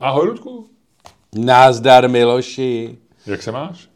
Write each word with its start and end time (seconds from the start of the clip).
Ahoj, 0.00 0.26
Ludku. 0.26 0.66
Nazdar, 1.34 2.08
Miloši. 2.08 2.98
Jak 3.26 3.42
se 3.42 3.52
máš? 3.52 3.88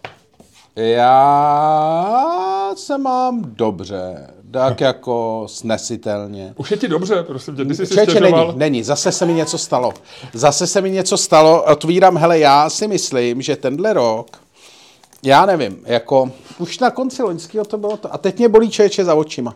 Já 0.77 2.73
se 2.77 2.99
mám 2.99 3.43
dobře, 3.45 4.31
tak 4.51 4.81
jako 4.81 5.45
snesitelně. 5.49 6.55
Už 6.57 6.71
je 6.71 6.77
ti 6.77 6.89
dobře, 6.89 7.23
prosím 7.23 7.57
tě, 7.57 7.65
ty 7.65 7.75
jsi 7.75 7.87
si 7.87 7.95
Čeče, 7.95 8.11
stěžoval. 8.11 8.47
není, 8.47 8.59
není, 8.59 8.83
zase 8.83 9.13
se 9.13 9.27
mi 9.27 9.33
něco 9.33 9.59
stalo. 9.59 9.93
Zase 10.33 10.67
se 10.67 10.81
mi 10.81 10.91
něco 10.91 11.17
stalo, 11.17 11.63
otvírám, 11.63 12.17
hele, 12.17 12.39
já 12.39 12.71
si 12.71 12.89
myslím, 12.89 13.43
že 13.43 13.57
tenhle 13.57 13.93
rok, 13.93 14.43
já 15.23 15.47
nevím, 15.47 15.79
jako 15.85 16.31
už 16.59 16.79
na 16.79 16.91
konci 16.91 17.23
loňského 17.23 17.65
to 17.65 17.79
bylo 17.79 17.97
to, 17.97 18.15
a 18.15 18.19
teď 18.19 18.39
mě 18.39 18.49
bolí 18.49 18.71
čeče 18.71 19.05
za 19.05 19.15
očima. 19.15 19.55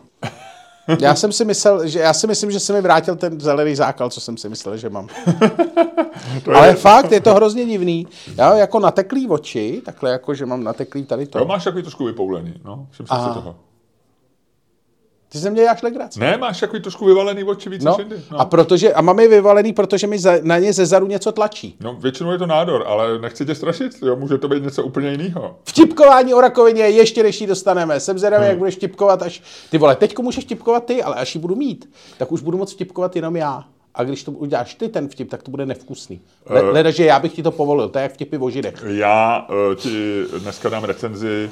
Já 0.99 1.15
jsem 1.15 1.31
si 1.31 1.45
myslel, 1.45 1.87
že 1.87 1.99
já 1.99 2.13
si 2.13 2.27
myslím, 2.27 2.51
že 2.51 2.59
se 2.59 2.73
mi 2.73 2.81
vrátil 2.81 3.15
ten 3.15 3.39
zelený 3.39 3.75
zákal, 3.75 4.09
co 4.09 4.21
jsem 4.21 4.37
si 4.37 4.49
myslel, 4.49 4.77
že 4.77 4.89
mám. 4.89 5.07
To 6.43 6.51
je, 6.51 6.57
Ale 6.57 6.73
fakt, 6.73 7.11
je 7.11 7.21
to 7.21 7.33
hrozně 7.33 7.65
divný. 7.65 8.07
Já 8.37 8.57
jako 8.57 8.79
nateklý 8.79 9.27
oči, 9.27 9.81
takhle 9.85 10.11
jako, 10.11 10.33
že 10.33 10.45
mám 10.45 10.63
nateklý 10.63 11.03
tady 11.03 11.25
to. 11.27 11.39
Jo, 11.39 11.45
máš 11.45 11.63
takový 11.63 11.83
trošku 11.83 12.05
vypoulený, 12.05 12.53
no, 12.63 12.87
všim 12.91 13.05
Aha. 13.09 13.33
toho. 13.33 13.55
Ty 15.35 15.41
se 15.41 15.49
mě 15.49 15.61
děláš 15.61 15.81
legraci. 15.81 16.19
Ne, 16.19 16.37
máš 16.37 16.59
takový 16.59 16.81
trošku 16.81 17.05
vyvalený 17.05 17.43
oči 17.43 17.69
víc 17.69 17.83
No, 17.83 17.91
než 17.91 17.99
jindy. 17.99 18.15
No. 18.31 18.39
a 18.39 18.45
protože, 18.45 18.93
a 18.93 19.01
mám 19.01 19.19
je 19.19 19.27
vyvalený, 19.27 19.73
protože 19.73 20.07
mi 20.07 20.19
za, 20.19 20.33
na 20.41 20.57
ně 20.57 20.73
ze 20.73 20.85
zadu 20.85 21.07
něco 21.07 21.31
tlačí. 21.31 21.75
no, 21.79 21.93
většinou 21.93 22.31
je 22.31 22.37
to 22.37 22.45
nádor, 22.45 22.83
ale 22.87 23.19
nechci 23.19 23.45
tě 23.45 23.55
strašit, 23.55 23.91
jo, 24.01 24.15
může 24.15 24.37
to 24.37 24.47
být 24.47 24.63
něco 24.63 24.83
úplně 24.83 25.11
jiného. 25.11 25.55
Vtipkování 25.63 26.33
o 26.33 26.41
rakovině, 26.41 26.83
ještě 26.83 27.23
než 27.23 27.41
ji 27.41 27.47
dostaneme. 27.47 27.99
Jsem 27.99 28.19
zvědavý, 28.19 28.45
jak 28.45 28.57
budeš 28.57 28.75
vtipkovat, 28.75 29.21
až... 29.21 29.41
Ty 29.71 29.77
vole, 29.77 29.95
teďko 29.95 30.21
můžeš 30.21 30.43
vtipkovat 30.43 30.85
ty, 30.85 31.03
ale 31.03 31.15
až 31.15 31.35
ji 31.35 31.41
budu 31.41 31.55
mít, 31.55 31.89
tak 32.17 32.31
už 32.31 32.41
budu 32.41 32.57
moct 32.57 32.73
vtipkovat 32.73 33.15
jenom 33.15 33.35
já. 33.35 33.63
A 33.95 34.03
když 34.03 34.23
to 34.23 34.31
uděláš 34.31 34.75
ty 34.75 34.89
ten 34.89 35.07
vtip, 35.09 35.29
tak 35.29 35.43
to 35.43 35.51
bude 35.51 35.65
nevkusný. 35.65 36.21
Eh. 36.49 36.59
leda, 36.59 36.91
že 36.91 37.05
já 37.05 37.19
bych 37.19 37.33
ti 37.33 37.43
to 37.43 37.51
povolil, 37.51 37.89
to 37.89 37.97
je 37.97 38.03
jak 38.03 38.13
vtipy 38.13 38.37
o 38.37 38.49
židech. 38.49 38.83
Já 38.87 39.47
uh, 39.49 39.75
ti 39.75 40.23
dneska 40.39 40.69
dám 40.69 40.83
recenzi 40.83 41.49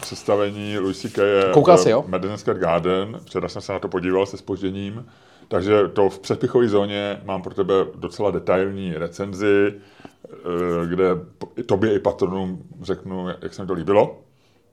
představení 0.00 0.78
Louis 0.78 1.00
C.K. 1.00 1.22
Koukal 1.52 1.78
jsi, 1.78 1.90
jo? 1.90 2.04
Madison 2.06 2.38
Square 2.38 2.58
Garden. 2.58 3.20
Včera 3.24 3.48
jsem 3.48 3.62
se 3.62 3.72
na 3.72 3.78
to 3.78 3.88
podíval 3.88 4.26
se 4.26 4.36
spožděním. 4.36 5.06
Takže 5.48 5.88
to 5.88 6.10
v 6.10 6.18
předpichové 6.18 6.68
zóně 6.68 7.20
mám 7.24 7.42
pro 7.42 7.54
tebe 7.54 7.74
docela 7.94 8.30
detailní 8.30 8.94
recenzi, 8.94 9.74
eh, 9.74 10.86
kde 10.86 11.04
tobě 11.66 11.94
i 11.94 11.98
patronům 11.98 12.62
řeknu, 12.82 13.28
jak 13.42 13.54
se 13.54 13.62
mi 13.62 13.68
to 13.68 13.74
líbilo. 13.74 14.20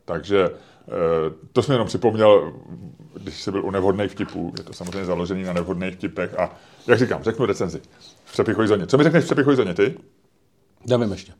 Takže 0.06 0.50
eh, 0.50 0.92
to 1.54 1.62
jsem 1.62 1.74
jenom 1.74 1.88
připomněl, 1.88 2.54
když 3.14 3.42
jsi 3.42 3.52
byl 3.52 3.66
u 3.66 3.72
nevhodných 3.72 4.12
vtipů. 4.12 4.54
Je 4.58 4.64
to 4.64 4.74
samozřejmě 4.74 5.06
založený 5.06 5.44
na 5.44 5.54
nevhodných 5.54 5.96
vtipech. 5.96 6.40
A 6.40 6.56
jak 6.88 7.00
říkám, 7.00 7.24
řeknu 7.24 7.46
recenzi 7.46 7.82
v 8.26 8.34
přepichové 8.34 8.68
zóně. 8.68 8.88
Co 8.88 8.98
mi 8.98 9.04
řekneš 9.04 9.24
v 9.24 9.28
přepichové 9.28 9.56
zóně 9.56 9.74
ty? 9.74 9.98
Nevím 10.88 11.12
ještě. 11.12 11.34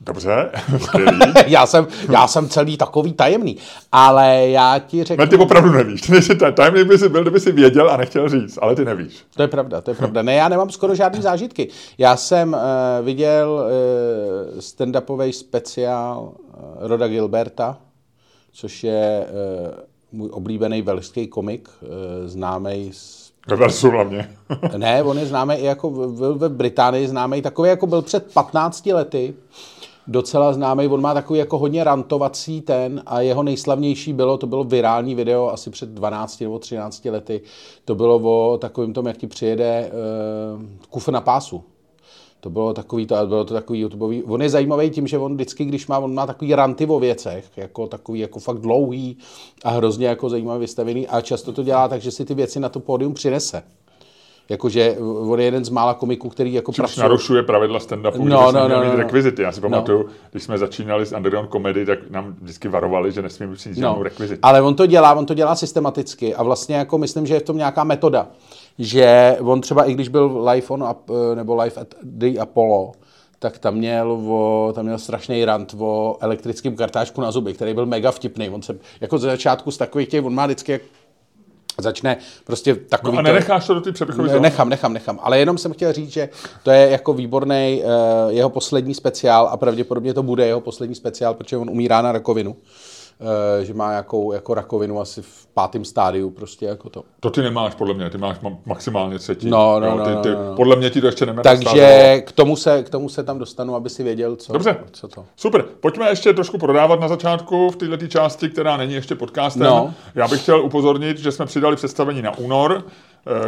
Dobře, 0.00 0.50
já, 1.46 1.66
jsem, 1.66 1.86
já 2.12 2.26
jsem 2.26 2.48
celý 2.48 2.76
takový 2.76 3.12
tajemný, 3.12 3.56
ale 3.92 4.48
já 4.48 4.78
ti 4.78 5.04
řeknu... 5.04 5.24
Ne, 5.24 5.30
ty 5.30 5.36
opravdu 5.36 5.72
nevíš. 5.72 6.00
Ty 6.06 6.12
nejsi 6.12 6.34
ta- 6.34 6.50
tajemný 6.50 6.84
by 6.84 6.98
si 6.98 7.08
byl, 7.08 7.22
kdyby 7.22 7.40
si 7.40 7.52
věděl 7.52 7.90
a 7.90 7.96
nechtěl 7.96 8.28
říct, 8.28 8.58
ale 8.62 8.74
ty 8.76 8.84
nevíš. 8.84 9.24
To 9.36 9.42
je 9.42 9.48
pravda, 9.48 9.80
to 9.80 9.90
je 9.90 9.94
pravda. 9.94 10.22
Ne, 10.22 10.34
já 10.34 10.48
nemám 10.48 10.70
skoro 10.70 10.94
žádný 10.94 11.22
zážitky. 11.22 11.68
Já 11.98 12.16
jsem 12.16 12.52
uh, 12.52 12.58
viděl 13.06 13.50
uh, 14.54 14.58
stand-upový 14.60 15.30
speciál 15.30 16.20
uh, 16.22 16.32
Roda 16.88 17.08
Gilberta, 17.08 17.76
což 18.52 18.84
je 18.84 19.26
uh, 19.70 19.74
můj 20.12 20.28
oblíbený 20.32 20.82
velšský 20.82 21.26
komik, 21.26 21.68
uh, 21.82 21.88
známý 22.28 22.90
z 22.92 23.26
Ve 23.48 23.56
versu 23.56 23.90
hlavně. 23.90 24.30
ne, 24.76 25.02
on 25.02 25.18
je 25.18 25.26
známý 25.26 25.54
i 25.54 25.64
jako 25.64 25.90
byl 25.90 26.34
ve 26.34 26.48
Británii 26.48 27.08
známý, 27.08 27.42
takový 27.42 27.68
jako 27.68 27.86
byl 27.86 28.02
před 28.02 28.32
15 28.34 28.86
lety, 28.86 29.34
docela 30.08 30.52
známý, 30.52 30.88
on 30.88 31.00
má 31.00 31.14
takový 31.14 31.38
jako 31.38 31.58
hodně 31.58 31.84
rantovací 31.84 32.60
ten 32.60 33.02
a 33.06 33.20
jeho 33.20 33.42
nejslavnější 33.42 34.12
bylo, 34.12 34.38
to 34.38 34.46
bylo 34.46 34.64
virální 34.64 35.14
video 35.14 35.48
asi 35.48 35.70
před 35.70 35.88
12 35.88 36.40
nebo 36.40 36.58
13 36.58 37.04
lety, 37.04 37.40
to 37.84 37.94
bylo 37.94 38.52
o 38.52 38.58
takovým 38.58 38.92
tom, 38.92 39.06
jak 39.06 39.16
ti 39.16 39.26
přijede 39.26 39.90
uh, 40.56 40.62
kufr 40.90 41.12
na 41.12 41.20
pásu. 41.20 41.64
To 42.40 42.50
bylo 42.50 42.74
takový, 42.74 43.06
to, 43.06 43.26
bylo 43.26 43.44
to 43.44 43.54
takový 43.54 43.80
YouTubeový. 43.80 44.22
On 44.22 44.42
je 44.42 44.50
zajímavý 44.50 44.90
tím, 44.90 45.06
že 45.06 45.18
on 45.18 45.34
vždycky, 45.34 45.64
když 45.64 45.86
má, 45.86 45.98
on 45.98 46.14
má 46.14 46.26
takový 46.26 46.54
ranty 46.54 46.86
o 46.86 46.98
věcech, 46.98 47.50
jako 47.56 47.86
takový 47.86 48.20
jako 48.20 48.40
fakt 48.40 48.58
dlouhý 48.58 49.18
a 49.64 49.70
hrozně 49.70 50.06
jako 50.06 50.28
zajímavě 50.28 50.60
vystavený 50.60 51.08
a 51.08 51.20
často 51.20 51.52
to 51.52 51.62
dělá 51.62 51.88
tak, 51.88 52.02
že 52.02 52.10
si 52.10 52.24
ty 52.24 52.34
věci 52.34 52.60
na 52.60 52.68
to 52.68 52.80
pódium 52.80 53.14
přinese. 53.14 53.62
Jakože 54.48 54.96
on 55.00 55.38
je 55.40 55.44
jeden 55.44 55.64
z 55.64 55.68
mála 55.68 55.94
komiků, 55.94 56.28
který 56.28 56.52
jako 56.52 56.72
Což 56.72 56.76
pracuje. 56.76 57.02
narušuje 57.02 57.42
pravidla 57.42 57.78
stand-upu, 57.78 58.24
No, 58.24 58.40
no, 58.40 58.46
že 58.46 58.52
no, 58.58 58.68
no, 58.68 58.68
no, 58.68 58.80
mít 58.80 58.86
no, 58.86 58.92
no. 58.92 58.98
rekvizity. 58.98 59.42
Já 59.42 59.52
si 59.52 59.60
pamatuju, 59.60 60.06
když 60.30 60.42
jsme 60.42 60.58
začínali 60.58 61.06
s 61.06 61.12
Underground 61.16 61.50
Comedy, 61.50 61.86
tak 61.86 62.10
nám 62.10 62.34
vždycky 62.42 62.68
varovali, 62.68 63.12
že 63.12 63.22
nesmíme 63.22 63.54
přijít 63.54 63.74
žádnou 63.76 63.96
No, 63.96 64.02
rekvizitu. 64.02 64.40
ale 64.42 64.62
on 64.62 64.74
to 64.74 64.86
dělá, 64.86 65.14
on 65.14 65.26
to 65.26 65.34
dělá 65.34 65.54
systematicky 65.56 66.34
a 66.34 66.42
vlastně 66.42 66.76
jako 66.76 66.98
myslím, 66.98 67.26
že 67.26 67.34
je 67.34 67.40
v 67.40 67.42
tom 67.42 67.56
nějaká 67.56 67.84
metoda, 67.84 68.28
že 68.78 69.36
on 69.40 69.60
třeba 69.60 69.84
i 69.84 69.94
když 69.94 70.08
byl 70.08 70.48
live 70.50 70.66
on 70.68 70.84
eh, 70.84 71.34
nebo 71.36 71.54
live 71.54 71.80
at 71.80 71.94
the 72.02 72.38
Apollo, 72.40 72.92
tak 73.38 73.58
tam 73.58 73.74
měl, 73.74 74.12
o, 74.12 74.72
tam 74.74 74.84
měl 74.84 74.98
strašný 74.98 75.44
rant 75.44 75.74
o 75.78 76.16
elektrickém 76.20 76.76
kartáčku 76.76 77.20
na 77.20 77.30
zuby, 77.30 77.52
který 77.54 77.74
byl 77.74 77.86
mega 77.86 78.10
vtipný. 78.10 78.50
On 78.50 78.62
se, 78.62 78.78
jako 79.00 79.18
ze 79.18 79.26
začátku 79.30 79.70
z 79.70 79.76
takových 79.76 80.08
těch, 80.08 80.24
on 80.24 80.34
má 80.34 80.46
vždycky, 80.46 80.80
začne 81.82 82.16
prostě 82.44 82.74
takový... 82.74 83.12
No 83.12 83.18
a 83.18 83.22
nenecháš 83.22 83.66
to 83.66 83.74
do 83.74 83.80
ty 83.80 83.92
přepichové 83.92 84.28
zóny? 84.28 84.40
Nechám, 84.40 84.68
nechám, 84.68 84.92
nechám. 84.92 85.18
Ale 85.22 85.38
jenom 85.38 85.58
jsem 85.58 85.72
chtěl 85.72 85.92
říct, 85.92 86.10
že 86.12 86.28
to 86.62 86.70
je 86.70 86.90
jako 86.90 87.12
výborný 87.12 87.82
uh, 87.84 88.32
jeho 88.32 88.50
poslední 88.50 88.94
speciál 88.94 89.48
a 89.48 89.56
pravděpodobně 89.56 90.14
to 90.14 90.22
bude 90.22 90.46
jeho 90.46 90.60
poslední 90.60 90.94
speciál, 90.94 91.34
protože 91.34 91.56
on 91.56 91.70
umírá 91.70 92.02
na 92.02 92.12
rakovinu. 92.12 92.56
Uh, 93.20 93.64
že 93.64 93.74
má 93.74 93.92
jakou, 93.92 94.32
jako 94.32 94.54
rakovinu 94.54 95.00
asi 95.00 95.22
v 95.22 95.46
pátém 95.54 95.84
stádiu, 95.84 96.30
prostě 96.30 96.66
jako 96.66 96.90
to. 96.90 97.02
To 97.20 97.30
ty 97.30 97.42
nemáš, 97.42 97.74
podle 97.74 97.94
mě, 97.94 98.10
ty 98.10 98.18
máš 98.18 98.40
ma- 98.40 98.56
maximálně 98.66 99.18
třetí. 99.18 99.50
No, 99.50 99.80
no, 99.80 99.96
no, 99.96 100.04
ty, 100.04 100.10
no, 100.10 100.22
ty, 100.22 100.28
no, 100.28 100.44
no. 100.44 100.54
Podle 100.56 100.76
mě 100.76 100.90
ti 100.90 101.00
to 101.00 101.06
ještě 101.06 101.26
nemá 101.26 101.42
Takže 101.42 102.22
k 102.26 102.32
tomu, 102.32 102.56
se, 102.56 102.82
k 102.82 102.90
tomu 102.90 103.08
se 103.08 103.22
tam 103.22 103.38
dostanu, 103.38 103.74
aby 103.74 103.90
si 103.90 104.02
věděl, 104.02 104.36
co, 104.36 104.52
Dobře. 104.52 104.76
co 104.92 105.08
to. 105.08 105.24
Super, 105.36 105.64
pojďme 105.80 106.08
ještě 106.08 106.32
trošku 106.32 106.58
prodávat 106.58 107.00
na 107.00 107.08
začátku 107.08 107.70
v 107.70 107.76
této 107.76 108.06
části, 108.06 108.48
která 108.48 108.76
není 108.76 108.94
ještě 108.94 109.14
podcastem. 109.14 109.62
No. 109.62 109.94
Já 110.14 110.28
bych 110.28 110.42
chtěl 110.42 110.60
upozornit, 110.64 111.18
že 111.18 111.32
jsme 111.32 111.46
přidali 111.46 111.76
představení 111.76 112.22
na 112.22 112.38
únor, 112.38 112.84
eh, 112.86 112.90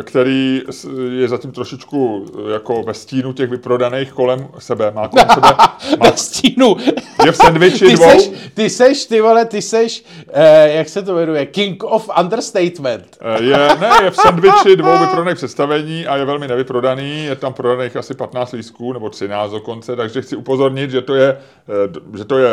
který 0.02 0.62
s- 0.70 0.88
je 1.18 1.28
zatím 1.28 1.52
trošičku 1.52 2.24
eh, 2.48 2.52
jako 2.52 2.82
ve 2.82 2.94
stínu 2.94 3.32
těch 3.32 3.50
vyprodaných 3.50 4.12
kolem 4.12 4.48
sebe. 4.58 4.90
Má 4.90 5.08
kolem 5.08 5.26
sebe, 5.34 5.48
má, 5.58 5.78
Ve 6.04 6.16
stínu. 6.16 6.76
je 7.24 7.32
v 7.32 7.36
sandviči 7.36 7.86
Ty 7.86 7.94
dvou. 7.94 8.10
seš, 8.10 8.30
ty 8.54 8.70
seš, 8.70 9.04
ty 9.06 9.20
vole, 9.20 9.44
ty 9.44 9.62
seš, 9.62 10.04
eh, 10.32 10.72
jak 10.76 10.88
se 10.88 11.02
to 11.02 11.14
jmenuje, 11.14 11.46
king 11.46 11.84
of 11.84 12.10
understatement. 12.20 13.16
Eh, 13.20 13.42
Je, 13.42 13.56
ne, 13.80 13.90
je 14.04 14.10
v 14.10 14.16
sandviči 14.16 14.76
dvou 14.76 14.98
vyprodaných 14.98 15.36
představení 15.36 16.06
a 16.06 16.16
je 16.16 16.24
velmi 16.24 16.48
nevyprodaný. 16.48 17.24
Je 17.24 17.36
tam 17.36 17.52
prodaných 17.52 17.96
asi 17.96 18.14
15 18.14 18.52
lístků, 18.52 18.92
nebo 18.92 19.10
13 19.10 19.50
dokonce, 19.50 19.96
takže 19.96 20.22
chci 20.22 20.36
upozornit, 20.36 20.90
že 20.90 21.00
to 21.02 21.14
je, 21.14 21.28
eh, 21.68 22.18
že 22.18 22.24
to 22.24 22.38
je 22.38 22.50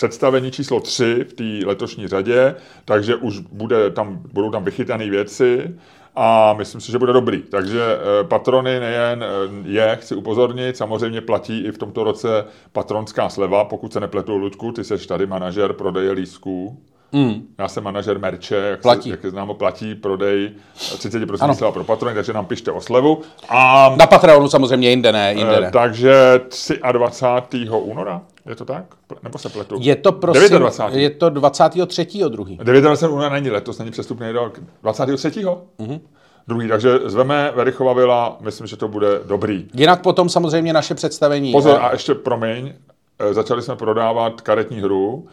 představení 0.00 0.50
číslo 0.50 0.80
3 0.80 1.24
v 1.28 1.32
té 1.32 1.66
letošní 1.66 2.08
řadě, 2.08 2.54
takže 2.84 3.16
už 3.16 3.38
bude 3.38 3.90
tam, 3.90 4.22
budou 4.32 4.50
tam 4.50 4.64
vychytané 4.64 5.10
věci 5.10 5.74
a 6.16 6.54
myslím 6.58 6.80
si, 6.80 6.92
že 6.92 6.98
bude 6.98 7.12
dobrý. 7.12 7.42
Takže 7.42 7.80
eh, 7.82 8.24
patrony 8.24 8.80
nejen 8.80 9.24
eh, 9.24 9.26
je, 9.68 9.96
chci 10.00 10.14
upozornit, 10.14 10.76
samozřejmě 10.76 11.20
platí 11.20 11.60
i 11.60 11.72
v 11.72 11.78
tomto 11.78 12.04
roce 12.04 12.44
patronská 12.72 13.28
sleva, 13.28 13.64
pokud 13.64 13.92
se 13.92 14.00
nepletu, 14.00 14.36
Luďku, 14.36 14.72
ty 14.72 14.84
seš 14.84 15.06
tady 15.06 15.26
manažer 15.26 15.72
prodeje 15.72 16.12
lístků. 16.12 16.82
Mm. 17.12 17.42
Já 17.58 17.68
jsem 17.68 17.84
manažer 17.84 18.18
merče, 18.18 18.56
jak, 18.56 18.82
Platí. 18.82 19.02
Se, 19.02 19.08
jak 19.08 19.24
je 19.24 19.30
známo, 19.30 19.54
platí 19.54 19.94
prodej 19.94 20.50
30% 20.78 21.36
Ano. 21.40 21.54
sleva 21.54 21.72
pro 21.72 21.84
patrony, 21.84 22.14
takže 22.14 22.32
nám 22.32 22.46
pište 22.46 22.70
o 22.70 22.80
slevu. 22.80 23.22
A 23.48 23.92
Na 23.98 24.06
Patreonu 24.06 24.48
samozřejmě 24.48 24.90
jinde 24.90 25.12
ne, 25.12 25.34
jinde 25.34 25.56
eh, 25.56 25.60
ne. 25.60 25.70
takže 25.70 26.40
23. 26.92 27.68
února, 27.70 28.22
je 28.48 28.56
to 28.56 28.64
tak? 28.64 28.84
Nebo 29.22 29.38
se 29.38 29.48
pletu? 29.48 29.76
Je 29.80 29.96
to 29.96 30.12
prosím, 30.12 30.58
29. 30.58 31.02
je 31.02 31.10
to 31.10 31.30
23. 31.30 32.06
druhý. 32.28 32.56
29. 32.56 33.02
února 33.14 33.28
není 33.28 33.50
letos, 33.50 33.78
není 33.78 33.90
přestupný 33.90 34.30
rok. 34.30 34.60
23. 34.82 35.28
Mm-hmm. 35.28 36.00
Druhý, 36.48 36.68
takže 36.68 36.98
zveme 37.04 37.52
Verichova 37.54 37.92
Vila, 37.92 38.36
myslím, 38.40 38.66
že 38.66 38.76
to 38.76 38.88
bude 38.88 39.08
dobrý. 39.26 39.68
Jinak 39.74 40.02
potom 40.02 40.28
samozřejmě 40.28 40.72
naše 40.72 40.94
představení. 40.94 41.52
Pozor, 41.52 41.76
eh, 41.76 41.78
a 41.78 41.92
ještě 41.92 42.14
promiň, 42.14 42.72
eh, 43.18 43.34
začali 43.34 43.62
jsme 43.62 43.76
prodávat 43.76 44.40
karetní 44.40 44.80
hru, 44.80 45.28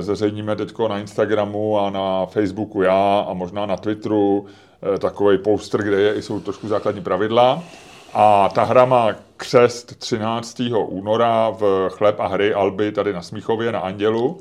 zveřejníme 0.00 0.56
teď 0.56 0.72
na 0.88 0.98
Instagramu 0.98 1.78
a 1.78 1.90
na 1.90 2.26
Facebooku 2.26 2.82
já 2.82 3.20
a 3.28 3.32
možná 3.32 3.66
na 3.66 3.76
Twitteru 3.76 4.46
takový 4.98 5.38
poster, 5.38 5.82
kde 5.82 6.00
je, 6.00 6.22
jsou 6.22 6.40
trošku 6.40 6.68
základní 6.68 7.02
pravidla. 7.02 7.62
A 8.14 8.48
ta 8.48 8.64
hra 8.64 8.84
má 8.84 9.08
křest 9.36 9.98
13. 9.98 10.62
února 10.86 11.50
v 11.50 11.88
Chleb 11.90 12.20
a 12.20 12.26
hry 12.26 12.54
Alby 12.54 12.92
tady 12.92 13.12
na 13.12 13.22
Smíchově 13.22 13.72
na 13.72 13.80
Andělu. 13.80 14.40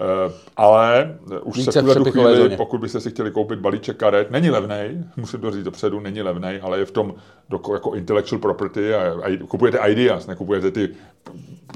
Eh, 0.00 0.32
ale 0.56 1.18
už 1.42 1.56
Více 1.56 1.72
se 1.72 1.82
v 1.82 1.94
tuhle 1.94 2.10
chvíli, 2.10 2.36
zóně. 2.36 2.56
pokud 2.56 2.80
byste 2.80 3.00
si 3.00 3.10
chtěli 3.10 3.30
koupit 3.30 3.58
balíček 3.58 3.96
karet, 3.96 4.30
není 4.30 4.50
levnej, 4.50 4.98
musím 5.16 5.40
to 5.40 5.50
říct 5.50 5.64
dopředu, 5.64 6.00
není 6.00 6.22
levnej, 6.22 6.60
ale 6.62 6.78
je 6.78 6.84
v 6.84 6.90
tom 6.90 7.14
doko, 7.48 7.74
jako 7.74 7.94
intellectual 7.94 8.40
property 8.40 8.94
a, 8.94 9.00
a 9.22 9.38
kupujete 9.48 9.78
ideas, 9.78 10.26
nekupujete 10.26 10.70
ty 10.70 10.88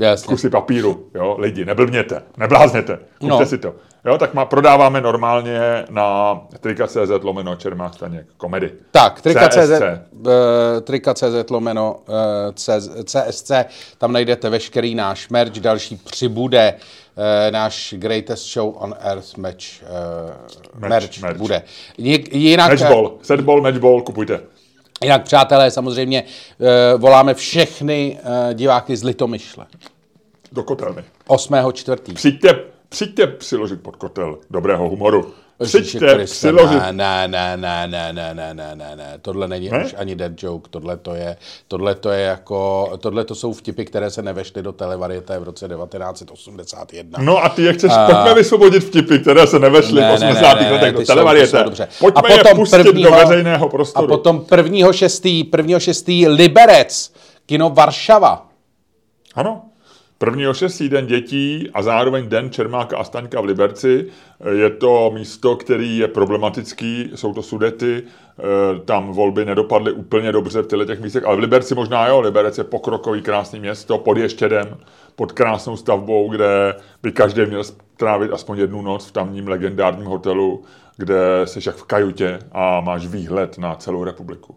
Jasně. 0.00 0.28
kusy 0.28 0.50
papíru, 0.50 1.06
jo, 1.14 1.36
lidi, 1.38 1.64
neblbněte, 1.64 2.22
neblázněte, 2.36 2.98
kupte 3.18 3.38
no. 3.38 3.46
si 3.46 3.58
to. 3.58 3.74
Jo, 4.04 4.18
tak 4.18 4.34
má, 4.34 4.44
prodáváme 4.44 5.00
normálně 5.00 5.84
na 5.90 6.40
trika.cz 6.60 7.22
lomeno 7.22 7.56
Čermák 7.56 7.94
Staněk, 7.94 8.26
komedy. 8.36 8.72
Tak, 8.90 9.20
trika.cz, 9.20 9.70
uh, 10.12 10.32
trika.cz 10.82 11.50
lomeno 11.50 11.96
CSC, 13.04 13.52
tam 13.98 14.12
najdete 14.12 14.50
veškerý 14.50 14.94
náš 14.94 15.28
merch, 15.28 15.52
další 15.52 15.96
přibude, 15.96 16.74
uh, 16.74 17.52
náš 17.52 17.94
Greatest 17.98 18.46
Show 18.52 18.74
on 18.78 18.94
Earth 19.00 19.36
match, 19.36 19.64
uh, 19.82 20.80
merch, 20.80 20.90
merch, 20.90 21.20
merch. 21.22 21.38
bude. 21.38 21.62
Jinak, 22.32 22.70
Matchball, 22.70 23.12
setball, 23.22 23.60
matchball, 23.60 24.02
kupujte. 24.02 24.40
jinak, 25.02 25.22
přátelé, 25.22 25.70
samozřejmě 25.70 26.24
voláme 26.96 27.34
všechny 27.34 28.18
diváky 28.52 28.96
z 28.96 29.04
Litomyšle. 29.04 29.66
Do 30.52 30.62
kotelny. 30.62 31.04
8.4. 31.28 32.14
Přijďte, 32.14 32.64
přijďte 32.92 33.26
přiložit 33.26 33.80
pod 33.82 33.96
kotel 33.96 34.38
dobrého 34.50 34.88
humoru. 34.88 35.32
Přijďte 35.62 36.24
přiložit. 36.24 36.78
Ne, 36.90 37.28
ne, 37.28 37.56
ne, 37.56 37.56
ne, 37.56 37.86
ne, 37.86 38.12
ne, 38.12 38.34
ne, 38.34 38.54
ne, 38.54 38.74
ne, 38.74 38.96
ne, 38.96 39.18
tohle 39.22 39.48
není 39.48 39.70
Ne? 39.70 39.84
už 39.84 39.94
ani 39.98 40.14
dead 40.16 40.32
joke, 40.42 40.68
tohle 40.70 40.96
to 40.96 41.14
je, 41.14 41.36
tohle 41.68 41.94
to 41.94 42.10
je 42.10 42.20
jako, 42.24 42.90
tohle 43.00 43.24
to 43.24 43.34
jsou 43.34 43.52
vtipy, 43.52 43.84
které 43.84 44.10
se 44.10 44.22
nevešly 44.22 44.62
do 44.62 44.72
televariete 44.72 45.38
v 45.38 45.42
roce 45.42 45.68
1981. 45.68 47.18
No 47.22 47.44
a 47.44 47.48
ty 47.48 47.62
je 47.62 47.72
chceš, 47.72 47.92
pojďme 48.06 48.34
vysvobodit 48.34 48.84
vtipy, 48.84 49.18
které 49.18 49.46
se 49.46 49.58
nevešly 49.58 50.02
v 50.02 50.12
80. 50.14 50.70
letech 50.70 50.88
ty 50.88 50.92
do 50.92 51.00
jsou- 51.00 51.06
televariete. 51.06 51.50
ty 51.50 51.58
jsou 51.58 51.64
dobře. 51.64 51.88
Pojďme 52.00 52.22
A 52.28 52.32
je 52.32 52.38
potom 52.38 52.56
pustit 52.56 52.82
prvního- 52.82 53.10
do 53.10 53.16
veřejného 53.16 53.68
prostoru. 53.68 54.04
A 54.06 54.08
potom 54.08 54.44
1. 54.56 54.92
6. 54.92 55.24
1. 55.52 55.78
6. 55.80 56.26
Liberec, 56.28 57.12
kino 57.46 57.70
Varšava. 57.70 58.46
Ano. 59.34 59.62
1. 60.26 60.54
6. 60.54 60.82
den 60.82 61.06
dětí 61.06 61.70
a 61.74 61.82
zároveň 61.82 62.28
den 62.28 62.50
Čermáka 62.50 62.98
a 62.98 63.04
Staňka 63.04 63.40
v 63.40 63.44
Liberci. 63.44 64.06
Je 64.50 64.70
to 64.70 65.10
místo, 65.14 65.56
který 65.56 65.98
je 65.98 66.08
problematický, 66.08 67.10
jsou 67.14 67.34
to 67.34 67.42
sudety, 67.42 68.02
eh, 68.02 68.80
tam 68.80 69.12
volby 69.12 69.44
nedopadly 69.44 69.92
úplně 69.92 70.32
dobře 70.32 70.62
v 70.62 70.66
těchto 70.66 70.84
těch 70.84 71.00
místech, 71.00 71.24
ale 71.24 71.36
v 71.36 71.40
Liberci 71.40 71.74
možná 71.74 72.06
jo, 72.06 72.20
Liberec 72.20 72.58
je 72.58 72.64
pokrokový 72.64 73.22
krásný 73.22 73.60
město 73.60 73.98
pod 73.98 74.18
Ještědem, 74.18 74.76
pod 75.16 75.32
krásnou 75.32 75.76
stavbou, 75.76 76.30
kde 76.30 76.74
by 77.02 77.12
každý 77.12 77.46
měl 77.46 77.64
strávit 77.64 78.32
aspoň 78.32 78.58
jednu 78.58 78.82
noc 78.82 79.06
v 79.06 79.12
tamním 79.12 79.48
legendárním 79.48 80.06
hotelu, 80.06 80.62
kde 80.96 81.16
jsi 81.44 81.60
jak 81.66 81.76
v 81.76 81.84
kajutě 81.84 82.38
a 82.52 82.80
máš 82.80 83.06
výhled 83.06 83.58
na 83.58 83.74
celou 83.74 84.04
republiku. 84.04 84.56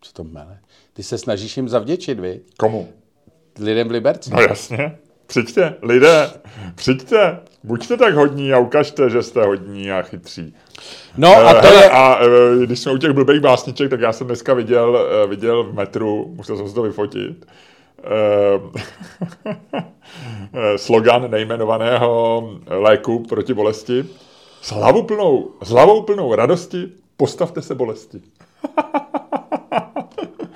Co 0.00 0.12
to 0.12 0.24
mele? 0.24 0.58
Ty 0.92 1.02
se 1.02 1.18
snažíš 1.18 1.56
jim 1.56 1.68
zavděčit, 1.68 2.20
vy? 2.20 2.40
Komu? 2.58 2.88
Lidem 3.58 3.88
v 3.88 3.90
Liberci? 3.90 4.30
No 4.30 4.40
jasně. 4.40 4.98
Přijďte, 5.30 5.74
lidé, 5.82 6.30
přijďte, 6.74 7.38
buďte 7.64 7.96
tak 7.96 8.14
hodní 8.14 8.52
a 8.52 8.58
ukažte, 8.58 9.10
že 9.10 9.22
jste 9.22 9.42
hodní 9.44 9.92
a 9.92 10.02
chytří. 10.02 10.54
No 11.16 11.36
a 11.36 11.54
to 11.54 11.66
Hele, 11.66 11.84
je... 11.84 11.90
a 11.90 12.18
eh, 12.22 12.66
když 12.66 12.80
jsme 12.80 12.92
u 12.92 12.98
těch 12.98 13.12
blbých 13.12 13.40
básniček, 13.40 13.90
tak 13.90 14.00
já 14.00 14.12
jsem 14.12 14.26
dneska 14.26 14.54
viděl, 14.54 14.98
eh, 14.98 15.26
viděl 15.26 15.64
v 15.64 15.74
metru, 15.74 16.32
musel 16.36 16.56
jsem 16.56 16.68
si 16.68 16.74
to 16.74 16.82
vyfotit, 16.82 17.46
eh, 18.04 18.80
eh, 20.54 20.78
slogan 20.78 21.30
nejmenovaného 21.30 22.42
léku 22.66 23.18
proti 23.28 23.54
bolesti. 23.54 24.06
S 24.62 24.72
hlavou 24.72 25.02
plnou, 25.02 25.50
s 25.62 25.70
hlavou 25.70 26.02
plnou 26.02 26.34
radosti 26.34 26.88
postavte 27.16 27.62
se 27.62 27.74
bolesti. 27.74 28.20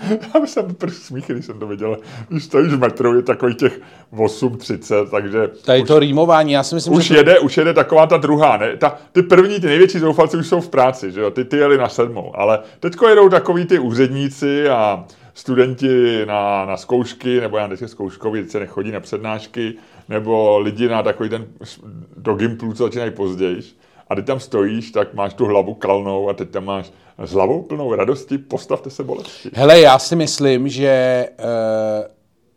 Já 0.34 0.46
jsem 0.46 0.74
prý 0.74 0.90
smích, 0.90 1.24
když 1.26 1.46
jsem 1.46 1.58
to 1.58 1.66
viděl. 1.66 1.98
Když 2.28 2.44
stojíš 2.44 2.72
v 2.72 2.78
metru, 2.78 3.16
je 3.16 3.22
takových 3.22 3.56
těch 3.56 3.80
8.30, 4.12 5.10
takže 5.10 5.50
Tady 5.64 5.82
to 5.82 5.98
rýmování, 5.98 6.52
já 6.52 6.62
si 6.62 6.74
myslím, 6.74 6.94
už 6.94 7.04
že... 7.04 7.14
To... 7.14 7.20
jede, 7.20 7.38
už 7.38 7.56
jede 7.56 7.74
taková 7.74 8.06
ta 8.06 8.16
druhá, 8.16 8.56
ne? 8.56 8.76
Ta, 8.76 8.98
ty 9.12 9.22
první, 9.22 9.60
ty 9.60 9.66
největší 9.66 9.98
zoufalci 9.98 10.36
už 10.36 10.46
jsou 10.46 10.60
v 10.60 10.68
práci, 10.68 11.12
že 11.12 11.20
jo? 11.20 11.30
Ty, 11.30 11.44
ty 11.44 11.56
jeli 11.56 11.78
na 11.78 11.88
sedmou, 11.88 12.32
ale 12.34 12.58
teďko 12.80 13.08
jedou 13.08 13.28
takový 13.28 13.64
ty 13.64 13.78
úředníci 13.78 14.68
a 14.68 15.04
studenti 15.34 16.26
na, 16.26 16.64
na 16.64 16.76
zkoušky, 16.76 17.40
nebo 17.40 17.56
já 17.58 17.68
zkouškový, 17.86 18.42
teď 18.42 18.50
se 18.50 18.60
nechodí 18.60 18.92
na 18.92 19.00
přednášky, 19.00 19.74
nebo 20.08 20.58
lidi 20.58 20.88
na 20.88 21.02
takový 21.02 21.28
ten 21.28 21.46
do 22.16 22.34
Gimplu, 22.34 22.72
co 22.72 22.84
začínají 22.84 23.10
později. 23.10 23.62
A 24.08 24.14
ty 24.14 24.22
tam 24.22 24.40
stojíš, 24.40 24.90
tak 24.90 25.14
máš 25.14 25.34
tu 25.34 25.44
hlavu 25.44 25.74
kalnou 25.74 26.28
a 26.28 26.32
teď 26.32 26.50
tam 26.50 26.64
máš 26.64 26.92
s 27.18 27.32
hlavou 27.32 27.62
plnou 27.62 27.94
radosti, 27.94 28.38
postavte 28.38 28.90
se 28.90 29.04
bolesti. 29.04 29.50
Hele, 29.54 29.80
já 29.80 29.98
si 29.98 30.16
myslím, 30.16 30.68
že 30.68 30.88
e, 30.88 31.28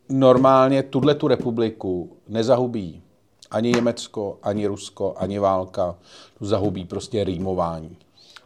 normálně 0.09 0.83
tuhle 0.83 1.15
tu 1.15 1.27
republiku 1.27 2.17
nezahubí 2.27 3.01
ani 3.51 3.71
Německo, 3.71 4.37
ani 4.43 4.67
Rusko, 4.67 5.13
ani 5.17 5.39
válka. 5.39 5.95
Tu 6.37 6.45
zahubí 6.45 6.85
prostě 6.85 7.23
rýmování. 7.23 7.97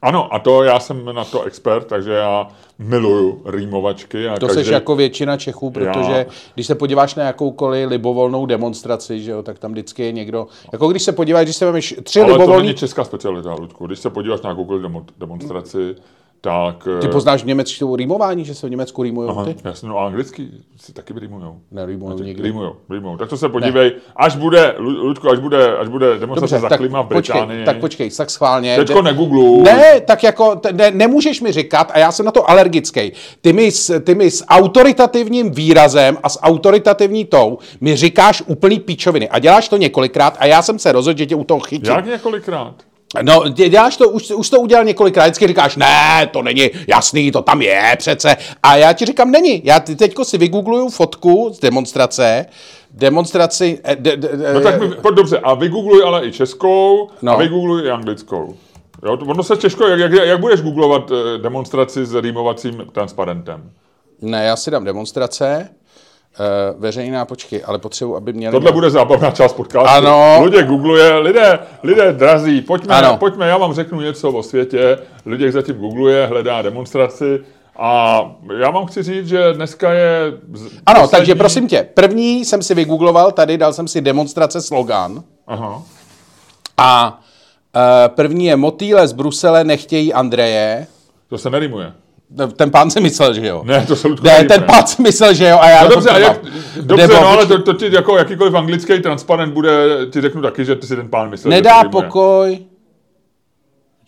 Ano, 0.01 0.33
a 0.33 0.39
to 0.39 0.63
já 0.63 0.79
jsem 0.79 1.05
na 1.05 1.25
to 1.25 1.43
expert, 1.43 1.87
takže 1.87 2.11
já 2.11 2.47
miluju 2.79 3.41
rýmovačky. 3.45 4.27
A 4.27 4.39
To 4.39 4.47
každý... 4.47 4.63
seš 4.63 4.71
jako 4.71 4.95
většina 4.95 5.37
Čechů, 5.37 5.69
protože 5.71 6.11
Já- 6.11 6.25
když 6.53 6.67
se 6.67 6.75
podíváš 6.75 7.15
na 7.15 7.23
jakoukoliv 7.23 7.89
libovolnou 7.89 8.45
demonstraci, 8.45 9.21
že 9.21 9.31
jo, 9.31 9.43
tak 9.43 9.59
tam 9.59 9.71
vždycky 9.71 10.03
je 10.03 10.11
někdo, 10.11 10.47
jako 10.71 10.87
když 10.87 11.03
se 11.03 11.11
podíváš, 11.11 11.43
když 11.45 11.55
se 11.55 11.65
vemeš 11.65 11.95
tři 12.03 12.21
Ale 12.21 12.33
to 12.33 12.39
libovolný, 12.39 12.65
není 12.67 12.77
česká 12.77 13.03
specialita, 13.03 13.53
Ludku. 13.53 13.87
Když 13.87 13.99
se 13.99 14.09
podíváš 14.09 14.41
na 14.41 14.49
jakoukoliv 14.49 14.81
demo, 14.81 15.05
demonstraci, 15.19 15.95
tak... 16.41 16.87
ty 17.01 17.07
eh, 17.07 17.09
poznáš 17.11 17.43
v 17.43 17.45
Německu 17.47 17.95
rýmování, 17.95 18.45
že 18.45 18.55
se 18.55 18.67
v 18.67 18.69
Německu 18.69 19.03
rýmujou 19.03 19.29
Aha, 19.29 19.45
ty? 19.45 19.55
jasně, 19.63 19.89
no 19.89 19.97
a 19.97 20.05
anglicky 20.05 20.47
si 20.77 20.93
taky 20.93 21.13
rýmujou. 21.17 21.57
Nerýmujou 21.71 22.17
nikdy. 22.17 22.43
Rýmujou, 22.43 22.75
rýmujou. 22.89 23.17
Tak 23.17 23.29
to 23.29 23.37
se 23.37 23.49
podívej, 23.49 23.91
až 24.15 24.35
bude, 24.35 24.75
Lu- 24.77 25.03
Ludku, 25.03 25.29
až 25.29 25.39
bude, 25.39 25.77
až 25.77 25.87
bude 25.87 26.19
demonstrace 26.19 26.59
za 26.59 26.69
tak 26.69 26.79
klima 26.79 27.01
v 27.01 27.07
počkej, 27.07 27.41
Británii. 27.41 27.65
tak 27.65 27.79
počkej, 27.79 28.09
tak 28.11 28.29
schválně. 28.29 28.75
Teďko 28.75 29.01
De- 29.01 29.11
negoogluj. 29.11 29.61
Ne, 29.63 30.01
tak 30.01 30.23
jako, 30.23 30.61
ne, 30.71 30.91
nemůžeš 30.91 31.41
mi 31.41 31.51
říkat, 31.51 31.91
a 31.93 31.99
já 31.99 32.11
jsem 32.11 32.25
na 32.25 32.31
to 32.31 32.49
alergický, 32.49 33.11
ty 33.41 33.53
mi, 33.53 33.71
s, 33.71 33.99
ty 33.99 34.15
mi 34.15 34.31
s 34.31 34.45
autoritativním 34.47 35.51
výrazem 35.51 36.17
a 36.23 36.29
s 36.29 36.39
autoritativní 36.41 37.25
tou 37.25 37.57
mi 37.81 37.95
říkáš 37.95 38.43
úplný 38.45 38.79
píčoviny. 38.79 39.29
A 39.29 39.39
děláš 39.39 39.69
to 39.69 39.77
několikrát 39.77 40.37
a 40.39 40.45
já 40.45 40.61
jsem 40.61 40.79
se 40.79 40.91
rozhodl, 40.91 41.17
že 41.17 41.25
tě 41.25 41.35
u 41.35 41.43
toho 41.43 41.59
chytím. 41.59 41.93
Jak 41.93 42.05
několikrát? 42.05 42.73
No, 43.21 43.39
dě- 43.39 43.69
děláš 43.69 43.97
to, 43.97 44.09
už, 44.09 44.31
už 44.31 44.49
to 44.49 44.59
udělal 44.59 44.85
několikrát, 44.85 45.23
vždycky 45.23 45.47
říkáš, 45.47 45.75
ne, 45.75 46.29
to 46.33 46.41
není 46.41 46.69
jasný, 46.87 47.31
to 47.31 47.41
tam 47.41 47.61
je 47.61 47.95
přece. 47.97 48.35
A 48.63 48.75
já 48.75 48.93
ti 48.93 49.05
říkám, 49.05 49.31
není. 49.31 49.61
Já 49.65 49.79
teďko 49.79 50.25
si 50.25 50.37
vygoogluju 50.37 50.89
fotku 50.89 51.49
z 51.53 51.59
demonstrace, 51.59 52.45
demonstraci, 52.91 53.79
eh, 53.83 53.95
de, 53.95 54.17
de, 54.17 54.37
de, 54.37 54.53
No 54.53 54.61
tak 54.61 54.81
mi, 54.81 54.87
pojď 54.95 55.15
dobře, 55.15 55.39
a 55.39 55.53
vygoogluj 55.53 56.03
ale 56.05 56.25
i 56.27 56.31
českou, 56.31 57.09
No. 57.21 57.31
a 57.31 57.35
vygoogluj 57.37 57.85
i 57.85 57.89
anglickou. 57.89 58.55
Jo, 59.05 59.17
to, 59.17 59.25
ono 59.25 59.43
se 59.43 59.57
těžko, 59.57 59.87
jak, 59.87 59.99
jak, 59.99 60.11
jak 60.27 60.39
budeš 60.39 60.61
googlovat 60.61 61.11
eh, 61.11 61.37
demonstraci 61.37 62.05
s 62.05 62.15
rýmovacím 62.15 62.83
transparentem? 62.91 63.69
Ne, 64.21 64.45
já 64.45 64.55
si 64.55 64.71
dám 64.71 64.83
demonstrace, 64.85 65.69
veřejná, 66.77 67.25
počkej, 67.25 67.61
ale 67.65 67.79
potřebuji, 67.79 68.15
aby 68.15 68.33
měli... 68.33 68.51
Tohle 68.51 68.71
bude 68.71 68.89
zábavná 68.89 69.31
část 69.31 69.53
podcastu. 69.53 69.89
Ano. 69.89 70.43
Lidé 70.43 70.63
googluje, 70.63 71.17
lidé, 71.17 71.59
lidé 71.83 72.13
drazí, 72.13 72.61
pojďme, 72.61 72.95
Ano. 72.95 73.17
pojďme, 73.17 73.47
já 73.47 73.57
vám 73.57 73.73
řeknu 73.73 74.01
něco 74.01 74.31
o 74.31 74.43
světě. 74.43 74.99
Lidé 75.25 75.51
zatím 75.51 75.75
googluje, 75.75 76.25
hledá 76.27 76.61
demonstraci 76.61 77.39
a 77.79 78.21
já 78.59 78.69
vám 78.69 78.85
chci 78.85 79.03
říct, 79.03 79.27
že 79.27 79.53
dneska 79.53 79.93
je... 79.93 80.33
z- 80.53 80.71
Ano, 80.85 81.01
poslední- 81.01 81.09
takže 81.17 81.35
prosím 81.35 81.67
tě, 81.67 81.87
první 81.93 82.45
jsem 82.45 82.61
si 82.63 82.75
vygoogloval, 82.75 83.31
tady 83.31 83.57
dal 83.57 83.73
jsem 83.73 83.87
si 83.87 84.01
demonstrace 84.01 84.61
slogan 84.61 85.23
Aha. 85.47 85.81
a 86.77 87.19
uh, 87.75 87.81
první 88.15 88.45
je 88.45 88.55
motýle 88.55 89.07
z 89.07 89.13
Brusele 89.13 89.63
nechtějí 89.63 90.13
Andreje. 90.13 90.87
To 91.29 91.37
se 91.37 91.49
nerýmuje. 91.49 91.93
Ten 92.55 92.71
pán 92.71 92.91
si 92.91 93.01
myslel, 93.01 93.33
že 93.33 93.47
jo. 93.47 93.61
Ne, 93.65 93.85
to 93.87 93.95
se 93.95 94.07
Ludku 94.07 94.25
Ne, 94.25 94.43
ten 94.43 94.63
pán 94.63 94.87
si 94.87 95.01
myslel, 95.01 95.33
že 95.33 95.47
jo, 95.49 95.57
a 95.61 95.69
já 95.69 95.83
No 95.83 95.89
dobře, 95.89 96.09
a 96.09 96.17
jak, 96.17 96.39
dobře 96.81 97.07
no 97.07 97.27
ale 97.27 97.45
to, 97.45 97.61
to 97.61 97.73
ti 97.73 97.93
jako 97.95 98.17
jakýkoliv 98.17 98.53
anglický 98.53 98.99
transparent 98.99 99.53
bude, 99.53 99.71
ti 100.11 100.21
řeknu 100.21 100.41
taky, 100.41 100.65
že 100.65 100.75
ty 100.75 100.87
si 100.87 100.95
ten 100.95 101.09
pán 101.09 101.29
myslel, 101.29 101.51
Nedá 101.51 101.83
pokoj. 101.83 102.59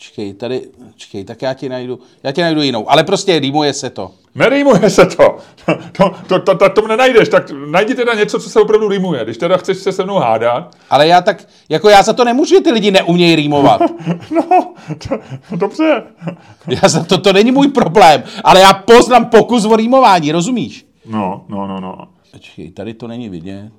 Počkej, 0.04 0.34
tady, 0.34 0.62
počkej, 0.94 1.24
tak 1.24 1.42
já 1.42 1.54
ti 1.54 1.70
najdu, 1.70 2.00
já 2.24 2.32
ti 2.32 2.42
najdu 2.42 2.62
jinou, 2.62 2.92
ale 2.92 3.04
prostě 3.04 3.40
rýmuje 3.40 3.74
se 3.74 3.90
to. 3.90 4.12
Nerýmuje 4.36 4.90
se 4.90 5.06
to. 5.06 5.38
To, 5.98 6.12
to, 6.28 6.40
to, 6.40 6.56
to, 6.58 6.70
to 6.70 6.88
nenajdeš, 6.88 7.30
tak 7.30 7.52
najdi 7.52 7.96
teda 7.96 8.14
něco, 8.14 8.40
co 8.40 8.50
se 8.50 8.60
opravdu 8.60 8.88
rýmuje. 8.88 9.24
Když 9.24 9.38
teda 9.38 9.58
chceš 9.58 9.78
se 9.78 9.92
se 9.92 10.04
mnou 10.04 10.16
hádat, 10.16 10.76
Ale 10.90 11.08
já 11.08 11.22
tak, 11.22 11.48
jako 11.70 11.90
já 11.90 12.04
za 12.04 12.14
to 12.14 12.24
nemůžu, 12.24 12.56
že 12.56 12.62
ty 12.62 12.72
lidi 12.72 12.92
neumějí 12.92 13.36
rýmovat. 13.36 13.82
no, 14.32 14.74
to, 15.08 15.20
dobře. 15.56 16.04
Já 16.68 16.90
za 16.90 17.04
to, 17.04 17.18
to 17.18 17.34
není 17.34 17.52
můj 17.52 17.68
problém, 17.68 18.24
ale 18.44 18.60
já 18.60 18.74
poznám 18.74 19.26
pokus 19.26 19.66
o 19.66 19.76
rýmování, 19.76 20.32
rozumíš? 20.32 20.86
No, 21.06 21.46
no, 21.50 21.68
no, 21.68 21.80
no. 21.80 22.08
Počkej, 22.32 22.72
tady 22.72 22.94
to 22.94 23.08
není 23.08 23.30
vidět. 23.30 23.72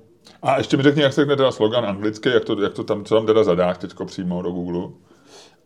A 0.43 0.57
ještě 0.57 0.77
mi 0.77 0.83
řekni, 0.83 1.01
jak 1.01 1.13
se 1.13 1.21
řekne 1.21 1.35
teda 1.35 1.51
slogan 1.51 1.85
anglicky, 1.85 2.29
jak 2.29 2.45
to, 2.45 2.61
jak 2.61 2.73
to 2.73 2.83
tam, 2.83 3.05
co 3.05 3.15
tam 3.15 3.25
teda 3.25 3.43
zadáš 3.43 3.77
teďko 3.77 4.05
přímo 4.05 4.41
do 4.41 4.51
Google. 4.51 4.89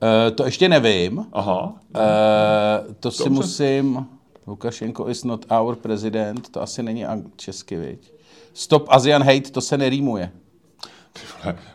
Uh, 0.02 0.36
to 0.36 0.46
ještě 0.46 0.70
nevím. 0.70 1.26
Aha. 1.34 1.74
Uh, 1.96 2.94
to 3.00 3.12
si 3.12 3.30
musím... 3.30 4.06
Lukašenko 4.48 5.10
is 5.10 5.24
not 5.24 5.46
our 5.52 5.76
president, 5.76 6.50
to 6.50 6.62
asi 6.62 6.84
není 6.84 7.06
česky, 7.36 7.76
viď? 7.76 8.12
Stop 8.54 8.86
Asian 8.90 9.24
hate, 9.24 9.52
to 9.52 9.62
se 9.62 9.78
nerýmuje. 9.78 10.32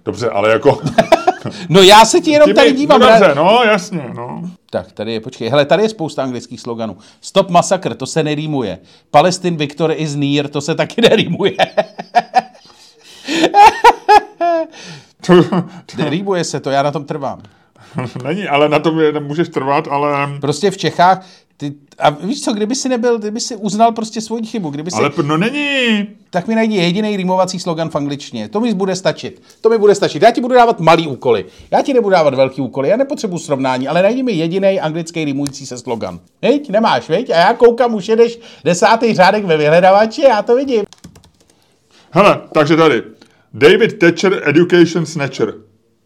Dobře, 0.05 0.31
ale 0.31 0.51
jako... 0.51 0.81
no 1.69 1.83
já 1.83 2.05
se 2.05 2.21
ti 2.21 2.31
jenom 2.31 2.55
tady 2.55 2.73
dívám. 2.73 3.01
No 3.01 3.07
dobře, 3.07 3.35
no 3.35 3.61
jasně, 3.65 4.11
no. 4.17 4.51
Tak, 4.71 4.93
tady 4.93 5.13
je, 5.13 5.21
počkej, 5.21 5.49
hele, 5.49 5.65
tady 5.65 5.83
je 5.83 5.89
spousta 5.89 6.23
anglických 6.23 6.61
sloganů. 6.61 6.97
Stop 7.21 7.51
masakr, 7.51 7.95
to 7.95 8.07
se 8.07 8.23
nerýmuje. 8.23 8.79
Palestine 9.11 9.57
victory 9.57 9.95
is 9.95 10.15
near, 10.15 10.49
to 10.49 10.61
se 10.61 10.75
taky 10.75 11.01
nerýmuje. 11.01 11.57
nerýmuje 15.97 16.45
se 16.45 16.61
to, 16.61 16.71
já 16.71 16.83
na 16.83 16.91
tom 16.91 17.05
trvám. 17.05 17.43
Není, 18.25 18.49
ale 18.49 18.69
na 18.69 18.79
tom 18.79 19.01
je, 19.01 19.21
můžeš 19.21 19.49
trvat, 19.49 19.89
ale... 19.91 20.39
Prostě 20.41 20.71
v 20.71 20.77
Čechách, 20.77 21.27
ty, 21.57 21.73
a 21.99 22.11
víš 22.11 22.43
co, 22.43 22.53
kdyby 22.53 22.75
si 22.75 22.89
nebyl, 22.89 23.19
kdyby 23.19 23.41
si 23.41 23.57
uznal 23.57 23.93
prostě 23.93 24.21
svoji 24.21 24.47
chybu, 24.47 24.71
kdyby 24.71 24.91
si... 24.91 24.97
Ale 24.97 25.11
no 25.23 25.37
není. 25.37 26.07
Tak 26.31 26.49
mi 26.49 26.55
najdi 26.55 26.77
jediný 26.77 27.17
rýmovací 27.17 27.59
slogan 27.59 27.91
v 27.91 27.97
angličtině. 27.97 28.49
To 28.49 28.61
mi 28.61 28.75
bude 28.75 28.97
stačit. 28.97 29.43
To 29.61 29.71
mi 29.71 29.79
bude 29.79 29.95
stačit. 29.95 30.23
Já 30.23 30.31
ti 30.31 30.41
budu 30.41 30.55
dávat 30.55 30.81
malý 30.81 31.07
úkoly. 31.07 31.45
Já 31.71 31.83
ti 31.83 31.95
nebudu 31.95 32.13
dávat 32.13 32.35
velký 32.35 32.61
úkoly. 32.61 32.89
Já 32.89 32.97
nepotřebuji 32.97 33.39
srovnání, 33.39 33.89
ale 33.89 34.03
najdi 34.03 34.23
mi 34.23 34.33
jediný 34.33 34.81
anglický 34.81 35.25
rýmující 35.25 35.67
se 35.67 35.79
slogan. 35.79 36.21
Veď, 36.43 36.71
nemáš, 36.71 37.09
veď? 37.09 37.31
A 37.31 37.37
já 37.37 37.55
koukám, 37.55 37.95
už 37.95 38.09
jedeš 38.09 38.39
desátý 38.65 39.15
řádek 39.15 39.45
ve 39.45 39.57
vyhledavači, 39.57 40.23
já 40.23 40.43
to 40.43 40.57
vidím. 40.57 40.85
Hele, 42.11 42.41
takže 42.53 42.77
tady. 42.77 43.03
David 43.55 43.99
Thatcher 43.99 44.43
Education 44.49 45.07
Snatcher. 45.07 45.55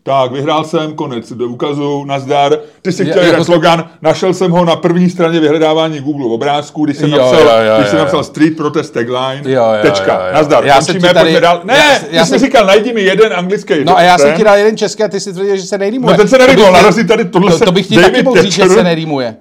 Tak, 0.09 0.33
vyhrál 0.33 0.65
jsem, 0.65 0.93
konec 0.93 1.33
do 1.33 1.49
ukazu, 1.49 2.05
nazdar. 2.05 2.59
Ty 2.83 2.93
jsi 2.93 3.05
chtěl 3.05 3.19
je, 3.19 3.23
jeden 3.23 3.33
jako 3.33 3.45
slogan, 3.45 3.85
našel 4.03 4.35
jsem 4.35 4.50
ho 4.50 4.65
na 4.65 4.77
první 4.77 5.11
straně 5.11 5.41
vyhledávání 5.41 6.00
Google 6.00 6.27
obrázků, 6.27 6.85
když 6.85 6.97
jsem 6.97 7.11
jo, 7.11 7.19
napsal, 7.19 7.41
jo, 7.41 7.47
jo, 7.47 7.75
když 7.79 7.88
jsem 7.88 7.99
napsal 7.99 8.25
Street 8.25 8.57
Protest 8.57 8.95
Tagline, 8.95 9.43
jo, 9.45 9.62
jo, 9.62 9.83
tečka, 9.83 10.15
jo, 10.15 10.21
jo. 10.27 10.35
nazdar, 10.35 10.65
já 10.65 10.75
končíme, 10.75 11.15
tady, 11.15 11.41
dál. 11.41 11.61
Ne, 11.65 11.77
já, 11.77 11.93
já 12.11 12.23
ty 12.23 12.27
jsi 12.27 12.31
jsem... 12.31 12.38
říkal, 12.38 12.67
najdi 12.67 12.93
mi 12.93 13.00
jeden 13.00 13.33
anglický. 13.33 13.75
No 13.85 13.97
a 13.97 14.03
já 14.03 14.19
jsem 14.19 14.35
ti 14.35 14.45
dal 14.45 14.57
jeden 14.57 14.77
český 14.77 15.03
a 15.03 15.09
ty 15.09 15.21
si 15.21 15.33
tvrdil, 15.33 15.57
že 15.57 15.62
se 15.62 15.79
nerýmuje. 15.79 16.12
No 16.12 16.19
ten 16.19 16.29
se 16.29 16.38
nerýmuje, 16.38 16.71
narazí 16.71 17.07
tady 17.07 17.25
tohle 17.25 17.59
to, 17.59 17.65
to 17.65 17.73
bych 17.73 17.87
ti 17.87 17.97
taky 17.97 18.23
mohl 18.23 18.43
říct, 18.43 18.53
že 18.55 18.69
se 18.69 18.83
nerýmuje. 18.83 19.37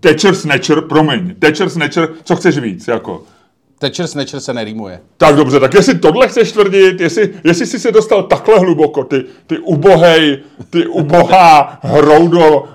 Thatcher 0.00 0.34
Snatcher, 0.34 0.80
promiň, 0.80 1.34
Thatcher 1.38 1.68
Snatcher, 1.68 2.08
co 2.24 2.36
chceš 2.36 2.58
víc, 2.58 2.88
jako? 2.88 3.22
Thatcher 3.78 4.06
Snatcher 4.06 4.40
se 4.40 4.54
nerýmuje. 4.54 5.00
Tak 5.16 5.36
dobře, 5.36 5.60
tak 5.60 5.74
jestli 5.74 5.98
tohle 5.98 6.28
chceš 6.28 6.52
tvrdit, 6.52 7.00
jestli, 7.00 7.30
jestli 7.44 7.66
jsi 7.66 7.78
se 7.78 7.92
dostal 7.92 8.22
takhle 8.22 8.58
hluboko, 8.58 9.04
ty, 9.04 9.24
ty 9.46 9.58
ubohej, 9.58 10.38
ty 10.70 10.86
ubohá 10.86 11.78
hroudo, 11.82 12.58
uh, 12.60 12.66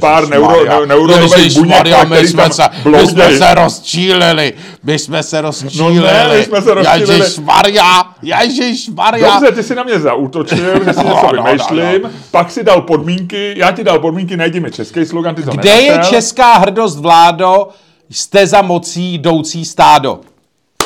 pár 0.00 0.28
neuro, 0.28 0.86
neuronových 0.86 1.54
buněk, 1.54 2.08
my 2.08 2.28
jsme, 2.28 2.50
se, 2.50 2.62
my 2.90 3.06
jsme 3.06 3.38
se 3.38 3.54
rozčílili, 3.54 4.52
my 4.84 4.98
jsme 4.98 5.22
se 5.22 5.40
rozčílili. 5.40 5.96
No 5.96 6.02
ne, 6.02 6.38
my 6.38 6.44
jsme 6.44 6.62
se 6.62 6.74
rozčílili. 6.74 7.18
Ježíš 7.18 7.38
Maria, 7.38 8.02
Ježíš 8.22 8.88
Maria. 8.88 9.34
Dobře, 9.34 9.52
ty 9.54 9.62
si 9.62 9.74
na 9.74 9.82
mě 9.82 9.98
zautočil, 10.00 10.84
že 10.84 10.92
si 10.92 11.04
no, 11.04 11.14
něco 11.14 11.32
no, 11.36 11.42
vymýšlím, 11.42 12.02
no, 12.02 12.08
no. 12.08 12.10
pak 12.30 12.50
si 12.50 12.64
dal 12.64 12.80
podmínky, 12.82 13.54
já 13.56 13.72
ti 13.72 13.84
dal 13.84 13.98
podmínky, 13.98 14.36
najdi 14.36 14.60
mi 14.60 14.70
český 14.70 15.06
slogan, 15.06 15.34
ty 15.34 15.42
to 15.42 15.50
Kde 15.50 15.74
nenašel. 15.74 16.04
je 16.04 16.10
česká 16.10 16.54
hrdost, 16.54 16.98
vládo? 16.98 17.68
Jste 18.10 18.46
za 18.46 18.62
mocí 18.62 19.14
jdoucí 19.14 19.64
stádo. 19.64 20.20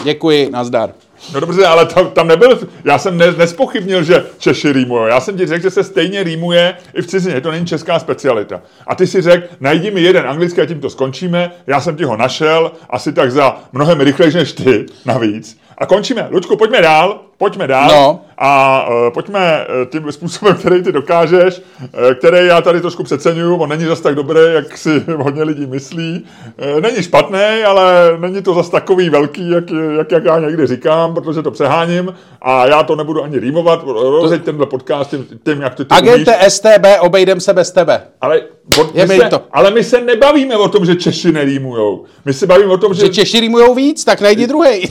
Děkuji, 0.05 0.51
nazdar. 0.51 0.91
No 1.35 1.41
dobře, 1.41 1.67
ale 1.67 1.87
tam, 1.87 2.11
tam 2.11 2.29
nebyl, 2.29 2.59
já 2.85 2.99
jsem 2.99 3.19
ne, 3.19 3.33
nespochybnil, 3.33 4.03
že 4.03 4.27
Češi 4.39 4.73
rýmují. 4.73 5.09
Já 5.09 5.21
jsem 5.21 5.37
ti 5.37 5.47
řekl, 5.47 5.63
že 5.63 5.71
se 5.71 5.85
stejně 5.85 6.23
rýmuje 6.23 6.75
i 6.95 7.03
v 7.03 7.07
cizině, 7.07 7.41
to 7.41 7.51
není 7.51 7.67
česká 7.67 7.99
specialita. 7.99 8.63
A 8.87 8.95
ty 8.95 9.07
si 9.07 9.23
řekl, 9.23 9.47
najdi 9.61 9.91
mi 9.91 10.01
jeden 10.01 10.27
anglický 10.27 10.61
a 10.61 10.67
tím 10.67 10.81
to 10.81 10.91
skončíme. 10.91 11.51
Já 11.67 11.81
jsem 11.81 11.97
ti 11.97 12.05
ho 12.05 12.17
našel, 12.17 12.73
asi 12.91 13.13
tak 13.13 13.33
za 13.33 13.61
mnohem 13.73 14.01
rychlejší 14.01 14.37
než 14.37 14.53
ty, 14.53 14.87
navíc. 15.05 15.61
A 15.81 15.87
končíme. 15.87 16.29
Lučku, 16.31 16.57
pojďme 16.57 16.83
dál, 16.83 17.21
pojďme 17.39 17.67
dál. 17.67 17.89
No. 17.89 18.21
A 18.39 18.87
uh, 18.89 19.13
pojďme 19.15 19.67
uh, 19.67 19.91
tím 19.91 20.13
způsobem, 20.13 20.55
který 20.59 20.83
ty 20.83 20.93
dokážeš, 20.93 21.63
uh, 21.81 22.15
který 22.15 22.47
já 22.47 22.61
tady 22.61 22.81
trošku 22.81 23.03
přeceňuju, 23.03 23.57
on 23.57 23.69
není 23.69 23.85
zas 23.85 24.01
tak 24.01 24.15
dobrý, 24.15 24.41
jak 24.55 24.79
si 24.79 25.05
hodně 25.17 25.43
lidí 25.43 25.67
myslí. 25.67 26.25
Uh, 26.75 26.81
není 26.81 27.03
špatný, 27.03 27.65
ale 27.67 28.17
není 28.19 28.43
to 28.43 28.55
zas 28.55 28.69
takový 28.69 29.11
velký, 29.11 29.51
jak, 29.51 29.65
jak, 29.97 30.13
jak 30.13 30.25
já 30.25 30.39
někdy 30.39 30.67
říkám, 30.67 31.15
protože 31.15 31.43
to 31.43 31.51
přeháním 31.51 32.15
a 32.43 32.67
já 32.67 32.83
to 32.83 32.97
nebudu 32.97 33.25
ani 33.25 33.39
rýmovat. 33.39 33.85
Rozjeď 34.21 34.45
tenhle 34.45 34.67
podcast 34.67 35.11
tím, 35.11 35.27
tím 35.45 35.61
jak 35.61 35.75
ty 35.75 35.85
to 35.85 35.95
Agente 35.95 36.37
umíš. 36.37 36.53
STB, 36.53 36.87
obejdem 37.01 37.41
se 37.41 37.53
bez 37.53 37.73
tebe. 37.73 38.03
Ale, 38.21 38.41
bo, 38.77 38.91
my 38.95 39.17
se, 39.17 39.29
to. 39.31 39.43
ale 39.53 39.71
my 39.71 39.85
se 39.85 40.01
nebavíme 40.01 40.57
o 40.57 40.69
tom, 40.69 40.87
že 40.87 40.95
Češi 40.95 41.33
nerýmujou. 41.33 42.05
My 42.25 42.33
se 42.33 42.47
bavíme 42.47 42.73
o 42.73 42.79
tom, 42.79 42.95
že... 42.95 43.01
Že 43.01 43.09
Češi 43.09 43.41
rýmujou 43.41 43.75
víc, 43.75 44.05
tak 44.05 44.21
najdi 44.21 44.47
druhý. 44.51 44.89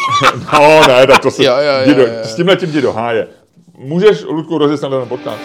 no 0.53 0.78
ne, 0.87 1.07
tak 1.07 1.19
to 1.19 1.31
se... 1.31 1.43
jo, 1.45 1.55
jo, 1.57 1.73
jo, 1.85 1.99
jo, 1.99 2.07
jo. 2.07 2.23
S 2.23 2.35
tímhle 2.35 2.55
tím 2.55 2.69
jdi 2.69 2.81
do 2.81 2.93
háje. 2.93 3.27
Můžeš, 3.77 4.23
Ludku, 4.23 4.57
rozjet 4.57 4.81
ten 4.81 5.07
podcast. 5.07 5.41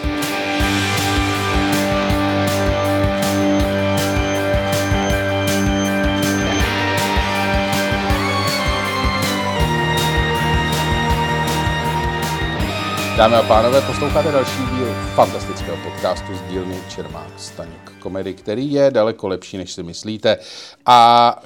Dámy 13.17 13.35
a 13.35 13.43
pánové, 13.43 13.81
posloucháte 13.81 14.31
další 14.31 14.65
díl 14.75 14.95
fantastického 15.15 15.77
podcastu 15.77 16.35
z 16.35 16.41
dílny 16.41 16.75
Čermák 16.89 17.27
Staněk 17.37 17.84
komedy, 18.05 18.33
který 18.33 18.73
je 18.73 18.91
daleko 18.91 19.27
lepší, 19.27 19.57
než 19.57 19.71
si 19.71 19.83
myslíte 19.83 20.37
a 20.85 20.99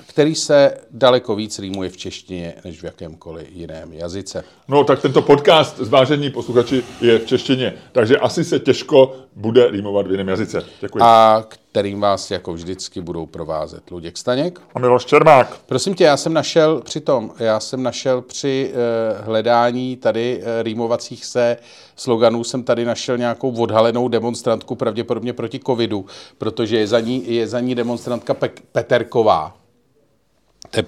který 0.07 0.35
se 0.35 0.73
daleko 0.91 1.35
víc 1.35 1.59
rýmuje 1.59 1.89
v 1.89 1.97
češtině, 1.97 2.53
než 2.65 2.81
v 2.81 2.83
jakémkoliv 2.83 3.47
jiném 3.51 3.93
jazyce. 3.93 4.43
No 4.67 4.83
tak 4.83 5.01
tento 5.01 5.21
podcast, 5.21 5.77
zvážení 5.77 6.29
posluchači, 6.29 6.83
je 7.01 7.19
v 7.19 7.25
češtině, 7.25 7.73
takže 7.91 8.17
asi 8.17 8.43
se 8.43 8.59
těžko 8.59 9.15
bude 9.35 9.71
rýmovat 9.71 10.07
v 10.07 10.11
jiném 10.11 10.27
jazyce. 10.27 10.65
Děkuji. 10.81 10.99
A 11.01 11.43
kterým 11.71 12.01
vás 12.01 12.31
jako 12.31 12.53
vždycky 12.53 13.01
budou 13.01 13.25
provázet 13.25 13.91
Luděk 13.91 14.17
Staněk. 14.17 14.61
A 14.75 14.79
Miloš 14.79 15.05
Čermák. 15.05 15.59
Prosím 15.65 15.95
tě, 15.95 16.03
já 16.03 16.17
jsem 16.17 16.33
našel 16.33 16.81
při 16.81 17.01
tom, 17.01 17.31
já 17.39 17.59
jsem 17.59 17.83
našel 17.83 18.21
při 18.21 18.73
uh, 18.73 19.25
hledání 19.25 19.97
tady 19.97 20.37
uh, 20.37 20.43
rýmovacích 20.61 21.25
se 21.25 21.57
sloganů, 21.95 22.43
jsem 22.43 22.63
tady 22.63 22.85
našel 22.85 23.17
nějakou 23.17 23.51
odhalenou 23.51 24.07
demonstrantku, 24.07 24.75
pravděpodobně 24.75 25.33
proti 25.33 25.59
covidu, 25.59 26.05
protože 26.37 26.77
je 26.77 26.87
za 26.87 26.99
ní, 26.99 27.33
je 27.33 27.47
za 27.47 27.59
ní 27.59 27.75
demonstrantka 27.75 28.33
Pe- 28.33 28.61
Peterková. 28.71 29.55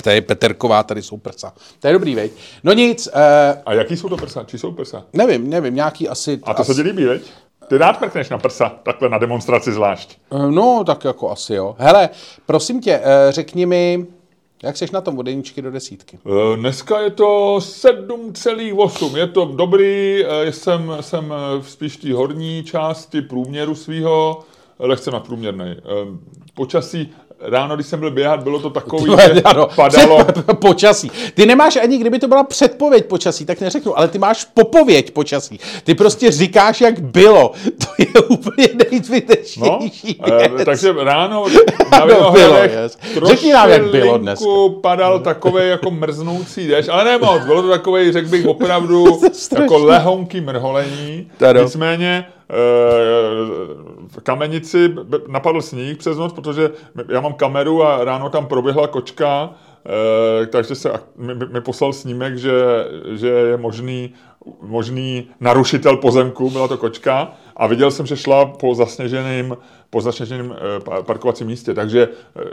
To 0.02 0.10
je 0.10 0.22
Peterková, 0.22 0.84
tady 0.84 1.02
jsou 1.02 1.18
prsa. 1.18 1.54
To 1.80 1.88
je 1.88 1.94
dobrý, 1.94 2.16
veď? 2.16 2.32
No 2.64 2.74
nic. 2.74 3.08
Uh, 3.08 3.14
A 3.66 3.74
jaký 3.74 3.98
jsou 3.98 4.10
to 4.10 4.18
prsa? 4.18 4.44
Či 4.44 4.58
jsou 4.58 4.72
prsa? 4.72 5.06
Nevím, 5.14 5.50
nevím, 5.50 5.76
nějaký 5.76 6.10
asi... 6.10 6.40
A 6.44 6.54
to 6.54 6.62
asi... 6.62 6.74
se 6.74 6.84
ti 6.84 6.90
líbí, 6.90 7.06
veď? 7.06 7.22
Ty 7.72 7.78
rád 7.78 8.02
mrkneš 8.02 8.30
na 8.30 8.38
prsa, 8.38 8.70
takhle 8.84 9.10
na 9.10 9.18
demonstraci 9.18 9.72
zvlášť. 9.72 10.18
Uh, 10.30 10.52
no, 10.52 10.84
tak 10.84 11.06
jako 11.06 11.32
asi 11.32 11.54
jo. 11.54 11.76
Hele, 11.80 12.10
prosím 12.46 12.82
tě, 12.82 13.00
uh, 13.00 13.06
řekni 13.30 13.66
mi, 13.66 14.06
jak 14.64 14.78
jsi 14.78 14.86
na 14.94 15.02
tom 15.02 15.20
od 15.20 15.28
jedničky 15.28 15.62
do 15.62 15.72
desítky? 15.72 16.20
Uh, 16.24 16.56
dneska 16.56 17.00
je 17.00 17.10
to 17.10 17.58
7,8. 17.60 19.18
Je 19.18 19.28
to 19.28 19.46
dobrý, 19.46 20.24
jsem, 20.50 20.98
jsem 21.02 21.34
spíš 21.62 21.98
té 21.98 22.14
horní 22.14 22.64
části 22.64 23.22
průměru 23.22 23.76
svého 23.76 24.40
lehce 24.80 25.12
nadprůměrný. 25.12 25.76
Počasí 26.54 27.14
ráno, 27.42 27.76
když 27.76 27.88
jsem 27.88 28.00
byl 28.00 28.12
běhat, 28.12 28.44
bylo 28.44 28.60
to 28.60 28.70
takový, 28.70 29.06
Tvoje, 29.06 29.32
že 29.36 29.42
ano, 29.42 29.68
padalo. 29.76 30.26
počasí. 30.62 31.12
Ty 31.34 31.46
nemáš 31.46 31.76
ani, 31.76 31.98
kdyby 31.98 32.20
to 32.20 32.28
byla 32.28 32.44
předpověď 32.44 33.06
počasí, 33.06 33.46
tak 33.46 33.62
neřeknu, 33.62 33.98
ale 33.98 34.08
ty 34.08 34.20
máš 34.20 34.46
popověď 34.46 35.12
počasí. 35.12 35.60
Ty 35.84 35.96
prostě 35.96 36.32
říkáš, 36.32 36.82
jak 36.82 37.00
bylo. 37.00 37.52
To 37.78 37.88
je 37.98 38.22
úplně 38.30 38.70
nejzbytečnější 38.92 40.20
no, 40.28 40.62
e, 40.62 40.66
Takže 40.66 40.94
ráno 41.04 41.46
na 41.92 42.06
no, 42.06 42.32
bylo, 42.32 42.58
yes. 42.58 42.98
Řekni 43.24 43.54
nám, 43.54 43.70
jak 43.70 43.92
bylo 43.92 44.18
dnes. 44.18 44.44
padal 44.82 45.20
takový 45.20 45.68
jako 45.68 45.92
mrznoucí 45.92 46.68
dešť, 46.68 46.90
ale 46.90 47.04
ne 47.06 47.18
moc, 47.18 47.46
bylo 47.46 47.62
to 47.62 47.70
takový, 47.70 48.12
řekl 48.12 48.28
bych, 48.28 48.46
opravdu 48.46 49.22
jako 49.60 49.78
lehonký 49.78 50.42
mrholení. 50.42 51.32
Nicméně 51.62 52.26
v 54.08 54.20
Kamenici 54.24 54.96
napadl 55.28 55.62
sníh 55.62 55.98
přes 55.98 56.18
noc, 56.18 56.34
protože 56.34 56.72
já 57.10 57.22
mám 57.22 57.34
kameru 57.34 57.84
a 57.84 58.04
ráno 58.04 58.30
tam 58.30 58.46
proběhla 58.46 58.88
kočka, 58.88 59.50
eh, 60.42 60.46
takže 60.46 60.76
se 60.76 60.92
mi, 61.52 61.62
poslal 61.62 61.94
snímek, 61.94 62.38
že, 62.38 62.52
že 63.12 63.28
je 63.28 63.58
možný, 63.58 64.14
možný 64.62 65.28
narušitel 65.40 65.98
pozemku, 65.98 66.50
byla 66.50 66.68
to 66.68 66.78
kočka 66.78 67.34
a 67.56 67.68
viděl 67.68 67.92
jsem, 67.92 68.06
že 68.06 68.18
šla 68.18 68.46
po 68.46 68.76
zasněženém, 68.76 69.58
po 69.90 70.02
zasněženém 70.02 70.56
eh, 70.56 71.04
parkovacím 71.04 71.48
místě, 71.48 71.74
takže 71.74 72.08
eh, 72.36 72.44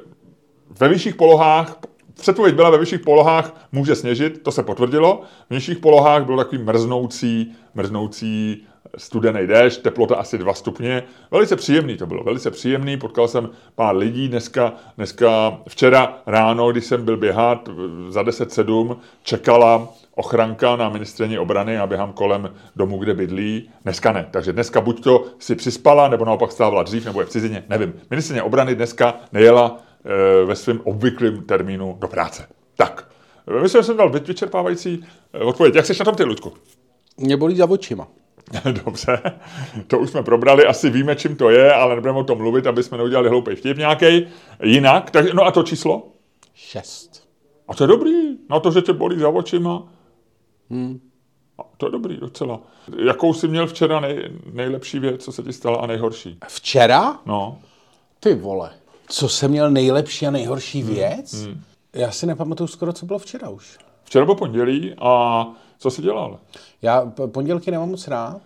ve 0.81 0.88
vyšších 0.88 1.14
polohách 1.14 1.78
předpověď 2.21 2.55
byla 2.55 2.71
ve 2.71 2.78
vyšších 2.78 3.00
polohách 3.00 3.69
může 3.73 3.95
sněžit, 3.95 4.43
to 4.43 4.52
se 4.52 4.62
potvrdilo. 4.62 5.23
V 5.50 5.55
nižších 5.55 5.78
polohách 5.78 6.25
bylo 6.25 6.38
takový 6.38 6.62
mrznoucí, 6.62 7.52
mrznoucí 7.75 8.67
studený 8.97 9.47
déšť, 9.47 9.83
teplota 9.83 10.16
asi 10.16 10.38
2 10.38 10.54
stupně. 10.54 11.02
Velice 11.30 11.57
příjemný 11.57 11.97
to 11.97 12.07
bylo, 12.07 12.25
velice 12.25 12.50
příjemný. 12.50 12.97
Potkal 12.97 13.28
jsem 13.28 13.50
pár 13.75 13.97
lidí 13.97 14.28
dneska, 14.28 14.73
dneska 14.97 15.59
včera 15.68 16.18
ráno, 16.26 16.73
když 16.73 16.85
jsem 16.85 17.04
byl 17.04 17.16
běhat 17.16 17.68
za 18.09 18.23
10.7, 18.23 18.97
čekala 19.23 19.88
ochranka 20.14 20.76
na 20.76 20.88
ministrině 20.88 21.40
obrany 21.40 21.78
a 21.78 21.87
běhám 21.87 22.12
kolem 22.12 22.54
domu, 22.76 22.99
kde 22.99 23.14
bydlí. 23.14 23.71
Dneska 23.83 24.12
ne. 24.12 24.28
Takže 24.30 24.52
dneska 24.52 24.80
buď 24.80 25.02
to 25.02 25.25
si 25.38 25.54
přispala, 25.54 26.09
nebo 26.09 26.25
naopak 26.25 26.52
stávala 26.52 26.83
dřív, 26.83 27.04
nebo 27.04 27.21
je 27.21 27.26
v 27.26 27.30
cizině, 27.30 27.64
nevím. 27.68 27.92
Ministrině 28.11 28.42
obrany 28.42 28.75
dneska 28.75 29.14
nejela 29.33 29.76
e, 30.04 30.45
ve 30.45 30.57
svém 30.57 30.80
obvyklém 30.85 31.42
termínu 31.42 31.97
do 32.00 32.09
práce. 32.09 32.49
Tak. 32.76 33.09
Myslím, 33.62 33.83
že 33.83 33.87
jsem 33.87 33.97
dal 33.97 34.11
vyčerpávající 34.11 35.04
eh, 35.33 35.38
odpověď. 35.38 35.75
Jak 35.75 35.87
jsi 35.87 35.92
na 35.99 36.04
tom 36.04 36.14
ty, 36.14 36.25
Ludku? 36.25 36.52
Mě 37.18 37.37
bolí 37.37 37.57
za 37.57 37.71
očima. 37.71 38.09
Dobře, 38.85 39.23
to 39.87 39.99
už 39.99 40.11
jsme 40.11 40.23
probrali, 40.23 40.67
asi 40.67 40.90
víme, 40.90 41.17
čím 41.17 41.37
to 41.37 41.50
je, 41.50 41.73
ale 41.73 41.95
nebudeme 41.95 42.19
o 42.19 42.25
tom 42.25 42.38
mluvit, 42.38 42.67
aby 42.67 42.83
jsme 42.83 42.99
neudělali 42.99 43.28
hloupý 43.28 43.55
vtip 43.55 43.78
nějaký. 43.78 44.26
Jinak, 44.62 45.11
tak, 45.11 45.35
no 45.35 45.43
a 45.43 45.50
to 45.50 45.62
číslo? 45.62 46.09
Šest. 46.55 47.28
A 47.69 47.75
to 47.75 47.85
je 47.85 47.88
dobrý, 47.88 48.38
na 48.50 48.61
to, 48.61 48.71
že 48.71 48.83
tě 48.83 48.93
bolí 48.93 49.19
za 49.19 49.28
očima. 49.28 49.83
Hmm. 50.71 51.00
A 51.59 51.62
to 51.76 51.87
je 51.87 51.93
dobrý 51.93 52.17
docela. 52.17 52.61
Jakou 53.07 53.35
jsi 53.35 53.49
měl 53.49 53.67
včera 53.67 54.00
nej, 54.00 54.31
nejlepší 54.52 54.99
věc, 54.99 55.25
co 55.25 55.33
se 55.33 55.43
ti 55.43 55.52
stala 55.52 55.78
a 55.78 55.87
nejhorší? 55.87 56.38
Včera? 56.49 57.19
No. 57.26 57.59
Ty 58.21 58.35
vole. 58.35 58.71
Co 59.09 59.28
jsem 59.28 59.50
měl 59.50 59.71
nejlepší 59.71 60.26
a 60.26 60.31
nejhorší 60.31 60.83
věc? 60.83 61.35
Hmm. 61.35 61.62
Já 61.93 62.11
si 62.11 62.26
nepamatuju 62.26 62.67
skoro, 62.67 62.93
co 62.93 63.07
bylo 63.07 63.19
včera 63.19 63.49
už. 63.49 63.78
Včera 64.05 64.25
bylo 64.25 64.37
pondělí 64.37 64.95
a 64.99 65.47
co 65.79 65.91
jsi 65.91 66.03
dělal? 66.03 66.39
Já 66.83 67.13
pondělky 67.27 67.71
nemám 67.71 67.91
moc 67.91 68.09
rád, 68.09 68.41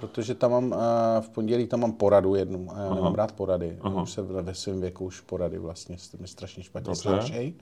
protože 0.00 0.34
tam 0.34 0.50
mám, 0.50 0.74
v 1.20 1.28
pondělí 1.28 1.66
tam 1.66 1.80
mám 1.80 1.92
poradu 1.92 2.34
jednu 2.34 2.68
a 2.74 2.78
já 2.78 2.86
Aha. 2.86 2.94
nemám 2.94 3.14
rád 3.14 3.32
porady. 3.32 3.78
Aha. 3.80 4.02
Už 4.02 4.10
se 4.10 4.22
ve 4.22 4.54
svém 4.54 4.80
věku 4.80 5.04
už 5.04 5.20
porady 5.20 5.58
vlastně 5.58 5.96
mi 6.20 6.28
strašně 6.28 6.62
špatně 6.62 6.96
snášejí. 6.96 7.54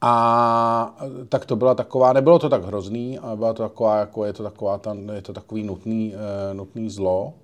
A 0.00 0.96
tak 1.28 1.46
to 1.46 1.56
byla 1.56 1.74
taková, 1.74 2.12
nebylo 2.12 2.38
to 2.38 2.48
tak 2.48 2.64
hrozný, 2.64 3.18
ale 3.18 3.36
byla 3.36 3.52
to 3.52 3.62
taková, 3.62 3.98
jako 3.98 4.24
je 4.24 4.32
to, 4.32 4.42
taková, 4.42 4.78
ta, 4.78 4.96
je 5.12 5.22
to 5.22 5.32
takový 5.32 5.62
nutný, 5.62 6.14
uh, 6.14 6.56
nutný 6.56 6.90
zlo. 6.90 7.34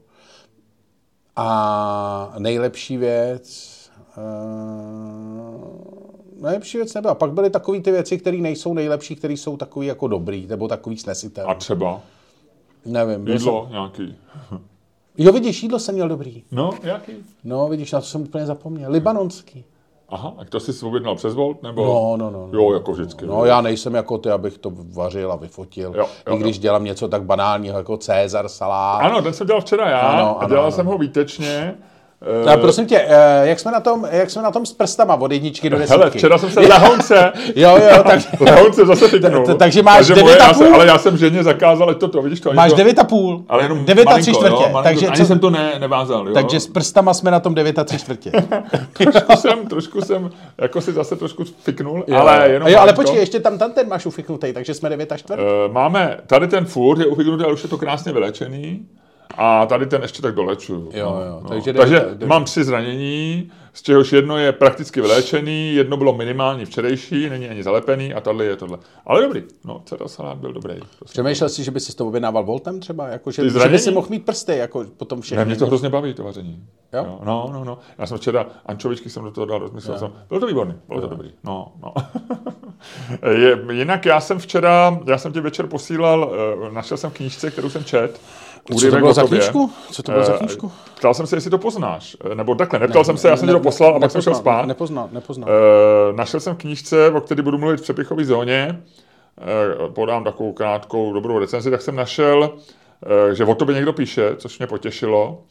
A 1.37 2.35
nejlepší 2.39 2.97
věc, 2.97 3.79
uh, 4.17 4.23
nejlepší 6.43 6.79
věc 6.79 6.95
nebyla. 6.95 7.15
Pak 7.15 7.33
byly 7.33 7.51
takové 7.51 7.81
ty 7.81 7.91
věci, 7.91 8.19
které 8.19 8.37
nejsou 8.37 8.75
nejlepší, 8.75 9.17
které 9.17 9.35
jsou 9.35 9.57
takový 9.57 9.87
jako 9.87 10.09
dobrý, 10.09 10.47
nebo 10.47 10.69
takový 10.69 10.97
snesitelný. 10.97 11.51
A 11.51 11.55
třeba? 11.55 12.01
Nevím. 12.87 13.29
Jídlo 13.29 13.63
jsem... 13.63 13.73
nějaký. 13.73 14.17
Jo, 15.19 15.33
vidíš, 15.33 15.63
jídlo 15.63 15.79
jsem 15.79 15.95
měl 15.95 16.09
dobrý. 16.09 16.43
No, 16.51 16.71
jaký? 16.83 17.13
No, 17.45 17.69
vidíš, 17.69 17.93
na 17.93 18.01
to 18.01 18.07
jsem 18.07 18.23
úplně 18.23 18.47
zapomněl. 18.47 18.91
Libanonský. 18.91 19.65
Aha, 20.09 20.35
a 20.39 20.45
to 20.45 20.61
jsi 20.61 20.87
objednal 20.87 21.17
přes 21.17 21.35
Volt? 21.35 21.63
Nebo... 21.63 21.85
No, 21.85 22.17
no, 22.17 22.31
no, 22.31 22.49
no. 22.53 22.59
Jo, 22.59 22.73
jako 22.73 22.93
vždycky. 22.93 23.27
No, 23.27 23.45
já 23.45 23.61
nejsem 23.61 23.95
jako 23.95 24.19
ty, 24.19 24.31
abych 24.31 24.59
to 24.59 24.73
vařil 24.75 25.33
a 25.33 25.37
vyfotil. 25.37 25.95
Jo, 25.97 26.07
jo, 26.27 26.37
I 26.37 26.41
když 26.41 26.57
jo. 26.57 26.63
dělám 26.63 26.85
něco 26.85 27.09
tak 27.09 27.23
banálního 27.23 27.79
jako 27.79 27.97
Cezar 27.97 28.49
salát. 28.49 29.01
Ano, 29.03 29.23
ten 29.23 29.33
jsem 29.33 29.47
dělal 29.47 29.61
včera 29.61 29.91
já 29.91 30.01
ano, 30.01 30.43
a 30.43 30.49
dělal 30.49 30.65
ano. 30.65 30.73
jsem 30.73 30.87
ho 30.87 30.99
výtečně. 30.99 31.75
No, 32.47 32.59
prosím 32.59 32.87
tě, 32.87 33.07
eh, 33.09 33.49
jak 33.49 33.61
jsme 33.61 33.73
na 33.73 33.81
tom, 33.81 34.09
jak 34.11 34.31
jsme 34.31 34.43
na 34.43 34.51
tom 34.51 34.67
s 34.67 34.73
prstama 34.73 35.15
od 35.15 35.33
jedničky 35.33 35.71
do 35.71 35.79
desítky? 35.79 35.99
Hele, 35.99 36.11
včera 36.11 36.39
jsem 36.39 36.51
se 36.51 36.61
lehonce, 36.61 37.33
jo, 37.57 37.79
jo, 37.91 38.03
tak, 38.05 38.21
lehonce 38.41 38.87
zase 38.87 39.09
tyknul. 39.19 39.55
Takže 39.55 39.83
máš 39.83 39.97
takže 39.97 40.15
9 40.15 40.41
a 40.41 40.55
půl. 40.55 40.75
Ale 40.75 40.87
já 40.87 40.99
jsem 40.99 41.17
ženě 41.17 41.43
zakázal, 41.43 41.95
to 41.95 42.09
to, 42.09 42.23
vidíš 42.23 42.41
to. 42.41 42.53
Máš 42.53 42.73
9 42.73 42.99
a 42.99 43.05
půl. 43.05 43.45
Ale 43.49 43.63
jenom 43.63 43.85
9 43.85 44.09
a 44.09 44.19
3 44.19 44.33
čtvrtě. 44.33 44.65
Takže 44.83 45.07
ani 45.07 45.17
co, 45.17 45.27
jsem 45.27 45.39
to 45.39 45.51
ne, 45.51 45.73
nevázal. 45.79 46.29
Jo. 46.29 46.35
Takže 46.35 46.61
s 46.61 46.67
prstama 46.67 47.15
jsme 47.15 47.31
na 47.31 47.41
tom 47.41 47.55
9 47.55 47.79
a 47.79 47.85
3 47.85 47.99
čtvrtě. 47.99 48.33
trošku 48.93 49.37
jsem, 49.37 49.67
trošku 49.67 50.01
jsem, 50.01 50.31
jako 50.59 50.81
si 50.81 50.93
zase 50.93 51.17
trošku 51.17 51.45
fiknul, 51.63 52.05
jo. 52.07 52.17
ale 52.17 52.49
jenom 52.49 52.69
jo, 52.69 52.79
ale 52.79 52.93
počkej, 52.93 53.19
ještě 53.19 53.41
tam, 53.41 53.59
tam 53.59 53.73
ten 53.73 53.89
máš 53.89 54.07
ufiknutý, 54.07 54.53
takže 54.53 54.75
jsme 54.75 54.89
9 54.89 55.13
a 55.13 55.17
čtvrt. 55.17 55.41
Uh, 55.41 55.73
máme, 55.73 56.19
tady 56.27 56.49
ten 56.49 56.65
furt 56.65 56.99
je 56.99 57.07
ufiknutý, 57.07 57.45
ale 57.45 57.53
už 57.53 57.63
je 57.63 57.69
to 57.69 57.79
krásně 57.79 58.13
vylečený. 58.13 58.87
A 59.35 59.67
tady 59.67 59.87
ten 59.87 60.03
ještě 60.03 60.23
tak 60.23 60.35
dolečuju. 60.35 60.91
Jo, 60.95 61.17
jo. 61.29 61.41
No. 61.43 61.49
Takže, 61.49 61.73
takže 61.73 62.05
jde, 62.15 62.27
mám 62.27 62.45
tři 62.45 62.65
zranění, 62.65 63.51
z 63.73 63.83
čehož 63.83 64.13
jedno 64.13 64.39
je 64.39 64.53
prakticky 64.53 65.01
vyléčený, 65.01 65.75
jedno 65.75 65.97
bylo 65.97 66.13
minimálně 66.13 66.67
včerejší, 66.67 67.29
není 67.29 67.49
ani 67.49 67.63
zalepený 67.63 68.15
a 68.15 68.21
tady 68.21 68.45
je 68.45 68.57
tohle. 68.57 68.79
Ale 69.07 69.23
dobrý, 69.23 69.43
no, 69.65 69.83
cera 69.85 70.09
salát 70.09 70.39
byl 70.39 70.53
dobrý. 70.53 70.75
Přemýšlel 71.05 71.49
jsi, 71.49 71.65
že 71.65 71.71
by 71.71 71.81
si 71.81 71.97
to 71.97 72.07
objednával 72.07 72.45
voltem 72.45 72.81
třeba? 72.81 73.09
Jako, 73.09 73.31
že, 73.31 73.51
že 73.51 73.69
by 73.69 73.79
si 73.79 73.91
mohl 73.91 74.07
mít 74.11 74.25
prsty, 74.25 74.57
jako 74.57 74.85
potom 74.97 75.21
všechny. 75.21 75.39
Ne, 75.39 75.45
mě 75.45 75.57
to 75.57 75.67
hrozně 75.67 75.89
baví, 75.89 76.15
to 76.15 76.25
vaření. 76.25 76.65
Jo? 76.93 77.05
jo? 77.05 77.21
No, 77.25 77.51
no, 77.53 77.65
no. 77.65 77.79
Já 77.99 78.07
jsem 78.07 78.19
včera 78.19 78.47
ančovičky 78.67 79.11
jsem 79.11 79.25
do 79.25 79.31
toho 79.31 79.47
dal, 79.47 79.59
rozmyslel 79.59 79.95
jo. 79.95 79.99
jsem. 79.99 80.13
Bylo 80.29 80.41
to 80.41 80.47
výborný, 80.47 80.75
bylo 80.89 81.01
jo. 81.01 81.09
to 81.09 81.15
dobrý. 81.15 81.33
No, 81.45 81.73
no. 81.83 81.95
je, 83.31 83.59
jinak 83.73 84.07
já 84.07 84.21
jsem 84.21 84.39
včera, 84.39 85.01
já 85.07 85.19
jsem 85.19 85.33
ti 85.33 85.41
večer 85.41 85.67
posílal, 85.67 86.33
uh, 86.65 86.73
našel 86.73 86.97
jsem 86.97 87.11
knížce, 87.11 87.51
kterou 87.51 87.71
jsem 87.71 87.85
čet, 87.85 88.21
co 88.65 88.91
to 88.91 88.97
bylo 88.97 89.13
za 89.13 89.23
knížku? 89.23 89.71
Co 89.91 90.03
to 90.03 90.13
bylo 90.13 90.25
za 90.25 90.35
eh, 90.35 90.39
knížku? 90.39 90.73
Ptal 90.95 91.15
jsem 91.15 91.27
se, 91.27 91.37
jestli 91.37 91.51
to 91.51 91.59
poznáš. 91.59 92.17
Eh, 92.31 92.35
nebo 92.35 92.55
takhle, 92.55 92.79
neptal 92.79 93.01
ne, 93.01 93.05
jsem 93.05 93.17
se, 93.17 93.29
já 93.29 93.37
jsem 93.37 93.49
ti 93.49 93.53
to 93.53 93.61
poslal 93.61 93.97
a 93.97 94.01
pak 94.01 94.11
jsem 94.11 94.23
šel 94.23 94.35
spát. 94.35 94.67
Nepoznal, 94.67 95.09
nepoznal. 95.13 95.51
Uh, 95.51 96.17
našel 96.17 96.41
jsem 96.41 96.57
knížce, 96.57 97.11
o 97.11 97.21
které 97.21 97.43
budu 97.43 97.59
mluvit 97.59 97.81
v 97.81 97.83
přepichové 97.83 98.25
zóně. 98.25 98.83
Uh, 99.87 99.93
podám 99.93 100.25
takovou 100.25 100.53
krátkou 100.53 101.13
dobrou 101.13 101.39
recenzi, 101.39 101.71
tak 101.71 101.83
jsem 101.83 101.97
našel, 101.97 102.51
uh, 102.51 103.35
že 103.35 103.45
o 103.45 103.55
tobě 103.55 103.75
někdo 103.75 103.93
píše, 103.93 104.37
což 104.37 104.59
mě 104.59 104.67
potěšilo. 104.67 105.43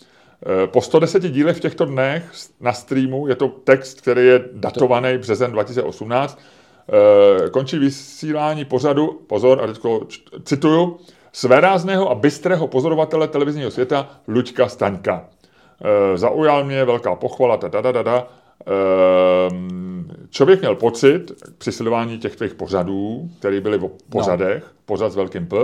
Po 0.65 0.81
110 0.81 1.23
dílech 1.23 1.57
v 1.57 1.59
těchto 1.59 1.85
dnech 1.85 2.23
na 2.61 2.73
streamu, 2.73 3.27
je 3.27 3.35
to 3.35 3.47
text, 3.47 4.01
který 4.01 4.25
je 4.25 4.43
datovaný 4.53 5.17
březen 5.17 5.51
2018, 5.51 6.39
končí 7.51 7.79
vysílání 7.79 8.65
pořadu, 8.65 9.21
pozor, 9.27 9.61
a 9.63 9.67
teď 9.67 9.79
cituju, 10.43 10.99
svérázného 11.33 12.09
a 12.09 12.15
bystrého 12.15 12.67
pozorovatele 12.67 13.27
televizního 13.27 13.71
světa 13.71 14.09
Luďka 14.27 14.67
Staňka. 14.67 15.25
E, 15.81 16.17
zaujal 16.17 16.63
mě 16.63 16.85
velká 16.85 17.15
pochvala, 17.15 17.57
ta 17.57 17.67
da, 17.67 17.81
da, 17.81 17.91
da, 17.91 18.03
da. 18.03 18.17
E, 18.17 18.71
člověk 20.29 20.59
měl 20.59 20.75
pocit 20.75 21.31
při 21.57 21.71
sledování 21.71 22.19
těch 22.19 22.35
tvých 22.35 22.53
pořadů, 22.53 23.29
které 23.39 23.61
byly 23.61 23.77
v 23.77 23.89
pořadech, 24.09 24.63
no. 24.63 24.69
pořad 24.85 25.11
s 25.11 25.15
velkým 25.15 25.47
P, 25.47 25.57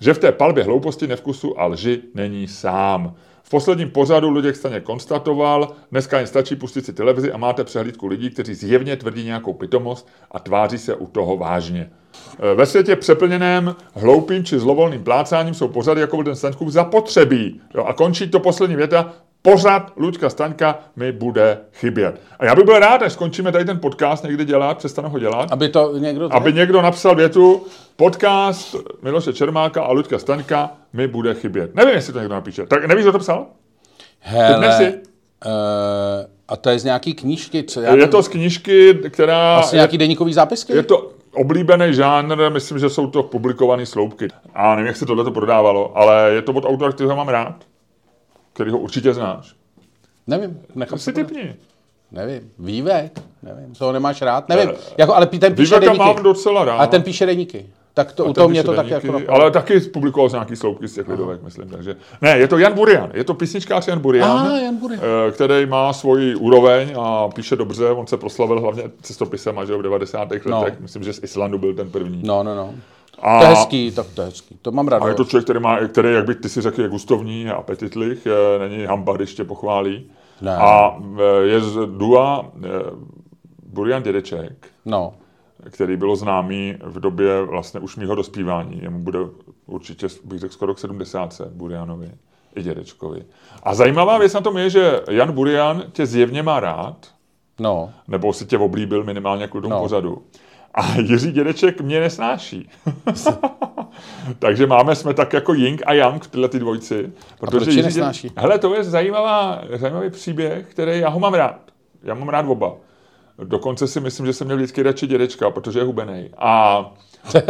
že 0.00 0.14
v 0.14 0.18
té 0.18 0.32
palbě 0.32 0.64
hlouposti, 0.64 1.06
nevkusu 1.06 1.60
a 1.60 1.66
lži 1.66 2.02
není 2.14 2.48
sám. 2.48 3.14
V 3.46 3.50
posledním 3.50 3.90
pořadu 3.90 4.30
Luděk 4.30 4.56
Staněk 4.56 4.84
konstatoval, 4.84 5.72
dneska 5.90 6.18
jen 6.18 6.26
stačí 6.26 6.56
pustit 6.56 6.86
si 6.86 6.92
televizi 6.92 7.32
a 7.32 7.36
máte 7.36 7.64
přehlídku 7.64 8.06
lidí, 8.06 8.30
kteří 8.30 8.54
zjevně 8.54 8.96
tvrdí 8.96 9.24
nějakou 9.24 9.52
pitomost 9.52 10.08
a 10.30 10.38
tváří 10.38 10.78
se 10.78 10.94
u 10.94 11.06
toho 11.06 11.36
vážně. 11.36 11.90
E, 12.52 12.54
ve 12.54 12.66
světě 12.66 12.96
přeplněném 12.96 13.76
hloupým 13.94 14.44
či 14.44 14.58
zlovolným 14.58 15.04
plácáním 15.04 15.54
jsou 15.54 15.68
pořady 15.68 16.00
jako 16.00 16.24
ten 16.24 16.36
Staňkův 16.36 16.68
zapotřebí. 16.68 17.60
Jo, 17.74 17.84
a 17.84 17.92
končí 17.92 18.30
to 18.30 18.40
poslední 18.40 18.76
věta, 18.76 19.12
pořád 19.52 19.92
Luďka 19.96 20.30
Staňka 20.30 20.78
mi 20.96 21.12
bude 21.12 21.58
chybět. 21.72 22.20
A 22.38 22.44
já 22.44 22.54
bych 22.54 22.64
byl 22.64 22.78
rád, 22.78 23.02
až 23.02 23.12
skončíme 23.12 23.52
tady 23.52 23.64
ten 23.64 23.78
podcast 23.78 24.24
někdy 24.24 24.44
dělat, 24.44 24.78
přestanu 24.78 25.08
ho 25.08 25.18
dělat. 25.18 25.52
Aby 25.52 25.68
to 25.68 25.98
někdo... 25.98 26.28
Aby 26.32 26.52
někdo 26.52 26.82
napsal 26.82 27.14
větu, 27.14 27.66
podcast 27.96 28.76
Miloše 29.02 29.32
Čermáka 29.32 29.82
a 29.82 29.92
Luďka 29.92 30.18
Staňka 30.18 30.70
mi 30.92 31.08
bude 31.08 31.34
chybět. 31.34 31.74
Nevím, 31.74 31.94
jestli 31.94 32.12
to 32.12 32.18
někdo 32.18 32.34
napíše. 32.34 32.66
Tak 32.66 32.84
nevíš, 32.84 33.04
kdo 33.04 33.12
to 33.12 33.18
psal? 33.18 33.46
Hele, 34.18 34.92
uh, 35.46 35.52
a 36.48 36.56
to 36.56 36.70
je 36.70 36.78
z 36.78 36.84
nějaký 36.84 37.14
knížky? 37.14 37.62
Co 37.62 37.80
já 37.80 37.94
je 37.94 38.08
to 38.08 38.22
z 38.22 38.28
knížky, 38.28 38.94
která... 39.10 39.56
Asi 39.56 39.76
nějaký 39.76 39.98
deníkový 39.98 40.32
zápisky? 40.32 40.72
Je 40.72 40.82
to 40.82 41.10
oblíbený 41.34 41.94
žánr, 41.94 42.50
myslím, 42.50 42.78
že 42.78 42.90
jsou 42.90 43.06
to 43.06 43.22
publikované 43.22 43.86
sloupky. 43.86 44.28
A 44.54 44.74
nevím, 44.74 44.86
jak 44.86 44.96
se 44.96 45.06
tohle 45.06 45.24
to 45.24 45.30
prodávalo, 45.30 45.98
ale 45.98 46.30
je 46.30 46.42
to 46.42 46.52
od 46.52 46.64
autora, 46.64 46.92
kterého 46.92 47.16
mám 47.16 47.28
rád 47.28 47.54
který 48.56 48.70
ho 48.70 48.78
určitě 48.78 49.14
znáš. 49.14 49.54
Nevím. 50.26 50.60
Nechám 50.74 50.98
si 50.98 51.12
typni. 51.12 51.56
Nevím. 52.12 52.40
Vývek? 52.58 53.20
Nevím. 53.42 53.74
Co 53.74 53.84
ho 53.84 53.92
nemáš 53.92 54.22
rád? 54.22 54.48
Nevím. 54.48 54.68
Uh, 54.68 54.76
jako, 54.98 55.14
ale 55.14 55.26
ten 55.26 55.54
píše 55.54 55.74
Výveka 55.74 55.92
deníky. 55.92 55.98
mám 55.98 56.22
docela 56.22 56.64
rád. 56.64 56.76
A 56.76 56.86
ten 56.86 57.02
píše 57.02 57.26
deníky. 57.26 57.66
Tak 57.94 58.12
to, 58.12 58.24
u 58.24 58.32
toho 58.32 58.48
mě 58.48 58.64
to 58.64 58.74
tak 58.74 58.88
jako 58.88 59.06
napadlo. 59.06 59.34
Ale 59.34 59.50
taky 59.50 59.80
publikoval 59.80 60.30
nějaký 60.30 60.56
sloupky 60.56 60.88
z 60.88 60.94
těch 60.94 61.08
lidovek, 61.08 61.42
myslím. 61.42 61.68
Takže. 61.68 61.96
Ne, 62.22 62.38
je 62.38 62.48
to 62.48 62.58
Jan 62.58 62.72
Burian. 62.72 63.10
Je 63.14 63.24
to 63.24 63.34
písničkář 63.34 63.88
Jan 63.88 63.98
Burian, 63.98 64.30
ah, 64.30 64.58
Jan 64.58 64.76
Burian. 64.76 65.00
Eh, 65.28 65.30
který 65.30 65.66
má 65.66 65.92
svoji 65.92 66.34
úroveň 66.34 66.94
a 66.98 67.28
píše 67.28 67.56
dobře. 67.56 67.90
On 67.90 68.06
se 68.06 68.16
proslavil 68.16 68.60
hlavně 68.60 68.82
cestopisem 69.02 69.58
až 69.58 69.68
v 69.68 69.82
90. 69.82 70.20
letech. 70.20 70.46
No. 70.46 70.64
Myslím, 70.80 71.02
že 71.02 71.12
z 71.12 71.22
Islandu 71.22 71.58
byl 71.58 71.74
ten 71.74 71.90
první. 71.90 72.22
No, 72.24 72.42
no, 72.42 72.54
no. 72.54 72.74
A, 73.22 73.38
to 73.38 73.44
je 73.44 73.50
hezký, 73.50 73.90
tak 73.92 74.06
to 74.14 74.22
je 74.22 74.26
hezký. 74.26 74.58
To 74.62 74.72
mám 74.72 74.88
rád. 74.88 75.02
A 75.02 75.08
je 75.08 75.14
to 75.14 75.24
člověk, 75.24 75.44
který, 75.44 75.60
má, 75.60 75.78
který 75.88 76.12
jak 76.12 76.26
by 76.26 76.34
ty 76.34 76.48
si 76.48 76.60
řekl, 76.60 76.82
je 76.82 76.88
gustovní, 76.88 77.42
je 77.42 77.52
apetitlich, 77.52 78.26
je, 78.26 78.34
není 78.68 78.84
hamba, 78.84 79.16
když 79.16 79.34
tě 79.34 79.44
pochválí. 79.44 80.10
Ne. 80.40 80.56
A 80.56 80.96
je 81.42 81.60
z 81.60 81.74
Dua 81.86 82.50
Burian 83.66 84.02
Dědeček. 84.02 84.66
No. 84.84 85.14
který 85.70 85.96
bylo 85.96 86.16
známý 86.16 86.74
v 86.84 87.00
době 87.00 87.42
vlastně 87.42 87.80
už 87.80 87.96
mýho 87.96 88.14
dospívání. 88.14 88.82
Jemu 88.82 88.98
bude 88.98 89.18
určitě, 89.66 90.06
bych 90.24 90.38
řekl, 90.40 90.52
skoro 90.54 90.74
k 90.74 90.78
70. 90.78 91.40
Burianovi 91.50 92.10
i 92.56 92.62
dědečkovi. 92.62 93.24
A 93.62 93.74
zajímavá 93.74 94.18
věc 94.18 94.32
na 94.34 94.40
tom 94.40 94.56
je, 94.56 94.70
že 94.70 95.00
Jan 95.10 95.32
Burian 95.32 95.82
tě 95.92 96.06
zjevně 96.06 96.42
má 96.42 96.60
rád, 96.60 96.96
No. 97.60 97.90
nebo 98.08 98.32
si 98.32 98.46
tě 98.46 98.58
oblíbil 98.58 99.04
minimálně 99.04 99.48
kvůli 99.48 99.62
tomu 99.62 99.74
no. 99.74 99.80
pořadu. 99.80 100.22
A 100.76 101.00
Jiří 101.00 101.32
Dědeček 101.32 101.80
mě 101.80 102.00
nesnáší. 102.00 102.68
Takže 104.38 104.66
máme, 104.66 104.94
jsme 104.94 105.14
tak 105.14 105.32
jako 105.32 105.54
Ying 105.54 105.82
a 105.86 105.92
Yang 105.92 106.26
tyhle 106.26 106.48
ty 106.48 106.58
dvojci. 106.58 107.12
Protože 107.38 107.56
proč 107.56 107.66
Jiří 107.66 107.82
nesnáší? 107.82 108.22
Dědeček, 108.22 108.42
hele, 108.42 108.58
to 108.58 108.74
je 108.74 108.84
zajímavá, 108.84 109.62
zajímavý 109.76 110.10
příběh, 110.10 110.66
který 110.70 111.00
já 111.00 111.08
ho 111.08 111.20
mám 111.20 111.34
rád. 111.34 111.60
Já 112.02 112.14
mám 112.14 112.28
rád 112.28 112.46
oba. 112.48 112.74
Dokonce 113.44 113.86
si 113.86 114.00
myslím, 114.00 114.26
že 114.26 114.32
jsem 114.32 114.46
měl 114.46 114.56
vždycky 114.56 114.82
radši 114.82 115.06
dědečka, 115.06 115.50
protože 115.50 115.78
je 115.78 115.84
hubený. 115.84 116.30
A 116.38 116.80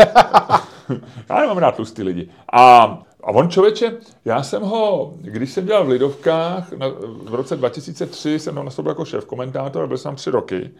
já 1.28 1.40
nemám 1.40 1.58
rád 1.58 1.76
tlustý 1.76 2.02
lidi. 2.02 2.28
A, 2.52 2.82
a 3.24 3.30
on 3.30 3.50
člověče, 3.50 3.92
já 4.24 4.42
jsem 4.42 4.62
ho, 4.62 5.14
když 5.20 5.52
jsem 5.52 5.66
dělal 5.66 5.84
v 5.84 5.88
Lidovkách, 5.88 6.72
na, 6.72 6.86
v 7.22 7.34
roce 7.34 7.56
2003 7.56 8.38
jsem 8.38 8.54
tam 8.54 8.64
nastoupil 8.64 8.90
jako 8.90 9.04
šéf 9.04 9.24
komentátor, 9.24 9.86
byl 9.86 9.98
jsem 9.98 10.08
tam 10.08 10.16
tři 10.16 10.30
roky, 10.30 10.70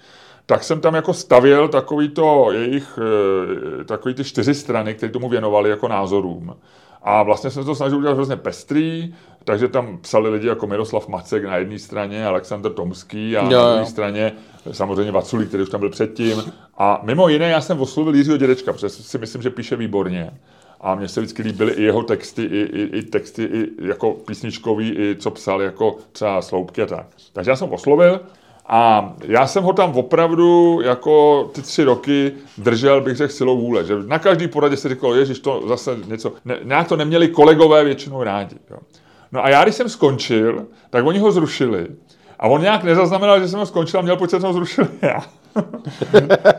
tak 0.47 0.65
jsem 0.65 0.81
tam 0.81 0.95
jako 0.95 1.13
stavěl 1.15 1.69
takový 1.69 2.09
to 2.09 2.49
jejich, 2.53 2.99
eh, 3.81 3.85
takový 3.85 4.15
ty 4.15 4.25
čtyři 4.25 4.55
strany, 4.55 4.95
které 4.95 5.13
tomu 5.13 5.29
věnovali 5.29 5.71
jako 5.71 5.89
názorům. 5.89 6.57
A 7.03 7.23
vlastně 7.23 7.51
jsem 7.51 7.63
se 7.63 7.67
to 7.67 7.75
snažil 7.75 7.99
udělat 7.99 8.15
hrozně 8.15 8.37
pestrý, 8.37 9.15
takže 9.45 9.69
tam 9.69 9.99
psali 9.99 10.31
lidi 10.31 10.47
jako 10.47 10.67
Miroslav 10.67 11.09
Macek 11.09 11.45
na 11.45 11.57
jedné 11.57 11.79
straně, 11.79 12.27
Aleksandr 12.27 12.73
Tomský 12.73 13.37
a 13.37 13.43
Jo, 13.43 13.51
na 13.51 13.59
jo. 13.59 13.69
druhé 13.71 13.87
straně 13.87 14.33
samozřejmě 14.73 15.13
Vaculí, 15.13 15.47
který 15.47 15.63
už 15.63 15.69
tam 15.69 15.81
byl 15.81 15.91
předtím. 15.91 16.53
A 16.79 17.01
mimo 17.03 17.29
jiné 17.29 17.49
já 17.49 17.61
jsem 17.61 17.81
oslovil 17.81 18.15
Jiřího 18.15 18.37
dědečka, 18.37 18.73
protože 18.73 18.89
si 18.89 19.19
myslím, 19.19 19.43
že 19.43 19.51
píše 19.51 19.77
výborně. 19.77 20.31
A 20.81 20.95
mně 20.95 21.09
se 21.09 21.21
vždycky 21.21 21.43
líbily 21.43 21.73
i 21.73 21.83
jeho 21.83 22.03
texty, 22.03 22.43
i, 22.43 22.61
i, 22.61 22.99
i 22.99 23.03
texty 23.03 23.45
i 23.45 23.87
jako 23.87 24.13
písničkový, 24.13 24.91
i 24.91 25.17
co 25.19 25.31
psal 25.31 25.63
jako 25.63 25.97
třeba 26.13 26.43
sloupky 26.43 26.83
a 26.83 26.87
tak. 26.87 27.07
Takže 27.33 27.51
já 27.51 27.57
jsem 27.57 27.73
oslovil 27.73 28.21
a 28.69 29.13
já 29.25 29.47
jsem 29.47 29.65
ho 29.65 29.73
tam 29.73 29.97
opravdu 29.97 30.81
jako 30.85 31.45
ty 31.55 31.63
tři 31.63 31.85
roky 31.85 32.33
držel, 32.59 33.01
bych 33.01 33.17
řekl, 33.17 33.33
silou 33.33 33.61
vůle. 33.61 33.85
Že 33.85 33.95
na 34.07 34.19
každý 34.19 34.49
poradě 34.49 34.77
se 34.77 34.89
říkalo, 34.89 35.15
ježiš, 35.15 35.39
to 35.39 35.63
zase 35.69 35.97
něco, 36.07 36.33
ne, 36.45 36.59
nějak 36.63 36.89
to 36.89 36.97
neměli 36.97 37.29
kolegové 37.29 37.85
většinou 37.85 38.23
rádi. 38.23 38.57
Jo. 38.71 38.77
No 39.33 39.45
a 39.45 39.49
já, 39.49 39.63
když 39.63 39.75
jsem 39.75 39.89
skončil, 39.89 40.67
tak 40.91 41.07
oni 41.07 41.19
ho 41.19 41.33
zrušili. 41.33 41.87
A 42.39 42.49
on 42.49 42.61
nějak 42.61 42.85
nezaznamenal, 42.85 43.41
že 43.41 43.49
jsem 43.49 43.59
ho 43.59 43.67
skončil 43.67 44.01
a 44.01 44.03
měl 44.03 44.17
pocit, 44.17 44.37
že 44.37 44.41
jsem 44.41 44.49
ho 44.49 44.53
zrušil 44.53 44.89
já. 45.03 45.21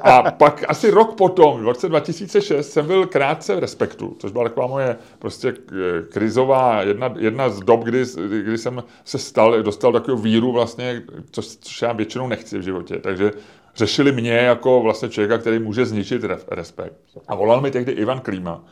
A 0.02 0.32
pak 0.32 0.64
asi 0.68 0.90
rok 0.92 1.16
potom, 1.16 1.62
v 1.62 1.64
roce 1.66 1.90
2006, 1.90 2.72
jsem 2.74 2.88
byl 2.88 3.06
krátce 3.06 3.56
v 3.56 3.60
Respektu, 3.60 4.16
což 4.20 4.32
byla 4.32 4.44
taková 4.44 4.68
moje 4.68 4.96
prostě 5.20 5.52
k- 5.52 6.04
krizová, 6.12 6.82
jedna, 6.82 7.14
jedna 7.18 7.50
z 7.50 7.60
dob, 7.60 7.84
kdy, 7.84 8.04
kdy 8.44 8.58
jsem 8.58 8.84
se 9.06 9.18
stal, 9.18 9.64
dostal 9.64 9.92
takovou 9.94 10.18
víru 10.18 10.52
vlastně, 10.52 11.04
což, 11.32 11.46
což 11.48 11.82
já 11.82 11.94
většinou 11.94 12.28
nechci 12.28 12.58
v 12.58 12.62
životě. 12.62 12.96
Takže 13.00 13.32
řešili 13.76 14.12
mě 14.12 14.32
jako 14.34 14.82
vlastně 14.82 15.10
člověka, 15.10 15.38
který 15.38 15.60
může 15.60 15.86
zničit 15.86 16.24
re- 16.24 16.38
Respekt. 16.52 16.94
A 17.28 17.36
volal 17.36 17.62
mi 17.62 17.72
tehdy 17.72 17.92
Ivan 17.92 18.20
Klíma, 18.20 18.64
eh, 18.66 18.70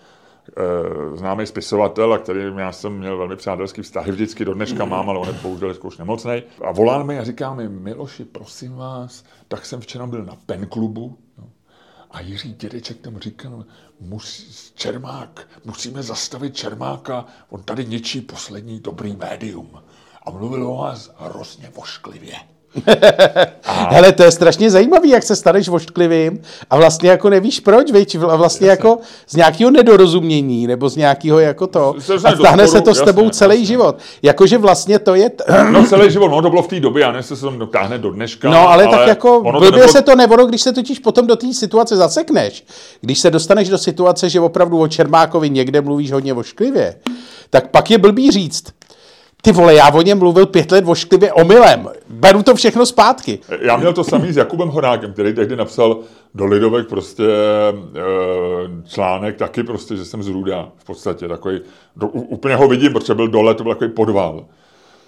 známý 1.14 1.46
spisovatel, 1.46 2.14
a 2.14 2.18
kterým 2.18 2.58
já 2.58 2.72
jsem 2.72 2.98
měl 2.98 3.18
velmi 3.18 3.36
přátelský 3.36 3.82
vztahy, 3.82 4.12
vždycky 4.12 4.46
do 4.46 4.54
dneška 4.54 4.86
mám, 4.86 5.10
ale 5.10 5.20
on 5.20 5.28
je 5.28 5.34
bohužel 5.34 5.76
už 5.84 5.98
nemocnej. 5.98 6.44
A 6.64 6.72
volal 6.72 7.04
mi 7.04 7.20
a 7.20 7.24
říká 7.24 7.54
mi, 7.54 7.70
Miloši, 7.70 8.26
prosím 8.26 8.76
vás, 8.76 9.24
tak 9.48 9.66
jsem 9.66 9.80
včera 9.80 10.08
byl 10.08 10.26
na 10.26 10.38
pen 10.46 10.66
klubu, 10.66 11.18
no. 11.38 11.50
a 12.12 12.22
Jiří 12.22 12.54
Dědeček 12.54 12.98
tam 12.98 13.18
říkal, 13.18 13.66
musí, 14.00 14.74
Čermák, 14.76 15.48
musíme 15.66 16.04
zastavit 16.04 16.56
Čermáka, 16.56 17.26
on 17.50 17.64
tady 17.64 17.86
ničí 17.86 18.22
poslední 18.22 18.80
dobrý 18.80 19.16
médium. 19.16 19.70
A 20.24 20.32
mluvil 20.32 20.68
o 20.68 20.78
vás 20.78 21.12
hrozně 21.18 21.72
vošklivě. 21.76 22.36
Hele, 23.64 24.12
to 24.12 24.24
je 24.24 24.32
strašně 24.32 24.72
zajímavý, 24.72 25.10
jak 25.10 25.24
se 25.24 25.36
staneš 25.36 25.70
vošklivým 25.70 26.42
a 26.70 26.76
vlastně 26.78 27.10
jako 27.10 27.30
nevíš 27.30 27.60
proč, 27.60 27.92
viď? 27.92 28.16
Vla- 28.18 28.38
vlastně 28.38 28.68
jako 28.68 28.98
z 29.28 29.36
nějakého 29.36 29.72
nedorozumění 29.72 30.68
nebo 30.68 30.90
z 30.90 30.96
nějakého 30.96 31.40
jako 31.40 31.68
to 31.68 31.96
a 32.26 32.36
stáhne 32.36 32.68
se 32.68 32.82
to 32.82 32.94
s 32.94 32.98
jasně, 32.98 33.06
tebou 33.06 33.30
celý 33.30 33.54
jasně. 33.56 33.66
život. 33.66 33.98
Jakože 34.24 34.58
vlastně 34.58 35.00
to 35.00 35.16
je... 35.16 35.30
T- 35.30 35.44
No 35.72 35.84
celý 35.88 36.12
život, 36.12 36.28
no 36.28 36.42
to 36.42 36.50
bylo 36.50 36.62
v 36.64 36.68
té 36.68 36.80
době, 36.80 37.02
já 37.02 37.08
nevím, 37.08 37.18
jestli 37.18 37.36
se 37.36 37.42
to 37.42 37.50
dotáhne 37.52 37.98
do 37.98 38.12
dneška. 38.12 38.50
No, 38.50 38.70
ale, 38.70 38.88
tak 38.88 39.08
jako 39.08 39.42
blbě 39.52 39.72
nebylo- 39.72 39.92
se 39.92 40.02
to 40.02 40.16
nevono, 40.16 40.46
když 40.46 40.62
se 40.62 40.74
totiž 40.74 41.00
potom 41.00 41.28
do 41.28 41.36
té 41.36 41.54
situace 41.54 41.96
zasekneš. 41.96 42.64
Když 43.02 43.20
se 43.20 43.32
dostaneš 43.32 43.70
do 43.70 43.78
situace, 43.78 44.30
že 44.30 44.40
opravdu 44.40 44.80
o 44.80 44.88
Čermákovi 44.88 45.50
někde 45.50 45.82
mluvíš 45.82 46.12
hodně 46.12 46.34
vošklivě, 46.34 46.96
tak 47.50 47.68
pak 47.72 47.92
je 47.92 47.98
blbý 47.98 48.32
říct, 48.32 48.64
ty 49.46 49.52
vole, 49.52 49.74
já 49.74 49.94
o 49.94 50.02
něm 50.02 50.20
mluvil 50.20 50.46
pět 50.46 50.72
let 50.72 50.86
vošklivě 50.86 51.34
omylem. 51.34 51.90
Beru 52.10 52.44
to 52.44 52.56
všechno 52.56 52.86
zpátky. 52.86 53.40
Já 53.62 53.78
měl 53.78 53.94
to 53.94 54.04
samý 54.04 54.32
s 54.32 54.38
Jakubem 54.38 54.70
Horákem, 54.70 55.14
který 55.14 55.34
tehdy 55.34 55.56
napsal 55.56 56.00
do 56.36 56.46
Lidovek 56.46 56.88
prostě 56.88 57.24
e, 57.24 58.88
článek 58.88 59.38
taky 59.38 59.64
prostě, 59.64 59.96
že 59.96 60.06
jsem 60.06 60.24
z 60.24 60.28
Ruda 60.28 60.70
v 60.78 60.86
podstatě 60.86 61.28
takový, 61.28 61.62
do, 61.96 62.08
úplně 62.08 62.56
ho 62.56 62.68
vidím, 62.68 62.94
protože 62.94 63.14
byl 63.14 63.28
dole, 63.28 63.56
to 63.56 63.64
byl 63.64 63.74
takový 63.74 63.92
podval. 63.92 64.46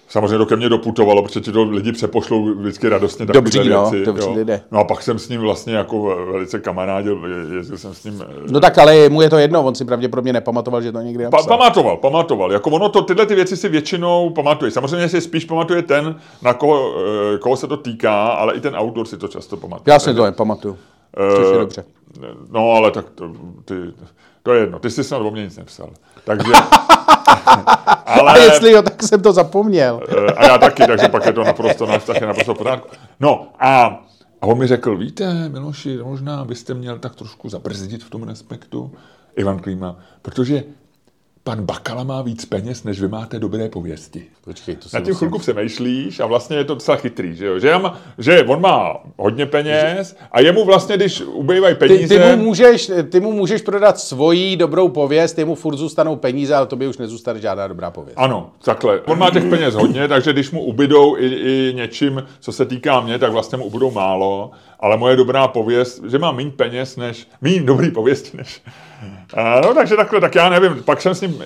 Samozřejmě 0.08 0.38
to 0.38 0.46
ke 0.46 0.56
mně 0.56 0.68
doputovalo, 0.68 1.22
protože 1.22 1.40
ti 1.40 1.52
to 1.52 1.62
lidi 1.64 1.92
přepošlou 1.92 2.54
vždycky 2.54 2.88
radostně 2.88 3.26
takové 3.26 3.40
Dobří, 3.40 3.68
no, 3.68 3.90
věci. 3.90 4.04
dobří 4.06 4.26
jo. 4.28 4.34
lidé. 4.34 4.60
No 4.70 4.78
a 4.78 4.84
pak 4.84 5.02
jsem 5.02 5.18
s 5.18 5.28
ním 5.28 5.40
vlastně 5.40 5.74
jako 5.74 6.02
velice 6.32 6.58
kamarádil, 6.58 7.20
je- 7.26 7.56
jezdil 7.56 7.78
jsem 7.78 7.94
s 7.94 8.04
ním 8.04 8.24
eh, 8.28 8.34
No 8.50 8.60
tak 8.60 8.78
ale 8.78 9.08
mu 9.08 9.22
je 9.22 9.30
to 9.30 9.38
jedno, 9.38 9.62
on 9.64 9.74
si 9.74 9.84
pravděpodobně 9.84 10.32
nepamatoval, 10.32 10.82
že 10.82 10.92
to 10.92 11.00
někdy 11.00 11.24
Pa, 11.30 11.42
pamatoval, 11.48 11.96
pamatoval. 11.96 12.52
Jako 12.52 12.70
ono 12.70 12.88
to, 12.88 13.02
tyhle 13.02 13.26
ty 13.26 13.34
věci 13.34 13.56
si 13.56 13.68
většinou 13.68 14.30
pamatuje. 14.30 14.70
Samozřejmě 14.70 15.08
si 15.08 15.20
spíš 15.20 15.44
pamatuje 15.44 15.82
ten, 15.82 16.16
na 16.42 16.54
koho, 16.54 16.94
eh, 17.34 17.38
koho 17.38 17.56
se 17.56 17.66
to 17.66 17.76
týká, 17.76 18.26
ale 18.26 18.54
i 18.54 18.60
ten 18.60 18.74
autor 18.74 19.06
si 19.06 19.16
to 19.16 19.28
často 19.28 19.56
pamatuje. 19.56 19.92
Já 19.92 19.98
si 19.98 20.14
to 20.14 20.24
nepamatuju. 20.24 20.76
Což 21.36 21.46
je 21.48 21.54
Eh, 21.54 21.58
dobře. 21.58 21.84
No, 22.50 22.70
ale 22.70 22.90
tak 22.90 23.04
to, 23.14 23.30
ty, 23.64 23.74
to 24.48 24.54
je 24.54 24.60
jedno. 24.60 24.78
Ty 24.78 24.90
jsi 24.90 25.04
snad 25.04 25.18
o 25.18 25.30
mě 25.30 25.42
nic 25.44 25.56
nepsal. 25.56 25.90
Takže... 26.24 26.52
ale, 28.06 28.32
A 28.32 28.36
jestli 28.36 28.72
jo, 28.72 28.82
tak 28.82 29.02
jsem 29.02 29.22
to 29.22 29.32
zapomněl. 29.32 30.00
eh, 30.08 30.32
a 30.32 30.46
já 30.46 30.58
taky, 30.58 30.86
takže 30.86 31.08
pak 31.08 31.26
je 31.26 31.32
to 31.32 31.44
naprosto, 31.44 31.86
náš 31.86 32.00
vztah 32.00 32.20
je 32.20 32.26
naprosto 32.26 32.54
pořádku. 32.54 32.88
No 33.20 33.46
a, 33.60 33.84
a 34.40 34.46
on 34.46 34.58
mi 34.58 34.66
řekl, 34.66 34.96
víte, 34.96 35.48
Miloši, 35.48 35.98
možná 36.02 36.44
byste 36.44 36.74
měl 36.74 36.98
tak 36.98 37.14
trošku 37.14 37.48
zabrzdit 37.48 38.04
v 38.04 38.10
tom 38.10 38.22
respektu, 38.22 38.92
Ivan 39.36 39.58
Klíma, 39.58 39.96
protože 40.22 40.62
pan 41.48 41.64
Bakala 41.64 42.04
má 42.04 42.22
víc 42.22 42.44
peněz, 42.44 42.84
než 42.84 43.00
vy 43.00 43.08
máte 43.08 43.38
dobré 43.38 43.68
pověsti. 43.68 44.24
Počkej, 44.44 44.76
to 44.76 44.88
Na 44.94 45.00
tím 45.00 45.14
chvilku 45.14 45.38
přemýšlíš 45.38 46.20
a 46.20 46.26
vlastně 46.26 46.56
je 46.56 46.64
to 46.64 46.74
docela 46.74 46.96
chytrý, 46.96 47.36
že, 47.36 47.46
jo? 47.46 47.58
Že, 47.58 47.68
já 47.68 47.78
má, 47.78 47.98
že 48.18 48.42
on 48.42 48.60
má 48.60 48.96
hodně 49.16 49.46
peněz 49.46 50.16
a 50.32 50.40
jemu 50.40 50.64
vlastně, 50.64 50.96
když 50.96 51.20
ubývají 51.20 51.74
Ty, 51.74 51.78
peníze... 51.78 52.18
ty, 52.18 52.36
mu 52.36 52.44
můžeš, 52.44 52.90
ty 53.10 53.20
mu 53.20 53.32
můžeš 53.32 53.62
prodat 53.62 53.98
svoji 53.98 54.56
dobrou 54.56 54.88
pověst, 54.88 55.32
ty 55.32 55.44
mu 55.44 55.54
furt 55.54 55.76
zůstanou 55.76 56.16
peníze, 56.16 56.54
ale 56.54 56.66
tobě 56.66 56.88
už 56.88 56.98
nezůstane 56.98 57.40
žádná 57.40 57.68
dobrá 57.68 57.90
pověst. 57.90 58.16
Ano, 58.16 58.50
takhle. 58.64 59.00
On 59.00 59.18
má 59.18 59.30
těch 59.30 59.44
peněz 59.44 59.74
hodně, 59.74 60.08
takže 60.08 60.32
když 60.32 60.50
mu 60.50 60.64
ubydou 60.64 61.16
i, 61.18 61.26
i 61.26 61.72
něčím, 61.74 62.22
co 62.40 62.52
se 62.52 62.66
týká 62.66 63.00
mě, 63.00 63.18
tak 63.18 63.32
vlastně 63.32 63.58
mu 63.58 63.64
ubydou 63.64 63.90
málo, 63.90 64.50
ale 64.80 64.96
moje 64.96 65.16
dobrá 65.16 65.48
pověst, 65.48 66.02
že 66.08 66.18
mám 66.18 66.36
méně 66.36 66.50
peněz 66.50 66.96
než, 66.96 67.28
méně 67.40 67.62
dobrý 67.62 67.90
pověsti 67.90 68.36
než. 68.36 68.62
No 69.36 69.74
takže 69.74 69.96
takhle, 69.96 70.20
tak 70.20 70.34
já 70.34 70.48
nevím, 70.48 70.82
pak 70.82 71.00
jsem 71.00 71.14
s 71.14 71.20
ním, 71.20 71.42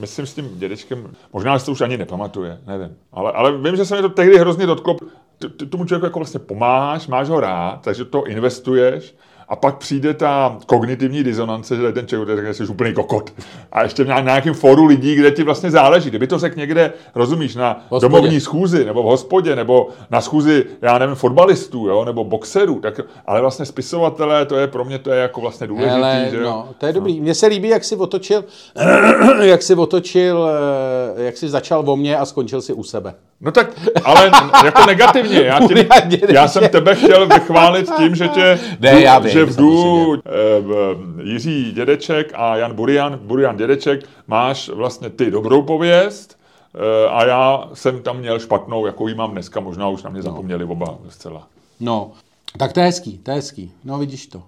myslím 0.00 0.26
s 0.26 0.34
tím 0.34 0.58
dědečkem, 0.58 1.10
možná 1.32 1.58
si 1.58 1.66
to 1.66 1.72
už 1.72 1.80
ani 1.80 1.96
nepamatuje, 1.96 2.58
nevím, 2.66 2.96
ale, 3.12 3.32
ale 3.32 3.58
vím, 3.58 3.76
že 3.76 3.84
se 3.84 3.96
mi 3.96 4.02
to 4.02 4.08
tehdy 4.08 4.38
hrozně 4.38 4.66
dotklo, 4.66 4.96
tomu 5.70 5.84
člověku 5.84 6.06
jako 6.06 6.18
vlastně 6.18 6.40
pomáháš, 6.40 7.06
máš 7.06 7.28
ho 7.28 7.40
rád, 7.40 7.80
takže 7.82 8.04
to 8.04 8.24
investuješ, 8.24 9.14
a 9.48 9.56
pak 9.56 9.76
přijde 9.76 10.14
ta 10.14 10.56
kognitivní 10.66 11.24
disonance, 11.24 11.76
že 11.76 11.92
ten 11.92 12.06
člověk 12.06 12.36
řekne, 12.36 12.52
že 12.52 12.66
jsi 12.66 12.72
úplný 12.72 12.92
kokot. 12.94 13.32
A 13.72 13.82
ještě 13.82 14.04
na 14.04 14.20
nějakém 14.20 14.54
fóru 14.54 14.84
lidí, 14.86 15.14
kde 15.14 15.30
ti 15.30 15.42
vlastně 15.42 15.70
záleží. 15.70 16.08
Kdyby 16.10 16.26
to 16.26 16.38
řekl 16.38 16.58
někde, 16.58 16.92
rozumíš, 17.14 17.54
na 17.54 17.84
hospodě. 17.88 18.12
domovní 18.12 18.40
schůzi, 18.40 18.84
nebo 18.84 19.02
v 19.02 19.06
hospodě, 19.06 19.56
nebo 19.56 19.88
na 20.10 20.20
schůzi, 20.20 20.64
já 20.82 20.98
nevím, 20.98 21.14
fotbalistů, 21.14 21.88
jo, 21.88 22.04
nebo 22.04 22.24
boxerů, 22.24 22.80
tak, 22.80 23.00
ale 23.26 23.40
vlastně 23.40 23.66
spisovatelé, 23.66 24.46
to 24.46 24.56
je 24.56 24.66
pro 24.66 24.84
mě 24.84 24.98
to 24.98 25.10
je 25.10 25.20
jako 25.20 25.40
vlastně 25.40 25.66
důležitý, 25.66 25.94
Hele, 25.94 26.28
že 26.30 26.40
no, 26.40 26.68
to 26.78 26.86
je 26.86 26.92
dobrý. 26.92 27.20
Mně 27.20 27.34
se 27.34 27.46
líbí, 27.46 27.68
jak 27.68 27.84
si 27.84 27.96
otočil, 27.96 28.44
jak 29.42 29.62
si 29.62 29.74
otočil, 29.74 30.48
eh, 31.18 31.22
jak 31.24 31.36
si 31.36 31.48
začal 31.48 31.90
o 31.90 31.96
mně 31.96 32.16
a 32.16 32.24
skončil 32.24 32.62
si 32.62 32.72
u 32.72 32.82
sebe. 32.82 33.14
No 33.40 33.52
tak, 33.52 33.70
ale 34.04 34.30
jako 34.64 34.86
negativně. 34.86 35.42
Já, 35.42 35.58
Dědeček. 36.06 36.30
já 36.30 36.48
jsem 36.48 36.68
tebe 36.68 36.94
chtěl 36.94 37.26
vychválit 37.26 37.90
tím, 37.96 38.14
že 38.14 38.28
tě, 38.28 38.58
Ne, 38.80 39.00
já 39.02 39.18
vím, 39.18 39.32
že 39.38 39.44
v 39.44 39.52
samozřejmě. 39.52 40.16
dů 40.16 40.22
Jiří 41.22 41.72
Dědeček 41.72 42.32
a 42.34 42.56
Jan 42.56 42.74
Burian, 42.74 43.18
Burian 43.22 43.56
Dědeček, 43.56 44.08
máš 44.26 44.68
vlastně 44.68 45.10
ty 45.10 45.30
dobrou 45.30 45.62
pověst 45.62 46.38
eh, 46.74 47.08
a 47.08 47.26
já 47.26 47.70
jsem 47.74 48.02
tam 48.02 48.18
měl 48.18 48.38
špatnou, 48.38 48.86
jakou 48.86 49.08
ji 49.08 49.14
mám 49.14 49.32
dneska, 49.32 49.60
možná 49.60 49.88
už 49.88 50.02
na 50.02 50.10
mě 50.10 50.22
zapomněli 50.22 50.64
oba 50.64 50.98
zcela. 51.08 51.48
No, 51.80 52.12
tak 52.58 52.72
to 52.72 52.80
je 52.80 52.86
hezký, 52.86 53.18
to 53.18 53.30
je 53.30 53.34
hezký. 53.34 53.72
No 53.84 53.98
vidíš 53.98 54.26
to. 54.26 54.42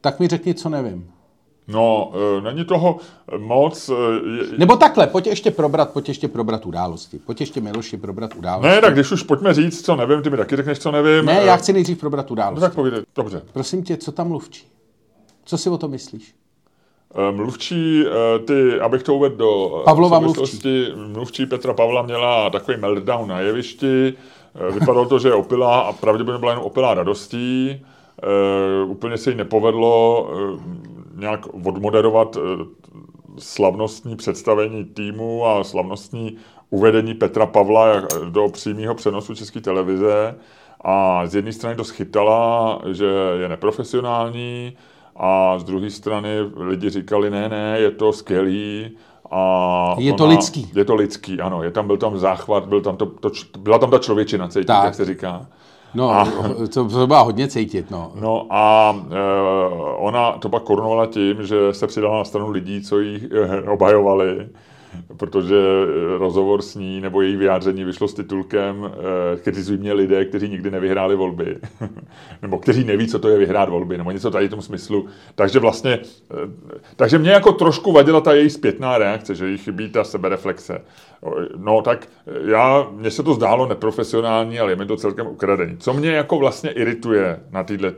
Tak 0.00 0.20
mi 0.20 0.28
řekni, 0.28 0.54
co 0.54 0.68
nevím. 0.68 1.10
No, 1.68 2.12
e, 2.38 2.40
není 2.40 2.64
toho 2.64 2.96
moc. 3.38 3.88
e, 3.88 3.92
Je, 4.52 4.58
Nebo 4.58 4.76
takhle, 4.76 5.06
pojď 5.06 5.26
ještě 5.26 5.50
probrat, 5.50 5.92
pojď 5.92 6.08
ještě 6.08 6.28
probrat 6.28 6.66
události. 6.66 7.18
Pojď 7.18 7.40
ještě 7.40 7.60
Miloši 7.60 7.96
probrat 7.96 8.34
události. 8.36 8.68
ne, 8.68 8.80
tak 8.80 8.94
když 8.94 9.12
už 9.12 9.22
pojďme 9.22 9.54
říct, 9.54 9.84
co 9.84 9.96
nevím, 9.96 10.22
ty 10.22 10.30
mi 10.30 10.36
taky 10.36 10.56
řekneš, 10.56 10.78
co 10.78 10.90
nevím. 10.90 11.24
ne 11.26 11.40
E, 11.42 11.46
já 11.46 11.56
chci 11.56 11.72
nejdřív 11.72 11.98
probrat 12.00 12.26
No 12.30 12.32
události. 12.32 12.60
tak 12.60 12.74
povídej, 12.74 13.02
dobře. 13.16 13.42
Prosím 13.52 13.82
tě, 13.82 13.96
co 13.96 14.12
tam 14.12 14.28
mluvčí? 14.28 14.66
Co 15.44 15.58
si 15.58 15.70
o 15.70 15.78
tom 15.78 15.90
myslíš? 15.90 16.34
Mluvčí, 17.30 18.04
ty, 18.44 18.80
abych 18.80 19.02
to 19.02 19.14
uvedl 19.14 19.36
do 19.36 19.82
Pavlova 19.84 20.20
souvislosti, 20.20 20.86
mluvčí 21.12 21.46
Petra 21.46 21.74
Pavla 21.74 22.02
měla 22.02 22.50
takový 22.50 22.76
meltdown 22.76 23.28
na 23.28 23.40
jevišti. 23.40 24.14
Vypadalo 24.74 25.06
to, 25.06 25.18
že 25.18 25.28
je 25.28 25.34
opilá 25.34 25.80
a 25.80 25.92
pravděpodobně 25.92 26.38
byla 26.40 26.52
jenom 26.52 26.64
opilá 26.64 26.94
radostí. 26.94 27.70
E, 27.70 28.84
úplně 28.84 29.16
se 29.18 29.30
jí 29.30 29.36
nepovedlo 29.36 30.28
nějak 31.18 31.40
odmoderovat 31.66 32.36
e, 32.36 32.40
slavnostní 33.38 34.16
představení 34.16 34.84
týmu 34.84 35.46
a 35.46 35.64
slavnostní 35.64 36.36
uvedení 36.70 37.14
Petra 37.14 37.46
Pavla 37.46 37.86
jak- 37.88 38.12
do 38.30 38.48
přímého 38.48 38.94
přenosu 38.94 39.34
České 39.34 39.60
televize. 39.60 40.34
A 40.84 41.26
z 41.26 41.34
jedné 41.34 41.52
strany 41.52 41.76
to 41.76 41.84
schytala, 41.84 42.78
že 42.92 43.06
je 43.40 43.48
neprofesionální, 43.48 44.76
a 45.16 45.58
z 45.58 45.64
druhé 45.64 45.90
strany 45.90 46.28
lidi 46.56 46.90
říkali, 46.90 47.30
ne, 47.30 47.48
ne, 47.48 47.76
je 47.80 47.90
to 47.90 48.12
skvělý. 48.12 48.90
A 49.30 49.94
Je 49.98 50.12
to 50.12 50.26
lidský. 50.26 50.70
Je 50.74 50.84
to 50.84 50.94
lidský, 50.94 51.40
ano. 51.40 51.62
Je 51.62 51.70
tam, 51.70 51.86
byl 51.86 51.96
tam 51.96 52.18
záchvat, 52.18 52.66
byl 52.66 52.80
tam 52.80 52.96
to, 52.96 53.06
to, 53.06 53.30
byla 53.58 53.78
tam 53.78 53.90
ta 53.90 53.98
člověčina, 53.98 54.48
cítit, 54.48 54.64
Tak. 54.66 54.84
jak 54.84 54.94
se 54.94 55.04
říká. 55.04 55.46
No, 55.98 56.10
A- 56.10 56.28
to, 56.74 56.88
to 56.88 57.06
byla 57.06 57.20
hodně 57.20 57.48
cítit, 57.48 57.90
no. 57.90 58.12
No 58.20 58.46
a 58.50 58.94
e, 59.10 59.16
ona 59.96 60.32
to 60.32 60.48
pak 60.48 60.62
korunovala 60.62 61.06
tím, 61.06 61.46
že 61.46 61.72
se 61.74 61.86
přidala 61.86 62.18
na 62.18 62.24
stranu 62.24 62.50
lidí, 62.50 62.82
co 62.82 62.98
jí 63.00 63.28
e, 63.32 63.62
obhajovali, 63.70 64.48
protože 65.16 65.54
eh, 65.54 66.18
rozhovor 66.18 66.62
s 66.62 66.74
ní 66.74 67.00
nebo 67.00 67.22
její 67.22 67.36
vyjádření 67.36 67.84
vyšlo 67.84 68.08
s 68.08 68.14
titulkem 68.14 68.84
e, 68.84 69.36
Kritizují 69.36 69.78
mě 69.78 69.92
lidé, 69.92 70.24
kteří 70.24 70.48
nikdy 70.48 70.70
nevyhráli 70.70 71.16
volby, 71.16 71.56
nebo 72.42 72.58
kteří 72.58 72.84
neví, 72.84 73.08
co 73.08 73.18
to 73.18 73.28
je 73.28 73.38
vyhrát 73.38 73.68
volby, 73.68 73.98
nebo 73.98 74.10
něco 74.10 74.30
tady 74.30 74.46
v 74.46 74.50
tom 74.50 74.62
smyslu. 74.62 75.06
Takže 75.34 75.58
vlastně, 75.58 75.92
e, 75.92 76.00
takže 76.96 77.18
mě 77.18 77.30
jako 77.30 77.52
trošku 77.52 77.92
vadila 77.92 78.20
ta 78.20 78.32
její 78.32 78.50
zpětná 78.50 78.98
reakce, 78.98 79.34
že 79.34 79.48
jí 79.48 79.58
chybí 79.58 79.88
ta 79.88 80.04
sebereflexe. 80.04 80.80
No 81.56 81.82
tak 81.82 82.08
já, 82.44 82.86
mně 82.92 83.10
se 83.10 83.22
to 83.22 83.34
zdálo 83.34 83.66
neprofesionální, 83.66 84.60
ale 84.60 84.72
je 84.72 84.76
mi 84.76 84.86
to 84.86 84.96
celkem 84.96 85.26
ukradený. 85.26 85.76
Co 85.76 85.92
mě 85.92 86.10
jako 86.10 86.38
vlastně 86.38 86.70
irituje 86.70 87.40
na 87.50 87.64
této 87.64 87.90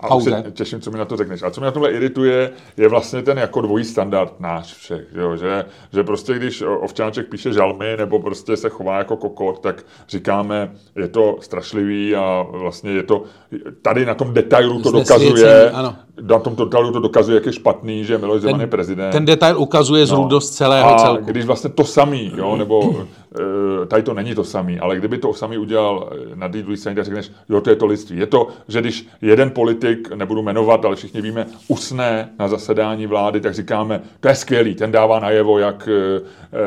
a 0.00 0.14
už 0.14 0.24
se 0.24 0.44
těším, 0.52 0.80
co 0.80 0.90
mi 0.90 0.98
na 0.98 1.04
to 1.04 1.16
řekneš. 1.16 1.42
A 1.42 1.50
co 1.50 1.60
mě 1.60 1.66
na 1.66 1.70
tomhle 1.70 1.90
irituje, 1.90 2.50
je 2.76 2.88
vlastně 2.88 3.22
ten 3.22 3.38
jako 3.38 3.60
dvojí 3.60 3.84
standard 3.84 4.40
náš 4.40 4.74
všech. 4.74 5.06
že 5.14 5.20
Jo? 5.20 5.36
Že, 5.36 5.64
že 5.92 6.04
prostě 6.04 6.34
když 6.34 6.62
ovčáček 6.80 7.28
píše 7.28 7.52
žalmy 7.52 7.96
nebo 7.96 8.18
prostě 8.18 8.56
se 8.56 8.68
chová 8.68 8.98
jako 8.98 9.16
kokot, 9.16 9.58
tak 9.58 9.84
říkáme, 10.08 10.72
je 10.96 11.08
to 11.08 11.36
strašlivý 11.40 12.14
a 12.14 12.46
vlastně 12.50 12.90
je 12.90 13.02
to, 13.02 13.22
tady 13.82 14.06
na 14.06 14.14
tom 14.14 14.34
detailu 14.34 14.82
to 14.82 14.90
dokazuje, 14.90 15.70
ano. 15.70 15.96
na 16.22 16.38
tom 16.38 16.56
detailu 16.56 16.92
to 16.92 17.00
dokazuje, 17.00 17.34
jak 17.34 17.46
je 17.46 17.52
špatný, 17.52 18.04
že 18.04 18.18
Miloš 18.18 18.40
Zeman 18.40 18.60
je 18.60 18.66
prezident. 18.66 19.10
ten 19.10 19.24
detail 19.24 19.58
ukazuje 19.58 20.06
zrůdost 20.06 20.54
celého 20.54 20.88
a 20.88 20.98
celku. 20.98 21.24
když 21.24 21.44
vlastně 21.44 21.70
to 21.70 21.84
samý, 21.84 22.32
jo, 22.36 22.56
nebo 22.56 22.96
e, 23.82 23.86
tady 23.86 24.02
to 24.02 24.14
není 24.14 24.34
to 24.34 24.44
samý, 24.44 24.80
ale 24.80 24.96
kdyby 24.96 25.18
to 25.18 25.34
samý 25.34 25.58
udělal 25.58 26.10
eh, 26.12 26.36
na 26.36 26.48
druhé 26.48 26.76
straně, 26.76 26.96
tak 26.96 27.04
řekneš, 27.04 27.30
jo, 27.48 27.60
to 27.60 27.70
je 27.70 27.76
to 27.76 27.86
lidství. 27.86 28.18
Je 28.18 28.26
to, 28.26 28.48
že 28.68 28.80
když 28.80 29.08
jeden 29.22 29.50
politik, 29.50 29.89
nebudu 30.14 30.42
jmenovat, 30.42 30.84
ale 30.84 30.96
všichni 30.96 31.20
víme, 31.20 31.46
usne 31.68 32.28
na 32.38 32.48
zasedání 32.48 33.06
vlády, 33.06 33.40
tak 33.40 33.54
říkáme, 33.54 34.00
to 34.20 34.28
je 34.28 34.34
skvělý, 34.34 34.74
ten 34.74 34.92
dává 34.92 35.20
najevo, 35.20 35.58
jak 35.58 35.88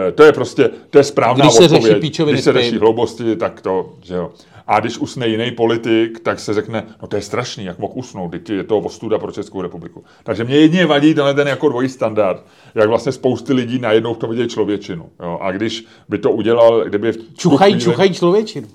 e, 0.07 0.11
to 0.11 0.23
je 0.23 0.31
prostě, 0.33 0.69
to 0.89 0.97
je 0.97 1.03
správná 1.03 1.45
Když 1.45 1.53
se 1.55 1.67
řeší 1.67 1.75
odpověď. 1.95 2.21
když 2.29 2.41
se 2.43 2.53
řeší 2.53 2.77
hloubosti, 2.77 3.35
tak 3.35 3.61
to, 3.61 3.93
že 4.01 4.15
jo. 4.15 4.31
A 4.67 4.79
když 4.79 4.97
usne 4.97 5.27
jiný 5.27 5.51
politik, 5.51 6.19
tak 6.19 6.39
se 6.39 6.53
řekne, 6.53 6.83
no 7.01 7.07
to 7.07 7.15
je 7.15 7.21
strašný, 7.21 7.65
jak 7.65 7.79
mohl 7.79 7.93
usnout, 7.95 8.31
teď 8.31 8.49
je 8.49 8.63
to 8.63 8.77
ostuda 8.77 9.19
pro 9.19 9.31
Českou 9.31 9.61
republiku. 9.61 10.03
Takže 10.23 10.43
mě 10.43 10.55
jedině 10.55 10.85
vadí 10.85 11.13
tenhle 11.13 11.33
ten 11.33 11.47
jako 11.47 11.69
dvojí 11.69 11.89
standard, 11.89 12.45
jak 12.75 12.89
vlastně 12.89 13.11
spousty 13.11 13.53
lidí 13.53 13.79
najednou 13.79 14.13
v 14.13 14.17
tom 14.17 14.29
vidějí 14.29 14.47
člověčinu. 14.47 15.09
Jo. 15.23 15.37
A 15.41 15.51
když 15.51 15.85
by 16.09 16.17
to 16.17 16.31
udělal, 16.31 16.83
kdyby 16.85 17.13
Čuchají, 17.37 17.73
chvíli- 17.73 17.83
čuchají 17.83 18.13
člověčinu. 18.13 18.67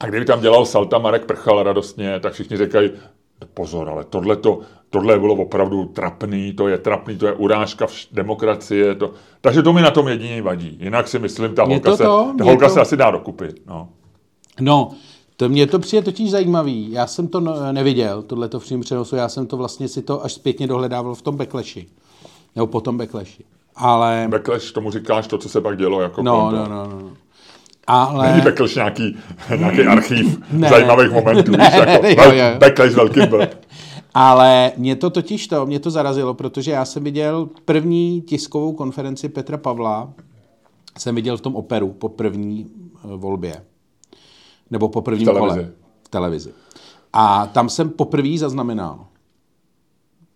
a 0.00 0.06
kdyby 0.06 0.24
tam 0.24 0.40
dělal 0.40 0.66
salta 0.66 0.98
Marek 0.98 1.24
Prchal 1.24 1.62
radostně, 1.62 2.20
tak 2.20 2.32
všichni 2.32 2.56
říkají, 2.56 2.90
pozor, 3.54 3.88
ale 3.88 4.04
tohle 4.04 4.36
tohle 4.90 5.18
bylo 5.18 5.34
opravdu 5.34 5.84
trapný, 5.84 6.52
to 6.52 6.68
je 6.68 6.78
trapný, 6.78 7.16
to 7.16 7.26
je 7.26 7.32
urážka 7.32 7.86
vš- 7.86 8.08
demokracie. 8.12 8.94
To... 8.94 9.12
Takže 9.40 9.62
to 9.62 9.72
mi 9.72 9.82
na 9.82 9.90
tom 9.90 10.08
jedině 10.08 10.42
vadí. 10.42 10.78
Jinak 10.80 11.08
si 11.08 11.18
myslím, 11.18 11.54
ta 11.54 11.62
Je 11.62 11.68
holka, 11.68 11.90
to 11.90 11.96
se, 11.96 12.02
to, 12.02 12.34
ta 12.38 12.44
holka 12.44 12.68
to- 12.68 12.74
se 12.74 12.80
asi 12.80 12.96
dá 12.96 13.10
dokupy. 13.10 13.48
No. 13.66 13.88
No, 14.60 14.90
to 15.36 15.48
mě 15.48 15.66
to 15.66 15.78
přijde 15.78 16.02
totiž 16.02 16.30
zajímavý. 16.30 16.90
Já 16.92 17.06
jsem 17.06 17.28
to 17.28 17.40
no- 17.40 17.72
neviděl, 17.72 18.22
tohleto 18.22 18.60
v 18.60 18.62
přímém 18.64 18.80
přenosu. 18.80 19.16
Já 19.16 19.28
jsem 19.28 19.46
to 19.46 19.56
vlastně 19.56 19.88
si 19.88 20.02
to 20.02 20.24
až 20.24 20.32
zpětně 20.32 20.66
dohledával 20.66 21.14
v 21.14 21.22
tom 21.22 21.36
Backlashu. 21.36 21.80
Nebo 22.56 22.66
po 22.66 22.80
tom 22.80 22.96
Backlashu. 22.98 23.42
Ale... 23.76 24.26
Backlash, 24.30 24.72
tomu 24.72 24.90
říkáš 24.90 25.26
to, 25.26 25.38
co 25.38 25.48
se 25.48 25.60
pak 25.60 25.78
dělo 25.78 26.00
jako 26.00 26.22
No, 26.22 26.40
konto. 26.40 26.56
no, 26.56 26.68
no, 26.68 26.86
no. 27.00 27.10
Ale... 27.86 28.30
Není 28.30 28.42
Backlash 28.42 28.74
nějaký, 28.74 29.16
nějaký 29.58 29.80
archív 29.82 30.40
Ne. 30.52 30.68
zajímavých 30.68 31.10
momentů, 31.12 31.52
Ne, 31.56 31.70
víš, 32.02 32.16
jako 32.16 32.22
jo, 32.22 32.30
vel- 32.30 32.52
jo. 32.52 32.58
Backlash 32.58 32.92
velký 32.92 33.20
blb. 33.26 33.50
Ale 34.14 34.72
mě 34.76 34.96
to 34.96 35.10
totiž 35.10 35.46
to, 35.48 35.66
mě 35.66 35.80
to 35.80 35.90
zarazilo, 35.90 36.34
protože 36.34 36.70
já 36.70 36.84
jsem 36.84 37.04
viděl 37.04 37.48
první 37.64 38.22
tiskovou 38.22 38.72
konferenci 38.72 39.28
Petra 39.28 39.56
Pavla, 39.58 40.12
jsem 40.98 41.14
viděl 41.14 41.36
v 41.36 41.40
tom 41.40 41.56
operu 41.56 41.92
po 41.92 42.08
první 42.08 42.66
eh, 43.04 43.16
volbě. 43.16 43.54
Nebo 44.70 44.88
po 44.88 45.02
prvním 45.02 45.28
V 45.28 45.32
televizi. 45.32 45.54
kole. 45.60 45.70
V 46.02 46.08
televizi. 46.08 46.50
A 47.12 47.46
tam 47.46 47.68
jsem 47.68 47.90
poprvé 47.90 48.38
zaznamenal 48.38 49.06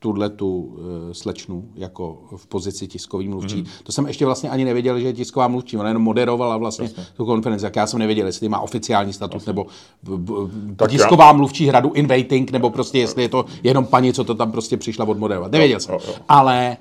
tuhle 0.07 0.31
tu 0.31 0.61
uh, 0.61 0.77
slečnu 1.13 1.69
jako 1.75 2.19
v 2.37 2.47
pozici 2.47 2.87
tiskový 2.89 3.29
mluvčí. 3.29 3.57
Mhm. 3.57 3.65
Mm. 3.65 3.71
To 3.83 3.93
jsem 3.93 4.07
ještě 4.07 4.25
vlastně 4.27 4.51
ani 4.51 4.65
nevěděl, 4.65 5.01
že 5.01 5.07
je 5.07 5.13
tisková 5.13 5.49
mluvčí. 5.49 5.77
Ona 5.77 5.89
jenom 5.89 6.03
moderovala 6.03 6.57
vlastně 6.57 6.91
tu 7.17 7.25
konferenci, 7.25 7.63
tak 7.63 7.77
já 7.77 7.87
jsem 7.87 7.99
nevěděl, 7.99 8.27
jestli 8.27 8.49
má 8.49 8.61
oficiální 8.61 9.13
statut 9.13 9.47
nebo 9.47 9.67
v, 10.03 10.17
v, 10.47 10.77
Tak 10.77 10.93
já- 10.93 10.99
tisková 10.99 11.33
mluvčí 11.33 11.67
hradu 11.67 11.93
in 11.93 12.07
waiting, 12.07 12.51
nebo 12.51 12.71
prostě 12.71 12.99
jestli 12.99 13.23
je 13.23 13.29
to 13.29 13.45
jenom 13.63 13.87
paní, 13.87 14.13
co 14.13 14.25
to 14.25 14.35
tam 14.35 14.53
prostě 14.53 14.77
přišla 14.77 15.09
odmoderovat. 15.09 15.53
Nevěděl 15.53 15.81
jsem. 15.81 15.95
jo, 15.95 16.01
jo. 16.09 16.15
Ale 16.29 16.77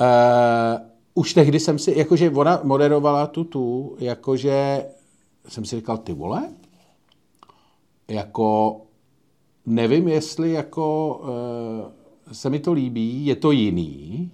uh, 0.00 0.86
už 1.14 1.34
tehdy 1.34 1.60
jsem 1.60 1.78
si, 1.78 1.94
jakože 1.96 2.30
ona 2.30 2.60
moderovala 2.62 3.26
tu 3.26 3.44
tu, 3.44 3.96
jakože 3.98 4.86
jsem 5.48 5.64
si 5.64 5.76
říkal, 5.76 5.98
ty 5.98 6.12
vole, 6.12 6.42
jako 8.08 8.76
nevím, 9.66 10.08
jestli 10.08 10.52
jako 10.52 11.20
uh, 11.22 12.03
se 12.32 12.50
mi 12.50 12.58
to 12.58 12.72
líbí, 12.72 13.26
je 13.26 13.36
to 13.36 13.50
jiný, 13.50 14.30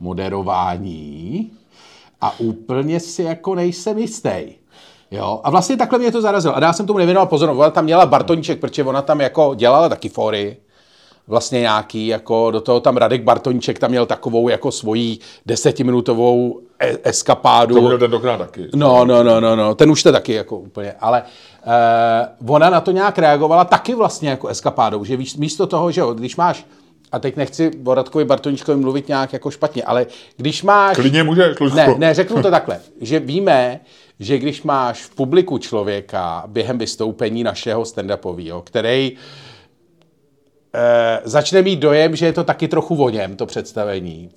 moderování 0.00 1.50
a 2.20 2.40
úplně 2.40 3.00
si 3.00 3.22
jako 3.22 3.54
nejsem 3.54 3.98
jistý. 3.98 4.54
Jo, 5.10 5.40
a 5.44 5.50
vlastně 5.50 5.76
takhle 5.76 5.98
mě 5.98 6.12
to 6.12 6.20
zarazilo. 6.20 6.56
A 6.56 6.60
já 6.60 6.72
jsem 6.72 6.86
tomu 6.86 6.98
nevěnoval 6.98 7.26
pozornost. 7.26 7.58
Ona 7.58 7.70
tam 7.70 7.84
měla 7.84 8.06
Bartoníček, 8.06 8.60
protože 8.60 8.84
ona 8.84 9.02
tam 9.02 9.20
jako 9.20 9.54
dělala 9.54 9.88
taky 9.88 10.08
fory. 10.08 10.56
Vlastně 11.26 11.60
nějaký, 11.60 12.06
jako 12.06 12.50
do 12.50 12.60
toho 12.60 12.80
tam 12.80 12.96
Radek 12.96 13.22
Bartoníček 13.22 13.78
tam 13.78 13.90
měl 13.90 14.06
takovou 14.06 14.48
jako 14.48 14.72
svoji 14.72 15.18
desetiminutovou 15.46 16.60
e- 16.78 16.98
eskapádu. 17.02 17.74
To 17.74 17.80
byl 17.80 17.98
tentokrát 17.98 18.36
taky. 18.36 18.68
No, 18.74 19.04
no, 19.04 19.22
no, 19.22 19.40
no, 19.40 19.56
no, 19.56 19.74
ten 19.74 19.90
už 19.90 20.02
to 20.02 20.12
taky 20.12 20.32
jako 20.32 20.56
úplně, 20.56 20.94
ale 21.00 21.22
uh, 22.40 22.54
ona 22.54 22.70
na 22.70 22.80
to 22.80 22.90
nějak 22.90 23.18
reagovala 23.18 23.64
taky 23.64 23.94
vlastně 23.94 24.28
jako 24.28 24.48
eskapádou, 24.48 25.04
že 25.04 25.16
víš, 25.16 25.36
místo 25.36 25.66
toho, 25.66 25.90
že 25.90 26.00
jo, 26.00 26.14
když 26.14 26.36
máš, 26.36 26.66
a 27.12 27.18
teď 27.18 27.36
nechci 27.36 27.70
o 27.84 27.94
Radkovi 27.94 28.24
Bartoničkovi 28.24 28.80
mluvit 28.80 29.08
nějak 29.08 29.32
jako 29.32 29.50
špatně, 29.50 29.82
ale 29.82 30.06
když 30.36 30.62
máš... 30.62 30.96
Klidně 30.96 31.22
může, 31.22 31.54
Klusko. 31.54 31.76
Ne, 31.76 31.94
ne, 31.98 32.14
řeknu 32.14 32.42
to 32.42 32.50
takhle, 32.50 32.80
že 33.00 33.20
víme, 33.20 33.80
že 34.20 34.38
když 34.38 34.62
máš 34.62 35.02
v 35.02 35.14
publiku 35.14 35.58
člověka 35.58 36.44
během 36.46 36.78
vystoupení 36.78 37.44
našeho 37.44 37.82
stand-upového, 37.82 38.62
který 38.62 39.12
eh, 40.74 41.20
začne 41.24 41.62
mít 41.62 41.76
dojem, 41.76 42.16
že 42.16 42.26
je 42.26 42.32
to 42.32 42.44
taky 42.44 42.68
trochu 42.68 43.04
o 43.04 43.10
něm, 43.10 43.36
to 43.36 43.46
představení, 43.46 44.30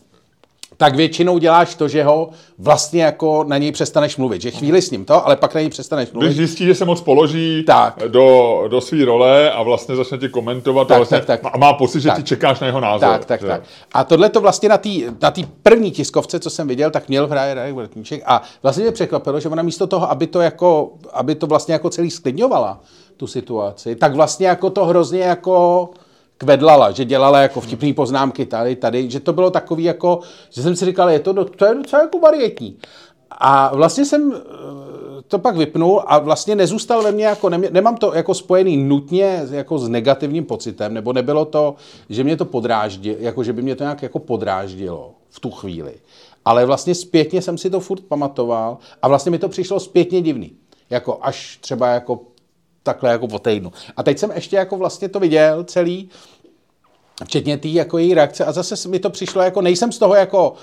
tak 0.82 0.96
většinou 0.96 1.38
děláš 1.38 1.76
to, 1.76 1.88
že 1.88 2.04
ho 2.04 2.30
vlastně 2.58 3.04
jako 3.04 3.44
na 3.48 3.58
něj 3.58 3.72
přestaneš 3.72 4.18
mluvit. 4.18 4.42
Že 4.42 4.52
chvíli 4.52 4.82
s 4.82 4.92
ním 4.92 5.06
to, 5.06 5.26
ale 5.26 5.36
pak 5.36 5.56
na 5.56 5.62
něj 5.62 5.70
přestaneš 5.70 6.10
Když 6.10 6.14
mluvit. 6.14 6.34
zjistí, 6.34 6.66
že 6.66 6.76
se 6.76 6.86
moc 6.86 7.02
položí 7.02 7.64
Tak. 7.68 8.00
do, 8.08 8.64
do 8.68 8.82
své 8.82 9.06
role 9.06 9.52
a 9.52 9.64
vlastně 9.64 9.96
začne 9.96 10.18
ti 10.18 10.30
komentovat 10.30 10.88
Tak, 10.88 10.96
a 10.96 11.00
vlastně 11.00 11.18
tak, 11.22 11.42
tak. 11.42 11.44
má- 11.44 11.68
má 11.68 11.74
pocit, 11.74 12.02
že 12.02 12.08
Tak. 12.10 12.18
ty 12.18 12.24
čekáš 12.24 12.60
na 12.60 12.68
jeho 12.68 12.80
názor. 12.80 13.10
Tak, 13.10 13.26
tak, 13.26 13.42
že? 13.42 13.48
tak. 13.48 13.62
A 13.94 14.04
tohle 14.04 14.30
to 14.30 14.42
vlastně 14.42 14.70
na 14.70 14.78
té 14.78 14.90
na 15.22 15.32
tý 15.32 15.46
první 15.64 15.92
tiskovce, 15.92 16.40
co 16.40 16.50
jsem 16.50 16.68
viděl, 16.68 16.92
tak 16.92 17.10
měl 17.10 17.28
hraje 17.28 17.54
Radek 17.54 17.76
Vrtníček 17.76 18.24
a 18.26 18.42
vlastně 18.64 18.84
mě 18.84 18.92
překvapilo, 18.92 19.40
že 19.40 19.50
ona 19.50 19.64
místo 19.64 19.88
toho, 19.88 20.12
aby 20.12 20.28
to, 20.28 20.42
jako, 20.42 20.92
aby 21.14 21.36
to 21.36 21.48
vlastně 21.48 21.74
jako 21.74 21.90
celý 21.90 22.12
sklidňovala, 22.12 22.80
tu 23.18 23.28
situaci, 23.28 23.96
tak 23.96 24.16
vlastně 24.16 24.48
jako 24.48 24.70
to 24.70 24.86
hrozně 24.86 25.20
jako 25.22 25.90
kvedlala, 26.42 26.92
že 26.92 27.06
dělala 27.06 27.42
jako 27.42 27.62
vtipné 27.62 27.94
poznámky 27.94 28.46
tady, 28.46 28.76
tady, 28.76 29.10
že 29.10 29.20
to 29.20 29.34
bylo 29.34 29.52
takový 29.52 29.84
jako, 29.84 30.20
že 30.50 30.62
jsem 30.62 30.76
si 30.76 30.86
říkal, 30.86 31.10
je 31.10 31.20
to, 31.20 31.46
to 31.46 31.66
je 31.66 31.76
docela 31.76 32.02
jako 32.02 32.20
varietní. 32.20 32.78
A 33.32 33.76
vlastně 33.76 34.06
jsem 34.06 34.34
eh, 34.34 35.22
to 35.28 35.40
pak 35.40 35.58
vypnul 35.58 36.02
a 36.06 36.20
vlastně 36.20 36.56
nezůstal 36.56 37.04
ve 37.04 37.12
mně 37.12 37.26
jako, 37.26 37.50
nemám 37.50 37.98
to 37.98 38.14
jako 38.14 38.34
spojený 38.34 38.78
nutně 38.78 39.46
jako 39.52 39.80
s 39.80 39.90
negativním 39.90 40.46
pocitem, 40.46 40.94
nebo 40.94 41.14
nebylo 41.14 41.46
to, 41.46 41.76
že 42.10 42.24
mě 42.24 42.38
to 42.38 42.46
podráždilo, 42.46 43.18
jako 43.20 43.44
že 43.44 43.54
by 43.54 43.62
mě 43.62 43.76
to 43.76 43.84
nějak 43.84 44.02
jako 44.02 44.20
podráždilo 44.20 45.12
v 45.30 45.40
tu 45.40 45.52
chvíli. 45.52 45.94
Ale 46.46 46.66
vlastně 46.66 46.96
zpětně 46.96 47.42
jsem 47.42 47.58
si 47.58 47.70
to 47.70 47.80
furt 47.80 48.02
pamatoval 48.02 48.78
a 49.02 49.08
vlastně 49.08 49.32
mi 49.32 49.40
to 49.40 49.50
přišlo 49.50 49.80
zpětně 49.80 50.22
divný. 50.22 50.52
Jako 50.90 51.20
až 51.22 51.58
třeba 51.62 51.88
jako 51.88 52.20
takhle 52.84 53.12
jako 53.12 53.28
po 53.28 53.40
týdnu. 53.40 53.72
A 53.98 54.04
teď 54.04 54.20
jsem 54.20 54.32
ještě 54.36 54.56
jako 54.56 54.78
vlastně 54.78 55.10
to 55.10 55.20
viděl 55.20 55.64
celý, 55.64 56.10
včetně 57.26 57.58
té 57.58 57.68
jako 57.68 57.98
její 57.98 58.14
reakce 58.14 58.46
a 58.46 58.52
zase 58.52 58.90
mi 58.90 59.00
to 59.00 59.10
přišlo 59.10 59.42
jako, 59.42 59.62
nejsem 59.62 59.92
z 59.92 60.00
toho 60.00 60.16
jako, 60.16 60.54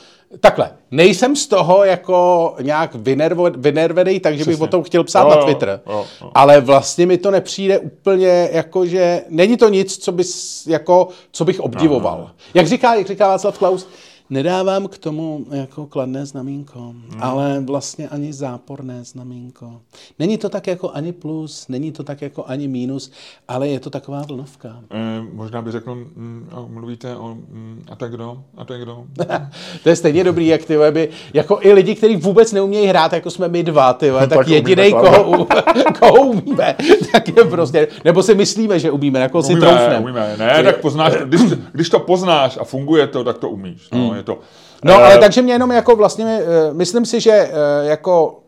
takhle, 0.41 0.71
nejsem 0.91 1.37
z 1.37 1.47
toho 1.47 1.85
jako 1.85 2.55
nějak 2.61 2.95
vynervo, 2.95 3.51
vynervený, 3.57 4.21
takže 4.21 4.37
Přesně. 4.37 4.53
bych 4.53 4.61
o 4.61 4.67
tom 4.67 4.83
chtěl 4.83 5.05
psát 5.05 5.23
jo, 5.23 5.31
na 5.31 5.37
Twitter, 5.37 5.81
jo, 5.87 6.07
jo. 6.21 6.31
ale 6.35 6.61
vlastně 6.61 7.07
mi 7.07 7.19
to 7.19 7.31
nepřijde 7.31 7.79
úplně 7.79 8.49
jako, 8.53 8.87
že 8.87 9.23
není 9.29 9.57
to 9.57 9.69
nic, 9.69 9.99
co, 9.99 10.13
bys, 10.13 10.67
jako, 10.67 11.09
co 11.33 11.45
bych 11.45 11.61
obdivoval. 11.61 12.21
Aha. 12.23 12.35
Jak 12.55 12.67
říká, 12.67 12.95
jak 12.95 13.07
říká 13.07 13.29
Václav 13.29 13.59
Klaus, 13.59 13.89
Nedávám 14.31 14.89
k 14.89 14.99
tomu 14.99 15.47
jako 15.51 15.87
kladné 15.87 16.27
znamínko, 16.27 16.79
hmm. 16.79 17.11
ale 17.21 17.61
vlastně 17.61 18.09
ani 18.09 18.33
záporné 18.33 19.05
znamínko. 19.05 19.81
Není 20.19 20.39
to 20.39 20.49
tak 20.49 20.67
jako 20.67 20.91
ani 20.91 21.13
plus, 21.13 21.69
není 21.69 21.93
to 21.93 22.03
tak 22.03 22.23
jako 22.23 22.45
ani 22.47 22.69
minus, 22.69 23.13
ale 23.49 23.69
je 23.69 23.81
to 23.81 23.91
taková 23.91 24.23
vlnovka. 24.23 24.81
E, 24.91 25.23
možná 25.33 25.63
by 25.63 25.73
řekl, 25.73 25.95
mm, 25.95 26.49
mluvíte 26.67 27.17
o 27.17 27.29
mm, 27.35 27.85
a 27.91 27.97
tak 27.97 28.11
kdo, 28.11 28.43
a 28.57 28.65
to 28.65 28.73
je 28.73 28.81
kdo. 28.81 29.05
to 29.83 29.89
je 29.89 29.97
stejně 29.97 30.25
dobrý, 30.25 30.47
jak 30.47 30.65
ty 30.65 30.77
by, 30.91 31.09
jako 31.35 31.59
i 31.63 31.73
lidi, 31.73 31.95
kteří 31.95 32.17
vůbec 32.17 32.53
neumějí 32.53 32.87
hrát, 32.87 33.13
jako 33.13 33.31
jsme 33.31 33.49
my 33.49 33.63
dva, 33.63 33.93
ty 33.93 34.11
tak, 34.19 34.29
tak 34.29 34.49
jediný, 34.49 34.93
koho, 34.93 35.47
koho 35.99 36.15
umíme, 36.15 36.77
tak 37.13 37.29
je 37.29 37.45
prostě, 37.45 37.89
nebo 38.05 38.23
si 38.23 38.35
myslíme, 38.35 38.79
že 38.79 38.91
umíme, 38.91 39.21
jako 39.21 39.39
umíme, 39.39 39.55
si 39.55 39.61
troufneme. 39.61 39.99
Umíme, 39.99 40.37
ne, 40.39 40.63
tak 40.63 40.81
poznáš, 40.81 41.13
když, 41.25 41.41
když 41.73 41.89
to 41.89 41.99
poznáš 41.99 42.59
a 42.61 42.65
funguje 42.65 43.07
to, 43.07 43.25
tak 43.25 43.39
to 43.39 43.51
umíš. 43.51 43.89
No. 43.93 44.09
Hmm 44.09 44.18
je 44.19 44.25
to... 44.25 44.39
No, 44.85 44.95
ale 44.95 45.15
uh, 45.15 45.21
takže 45.21 45.43
mě 45.43 45.53
jenom 45.53 45.71
jako 45.71 45.97
vlastně, 45.97 46.41
uh, 46.43 46.77
myslím 46.77 47.05
si, 47.05 47.21
že 47.21 47.51
uh, 47.51 47.89
jako 47.89 48.41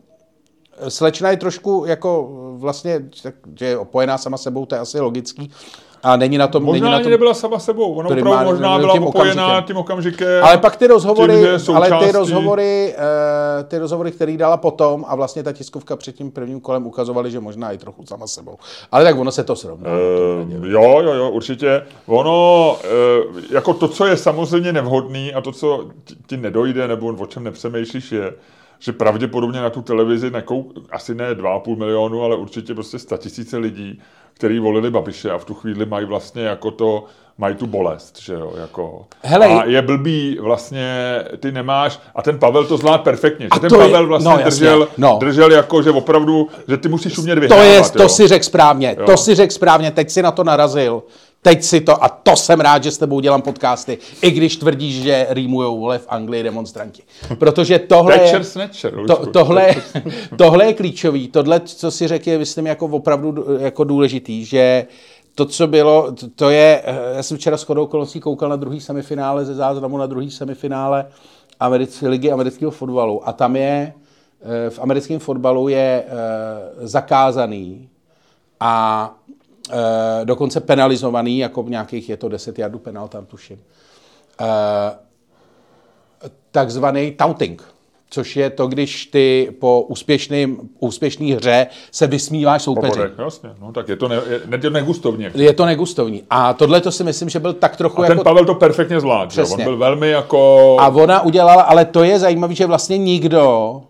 slečna 0.89 1.31
je 1.31 1.37
trošku 1.37 1.85
jako 1.87 2.29
vlastně, 2.59 3.03
že 3.59 3.67
je 3.67 3.79
opojená 3.79 4.19
sama 4.19 4.37
sebou, 4.37 4.67
to 4.67 4.75
je 4.75 4.81
asi 4.81 5.01
logický, 5.01 5.51
a 6.03 6.17
není 6.17 6.39
na 6.39 6.47
tom... 6.47 6.63
Možná 6.63 6.87
není 6.87 6.99
na 6.99 7.01
tom, 7.01 7.11
nebyla 7.11 7.35
sama 7.35 7.59
sebou, 7.59 7.93
ona 7.93 8.09
opravdu 8.09 8.51
možná 8.51 8.79
byla 8.79 8.93
tím 8.93 9.03
opojená 9.03 9.47
okamžikem. 9.47 9.67
tím 9.67 9.77
okamžikem. 9.77 10.45
Ale 10.45 10.59
pak 10.59 10.77
ty 10.77 10.87
rozhovory, 10.87 11.35
tím, 11.67 11.77
ale 11.77 11.91
ty 11.91 12.13
rozhovory, 12.13 12.95
uh, 12.97 13.69
ty 13.69 13.79
rozhovory, 13.79 14.13
které 14.13 14.37
dala 14.37 14.57
potom 14.57 15.05
a 15.09 15.15
vlastně 15.15 15.43
ta 15.43 15.53
tiskovka 15.53 15.97
před 15.97 16.15
tím 16.17 16.31
prvním 16.31 16.61
kolem 16.61 16.87
ukazovaly, 16.87 17.31
že 17.31 17.41
možná 17.41 17.73
i 17.73 17.79
trochu 17.79 18.07
sama 18.07 18.27
sebou. 18.27 18.57
Ale 18.93 19.05
tak 19.05 19.19
ono 19.19 19.33
se 19.33 19.45
to 19.45 19.57
srovná. 19.57 19.91
Uh, 19.91 20.67
jo, 20.67 21.01
jo, 21.01 21.15
jo, 21.15 21.31
určitě. 21.31 21.83
Ono, 22.07 22.77
uh, 23.25 23.41
jako 23.51 23.75
to, 23.75 23.89
co 23.89 24.07
je 24.07 24.17
samozřejmě 24.17 24.73
nevhodný 24.73 25.35
a 25.35 25.41
to, 25.41 25.53
co 25.53 25.87
ti 26.27 26.37
nedojde 26.37 26.89
nebo 26.89 27.15
o 27.19 27.27
čem 27.27 27.45
nepřemýšlíš, 27.45 28.13
je, 28.13 28.33
že 28.81 28.93
pravděpodobně 28.93 29.61
na 29.61 29.71
tu 29.71 29.83
televizi 29.83 30.31
nekou, 30.31 30.73
asi 30.91 31.15
ne 31.15 31.35
2,5 31.35 31.79
milionu, 31.79 32.23
ale 32.23 32.37
určitě 32.37 32.75
prostě 32.75 32.99
100 32.99 33.17
tisíce 33.17 33.57
lidí, 33.57 34.01
který 34.35 34.59
volili 34.59 34.91
Babiše 34.91 35.31
a 35.31 35.39
v 35.39 35.45
tu 35.45 35.55
chvíli 35.55 35.87
mají 35.87 36.07
vlastně 36.07 36.43
jako 36.43 36.71
to, 36.71 37.05
mají 37.39 37.55
tu 37.55 37.67
bolest, 37.67 38.19
že 38.21 38.33
jo, 38.33 38.53
jako. 38.61 39.07
Hele, 39.23 39.47
a 39.47 39.65
je 39.65 39.83
blbý 39.83 40.39
vlastně, 40.41 41.19
ty 41.41 41.53
nemáš, 41.53 42.01
a 42.15 42.23
ten 42.23 42.39
Pavel 42.39 42.65
to 42.65 42.77
zvládl 42.77 43.03
perfektně, 43.03 43.49
že 43.55 43.61
ten 43.61 43.71
Pavel 43.71 44.07
vlastně 44.07 44.31
no, 44.31 44.39
držel, 44.45 44.89
no. 44.99 45.17
držel 45.21 45.53
jako, 45.53 45.83
že 45.83 45.91
opravdu, 45.91 46.49
že 46.69 46.77
ty 46.77 46.89
musíš 46.89 47.19
umět 47.19 47.39
vyhrávat. 47.39 47.67
To 47.67 47.73
je, 47.73 47.91
to 47.91 48.03
jo. 48.03 48.09
si 48.09 48.29
řekl 48.29 48.45
správně, 48.45 48.97
jo. 48.99 49.07
to 49.07 49.17
si 49.17 49.35
řekl 49.35 49.53
správně, 49.53 49.91
teď 49.91 50.11
si 50.11 50.23
na 50.23 50.31
to 50.31 50.45
narazil. 50.45 51.03
Teď 51.43 51.63
si 51.63 51.81
to, 51.81 52.05
a 52.05 52.09
to 52.09 52.37
jsem 52.37 52.61
rád, 52.61 52.83
že 52.83 52.91
s 52.91 52.99
tebou 52.99 53.21
dělám 53.21 53.43
podcasty, 53.43 53.99
i 54.23 54.31
když 54.31 54.57
tvrdíš, 54.57 55.03
že 55.03 55.27
rýmujou 55.31 55.81
vole 55.81 55.99
v 55.99 56.07
Anglii 56.09 56.43
demonstranti. 56.43 57.03
Protože 57.39 57.79
tohle 57.79 58.19
je, 58.19 58.41
to, 59.07 59.27
tohle, 59.27 59.75
tohle 60.37 60.67
je 60.67 60.75
klíčový. 60.75 61.29
Tohle, 61.29 61.61
co 61.61 61.91
si 61.91 62.09
řekl, 62.09 62.29
je, 62.29 62.39
myslím, 62.39 62.67
jako 62.67 62.87
opravdu 62.87 63.47
jako 63.59 63.85
důležitý, 63.85 64.45
že 64.45 64.87
to, 65.35 65.47
co 65.47 65.67
bylo, 65.67 66.13
to, 66.13 66.29
to 66.29 66.51
je, 66.51 66.83
eh, 66.85 67.17
já 67.17 67.23
jsem 67.23 67.37
včera 67.37 67.57
s 67.57 67.63
chodou 67.63 67.85
okolností 67.85 68.21
koukal 68.21 68.49
na 68.49 68.57
druhý 68.57 68.81
semifinále 68.81 69.45
ze 69.45 69.55
záznamu 69.55 69.99
na 69.99 70.07
druhý 70.07 70.31
semifinále 70.31 71.07
americké 71.61 72.09
ligy 72.09 72.33
amerického 72.33 72.71
fotbalu 72.71 73.29
a 73.29 73.33
tam 73.33 73.57
je, 73.57 73.93
eh, 74.43 74.71
v 74.71 74.79
americkém 74.79 75.19
fotbalu 75.19 75.69
je 75.69 76.05
eh, 76.07 76.87
zakázaný 76.87 77.89
a 78.61 79.15
e, 79.71 80.25
dokonce 80.25 80.61
penalizovaný, 80.61 81.39
jako 81.39 81.63
v 81.63 81.71
nějakých, 81.71 82.09
je 82.09 82.17
to 82.17 82.29
10 82.29 82.59
jardů 82.59 82.79
penal, 82.79 83.09
tam 83.09 83.27
tuším, 83.27 83.59
e, 84.41 85.11
takzvaný 86.51 87.11
touting, 87.11 87.63
což 88.11 88.37
je 88.37 88.51
to, 88.51 88.67
když 88.67 89.07
ty 89.07 89.55
po 89.59 89.81
úspěšným, 89.89 90.71
úspěšný 90.79 91.33
hře 91.33 91.67
se 91.91 92.07
vysmíváš 92.07 92.63
soupeři. 92.63 93.01
jasně, 93.19 93.51
no 93.61 93.73
tak 93.73 93.89
je 93.89 93.97
to, 93.97 94.09
ne, 94.09 94.15
je, 94.15 94.41
je 94.51 94.59
to 94.59 94.71
negustovní. 94.71 95.27
Je 95.35 95.53
to 95.53 95.67
negustovní. 95.67 96.23
A 96.31 96.53
tohle 96.53 96.81
to 96.81 96.93
si 96.93 97.05
myslím, 97.05 97.29
že 97.29 97.41
byl 97.41 97.53
tak 97.53 97.77
trochu 97.77 98.01
a 98.01 98.05
jako... 98.05 98.15
ten 98.15 98.25
Pavel 98.25 98.45
to 98.45 98.55
perfektně 98.55 99.01
zvládl, 99.01 99.45
on 99.53 99.65
byl 99.65 99.77
velmi 99.77 100.11
jako... 100.11 100.77
A 100.81 100.89
ona 100.89 101.21
udělala, 101.21 101.63
ale 101.63 101.85
to 101.85 102.05
je 102.05 102.19
zajímavé, 102.19 102.55
že 102.55 102.67
vlastně 102.67 102.99
nikdo 102.99 103.83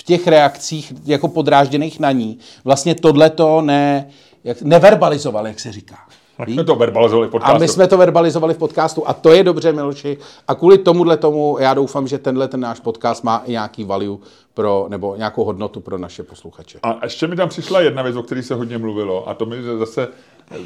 v 0.00 0.02
těch 0.02 0.26
reakcích 0.26 0.92
jako 1.04 1.28
podrážděných 1.28 2.00
na 2.00 2.12
ní 2.12 2.38
vlastně 2.64 2.94
tohle 2.94 3.30
to 3.30 3.60
ne 3.60 4.06
jak, 4.44 4.62
neverbalizoval, 4.62 5.46
jak 5.46 5.60
se 5.60 5.72
říká. 5.72 5.96
My 6.46 6.52
jsme 6.52 6.64
to 6.64 6.76
verbalizovali 6.76 7.28
v 7.28 7.30
podcastu. 7.30 7.56
A 7.56 7.58
my 7.58 7.68
jsme 7.68 7.86
to 7.86 7.98
verbalizovali 7.98 8.54
v 8.54 8.58
podcastu 8.58 9.08
a 9.08 9.12
to 9.12 9.32
je 9.32 9.44
dobře, 9.44 9.72
Miloši. 9.72 10.18
A 10.48 10.54
kvůli 10.54 10.78
tomuhle 10.78 11.16
tomu 11.16 11.56
já 11.60 11.74
doufám, 11.74 12.08
že 12.08 12.18
tenhle 12.18 12.48
ten 12.48 12.60
náš 12.60 12.80
podcast 12.80 13.24
má 13.24 13.42
i 13.46 13.50
nějaký 13.50 13.84
value 13.84 14.18
pro, 14.54 14.86
nebo 14.88 15.16
nějakou 15.16 15.44
hodnotu 15.44 15.80
pro 15.80 15.98
naše 15.98 16.22
posluchače. 16.22 16.78
A 16.82 16.98
ještě 17.02 17.26
mi 17.26 17.36
tam 17.36 17.48
přišla 17.48 17.80
jedna 17.80 18.02
věc, 18.02 18.16
o 18.16 18.22
které 18.22 18.42
se 18.42 18.54
hodně 18.54 18.78
mluvilo 18.78 19.28
a 19.28 19.34
to 19.34 19.46
mi 19.46 19.56
zase 19.78 20.08
eh, 20.50 20.56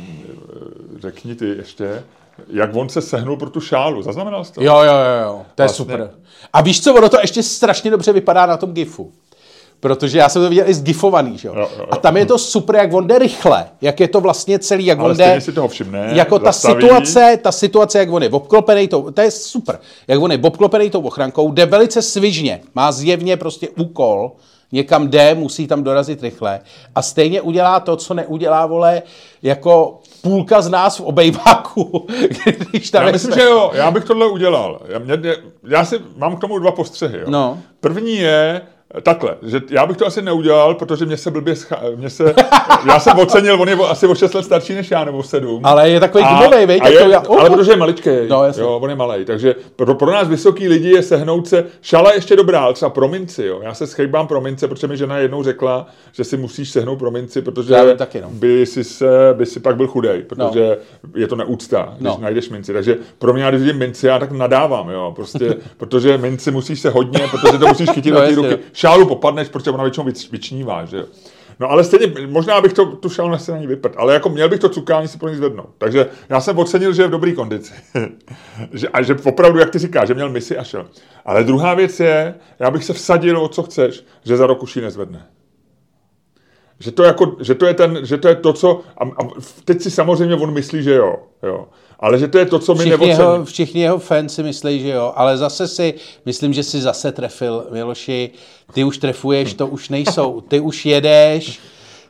řekni 0.98 1.34
ty 1.34 1.46
ještě, 1.46 2.04
jak 2.48 2.70
on 2.76 2.88
se 2.88 3.00
sehnul 3.02 3.36
pro 3.36 3.50
tu 3.50 3.60
šálu. 3.60 4.02
Zaznamenal 4.02 4.44
jsi 4.44 4.52
to? 4.52 4.62
Jo, 4.62 4.76
jo, 4.82 4.94
jo, 5.22 5.42
to 5.54 5.62
je 5.62 5.66
vlastně. 5.66 5.84
super. 5.84 6.10
A 6.52 6.60
víš 6.60 6.82
co, 6.82 6.94
ono 6.94 7.08
to 7.08 7.18
ještě 7.20 7.42
strašně 7.42 7.90
dobře 7.90 8.12
vypadá 8.12 8.46
na 8.46 8.56
tom 8.56 8.72
GIFu. 8.72 9.12
Protože 9.84 10.18
já 10.18 10.28
jsem 10.28 10.42
to 10.42 10.48
viděl 10.48 10.68
i 10.68 10.74
zgifovaný, 10.74 11.38
že 11.38 11.48
jo? 11.48 11.54
Jo, 11.56 11.68
jo, 11.78 11.86
A 11.90 11.96
tam 11.96 12.16
je 12.16 12.26
to 12.26 12.38
super, 12.38 12.76
jak 12.76 12.92
on 12.92 13.06
jde 13.06 13.18
rychle, 13.18 13.66
jak 13.80 14.00
je 14.00 14.08
to 14.08 14.20
vlastně 14.20 14.58
celý, 14.58 14.86
jak 14.86 14.98
Ale 14.98 15.10
on 15.10 15.16
jde. 15.16 15.40
si 15.40 15.52
toho 15.52 15.68
všimne, 15.68 16.10
jako 16.12 16.38
ta 16.38 16.52
situace, 16.52 17.38
ta 17.42 17.52
situace, 17.52 17.98
jak 17.98 18.10
on 18.12 18.22
je 18.22 18.28
obklopený 18.28 18.88
tou, 18.88 19.10
to 19.10 19.20
je 19.20 19.30
super, 19.30 19.78
jak 20.08 20.20
on 20.20 20.32
je 20.32 20.38
obklopený 20.42 20.90
tou 20.90 21.00
ochrankou, 21.00 21.52
jde 21.52 21.66
velice 21.66 22.02
svižně, 22.02 22.60
má 22.74 22.92
zjevně 22.92 23.36
prostě 23.36 23.68
úkol, 23.68 24.32
někam 24.72 25.08
jde, 25.08 25.34
musí 25.34 25.66
tam 25.66 25.82
dorazit 25.82 26.22
rychle 26.22 26.60
a 26.94 27.02
stejně 27.02 27.40
udělá 27.40 27.80
to, 27.80 27.96
co 27.96 28.14
neudělá, 28.14 28.66
vole, 28.66 29.02
jako 29.42 30.00
půlka 30.22 30.62
z 30.62 30.68
nás 30.68 30.98
v 30.98 31.00
obejváku. 31.00 32.06
Když 32.70 32.90
tam 32.90 33.06
já 33.06 33.12
myslím, 33.12 33.34
že 33.34 33.42
jo, 33.42 33.70
já 33.74 33.90
bych 33.90 34.04
tohle 34.04 34.26
udělal. 34.26 34.80
Já, 34.88 34.98
mě, 34.98 35.36
já 35.68 35.84
si 35.84 36.00
mám 36.16 36.36
k 36.36 36.40
tomu 36.40 36.58
dva 36.58 36.72
postřehy. 36.72 37.18
Jo. 37.18 37.24
No. 37.28 37.58
První 37.80 38.16
je, 38.16 38.60
Takhle, 39.02 39.36
že 39.42 39.60
já 39.70 39.86
bych 39.86 39.96
to 39.96 40.06
asi 40.06 40.22
neudělal, 40.22 40.74
protože 40.74 41.06
mě 41.06 41.16
se 41.16 41.30
blbě 41.30 41.56
scha... 41.56 41.80
mě 41.96 42.10
se, 42.10 42.34
já 42.86 43.00
jsem 43.00 43.18
ocenil, 43.18 43.62
on 43.62 43.68
je 43.68 43.74
asi 43.74 44.06
o 44.06 44.14
6 44.14 44.34
let 44.34 44.44
starší 44.44 44.74
než 44.74 44.90
já, 44.90 45.04
nebo 45.04 45.22
7. 45.22 45.60
Ale 45.64 45.90
je 45.90 46.00
takový 46.00 46.24
gumový, 46.24 46.66
veď? 46.66 46.82
Je, 46.84 47.08
já, 47.10 47.20
oh, 47.20 47.40
ale 47.40 47.50
protože 47.50 47.72
je 47.72 47.76
maličký, 47.76 48.10
no, 48.28 48.44
jo, 48.58 48.78
on 48.82 48.90
je 48.90 48.96
malý, 48.96 49.24
takže 49.24 49.54
pro, 49.76 49.94
pro, 49.94 50.10
nás 50.10 50.28
vysoký 50.28 50.68
lidi 50.68 50.90
je 50.90 51.02
sehnout 51.02 51.48
se, 51.48 51.64
šala 51.82 52.12
ještě 52.12 52.36
dobrá, 52.36 52.72
třeba 52.72 52.90
prominci, 52.90 53.44
jo. 53.44 53.60
Já 53.62 53.74
se 53.74 53.86
schejbám 53.86 54.26
promince, 54.26 54.68
protože 54.68 54.86
mi 54.86 54.96
žena 54.96 55.18
jednou 55.18 55.42
řekla, 55.42 55.86
že 56.12 56.24
si 56.24 56.36
musíš 56.36 56.70
sehnout 56.70 56.98
prominci, 56.98 57.42
protože 57.42 57.94
taky, 57.96 58.20
no. 58.20 58.28
by, 58.30 58.66
si 58.66 58.84
se, 58.84 59.08
by 59.32 59.46
si 59.46 59.60
pak 59.60 59.76
byl 59.76 59.86
chudej, 59.86 60.22
protože 60.22 60.78
no. 61.04 61.10
je 61.20 61.26
to 61.26 61.36
neúcta, 61.36 61.94
když 61.96 62.12
no. 62.12 62.18
najdeš 62.20 62.48
minci. 62.48 62.72
Takže 62.72 62.96
pro 63.18 63.32
mě, 63.32 63.46
když 63.48 63.60
vidím 63.60 63.78
minci, 63.78 64.06
já 64.06 64.18
tak 64.18 64.30
nadávám, 64.32 64.90
jo, 64.90 65.12
prostě, 65.16 65.56
protože 65.76 66.18
minci 66.18 66.50
musíš 66.50 66.80
se 66.80 66.90
hodně, 66.90 67.20
protože 67.30 67.58
to 67.58 67.66
musíš 67.66 67.90
chytit 67.90 68.14
no, 68.14 68.20
na 68.20 68.26
ty 68.26 68.34
ruky 68.34 68.58
šálu 68.74 69.06
popadneš, 69.06 69.48
protože 69.48 69.70
ona 69.70 69.84
většinou 69.84 70.06
vyčnívá, 70.30 70.84
že 70.84 70.96
jo. 70.96 71.06
No 71.60 71.70
ale 71.70 71.84
stejně, 71.84 72.26
možná 72.26 72.60
bych 72.60 72.72
to, 72.72 72.86
tu 72.86 73.08
šálu 73.08 73.30
na 73.48 73.58
ní 73.58 73.66
vyprt, 73.66 73.94
ale 73.96 74.14
jako 74.14 74.28
měl 74.28 74.48
bych 74.48 74.60
to 74.60 74.68
cukání 74.68 75.08
si 75.08 75.18
pro 75.18 75.28
ní 75.28 75.36
zvednout. 75.36 75.70
Takže 75.78 76.06
já 76.28 76.40
jsem 76.40 76.58
ocenil, 76.58 76.92
že 76.92 77.02
je 77.02 77.08
v 77.08 77.10
dobré 77.10 77.32
kondici. 77.32 77.72
že, 78.72 78.88
a 78.88 79.02
že 79.02 79.16
opravdu, 79.24 79.58
jak 79.58 79.70
ty 79.70 79.78
říkáš, 79.78 80.08
že 80.08 80.14
měl 80.14 80.28
misi 80.28 80.56
a 80.58 80.64
šel. 80.64 80.86
Ale 81.24 81.44
druhá 81.44 81.74
věc 81.74 82.00
je, 82.00 82.34
já 82.58 82.70
bych 82.70 82.84
se 82.84 82.92
vsadil 82.92 83.38
o 83.38 83.48
co 83.48 83.62
chceš, 83.62 84.04
že 84.24 84.36
za 84.36 84.46
rok 84.46 84.62
už 84.62 84.76
ji 84.76 84.82
nezvedne. 84.82 85.26
že 86.78 86.90
to, 86.90 87.02
jako, 87.02 87.36
že 87.40 87.54
to 87.54 87.66
je 87.66 87.74
ten, 87.74 87.98
že 88.02 88.18
to 88.18 88.28
je 88.28 88.34
to, 88.34 88.52
co, 88.52 88.80
a, 88.98 89.04
a 89.04 89.28
teď 89.64 89.82
si 89.82 89.90
samozřejmě 89.90 90.34
on 90.34 90.52
myslí, 90.52 90.82
že 90.82 90.94
jo, 90.94 91.16
jo. 91.42 91.68
Ale 92.00 92.18
že 92.18 92.28
to 92.28 92.38
je 92.38 92.46
to, 92.46 92.58
co 92.58 92.74
my 92.74 92.84
všichni 92.84 93.08
jeho, 93.08 93.44
všichni 93.44 93.80
jeho 93.80 93.98
fans 93.98 94.34
si 94.34 94.42
myslí, 94.42 94.80
že 94.80 94.88
jo, 94.88 95.12
ale 95.16 95.36
zase 95.36 95.68
si, 95.68 95.94
myslím, 96.26 96.52
že 96.52 96.62
si 96.62 96.80
zase 96.80 97.12
trefil, 97.12 97.66
Miloši, 97.70 98.30
ty 98.72 98.84
už 98.84 98.98
trefuješ, 98.98 99.54
to 99.54 99.66
už 99.66 99.88
nejsou, 99.88 100.40
ty 100.40 100.60
už 100.60 100.86
jedeš, 100.86 101.60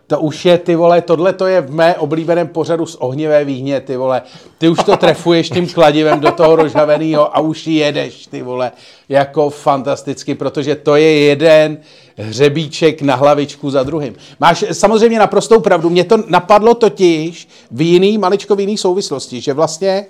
to 0.07 0.21
už 0.21 0.45
je, 0.45 0.59
ty 0.59 0.75
vole, 0.75 1.03
tohle 1.03 1.33
to 1.33 1.47
je 1.47 1.61
v 1.61 1.75
mé 1.75 1.95
oblíbeném 1.95 2.49
pořadu 2.49 2.87
z 2.87 2.95
ohnivé 2.95 3.45
výhně, 3.45 3.81
ty 3.81 3.97
vole. 3.97 4.23
Ty 4.59 4.69
už 4.69 4.79
to 4.85 4.97
trefuješ 4.97 5.51
tím 5.51 5.69
kladivem 5.69 6.21
do 6.21 6.33
toho 6.33 6.57
rožhaveného 6.57 7.37
a 7.37 7.41
už 7.41 7.67
jedeš, 7.67 8.27
ty 8.27 8.43
vole, 8.43 8.73
jako 9.09 9.51
fantasticky, 9.51 10.35
protože 10.35 10.75
to 10.75 10.97
je 10.97 11.19
jeden 11.19 11.79
hřebíček 12.17 13.03
na 13.03 13.15
hlavičku 13.15 13.71
za 13.71 13.83
druhým. 13.83 14.17
Máš 14.41 14.65
samozřejmě 14.73 15.19
naprostou 15.19 15.61
pravdu, 15.61 15.91
mě 15.91 16.05
to 16.05 16.17
napadlo 16.27 16.75
totiž 16.75 17.49
v 17.71 17.81
jiný, 17.81 18.19
maličko 18.19 18.57
v 18.57 18.61
jiný 18.61 18.79
souvislosti, 18.79 19.41
že 19.41 19.53
vlastně, 19.53 20.07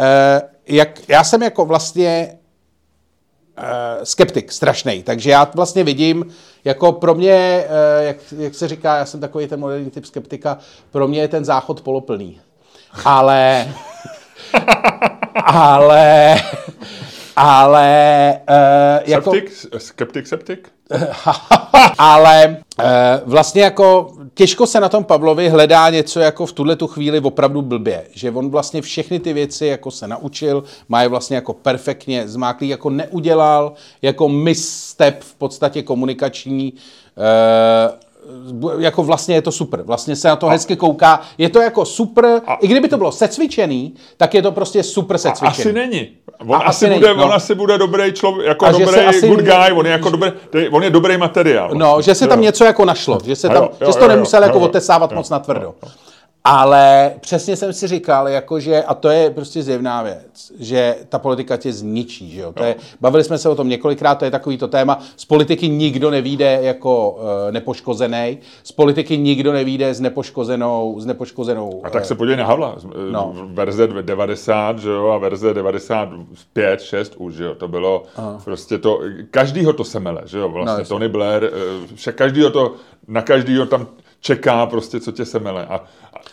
eh, 0.00 0.42
jak, 0.68 1.00
já 1.08 1.24
jsem 1.24 1.42
jako 1.42 1.64
vlastně 1.64 2.38
skeptik, 4.04 4.52
strašný. 4.52 5.02
Takže 5.02 5.30
já 5.30 5.50
vlastně 5.54 5.84
vidím, 5.84 6.24
jako 6.64 6.92
pro 6.92 7.14
mě, 7.14 7.64
uh, 7.66 8.06
jak, 8.06 8.16
jak 8.38 8.54
se 8.54 8.68
říká, 8.68 8.96
já 8.96 9.06
jsem 9.06 9.20
takový 9.20 9.46
ten 9.46 9.60
moderní 9.60 9.90
typ 9.90 10.04
skeptika, 10.04 10.58
pro 10.90 11.08
mě 11.08 11.20
je 11.20 11.28
ten 11.28 11.44
záchod 11.44 11.80
poloplný. 11.80 12.40
Ale, 13.04 13.68
ale, 15.44 16.36
ale, 17.36 18.40
uh, 18.50 19.10
jako... 19.10 19.32
Septik? 19.32 19.52
Skeptik, 19.78 20.26
septik? 20.26 20.68
ale 21.98 22.56
uh, 22.78 22.84
vlastně 23.24 23.62
jako 23.62 24.12
těžko 24.34 24.66
se 24.66 24.80
na 24.80 24.88
tom 24.88 25.04
Pavlovi 25.04 25.48
hledá 25.48 25.90
něco 25.90 26.20
jako 26.20 26.46
v 26.46 26.52
tuhle 26.52 26.76
tu 26.76 26.86
chvíli 26.86 27.20
opravdu 27.20 27.62
blbě, 27.62 28.04
že 28.12 28.30
on 28.30 28.50
vlastně 28.50 28.82
všechny 28.82 29.20
ty 29.20 29.32
věci 29.32 29.66
jako 29.66 29.90
se 29.90 30.08
naučil, 30.08 30.64
má 30.88 31.02
je 31.02 31.08
vlastně 31.08 31.36
jako 31.36 31.52
perfektně 31.52 32.28
zmáklý, 32.28 32.68
jako 32.68 32.90
neudělal, 32.90 33.72
jako 34.02 34.28
misstep 34.28 35.22
v 35.22 35.34
podstatě 35.34 35.82
komunikační, 35.82 36.72
uh, 36.72 38.11
jako 38.78 39.02
vlastně 39.02 39.34
je 39.34 39.42
to 39.42 39.52
super. 39.52 39.82
Vlastně 39.82 40.16
se 40.16 40.28
na 40.28 40.36
to 40.36 40.46
a, 40.46 40.50
hezky 40.50 40.76
kouká. 40.76 41.20
Je 41.38 41.48
to 41.48 41.60
jako 41.60 41.84
super, 41.84 42.40
a, 42.46 42.54
i 42.54 42.68
kdyby 42.68 42.88
to 42.88 42.96
bylo 42.96 43.12
secvičený, 43.12 43.94
tak 44.16 44.34
je 44.34 44.42
to 44.42 44.52
prostě 44.52 44.82
super 44.82 45.18
secvičený. 45.18 45.50
Asi 45.60 45.72
není. 45.72 46.08
On, 46.46 46.56
a 46.56 46.58
asi, 46.58 46.86
asi, 46.86 46.94
bude, 46.94 47.06
není, 47.06 47.18
no. 47.18 47.24
on 47.24 47.32
asi 47.32 47.54
bude 47.54 47.78
dobrý 47.78 48.12
člověk, 48.12 48.48
jako 48.48 48.66
a 48.66 48.72
dobrý 48.72 49.00
asi, 49.00 49.28
good 49.28 49.40
guy, 49.40 49.72
on 49.74 49.86
je 49.86 49.92
jako 49.92 50.10
dobrý, 50.10 50.32
on 50.70 50.82
je 50.82 50.90
dobrý 50.90 51.16
materiál. 51.16 51.70
No, 51.74 52.02
že 52.02 52.14
se 52.14 52.26
tam 52.26 52.38
jo. 52.38 52.42
něco 52.42 52.64
jako 52.64 52.84
našlo, 52.84 53.18
že 53.24 53.36
se 53.36 53.48
tam, 53.48 53.62
jo, 53.62 53.70
jo, 53.80 53.92
že 53.92 53.98
to 53.98 54.08
nemusel 54.08 54.42
jo, 54.42 54.46
jako 54.46 54.58
jo, 54.58 54.64
otesávat 54.64 55.10
jo, 55.10 55.16
moc 55.16 55.30
natvrdo. 55.30 55.66
Jo, 55.66 55.74
jo. 55.82 55.88
Ale 56.44 57.14
přesně 57.20 57.56
jsem 57.56 57.72
si 57.72 57.86
říkal, 57.86 58.28
jakože, 58.28 58.82
a 58.82 58.94
to 58.94 59.08
je 59.08 59.30
prostě 59.30 59.62
zjevná 59.62 60.02
věc, 60.02 60.52
že 60.58 60.96
ta 61.08 61.18
politika 61.18 61.56
tě 61.56 61.72
zničí. 61.72 62.30
Že 62.30 62.40
jo? 62.40 62.52
To 62.52 62.64
je, 62.64 62.74
bavili 63.00 63.24
jsme 63.24 63.38
se 63.38 63.48
o 63.48 63.54
tom 63.54 63.68
několikrát, 63.68 64.14
to 64.14 64.24
je 64.24 64.30
takový 64.30 64.58
to 64.58 64.68
téma. 64.68 64.98
Z 65.16 65.24
politiky 65.24 65.68
nikdo 65.68 66.10
nevíde 66.10 66.58
jako 66.62 67.10
uh, 67.10 67.18
nepoškozený, 67.50 68.38
z 68.62 68.72
politiky 68.72 69.18
nikdo 69.18 69.52
nevíde 69.52 69.94
s 69.94 70.00
nepoškozenou, 70.00 71.00
s 71.00 71.06
nepoškozenou 71.06 71.80
A 71.84 71.90
tak 71.90 72.04
se 72.04 72.14
podívej 72.14 72.36
na 72.36 72.46
Havla, 72.46 72.76
no. 73.10 73.34
verze 73.46 73.86
90, 73.86 74.78
že 74.78 74.90
jo, 74.90 75.08
a 75.08 75.18
verze 75.18 75.54
95, 75.54 76.80
6 76.80 77.14
už, 77.16 77.34
že 77.34 77.44
jo, 77.44 77.54
to 77.54 77.68
bylo 77.68 78.02
Aha. 78.16 78.40
prostě 78.44 78.78
to, 78.78 79.00
každýho 79.30 79.72
to 79.72 79.84
semele, 79.84 80.22
že 80.24 80.38
jo, 80.38 80.48
vlastně 80.48 80.82
no, 80.82 80.88
Tony 80.88 81.08
Blair, 81.08 81.44
eh, 81.44 81.86
však 81.94 82.14
každýho 82.14 82.50
to, 82.50 82.74
na 83.08 83.22
každýho 83.22 83.66
tam 83.66 83.86
čeká 84.22 84.66
prostě, 84.66 85.00
co 85.00 85.12
tě 85.12 85.24
semele. 85.24 85.66
A, 85.66 85.80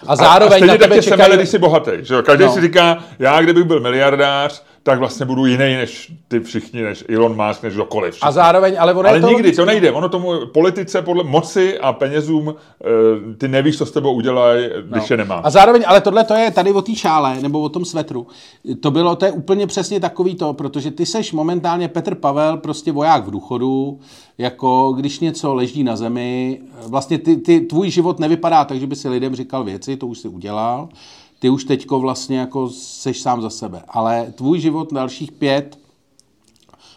a 0.08 0.16
zároveň 0.16 0.54
a, 0.54 0.58
stejně 0.58 0.68
na 0.68 0.74
tebe 0.74 0.96
tak 0.96 0.98
tě 0.98 1.02
čekají... 1.02 1.22
semele, 1.22 1.38
když 1.38 1.50
jsi 1.50 1.58
bohatý. 1.58 1.92
Že 2.00 2.14
jo? 2.14 2.24
Každý 2.24 2.46
no. 2.46 2.54
si 2.54 2.62
říká, 2.62 3.04
já 3.20 3.42
kdybych 3.42 3.64
byl 3.64 3.80
miliardář, 3.80 4.64
tak 4.90 5.00
vlastně 5.00 5.26
budu 5.26 5.46
jiný 5.46 5.76
než 5.76 6.14
ty 6.28 6.40
všichni, 6.40 6.82
než 6.82 7.06
Elon 7.10 7.48
Musk, 7.48 7.64
než 7.64 7.74
kdokoliv. 7.74 8.18
A 8.22 8.32
zároveň, 8.32 8.76
ale 8.80 8.94
ono 8.94 9.10
Ale 9.10 9.22
to 9.22 9.28
nikdy 9.28 9.52
to 9.52 9.66
nejde. 9.66 9.92
Ono 9.92 10.10
tomu 10.10 10.46
politice 10.54 11.02
podle 11.02 11.24
moci 11.24 11.80
a 11.80 11.94
penězům, 11.94 12.56
eh, 12.56 13.36
ty 13.38 13.48
nevíš, 13.48 13.78
co 13.78 13.86
s 13.86 13.92
tebou 13.92 14.14
udělají, 14.14 14.70
když 14.90 15.10
no. 15.10 15.14
je 15.14 15.18
nemá. 15.18 15.36
A 15.36 15.50
zároveň, 15.50 15.84
ale 15.88 16.02
tohle 16.02 16.24
to 16.24 16.34
je 16.34 16.52
tady 16.52 16.72
o 16.72 16.82
té 16.82 16.96
šále, 16.96 17.42
nebo 17.42 17.60
o 17.60 17.70
tom 17.70 17.86
svetru. 17.86 18.28
To 18.80 18.92
bylo, 18.92 19.16
to 19.16 19.26
je 19.26 19.32
úplně 19.32 19.68
přesně 19.68 20.00
takový 20.00 20.36
to, 20.36 20.54
protože 20.54 20.92
ty 20.92 21.06
seš 21.06 21.34
momentálně 21.34 21.88
Petr 21.88 22.16
Pavel, 22.16 22.58
prostě 22.58 22.92
voják 22.92 23.28
v 23.28 23.32
důchodu, 23.32 24.00
jako 24.38 24.94
když 24.98 25.20
něco 25.20 25.54
leží 25.54 25.84
na 25.84 25.96
zemi, 25.96 26.62
vlastně 26.88 27.18
ty, 27.18 27.38
ty, 27.38 27.60
tvůj 27.60 27.90
život 27.90 28.20
nevypadá 28.20 28.66
tak, 28.66 28.80
že 28.80 28.88
by 28.88 28.96
si 28.96 29.10
lidem 29.10 29.36
říkal 29.36 29.64
věci, 29.64 29.98
to 29.98 30.08
už 30.08 30.20
si 30.20 30.28
udělal 30.28 30.90
ty 31.40 31.50
už 31.50 31.64
teďko 31.64 32.00
vlastně 32.00 32.40
jako 32.40 32.70
seš 32.70 33.22
sám 33.22 33.42
za 33.42 33.50
sebe. 33.50 33.84
Ale 33.88 34.34
tvůj 34.36 34.60
život 34.60 34.94
dalších 34.94 35.32
pět, 35.32 35.80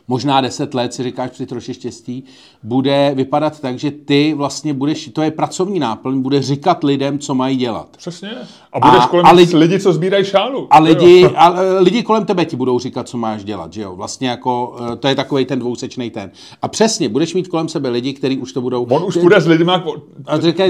možná 0.09 0.41
deset 0.41 0.75
let, 0.75 0.95
si 0.95 1.03
říkáš 1.03 1.31
při 1.31 1.47
troši 1.47 1.75
štěstí, 1.75 2.25
bude 2.63 3.13
vypadat 3.15 3.61
tak, 3.61 3.79
že 3.79 3.91
ty 3.91 4.35
vlastně 4.37 4.75
budeš, 4.75 5.11
to 5.13 5.23
je 5.23 5.31
pracovní 5.31 5.81
náplň, 5.81 6.23
bude 6.23 6.43
říkat 6.43 6.85
lidem, 6.85 7.19
co 7.19 7.35
mají 7.35 7.57
dělat. 7.57 7.89
Přesně. 7.97 8.31
A 8.73 8.81
budeš 8.81 9.05
a, 9.05 9.07
kolem 9.07 9.27
a 9.27 9.33
lidi, 9.33 9.57
lidi, 9.57 9.81
co 9.81 9.93
sbírají 9.93 10.25
šálu. 10.25 10.67
A 10.71 10.79
lidi, 10.79 11.27
a 11.37 11.55
lidi 11.79 12.03
kolem 12.03 12.25
tebe 12.25 12.45
ti 12.45 12.57
budou 12.57 12.79
říkat, 12.79 13.09
co 13.09 13.19
máš 13.19 13.45
dělat, 13.45 13.73
že 13.73 13.83
jo? 13.83 13.97
Vlastně 13.97 14.29
jako, 14.29 14.77
eh, 14.93 14.97
to 14.97 15.09
je 15.09 15.15
takový 15.15 15.45
ten 15.45 15.59
dvousečný 15.59 16.11
ten. 16.11 16.31
A 16.63 16.69
přesně, 16.69 17.09
budeš 17.09 17.35
mít 17.35 17.49
kolem 17.49 17.69
sebe 17.69 17.89
lidi, 17.89 18.13
kteří 18.13 18.39
už 18.39 18.53
to 18.53 18.61
budou... 18.61 18.85
On 18.85 19.05
už 19.05 19.17
bude 19.17 19.41
s 19.41 19.47
lidmi, 19.47 19.73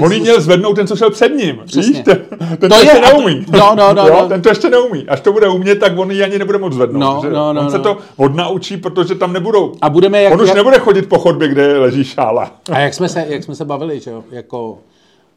on 0.01 0.19
měl 0.19 0.41
zvednout 0.41 0.73
ten, 0.73 0.87
co 0.87 0.95
šel 0.95 1.09
před 1.09 1.29
ním. 1.29 1.61
Přesně. 1.65 1.93
Víš? 1.93 2.03
Ten, 2.03 2.25
ten 2.39 2.57
to, 2.59 2.69
to 2.69 2.75
ještě 2.75 2.97
je, 2.97 3.01
neumí. 3.01 3.45
No, 3.51 3.75
no, 3.75 3.93
no, 3.93 4.07
jo? 4.07 4.17
no. 4.21 4.29
Ten 4.29 4.41
to 4.41 4.49
ještě 4.49 4.69
neumí. 4.69 5.07
Až 5.07 5.21
to 5.21 5.31
bude 5.31 5.49
umět, 5.49 5.79
tak 5.79 5.97
on 5.97 6.11
ji 6.11 6.23
ani 6.23 6.39
nebude 6.39 6.57
moc 6.57 6.73
zvednout. 6.73 6.99
No, 6.99 7.19
že? 7.21 7.29
no, 7.29 7.53
no, 7.53 7.59
on 7.59 7.65
no. 7.65 7.71
se 7.71 7.79
to 7.79 7.97
odnaučí, 8.15 8.77
protože 8.77 9.15
tam 9.23 9.33
nebudou. 9.33 9.73
A 9.81 9.89
budeme 9.89 10.21
jak, 10.21 10.33
on 10.33 10.41
už 10.41 10.47
jak... 10.47 10.57
nebude 10.57 10.79
chodit 10.79 11.09
po 11.09 11.19
chodbě, 11.19 11.47
kde 11.47 11.79
leží 11.79 12.03
šála. 12.03 12.51
A 12.71 12.79
jak 12.79 12.93
jsme 12.93 13.09
se, 13.09 13.25
jak 13.29 13.43
jsme 13.43 13.55
se 13.55 13.65
bavili, 13.65 13.99
že 13.99 14.11
jo, 14.11 14.23
jako, 14.31 14.79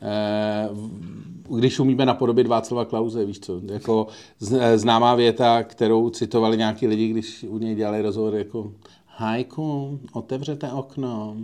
eh, 0.03 0.68
když 1.57 1.80
umíme 1.80 2.07
napodobit 2.07 2.47
Václava 2.47 2.84
Klauze, 2.84 3.24
víš 3.24 3.41
co, 3.41 3.61
jako 3.66 4.07
eh, 4.59 4.78
známá 4.78 5.14
věta, 5.14 5.62
kterou 5.62 6.11
citovali 6.11 6.57
nějaký 6.57 6.87
lidi, 6.87 7.09
když 7.09 7.45
u 7.49 7.59
něj 7.59 7.74
dělali 7.74 8.03
rozhovor, 8.03 8.34
jako 8.34 8.72
Hajku, 9.07 9.99
otevřete 10.12 10.72
okno. 10.72 11.37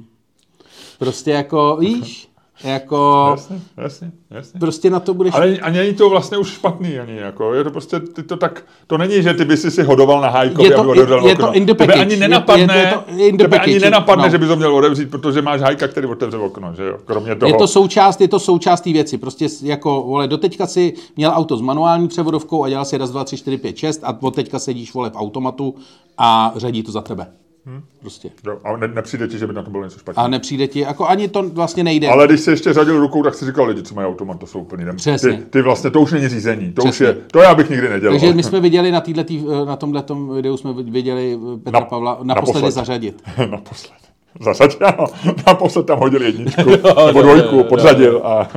Prostě 0.99 1.31
jako, 1.31 1.77
víš, 1.81 2.29
jako... 2.65 3.29
Jasně, 3.31 3.61
jasně, 3.77 4.13
jasně. 4.31 4.61
Prostě 4.61 4.91
na 4.91 5.01
to 5.01 5.15
budeš... 5.15 5.35
Ale 5.35 5.59
ani 5.59 5.79
není 5.79 5.95
to 5.95 6.11
vlastně 6.11 6.39
už 6.39 6.49
špatný, 6.49 6.99
ani 6.99 7.17
jako, 7.17 7.55
je 7.55 7.65
to 7.65 7.71
prostě, 7.71 8.01
ty 8.01 8.23
to 8.23 8.37
tak, 8.37 8.65
to 8.87 8.99
není, 8.99 9.23
že 9.23 9.35
ty 9.35 9.45
bys 9.45 9.75
si 9.75 9.83
hodoval 9.83 10.21
na 10.21 10.29
hajkovi, 10.29 10.69
je 10.69 10.75
to, 10.75 10.81
aby 10.81 10.91
odevřel 10.91 11.25
je, 11.25 11.29
je 11.29 11.37
to 11.37 11.53
in 11.53 11.67
the 11.67 11.75
Tebe 11.75 11.95
ani 11.95 12.17
nenapadne, 12.17 13.03
je, 13.09 13.25
je 13.25 13.33
to 13.33 13.39
tebe 13.39 13.59
ani 13.59 13.79
nenapadne, 13.79 14.25
no. 14.25 14.31
že 14.31 14.39
bys 14.39 14.49
ho 14.49 14.57
měl 14.57 14.77
odevřít, 14.77 15.11
protože 15.11 15.43
máš 15.43 15.61
hajka, 15.61 15.89
který 15.89 16.07
otevře 16.07 16.37
okno, 16.37 16.75
že 16.77 16.85
jo, 16.85 16.99
kromě 17.05 17.35
toho. 17.35 17.53
Je 17.53 17.59
to 17.59 17.67
součást, 17.67 18.21
je 18.21 18.29
to 18.29 18.39
součást 18.39 18.81
té 18.81 18.93
věci, 18.93 19.19
prostě 19.19 19.49
jako, 19.63 20.03
vole, 20.07 20.29
doteďka 20.29 20.67
si 20.67 20.95
měl 21.17 21.33
auto 21.35 21.57
s 21.57 21.61
manuální 21.61 22.09
převodovkou 22.09 22.65
a 22.65 22.69
dělal 22.69 22.85
si 22.85 22.99
raz, 22.99 23.11
dva, 23.11 23.25
tři, 23.25 23.37
čtyři, 23.37 23.59
pět, 23.59 23.77
šest 23.77 24.01
a 24.05 24.19
od 24.21 24.35
teďka 24.35 24.59
sedíš, 24.59 24.95
vole, 24.95 25.11
v 25.11 25.17
automatu 25.17 25.75
a 26.19 26.53
řadí 26.57 26.83
to 26.83 26.93
za 26.93 27.01
tebe. 27.01 27.27
Hmm. 27.67 27.83
Prostě. 28.01 28.31
Jo, 28.47 28.59
a 28.65 28.77
ne, 28.77 28.89
nepřijde 28.89 29.29
ti, 29.29 29.39
že 29.39 29.47
by 29.47 29.53
na 29.53 29.63
to 29.63 29.71
bylo 29.71 29.85
něco 29.85 29.99
špatně. 29.99 30.23
A 30.23 30.29
nepřijde 30.29 30.67
ti, 30.69 30.81
jako 30.81 31.07
ani 31.09 31.29
to 31.29 31.43
vlastně 31.49 31.85
nejde. 31.85 32.09
Ale 32.09 32.27
když 32.27 32.41
se 32.41 32.51
ještě 32.51 32.73
řadil 32.73 33.01
rukou, 33.01 33.23
tak 33.23 33.35
si 33.35 33.47
říkal, 33.47 33.65
lidi, 33.65 33.83
co 33.83 33.95
mají 33.95 34.09
automat, 34.09 34.39
to 34.39 34.47
jsou 34.47 34.61
úplně 34.61 34.85
nem... 34.85 34.97
Ty, 34.97 35.37
ty, 35.51 35.63
vlastně, 35.63 35.91
to 35.91 36.01
už 36.01 36.13
není 36.13 36.29
řízení, 36.29 36.73
to 36.73 36.83
Přesně. 36.83 37.11
už 37.11 37.17
je, 37.17 37.23
to 37.33 37.39
já 37.41 37.55
bych 37.55 37.71
nikdy 37.71 37.89
nedělal. 37.89 38.19
Takže 38.19 38.35
my 38.35 38.43
jsme 38.43 38.61
viděli 38.61 38.91
na, 38.91 39.01
týhletý, 39.01 39.45
na 39.67 39.77
tomhle 39.77 40.05
videu, 40.35 40.57
jsme 40.57 40.73
viděli 40.73 41.39
Petra 41.65 41.81
na, 41.81 41.87
Pavla 41.87 42.19
naposledy 42.23 42.59
naposled. 42.59 42.73
zařadit. 42.73 43.23
naposled. 43.51 43.99
Zařadil, 44.41 44.79
ano. 44.87 45.07
Naposled 45.47 45.87
tam 45.87 45.99
hodil 45.99 46.23
jedničku, 46.23 46.71
nebo 47.07 47.23
dvojku, 47.23 47.65
podřadil 47.65 48.21
a 48.25 48.49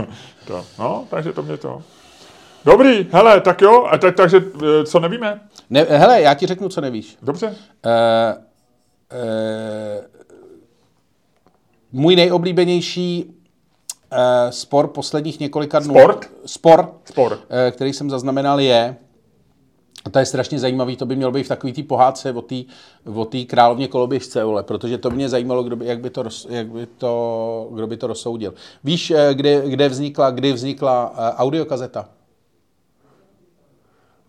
to. 0.48 0.66
No, 0.80 1.06
takže 1.10 1.34
to 1.34 1.44
mě 1.44 1.58
to. 1.58 1.82
Dobrý, 2.66 3.08
hele, 3.12 3.42
tak 3.42 3.62
jo, 3.62 3.88
a 3.92 3.98
tak, 3.98 4.16
takže 4.16 4.38
eh, 4.38 4.86
co 4.86 5.00
nevíme? 5.00 5.40
Ne, 5.70 5.86
hele, 5.90 6.22
já 6.22 6.34
ti 6.34 6.46
řeknu, 6.46 6.70
co 6.70 6.82
nevíš. 6.82 7.18
Dobře. 7.22 7.48
Uh, 7.48 7.52
můj 11.92 12.16
nejoblíbenější 12.16 13.26
uh, 13.26 14.20
spor 14.50 14.88
posledních 14.88 15.40
několika 15.40 15.80
dnů. 15.80 15.94
Sport? 15.94 16.30
Spor. 16.46 16.96
Spor. 17.06 17.32
Uh, 17.32 17.40
který 17.72 17.94
jsem 17.94 18.10
zaznamenal 18.10 18.60
je, 18.60 18.98
a 20.06 20.10
to 20.10 20.20
je 20.20 20.26
strašně 20.26 20.60
zajímavý, 20.60 20.96
to 20.96 21.06
by 21.06 21.16
mělo 21.16 21.32
být 21.32 21.44
v 21.44 21.48
takový 21.48 21.74
té 21.74 21.84
pohádce 21.84 22.36
o 23.14 23.26
té 23.26 23.44
královně 23.44 23.88
koloběžce, 23.88 24.44
vole, 24.44 24.64
protože 24.64 24.98
to 24.98 25.10
mě 25.10 25.30
zajímalo, 25.30 25.64
kdo 25.64 25.76
by, 25.76 25.86
jak, 25.86 26.00
by 26.00 26.10
to, 26.10 26.24
jak 26.50 26.68
by 26.68 26.86
to, 26.86 27.70
kdo 27.72 27.88
by 27.88 27.98
to 27.98 28.08
rozsoudil. 28.08 28.54
Víš, 28.84 29.14
kde, 29.34 29.70
kde 29.70 29.90
vznikla, 29.90 30.32
kdy 30.32 30.54
vznikla 30.54 31.14
audiokazeta? 31.38 32.10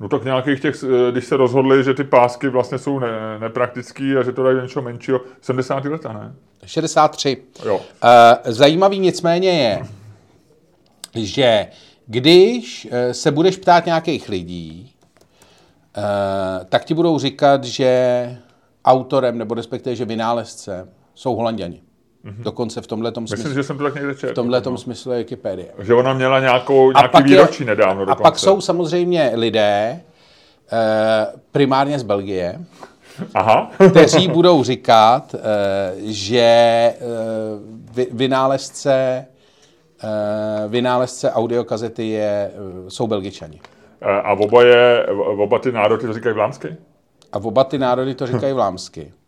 No 0.00 0.08
tak 0.08 0.24
nějakých 0.24 0.60
těch, 0.60 0.84
eh, 0.84 1.12
když 1.12 1.24
se 1.24 1.36
rozhodli, 1.36 1.84
že 1.84 1.94
ty 1.94 2.04
pásky 2.04 2.48
vlastně 2.48 2.78
jsou 2.78 2.98
ne, 2.98 3.38
nepraktický 3.38 4.16
a 4.16 4.22
že 4.22 4.32
to 4.32 4.42
dají 4.42 4.62
něco 4.62 4.82
menšího, 4.82 5.20
70. 5.40 5.84
leta, 5.84 6.12
ne? 6.12 6.34
63. 6.66 7.42
Jo. 7.64 7.76
Uh, 7.76 7.82
zajímavý 8.44 8.98
nicméně 8.98 9.50
je, 9.50 9.82
že 11.14 11.66
když 12.06 12.88
eh, 12.90 13.14
se 13.14 13.30
budeš 13.30 13.56
ptát 13.56 13.86
nějakých 13.86 14.28
lidí, 14.28 14.92
eh, 15.96 16.64
tak 16.64 16.84
ti 16.84 16.94
budou 16.94 17.18
říkat, 17.18 17.64
že 17.64 18.38
autorem, 18.84 19.38
nebo 19.38 19.54
respektive, 19.54 19.96
že 19.96 20.04
vynálezce 20.04 20.88
jsou 21.14 21.34
holanděni. 21.34 21.82
Mm-hmm. 22.26 22.42
Dokonce 22.42 22.80
v 22.80 22.86
tomhle 22.86 23.10
Myslím, 23.20 23.26
smyslu. 23.38 23.54
že 23.54 23.62
jsem 23.62 23.78
to 23.78 23.84
tak 23.84 23.94
někde 23.94 24.14
četl. 24.14 24.32
V 24.32 24.34
tomhle 24.34 24.62
smyslu 24.76 25.12
je 25.12 25.18
Wikipedie. 25.18 25.68
Že 25.78 25.94
ona 25.94 26.14
měla 26.14 26.40
nějakou, 26.40 26.92
nějaký 26.92 27.08
pak 27.12 27.26
je- 27.26 27.30
výročí 27.36 27.64
nedávno 27.64 28.02
A 28.02 28.04
dokonce. 28.04 28.22
pak 28.22 28.38
jsou 28.38 28.60
samozřejmě 28.60 29.30
lidé, 29.34 30.00
eh, 30.72 31.26
primárně 31.52 31.98
z 31.98 32.02
Belgie, 32.02 32.60
Aha. 33.34 33.70
kteří 33.90 34.28
budou 34.28 34.64
říkat, 34.64 35.34
eh, 35.34 35.38
že 36.04 36.40
eh, 36.40 36.94
vy- 37.92 38.06
vynálezce, 38.10 39.26
vynálezce 40.68 41.32
audiokazety 41.32 42.08
je, 42.08 42.50
jsou 42.88 43.06
Belgičani. 43.06 43.60
A 44.24 44.32
oboje, 44.32 45.06
oba 45.16 45.58
ty 45.58 45.72
národy 45.72 46.06
to 46.06 46.12
říkají 46.12 46.34
vlámsky? 46.34 46.76
A 47.32 47.36
oba 47.38 47.64
ty 47.64 47.78
národy 47.78 48.14
to 48.14 48.26
říkají 48.26 48.52
vlámsky. 48.52 49.12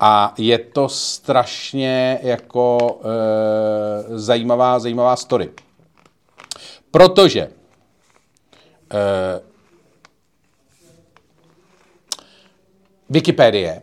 A 0.00 0.34
je 0.38 0.58
to 0.58 0.88
strašně 0.88 2.18
jako 2.22 3.00
e, 3.04 4.18
zajímavá, 4.18 4.78
zajímavá 4.78 5.16
story. 5.16 5.50
Protože 6.90 7.40
e, 7.40 7.50
Wikipedie. 13.10 13.82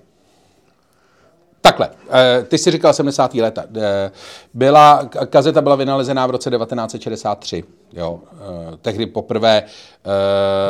Takhle, 1.66 1.90
eh, 2.10 2.44
ty 2.48 2.58
jsi 2.58 2.72
říkal 2.72 2.94
70. 2.94 3.42
leta. 3.42 3.64
Eh, 3.78 4.12
Byla, 4.54 5.06
kazeta 5.30 5.62
byla 5.62 5.76
vynalezená 5.76 6.28
v 6.28 6.30
roce 6.30 6.50
1963. 6.50 7.64
Jo. 7.94 8.20
Eh, 8.34 8.78
Tehdy 8.82 9.06
poprvé 9.06 9.64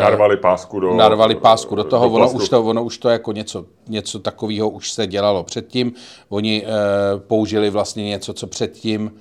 Narvali 0.01 0.37
pásku 0.37 0.79
do... 0.79 0.93
narvali 0.93 1.35
pásku 1.35 1.75
do 1.75 1.83
toho, 1.83 2.05
ono 2.05 2.17
plastu. 2.17 2.37
už 2.37 2.49
to, 2.49 2.63
ono 2.63 2.83
už 2.83 2.97
to 2.97 3.09
jako 3.09 3.31
něco, 3.31 3.65
něco 3.87 4.19
takového 4.19 4.69
už 4.69 4.91
se 4.91 5.07
dělalo 5.07 5.43
předtím. 5.43 5.93
Oni 6.29 6.65
použili 7.17 7.69
vlastně 7.69 8.03
něco, 8.03 8.33
co 8.33 8.47
předtím 8.47 9.11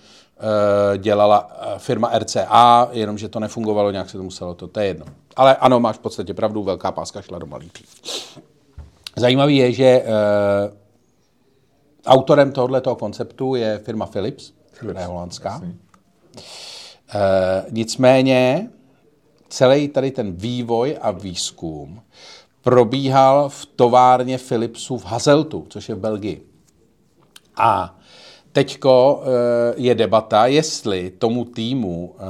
dělala 0.97 1.51
firma 1.79 2.11
RCA, 2.19 2.89
jenomže 2.93 3.29
to 3.29 3.41
nefungovalo, 3.41 3.91
nějak 3.91 4.11
se 4.11 4.17
to 4.17 4.23
muselo, 4.23 4.55
to, 4.55 4.67
to 4.69 4.81
je 4.81 4.87
jedno. 4.87 5.07
Ale 5.37 5.57
ano, 5.57 5.81
máš 5.81 5.97
v 5.97 6.01
podstatě 6.01 6.35
pravdu, 6.35 6.63
velká 6.63 6.93
páska 6.93 7.23
šla 7.23 7.39
do 7.39 7.47
malých. 7.47 7.73
Zajímavý 9.17 9.57
je, 9.57 9.73
že 9.73 10.03
autorem 12.07 12.53
tohoto 12.53 12.97
konceptu 12.97 13.55
je 13.55 13.79
firma 13.79 14.07
Philips, 14.07 14.53
která 14.73 15.01
je 15.01 15.07
holandská. 15.07 15.63
E, 15.65 17.65
nicméně 17.71 18.71
celý 19.49 19.89
tady 19.89 20.11
ten 20.11 20.33
vývoj 20.33 20.99
a 21.01 21.11
výzkum 21.11 22.03
probíhal 22.63 23.49
v 23.49 23.67
továrně 23.67 24.39
Philipsu 24.39 24.99
v 24.99 25.05
Hazeltu, 25.05 25.67
což 25.69 25.89
je 25.89 25.95
v 25.95 25.99
Belgii. 25.99 26.47
A 27.57 27.99
teďko 28.53 29.23
eh, 29.23 29.75
je 29.77 29.95
debata, 29.95 30.47
jestli 30.47 31.11
tomu 31.11 31.45
týmu, 31.45 32.15
eh, 32.19 32.23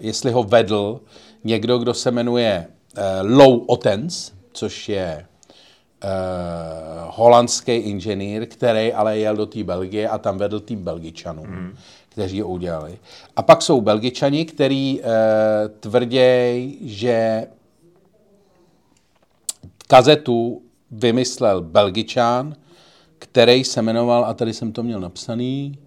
jestli 0.00 0.32
ho 0.32 0.42
vedl 0.42 1.00
někdo, 1.44 1.78
kdo 1.78 1.94
se 1.94 2.10
jmenuje 2.10 2.66
Lou 3.22 3.58
Otens, 3.58 4.32
což 4.52 4.88
je 4.88 5.26
holandský 7.08 7.72
inženýr, 7.72 8.46
který 8.46 8.92
ale 8.92 9.18
jel 9.18 9.36
do 9.36 9.46
té 9.46 9.64
Belgie 9.64 10.08
a 10.08 10.18
tam 10.18 10.38
vedl 10.38 10.60
tým 10.60 10.84
Belgičanů, 10.84 11.44
mm. 11.44 11.74
kteří 12.08 12.40
ho 12.40 12.48
udělali. 12.48 12.98
A 13.36 13.42
pak 13.42 13.62
jsou 13.62 13.80
Belgičani, 13.80 14.44
kteří 14.44 15.00
eh, 15.02 15.68
tvrdějí, 15.68 16.78
že 16.82 17.46
kazetu 19.86 20.62
vymyslel 20.90 21.60
Belgičan, 21.60 22.54
který 23.18 23.64
se 23.64 23.82
jmenoval, 23.82 24.24
a 24.24 24.34
tady 24.34 24.54
jsem 24.54 24.72
to 24.72 24.82
měl 24.82 25.00
napsaný, 25.00 25.78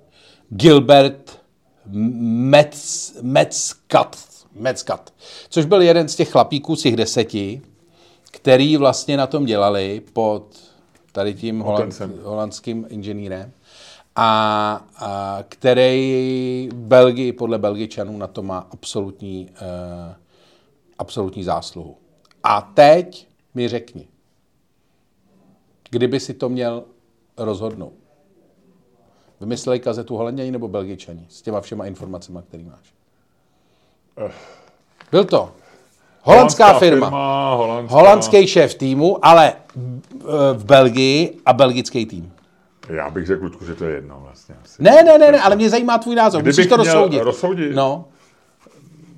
Gilbert 0.49 1.39
Metz, 1.85 3.13
Metzkat, 3.21 4.17
Metzkat, 4.55 5.13
což 5.49 5.65
byl 5.65 5.81
jeden 5.81 6.07
z 6.07 6.15
těch 6.15 6.31
chlapíků, 6.31 6.75
z 6.75 6.81
těch 6.81 6.95
deseti, 6.95 7.61
který 8.33 8.77
vlastně 8.77 9.17
na 9.17 9.27
tom 9.27 9.45
dělali 9.45 10.01
pod 10.13 10.73
tady 11.11 11.33
tím 11.33 11.59
holand, 11.59 12.01
holandským 12.23 12.85
inženýrem 12.89 13.51
a, 14.15 14.85
a 14.97 15.39
který 15.49 16.69
Belgii, 16.73 17.33
podle 17.33 17.57
Belgičanů 17.57 18.17
na 18.17 18.27
to 18.27 18.43
má 18.43 18.67
absolutní, 18.71 19.49
uh, 19.51 20.13
absolutní 20.99 21.43
zásluhu. 21.43 21.97
A 22.43 22.61
teď 22.61 23.27
mi 23.53 23.67
řekni, 23.67 24.07
kdyby 25.89 26.19
si 26.19 26.33
to 26.33 26.49
měl 26.49 26.83
rozhodnout. 27.37 27.93
Vymysleli 29.39 29.79
kazetu 29.79 30.17
Holanděni 30.17 30.51
nebo 30.51 30.67
Belgičani 30.67 31.25
s 31.29 31.41
těma 31.41 31.61
všema 31.61 31.85
informacemi, 31.85 32.39
které 32.47 32.63
máš? 32.63 32.93
Byl 35.11 35.25
to 35.25 35.51
holandská 36.23 36.73
firma, 36.73 37.07
firma 37.07 37.53
holandská. 37.55 37.95
holandský 37.95 38.47
šéf 38.47 38.75
týmu, 38.75 39.25
ale 39.25 39.53
eh, 39.53 40.21
v 40.53 40.65
Belgii 40.65 41.37
a 41.45 41.53
belgický 41.53 42.05
tým. 42.05 42.31
Já 42.89 43.09
bych 43.09 43.27
řekl, 43.27 43.43
Ludku, 43.43 43.65
že 43.65 43.75
to 43.75 43.85
je 43.85 43.95
jedno 43.95 44.19
vlastně 44.23 44.55
asi. 44.63 44.83
Ne, 44.83 45.03
ne, 45.03 45.17
ne, 45.17 45.31
ne, 45.31 45.41
ale 45.41 45.55
mě 45.55 45.69
zajímá 45.69 45.97
tvůj 45.97 46.15
názor. 46.15 46.41
Kdybych 46.41 46.57
Musíš 46.57 46.69
to 46.69 46.77
měl 46.77 46.93
rozsoudit. 46.93 47.21
rozsoudit? 47.21 47.75
No, 47.75 48.05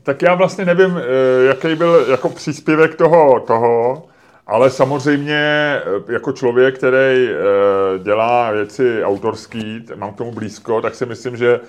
Tak 0.03 0.22
já 0.22 0.36
vlastně 0.36 0.66
nevím, 0.66 0.97
eh, 0.97 1.45
jaký 1.45 1.76
byl 1.76 2.06
jako 2.10 2.30
příspěvek 2.30 2.95
toho, 2.95 3.39
toho 3.39 4.03
ale 4.47 4.70
samozřejmě 4.70 5.36
eh, 5.36 6.14
jako 6.14 6.32
člověk, 6.32 6.76
který 6.78 7.30
dělá 8.03 8.51
věci 8.51 9.03
autorský, 9.03 9.86
mám 9.95 10.14
k 10.14 10.18
tomu 10.18 10.32
blízko, 10.32 10.82
tak 10.82 10.95
si 10.95 11.06
myslím, 11.06 11.38
že, 11.38 11.60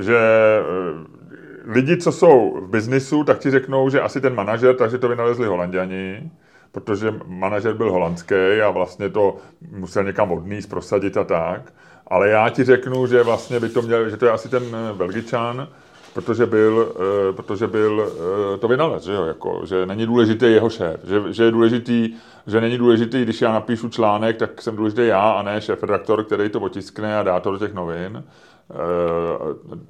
že 0.00 0.18
lidi, 1.66 1.96
co 1.96 2.12
jsou 2.12 2.60
v 2.60 2.70
biznisu, 2.70 3.24
tak 3.24 3.38
ti 3.38 3.50
řeknou, 3.50 3.90
že 3.90 4.00
asi 4.00 4.20
ten 4.20 4.34
manažer, 4.34 4.76
takže 4.76 4.98
to 4.98 5.08
vynalezli 5.08 5.46
holanděni, 5.46 6.30
protože 6.72 7.14
manažer 7.26 7.74
byl 7.74 7.92
holandský 7.92 8.60
a 8.64 8.70
vlastně 8.70 9.10
to 9.10 9.36
musel 9.70 10.04
někam 10.04 10.32
odníst, 10.32 10.70
prosadit 10.70 11.16
a 11.16 11.24
tak. 11.24 11.72
Ale 12.06 12.28
já 12.28 12.48
ti 12.48 12.64
řeknu, 12.64 13.06
že 13.06 13.22
vlastně 13.22 13.60
by 13.60 13.68
to 13.68 13.82
měl, 13.82 14.10
že 14.10 14.16
to 14.16 14.26
je 14.26 14.32
asi 14.32 14.48
ten 14.48 14.62
eh, 14.62 14.94
Belgičan, 14.94 15.68
protože 16.14 16.46
byl, 16.46 16.92
eh, 16.96 17.32
protože 17.32 17.66
byl 17.66 18.12
eh, 18.54 18.58
to 18.58 18.68
vynalez, 18.68 19.02
že, 19.02 19.12
jo, 19.12 19.24
jako, 19.24 19.60
že 19.64 19.86
není 19.86 20.06
důležitý 20.06 20.46
jeho 20.46 20.70
šéf, 20.70 21.00
že, 21.04 21.32
že 21.32 21.44
je 21.44 21.50
důležitý, 21.50 22.14
že 22.46 22.60
není 22.60 22.78
důležitý, 22.78 23.22
když 23.22 23.40
já 23.40 23.52
napíšu 23.52 23.88
článek, 23.88 24.36
tak 24.36 24.62
jsem 24.62 24.76
důležitý 24.76 25.06
já 25.06 25.30
a 25.30 25.42
ne 25.42 25.60
šéf 25.60 25.82
redaktor, 25.82 26.24
který 26.24 26.48
to 26.48 26.60
otiskne 26.60 27.18
a 27.18 27.22
dá 27.22 27.40
to 27.40 27.50
do 27.50 27.58
těch 27.58 27.74
novin. 27.74 28.24
Eh, 28.70 28.74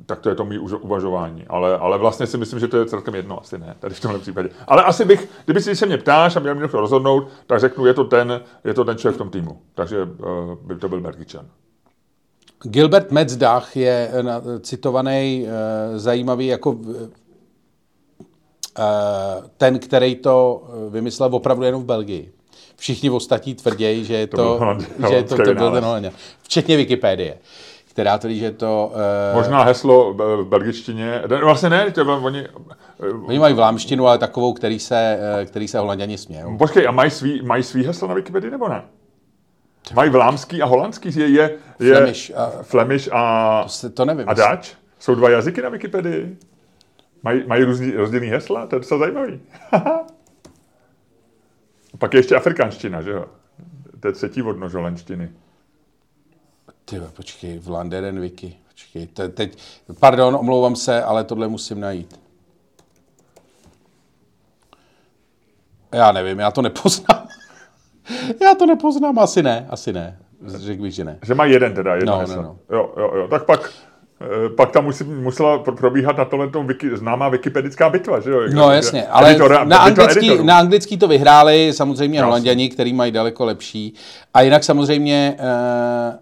tak 0.07 0.20
to 0.20 0.29
je 0.29 0.35
to 0.35 0.45
mý 0.45 0.59
už- 0.59 0.72
uvažování. 0.72 1.45
Ale, 1.49 1.79
ale 1.79 1.99
vlastně 1.99 2.27
si 2.27 2.39
myslím, 2.39 2.61
že 2.61 2.68
to 2.68 2.77
je 2.77 2.87
celkem 2.87 3.14
jedno, 3.14 3.41
asi 3.41 3.59
ne, 3.59 3.77
tady 3.81 3.95
v 3.95 4.01
tomhle 4.01 4.20
případě. 4.20 4.51
Ale 4.66 4.83
asi 4.85 5.05
bych, 5.05 5.29
kdyby 5.45 5.61
si 5.62 5.77
se 5.77 5.87
mě 5.87 5.99
ptáš 5.99 6.37
a 6.37 6.41
měl 6.41 6.55
mě 6.55 6.68
to 6.68 6.81
rozhodnout, 6.81 7.29
tak 7.47 7.61
řeknu, 7.61 7.87
je 7.87 7.95
to 7.95 8.05
ten, 8.05 8.41
je 8.64 8.75
to 8.75 8.85
ten 8.85 8.99
člověk 8.99 9.14
v 9.14 9.18
tom 9.18 9.31
týmu. 9.31 9.59
Takže 9.75 9.97
eh, 10.03 10.25
by 10.62 10.77
to 10.77 10.89
byl 10.89 11.01
Belgičan. 11.01 11.47
Gilbert 12.62 13.11
Metzdach 13.11 13.77
je 13.77 14.11
eh, 14.12 14.61
citovaný 14.61 15.47
zajímavý 15.97 16.47
jako 16.47 16.79
ten, 19.57 19.79
který 19.79 20.14
to 20.16 20.62
vymyslel 20.91 21.35
opravdu 21.35 21.64
jenom 21.64 21.83
v 21.83 21.87
Belgii. 21.87 22.33
Všichni 22.77 23.11
ostatní 23.11 23.55
tvrději, 23.55 24.05
že 24.05 24.14
je 24.14 24.27
to, 24.27 24.37
byl 24.37 24.59
holand- 24.61 25.09
že 25.09 25.14
je 25.14 25.22
to, 25.22 25.37
to 25.37 25.55
byl 25.55 25.70
ten. 25.72 25.85
Holanděn. 25.85 26.12
Včetně 26.43 26.77
Wikipedie, 26.77 27.39
která 27.95 28.18
tvrdí, 28.18 28.38
že 28.38 28.51
to... 28.51 28.92
eh, 29.32 29.34
Možná 29.34 29.62
heslo 29.62 30.16
eh, 30.20 30.42
v 30.42 30.47
belgičtině, 30.47 31.22
vlastně 31.45 31.70
ne, 31.70 31.90
to 31.90 32.01
je, 32.01 32.07
oni, 32.07 32.40
eh, 32.40 33.09
Oni 33.26 33.38
mají 33.38 33.55
vlámštinu, 33.55 34.07
ale 34.07 34.18
takovou, 34.18 34.53
který 34.53 34.78
se, 34.78 35.18
který 35.47 35.68
se 35.68 35.78
holanděni 35.78 36.18
smějou. 36.18 36.59
Počkej, 36.59 36.88
a 36.88 36.90
mají 36.90 37.11
svý, 37.11 37.42
mají 37.42 37.62
svý 37.62 37.84
heslo 37.86 38.09
na 38.09 38.14
Wikipedii 38.14 38.51
nebo 38.51 38.68
ne? 38.68 38.82
Mají 39.95 40.11
vlámský 40.11 40.62
a 40.62 40.66
holandský, 40.66 41.11
je, 41.20 41.28
je, 41.28 41.51
je 41.80 41.95
Flemish 41.95 42.30
a- 42.36 42.51
Flemish 42.62 43.09
a, 43.12 43.62
To, 43.62 43.68
se, 43.68 43.90
to 43.90 44.05
nevím. 44.05 44.28
a 44.28 44.34
Dutch? 44.34 44.68
Jsou 44.99 45.14
dva 45.14 45.30
jazyky 45.30 45.62
na 45.62 45.68
Wikipedii? 45.68 46.36
Mají, 47.22 47.42
mají 47.47 47.64
různý, 47.64 47.90
rozdílný 47.90 48.26
hesla? 48.28 48.66
To 48.66 48.76
je 48.76 48.80
docela 48.80 48.99
zajímavý. 49.01 49.40
Pak 51.99 52.14
je 52.14 52.18
ještě 52.18 52.36
afrikanština, 52.36 53.03
že 53.03 53.11
jo? 53.11 53.24
To 54.01 54.09
je 54.09 54.12
třetí 54.12 54.42
odnož 54.42 54.74
holandštiny. 54.74 55.30
Ty, 56.95 57.01
počkej, 57.16 57.59
Vlanderen 57.59 58.20
Wiki. 58.20 58.57
Počkej, 58.68 59.07
te, 59.07 59.28
teď, 59.28 59.59
pardon, 60.01 60.34
omlouvám 60.34 60.76
se, 60.76 61.03
ale 61.03 61.24
tohle 61.24 61.49
musím 61.49 61.80
najít. 61.80 62.20
Já 65.92 66.12
nevím, 66.12 66.38
já 66.38 66.51
to 66.51 66.62
nepoznám. 66.62 67.28
já 68.42 68.55
to 68.55 68.66
nepoznám, 68.66 69.18
asi 69.18 69.42
ne, 69.42 69.66
asi 69.70 69.92
ne. 69.92 70.18
Řekl 70.47 70.82
bych, 70.82 70.95
že 70.95 71.05
ne. 71.05 71.18
Že 71.22 71.34
mají 71.34 71.53
jeden 71.53 71.74
teda, 71.74 71.95
jedno 71.95 72.22
No, 72.22 72.36
no, 72.36 72.42
no. 72.42 72.59
Jo, 72.70 72.95
jo, 72.97 73.11
jo. 73.14 73.28
Tak 73.28 73.45
pak 73.47 73.72
Eh, 74.20 74.49
pak 74.49 74.70
tam 74.70 74.84
musí, 74.84 75.05
musela 75.05 75.59
probíhat 75.59 76.16
na 76.16 76.24
tohle 76.24 76.51
tom 76.51 76.66
wiki, 76.66 76.97
známá 76.97 77.28
wikipedická 77.28 77.90
bitva, 77.90 78.20
že 78.20 78.30
jo? 78.30 78.40
No 78.55 78.70
jasně, 78.70 79.07
ale 79.07 79.30
editora, 79.30 79.64
na, 79.64 79.78
anglický, 79.78 80.45
na 80.45 80.59
anglický 80.59 80.99
to 80.99 81.09
vyhráli 81.09 81.72
samozřejmě. 81.72 82.22
Holanděni, 82.22 82.68
který 82.68 82.92
mají 82.92 83.12
daleko 83.12 83.45
lepší. 83.45 83.95
A 84.34 84.40
jinak 84.40 84.64
samozřejmě 84.64 85.36
eh, 85.38 86.18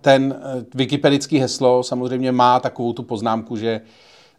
ten 0.00 0.34
wikipedický 0.74 1.38
heslo 1.38 1.82
samozřejmě 1.82 2.32
má 2.32 2.60
takovou 2.60 2.92
tu 2.92 3.02
poznámku, 3.02 3.56
že 3.56 3.80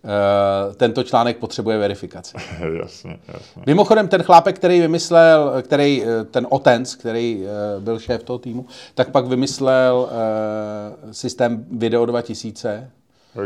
Uh, 0.04 0.76
tento 0.76 1.04
článek 1.04 1.38
potřebuje 1.38 1.78
verifikaci. 1.78 2.38
jasně, 2.82 3.20
jasně. 3.28 3.64
Mimochodem, 3.66 4.08
ten 4.08 4.24
chlápek, 4.24 4.56
který 4.56 4.82
vymyslel, 4.82 5.54
který, 5.62 6.04
ten 6.32 6.48
Otens, 6.50 6.96
který 6.96 7.44
byl 7.80 8.00
šéf 8.00 8.24
toho 8.24 8.40
týmu, 8.40 8.66
tak 8.96 9.12
pak 9.12 9.26
vymyslel 9.26 10.10
systém 11.12 11.66
Video 11.72 12.06
2000, 12.06 12.92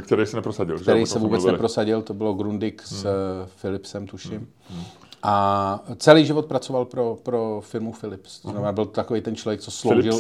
který 0.01 0.26
se 0.26 0.36
neprosadil. 0.36 0.80
Který 0.80 1.05
se 1.05 1.20
vůbec 1.20 1.39
mluvili. 1.39 1.51
neprosadil, 1.51 2.01
to 2.01 2.14
bylo 2.14 2.34
Grundig 2.34 2.82
s 2.82 3.03
hmm. 3.03 3.14
Philipsem, 3.62 4.07
tuším. 4.07 4.32
Hmm. 4.32 4.47
Hmm. 4.70 4.84
A 5.24 5.84
celý 5.97 6.26
život 6.26 6.45
pracoval 6.45 6.86
pro, 6.86 7.18
pro 7.24 7.62
firmu 7.66 7.93
Philips. 7.93 8.39
To 8.39 8.49
znamená, 8.49 8.72
byl 8.72 8.86
takový 8.86 9.22
ten 9.22 9.36
člověk, 9.36 9.62
co 9.62 9.72
sloužil, 9.72 10.20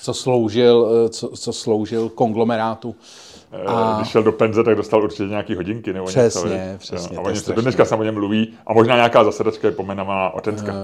co 0.00 0.14
sloužil, 0.14 1.08
co, 1.10 1.28
co 1.28 1.52
sloužil 1.52 2.08
konglomerátu 2.08 2.94
Eh, 3.52 3.64
a... 3.66 3.96
Když 3.96 4.08
šel 4.08 4.22
do 4.22 4.32
penze, 4.32 4.64
tak 4.64 4.76
dostal 4.76 5.02
určitě 5.02 5.22
nějaký 5.22 5.54
hodinky. 5.54 5.92
Nebo 5.92 6.06
přesně, 6.06 6.50
něco, 6.50 6.78
přesně. 6.78 7.16
A 7.16 7.20
oni 7.20 7.36
se 7.36 7.52
do 7.52 7.62
dneška 7.62 7.84
něm 8.02 8.14
mluví 8.14 8.54
a 8.66 8.72
možná 8.72 8.96
nějaká 8.96 9.24
zasedačka 9.24 9.68
je 9.68 9.72
pomenovaná 9.72 10.30
Otenská. 10.30 10.72
Uh, 10.72 10.78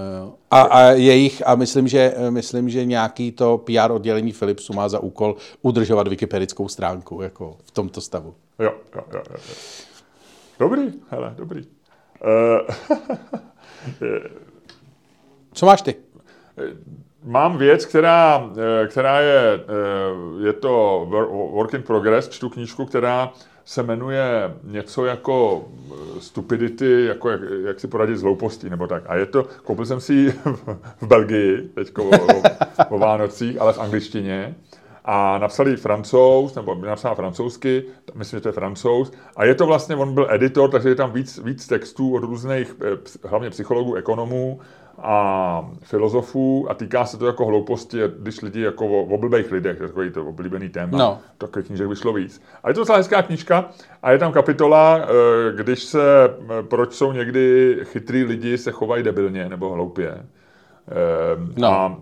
a, 0.50 0.62
a, 0.62 0.82
jejich, 0.82 1.46
a 1.46 1.54
myslím 1.54 1.88
že, 1.88 2.14
myslím, 2.30 2.68
že 2.68 2.84
nějaký 2.84 3.32
to 3.32 3.58
PR 3.58 3.90
oddělení 3.90 4.32
Philipsu 4.32 4.72
má 4.72 4.88
za 4.88 4.98
úkol 4.98 5.36
udržovat 5.62 6.08
wikipedickou 6.08 6.68
stránku 6.68 7.22
jako 7.22 7.56
v 7.64 7.70
tomto 7.70 8.00
stavu. 8.00 8.34
Jo, 8.58 8.72
jo, 8.94 9.02
jo. 9.14 9.22
jo. 9.30 9.36
Dobrý, 10.58 10.92
hele, 11.10 11.34
dobrý. 11.36 11.64
Uh, 12.24 12.98
Co 15.52 15.66
máš 15.66 15.82
ty? 15.82 15.94
Mám 17.26 17.58
věc, 17.58 17.86
která, 17.86 18.50
eh, 18.56 18.86
která 18.86 19.20
je, 19.20 19.40
eh, 19.54 20.46
je 20.46 20.52
to 20.52 21.06
work 21.52 21.74
in 21.74 21.82
progress, 21.82 22.28
čtu 22.28 22.48
knížku, 22.48 22.86
která 22.86 23.32
se 23.64 23.82
jmenuje 23.82 24.54
něco 24.64 25.04
jako 25.04 25.64
eh, 25.90 26.20
stupidity, 26.20 27.04
jako 27.04 27.30
jak, 27.30 27.40
jak 27.66 27.80
si 27.80 27.88
poradit 27.88 28.16
s 28.16 28.22
hloupostí, 28.22 28.70
nebo 28.70 28.86
tak. 28.86 29.02
A 29.06 29.16
je 29.16 29.26
to, 29.26 29.46
koupil 29.64 29.86
jsem 29.86 30.00
si 30.00 30.14
ji 30.14 30.30
v 31.00 31.06
Belgii, 31.06 31.70
teď 31.74 31.98
o, 31.98 32.10
o 32.88 32.98
Vánocích, 32.98 33.60
ale 33.60 33.72
v 33.72 33.78
angličtině. 33.78 34.54
A 35.04 35.38
napsali 35.38 35.76
francouz, 35.76 36.54
nebo 36.54 36.74
napsal 36.74 37.14
francouzsky, 37.14 37.84
myslím, 38.14 38.36
že 38.36 38.40
to 38.40 38.48
je 38.48 38.52
francouz. 38.52 39.12
A 39.36 39.44
je 39.44 39.54
to 39.54 39.66
vlastně, 39.66 39.96
on 39.96 40.14
byl 40.14 40.26
editor, 40.30 40.70
takže 40.70 40.88
je 40.88 40.94
tam 40.94 41.12
víc, 41.12 41.38
víc 41.38 41.66
textů 41.66 42.14
od 42.14 42.22
různých, 42.22 42.76
hlavně 43.24 43.50
psychologů, 43.50 43.94
ekonomů, 43.94 44.60
a 44.98 45.70
filozofů 45.82 46.66
a 46.70 46.74
týká 46.74 47.04
se 47.04 47.16
to 47.16 47.26
jako 47.26 47.46
hlouposti, 47.46 47.98
když 48.18 48.42
lidi 48.42 48.60
jako 48.60 48.86
o, 48.86 49.02
o 49.02 49.18
blbých 49.18 49.52
lidech, 49.52 49.78
takový 49.78 50.10
to 50.10 50.26
oblíbený 50.26 50.68
téma, 50.68 50.98
no. 50.98 51.18
takových 51.38 51.66
knížek 51.66 51.88
vyšlo 51.88 52.12
víc. 52.12 52.42
A 52.62 52.68
je 52.68 52.74
to 52.74 52.80
docela 52.80 52.98
hezká 52.98 53.22
knížka 53.22 53.70
a 54.02 54.12
je 54.12 54.18
tam 54.18 54.32
kapitola, 54.32 55.00
eh, 55.00 55.06
když 55.56 55.82
se, 55.82 56.00
proč 56.62 56.92
jsou 56.92 57.12
někdy 57.12 57.76
chytrý 57.82 58.24
lidi 58.24 58.58
se 58.58 58.70
chovají 58.70 59.02
debilně 59.02 59.48
nebo 59.48 59.72
hloupě. 59.72 60.26
Ehm, 60.88 61.52
no. 61.56 61.68
A 61.68 61.98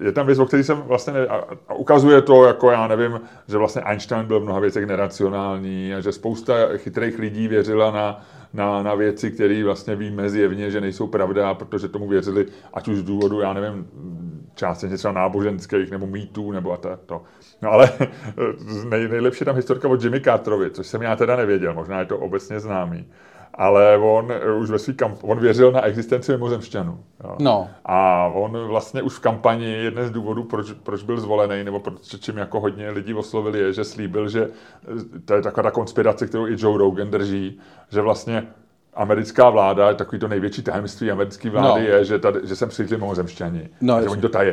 je 0.00 0.12
tam 0.12 0.26
věc, 0.26 0.38
o 0.38 0.46
který 0.46 0.64
jsem 0.64 0.76
vlastně, 0.76 1.12
ne, 1.12 1.26
a 1.68 1.74
ukazuje 1.74 2.22
to, 2.22 2.44
jako 2.44 2.70
já 2.70 2.86
nevím, 2.86 3.20
že 3.48 3.58
vlastně 3.58 3.82
Einstein 3.82 4.26
byl 4.26 4.40
v 4.40 4.42
mnoha 4.42 4.60
věcech 4.60 4.86
neracionální 4.86 5.94
a 5.94 6.00
že 6.00 6.12
spousta 6.12 6.54
chytrých 6.76 7.18
lidí 7.18 7.48
věřila 7.48 7.90
na, 7.90 8.24
na, 8.54 8.82
na 8.82 8.94
věci, 8.94 9.30
které 9.30 9.64
vlastně 9.64 9.96
víme 9.96 10.30
zjevně, 10.30 10.70
že 10.70 10.80
nejsou 10.80 11.06
pravda, 11.06 11.54
protože 11.54 11.88
tomu 11.88 12.08
věřili, 12.08 12.46
ať 12.74 12.88
už 12.88 12.96
z 12.96 13.02
důvodu, 13.02 13.40
já 13.40 13.52
nevím, 13.52 13.86
částečně 14.54 14.96
třeba 14.96 15.12
náboženských 15.12 15.90
nebo 15.90 16.06
mýtů 16.06 16.52
nebo 16.52 16.72
a 16.72 16.76
to. 16.76 16.98
to. 17.06 17.22
No 17.62 17.70
ale 17.70 17.90
nej, 18.88 19.08
nejlepší 19.08 19.44
tam 19.44 19.56
historka 19.56 19.88
od 19.88 20.02
Jimmy 20.02 20.20
Carterovi, 20.20 20.70
což 20.70 20.86
jsem 20.86 21.02
já 21.02 21.16
teda 21.16 21.36
nevěděl, 21.36 21.74
možná 21.74 22.00
je 22.00 22.06
to 22.06 22.18
obecně 22.18 22.60
známý 22.60 23.06
ale 23.58 23.98
on 23.98 24.32
eh, 24.32 24.52
už 24.52 24.70
ve 24.70 24.78
svý 24.78 24.92
kamp- 24.92 25.18
on 25.22 25.40
věřil 25.40 25.72
na 25.72 25.82
existenci 25.82 26.32
mimozemšťanů. 26.32 26.98
Jo. 27.24 27.36
No. 27.40 27.68
A 27.84 28.26
on 28.34 28.66
vlastně 28.66 29.02
už 29.02 29.14
v 29.14 29.20
kampani, 29.20 29.72
jedné 29.72 30.06
z 30.06 30.10
důvodů, 30.10 30.44
proč, 30.44 30.72
proč 30.82 31.02
byl 31.02 31.20
zvolený, 31.20 31.64
nebo 31.64 31.80
proč, 31.80 31.96
čím 32.20 32.36
jako 32.36 32.60
hodně 32.60 32.90
lidí 32.90 33.14
oslovili, 33.14 33.58
je, 33.58 33.72
že 33.72 33.84
slíbil, 33.84 34.28
že 34.28 34.44
eh, 34.44 35.18
to 35.24 35.34
je 35.34 35.42
taková 35.42 35.62
ta 35.62 35.70
konspirace, 35.70 36.26
kterou 36.26 36.46
i 36.46 36.56
Joe 36.58 36.78
Rogan 36.78 37.10
drží, 37.10 37.60
že 37.90 38.00
vlastně 38.00 38.46
americká 38.94 39.50
vláda, 39.50 39.94
takový 39.94 40.18
to 40.18 40.28
největší 40.28 40.62
tajemství 40.62 41.10
americké 41.10 41.50
vlády 41.50 41.80
no. 41.80 41.88
je, 41.88 42.04
že, 42.04 42.18
tady, 42.18 42.40
že 42.44 42.56
sem 42.56 42.68
přišli 42.68 42.96
mimozemšťani. 42.96 43.68
No, 43.80 43.94
a 43.94 44.02
že 44.02 44.08
oni 44.08 44.22
to 44.22 44.28
tají. 44.28 44.52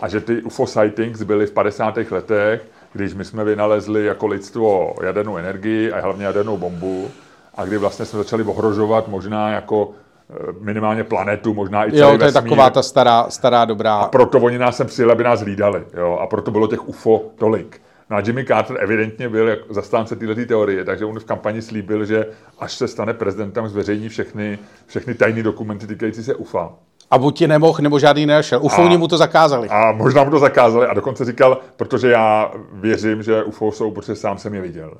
A 0.00 0.08
že 0.08 0.20
ty 0.20 0.42
UFO 0.42 0.66
sightings 0.66 1.22
byly 1.22 1.46
v 1.46 1.52
50. 1.52 1.96
letech, 2.10 2.68
když 2.92 3.14
my 3.14 3.24
jsme 3.24 3.44
vynalezli 3.44 4.04
jako 4.04 4.26
lidstvo 4.26 4.94
jadernou 5.02 5.36
energii 5.36 5.92
a 5.92 6.00
hlavně 6.00 6.24
jadernou 6.24 6.56
bombu 6.56 7.10
a 7.56 7.64
kdy 7.64 7.78
vlastně 7.78 8.04
jsme 8.04 8.18
začali 8.18 8.44
ohrožovat 8.44 9.08
možná 9.08 9.50
jako 9.50 9.90
eh, 10.30 10.34
minimálně 10.60 11.04
planetu, 11.04 11.54
možná 11.54 11.86
i 11.86 11.90
celý 11.90 12.00
Jo, 12.00 12.06
to 12.06 12.12
vesmír. 12.12 12.26
je 12.26 12.32
taková 12.32 12.70
ta 12.70 12.82
stará, 12.82 13.26
stará 13.28 13.64
dobrá... 13.64 13.96
A 13.96 14.08
proto 14.08 14.38
oni 14.38 14.58
nás 14.58 14.76
sem 14.76 14.86
přijeli, 14.86 15.12
aby 15.12 15.24
nás 15.24 15.40
hlídali. 15.40 15.84
Jo? 15.96 16.18
A 16.20 16.26
proto 16.26 16.50
bylo 16.50 16.66
těch 16.66 16.88
UFO 16.88 17.22
tolik. 17.38 17.80
No 18.10 18.16
a 18.16 18.20
Jimmy 18.20 18.44
Carter 18.44 18.76
evidentně 18.80 19.28
byl 19.28 19.48
jak 19.48 19.58
zastánce 19.70 20.16
této 20.16 20.46
teorie, 20.46 20.84
takže 20.84 21.04
on 21.04 21.20
v 21.20 21.24
kampani 21.24 21.62
slíbil, 21.62 22.04
že 22.04 22.26
až 22.58 22.72
se 22.72 22.88
stane 22.88 23.14
prezidentem, 23.14 23.68
zveřejní 23.68 24.08
všechny, 24.08 24.58
všechny 24.86 25.14
tajné 25.14 25.42
dokumenty 25.42 25.86
týkající 25.86 26.22
se 26.22 26.34
UFA. 26.34 26.72
A 27.10 27.18
buď 27.18 27.38
ti 27.38 27.48
nemohl, 27.48 27.78
nebo 27.82 27.98
žádný 27.98 28.26
nenašel. 28.26 28.60
UFO 28.62 28.82
a, 28.82 28.96
mu 28.96 29.08
to 29.08 29.16
zakázali. 29.16 29.68
A 29.68 29.92
možná 29.92 30.24
mu 30.24 30.30
to 30.30 30.38
zakázali 30.38 30.86
a 30.86 30.94
dokonce 30.94 31.24
říkal, 31.24 31.58
protože 31.76 32.10
já 32.10 32.50
věřím, 32.72 33.22
že 33.22 33.44
UFO 33.44 33.72
jsou, 33.72 33.90
protože 33.90 34.16
sám 34.16 34.38
jsem 34.38 34.54
je 34.54 34.60
viděl. 34.60 34.94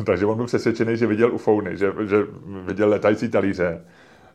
Takže 0.06 0.26
on 0.26 0.36
byl 0.36 0.46
přesvědčený, 0.46 0.96
že 0.96 1.06
viděl 1.06 1.34
ufouny, 1.34 1.76
že, 1.76 1.92
že 2.06 2.16
viděl 2.66 2.88
letající 2.88 3.28
talíře 3.28 3.80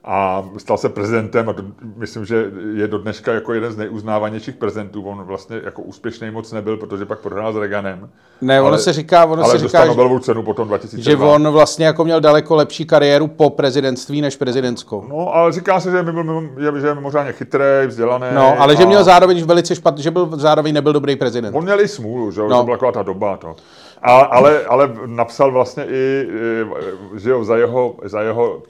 a 0.09 0.43
stal 0.57 0.77
se 0.77 0.89
prezidentem 0.89 1.49
a 1.49 1.51
do, 1.51 1.63
myslím, 1.95 2.25
že 2.25 2.45
je 2.73 2.87
do 2.87 2.97
dneška 2.97 3.33
jako 3.33 3.53
jeden 3.53 3.71
z 3.71 3.77
nejuznávanějších 3.77 4.55
prezidentů. 4.55 5.03
On 5.03 5.23
vlastně 5.23 5.61
jako 5.63 5.81
úspěšný 5.81 6.31
moc 6.31 6.51
nebyl, 6.51 6.77
protože 6.77 7.05
pak 7.05 7.19
prohrál 7.19 7.53
s 7.53 7.55
Reaganem. 7.55 8.09
Ne, 8.41 8.61
ono 8.61 8.67
ale, 8.67 8.77
se 8.77 8.93
říká, 8.93 9.25
ono 9.25 9.43
ale 9.43 9.59
se 9.59 9.67
říká, 9.67 9.85
Nobelovu 9.85 10.19
cenu 10.19 10.43
potom 10.43 10.67
2002. 10.67 11.11
Že 11.11 11.17
on 11.17 11.47
vlastně 11.47 11.85
jako 11.85 12.03
měl 12.03 12.21
daleko 12.21 12.55
lepší 12.55 12.85
kariéru 12.85 13.27
po 13.27 13.49
prezidentství 13.49 14.21
než 14.21 14.35
prezidentskou. 14.35 15.05
No, 15.09 15.35
ale 15.35 15.51
říká 15.51 15.79
se, 15.79 15.91
že, 15.91 16.03
byl, 16.03 16.49
že 16.79 16.87
je 16.87 16.95
mimořádně 16.95 17.31
chytrý, 17.31 17.63
vzdělaný. 17.87 18.27
No, 18.33 18.61
ale 18.61 18.73
a... 18.73 18.77
že 18.77 18.85
měl 18.85 19.03
zároveň 19.03 19.45
velice 19.45 19.75
špatný, 19.75 20.03
že 20.03 20.11
byl 20.11 20.29
zároveň 20.33 20.73
nebyl 20.73 20.93
dobrý 20.93 21.15
prezident. 21.15 21.55
On 21.55 21.63
měl 21.63 21.81
i 21.81 21.87
smůlu, 21.87 22.31
že 22.31 22.41
no. 22.41 22.57
to 22.57 22.63
byla 22.63 22.77
taková 22.77 22.91
ta 22.91 23.03
doba. 23.03 23.37
To. 23.37 23.55
A, 24.01 24.19
ale, 24.19 24.65
ale 24.65 24.89
napsal 25.05 25.51
vlastně 25.51 25.85
i, 25.85 26.27
že 27.17 27.29
jo, 27.29 27.43
za 27.43 27.57
jeho, 27.57 27.95
za 28.03 28.21
jeho 28.21 28.63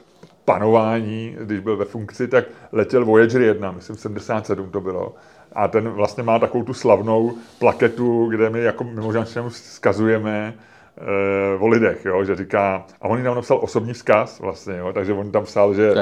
panování, 0.45 1.37
když 1.39 1.59
byl 1.59 1.77
ve 1.77 1.85
funkci, 1.85 2.27
tak 2.27 2.45
letěl 2.71 3.05
Voyager 3.05 3.41
1, 3.41 3.71
myslím 3.71 3.97
77 3.97 4.71
to 4.71 4.81
bylo. 4.81 5.15
A 5.53 5.67
ten 5.67 5.89
vlastně 5.89 6.23
má 6.23 6.39
takovou 6.39 6.63
tu 6.63 6.73
slavnou 6.73 7.33
plaketu, 7.59 8.27
kde 8.29 8.49
my 8.49 8.63
jako 8.63 8.83
mimořádně 8.83 9.49
vzkazujeme 9.49 10.53
e, 10.97 11.57
o 11.59 11.67
lidech, 11.67 12.05
jo, 12.05 12.23
že 12.23 12.35
říká, 12.35 12.85
a 13.01 13.07
on 13.07 13.23
tam 13.23 13.35
napsal 13.35 13.59
osobní 13.61 13.93
vzkaz 13.93 14.39
vlastně, 14.39 14.77
jo, 14.77 14.93
takže 14.93 15.13
on 15.13 15.31
tam 15.31 15.43
psal, 15.43 15.73
že, 15.73 15.93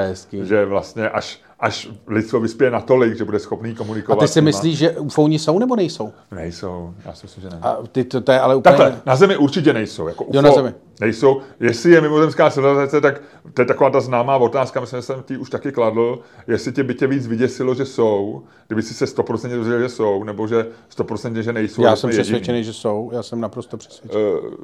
že 0.42 0.64
vlastně 0.64 1.10
až, 1.10 1.40
až 1.60 1.88
lidstvo 2.06 2.40
vyspěje 2.40 2.70
natolik, 2.70 3.16
že 3.16 3.24
bude 3.24 3.38
schopný 3.38 3.74
komunikovat. 3.74 4.18
A 4.18 4.26
ty 4.26 4.28
si 4.28 4.40
myslíš, 4.40 4.78
že 4.78 4.90
ufouni 4.90 5.38
jsou 5.38 5.58
nebo 5.58 5.76
nejsou? 5.76 6.12
Nejsou, 6.30 6.94
já 7.04 7.12
si 7.12 7.26
myslím, 7.26 7.42
že 7.42 7.50
ne. 7.50 7.58
A 7.62 7.76
ty, 7.92 8.04
to, 8.04 8.20
to 8.20 8.32
je 8.32 8.40
ale 8.40 8.56
úplně... 8.56 8.76
Takhle, 8.76 9.00
na 9.06 9.16
Zemi 9.16 9.36
určitě 9.36 9.72
nejsou. 9.72 10.08
Jako 10.08 10.24
UFO 10.24 10.36
jo, 10.36 10.42
na 10.42 10.52
Zemi. 10.52 10.74
Nejsou. 11.00 11.40
Jestli 11.60 11.90
je 11.90 12.00
mimozemská 12.00 12.50
civilizace, 12.50 13.00
tak 13.00 13.22
to 13.54 13.62
je 13.62 13.66
taková 13.66 13.90
ta 13.90 14.00
známá 14.00 14.36
otázka, 14.36 14.80
myslím, 14.80 14.98
že 14.98 15.02
jsem 15.02 15.22
ti 15.22 15.36
už 15.36 15.50
taky 15.50 15.72
kladl, 15.72 16.18
jestli 16.46 16.72
tě 16.72 16.82
by 16.84 16.94
tě 16.94 17.06
víc 17.06 17.26
vyděsilo, 17.26 17.74
že 17.74 17.84
jsou, 17.84 18.42
kdyby 18.66 18.82
si 18.82 18.94
se 18.94 19.04
100% 19.04 19.56
dozvěděl, 19.56 19.80
že 19.80 19.88
jsou, 19.88 20.24
nebo 20.24 20.46
že 20.46 20.66
100% 20.96 21.38
že 21.38 21.52
nejsou. 21.52 21.82
Já 21.82 21.96
jsem 21.96 22.10
přesvědčený, 22.10 22.64
že 22.64 22.72
jsou, 22.72 23.10
já 23.12 23.22
jsem 23.22 23.40
naprosto 23.40 23.76
přesvědčený. 23.76 24.24
Uh, 24.24 24.54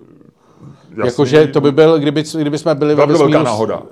Jakože 1.05 1.47
to 1.47 1.61
by 1.61 1.73
byl, 1.73 1.99
kdyby, 1.99 2.25
kdyby 2.39 2.59
jsme 2.59 2.75
byli 2.75 2.95
ve 2.95 3.07
vesmíru, 3.07 3.43
náhoda. 3.43 3.83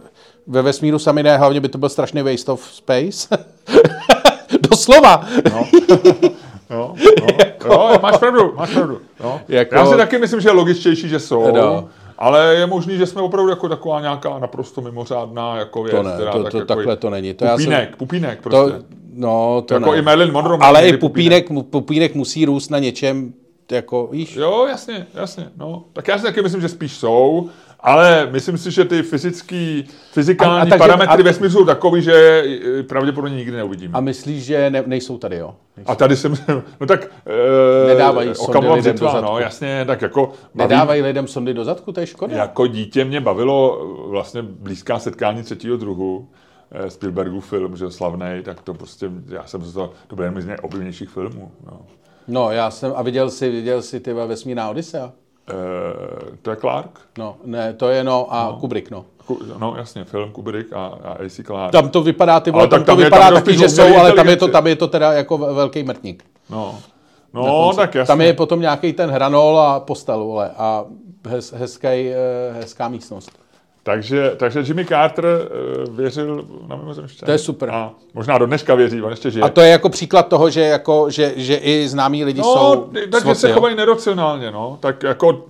Ve 0.51 0.63
vesmíru 0.63 0.99
sami 0.99 1.23
ne, 1.23 1.39
hlavně 1.39 1.61
by 1.61 1.69
to 1.69 1.79
byl 1.79 1.89
strašný 1.89 2.23
waste 2.23 2.53
of 2.53 2.71
space. 2.73 3.29
Doslova. 4.71 5.29
No. 5.53 5.67
No, 6.71 6.95
no, 7.21 7.27
jako... 7.39 7.69
jo, 7.69 7.99
máš 8.03 8.19
pravdu, 8.19 8.53
máš 8.57 8.71
pravdu. 8.71 9.01
No. 9.25 9.41
Jako... 9.49 9.75
Já 9.75 9.87
si 9.87 9.97
taky 9.97 10.19
myslím, 10.19 10.41
že 10.41 10.49
je 10.49 10.53
logičtější, 10.53 11.09
že 11.09 11.21
jsou. 11.21 11.57
No. 11.57 11.89
Ale 12.19 12.55
je 12.55 12.67
možný, 12.67 12.99
že 12.99 13.07
jsme 13.07 13.23
opravdu 13.23 13.51
jako 13.51 13.69
taková 13.69 14.01
nějaká 14.01 14.39
naprosto 14.39 14.81
mimořádná 14.81 15.57
jako 15.57 15.83
věc. 15.83 15.97
To 15.97 16.03
ne, 16.03 16.13
to, 16.33 16.51
to, 16.51 16.65
takhle 16.65 16.97
to 16.97 17.11
není. 17.11 17.35
To 17.35 17.47
pupínek, 17.47 17.89
jsem... 17.89 17.99
pupínek 17.99 18.43
prostě. 18.43 18.73
To, 18.79 18.85
no, 19.15 19.63
to 19.67 19.75
jako 19.75 19.93
ne. 19.93 19.99
i 19.99 20.03
Marilyn 20.03 20.33
Monroe. 20.33 20.59
Ale 20.61 20.89
i 20.89 20.97
pupínek, 20.97 21.49
pupínek. 21.49 21.67
pupínek 21.71 22.15
musí 22.15 22.45
růst 22.45 22.71
na 22.71 22.79
něčem, 22.79 23.33
jako, 23.73 24.09
víš? 24.13 24.37
Jo, 24.37 24.67
jasně, 24.69 25.07
jasně, 25.15 25.51
no. 25.57 25.85
Tak 25.93 26.09
já 26.09 26.19
si 26.19 26.25
taky 26.25 26.43
myslím, 26.43 26.61
že 26.61 26.69
spíš 26.69 26.97
jsou, 26.97 27.49
ale 27.83 28.29
myslím 28.31 28.59
si, 28.59 28.71
že 28.71 28.85
ty 28.85 29.03
fyzický, 29.03 29.85
fyzikální 30.13 30.59
A- 30.59 30.63
a, 30.63 30.65
takže- 30.65 30.79
parametry 30.79 31.23
a- 31.23 31.25
vesmíru 31.25 31.51
jsou 31.53 31.65
takový, 31.65 32.03
že 32.03 32.45
eh, 32.79 32.83
pravděpodobně 32.83 33.37
nikdy 33.37 33.57
neuvidíme. 33.57 33.99
A 33.99 34.01
myslíš, 34.01 34.45
že 34.45 34.71
ne, 34.71 34.83
nejsou 34.87 35.19
tady, 35.19 35.37
jo? 35.37 35.55
A 35.87 35.95
tady 35.95 36.17
jsem, 36.17 36.35
no 36.81 36.87
tak... 36.87 37.07
E, 37.27 37.89
Nedávají 37.89 38.35
sondy 38.35 38.69
lidem 38.69 38.97
do 38.99 39.07
zadku. 39.09 39.27
no, 39.33 39.39
jasně, 39.39 39.85
tak 39.87 40.03
jako... 40.03 40.27
baví- 40.27 40.33
Nedávají 40.55 41.03
lidem 41.03 41.27
sondy 41.29 41.55
do 41.55 41.65
zadku, 41.65 41.93
to 41.93 42.01
je 42.01 42.07
škoda. 42.07 42.37
Jako 42.37 42.67
dítě 42.67 43.05
mě 43.05 43.21
bavilo 43.21 43.87
vlastně 44.09 44.43
blízká 44.43 44.99
setkání 44.99 45.43
třetího 45.43 45.77
druhu, 45.77 46.29
eh, 46.73 46.91
Spielbergův 46.91 47.49
film, 47.49 47.77
že 47.77 47.91
slavný, 47.91 48.27
tak 48.43 48.61
to 48.61 48.75
prostě, 48.75 49.11
já 49.29 49.47
jsem 49.47 49.65
se 49.65 49.73
to, 49.73 49.93
to 50.07 50.17
byl 50.17 50.25
jeden 50.25 50.43
z 50.43 50.47
nejoblíbenějších 50.47 51.09
filmů. 51.09 51.51
No. 51.67 51.81
No, 52.29 52.51
já 52.51 52.71
jsem, 52.71 52.93
a 52.97 53.03
viděl 53.03 53.31
jsi, 53.31 53.51
viděl 53.51 53.83
jsi 53.83 54.01
ty 54.01 54.13
vesmírná 54.13 54.71
Odisea? 54.71 55.13
E, 55.51 56.37
to 56.43 56.51
je 56.51 56.57
Clark? 56.57 57.01
No, 57.19 57.37
ne, 57.45 57.73
to 57.75 57.89
je 57.89 58.05
no 58.05 58.27
a 58.35 58.45
no. 58.53 58.57
Kubrick, 58.61 58.91
no. 58.91 59.05
No 59.59 59.75
jasně, 59.77 60.05
film 60.05 60.31
Kubrick 60.33 60.73
a, 60.73 60.87
a 61.05 61.13
A.C. 61.13 61.43
Clark. 61.45 61.73
Tam 61.73 61.89
to 61.89 62.03
vypadá, 62.03 62.41
ty 62.41 62.51
vole, 62.51 62.63
Ale 62.63 62.69
tam 62.71 62.79
tak 62.81 62.87
to 62.87 62.93
tam 62.93 62.99
je- 62.99 63.05
vypadá 63.05 63.25
tam 63.25 63.35
taky, 63.35 63.51
dost 63.53 63.59
že 63.59 63.69
jsou, 63.69 63.97
ale 63.99 64.13
tam 64.13 64.29
je 64.29 64.37
to, 64.37 64.49
tam 64.49 64.67
je 64.67 64.77
to 64.77 64.89
teda 64.89 65.13
jako 65.13 65.39
ve- 65.39 65.53
velký 65.55 65.83
mrtník. 65.83 66.25
No, 66.51 66.75
no 67.35 67.73
tak 67.77 67.95
jasně. 67.95 68.07
Tam 68.07 68.21
je 68.21 68.33
potom 68.33 68.61
nějaký 68.61 68.93
ten 68.93 69.11
hranol 69.11 69.59
a 69.61 69.81
postel, 69.81 70.25
vole, 70.25 70.51
a 70.59 70.85
hez, 71.29 71.53
hezký, 71.53 71.87
eh, 71.89 72.15
hezká 72.53 72.89
místnost. 72.89 73.31
Takže, 73.83 74.33
takže 74.37 74.61
Jimmy 74.61 74.85
Carter 74.85 75.25
uh, 75.25 75.97
věřil 75.97 76.45
na 76.69 76.77
mimozemšťany. 76.77 77.27
To 77.27 77.33
je 77.33 77.39
super. 77.39 77.71
A 77.71 77.93
možná 78.15 78.39
do 78.39 78.47
dneška 78.47 78.75
věří, 78.75 79.03
on 79.03 79.11
ještě 79.11 79.31
žije. 79.31 79.43
A 79.43 79.49
to 79.49 79.61
je 79.61 79.71
jako 79.71 79.89
příklad 79.89 80.29
toho, 80.29 80.51
že, 80.51 80.61
jako, 80.61 81.11
že, 81.11 81.33
že 81.37 81.57
i 81.57 81.89
známí 81.89 82.25
lidi 82.25 82.41
no, 82.41 82.55
jsou 82.55 82.91
takže 82.93 83.21
svoci, 83.21 83.41
se 83.41 83.53
chovají 83.53 83.77
neracionálně, 83.77 84.51
no. 84.51 84.79
Tak 84.81 85.03
jako 85.03 85.45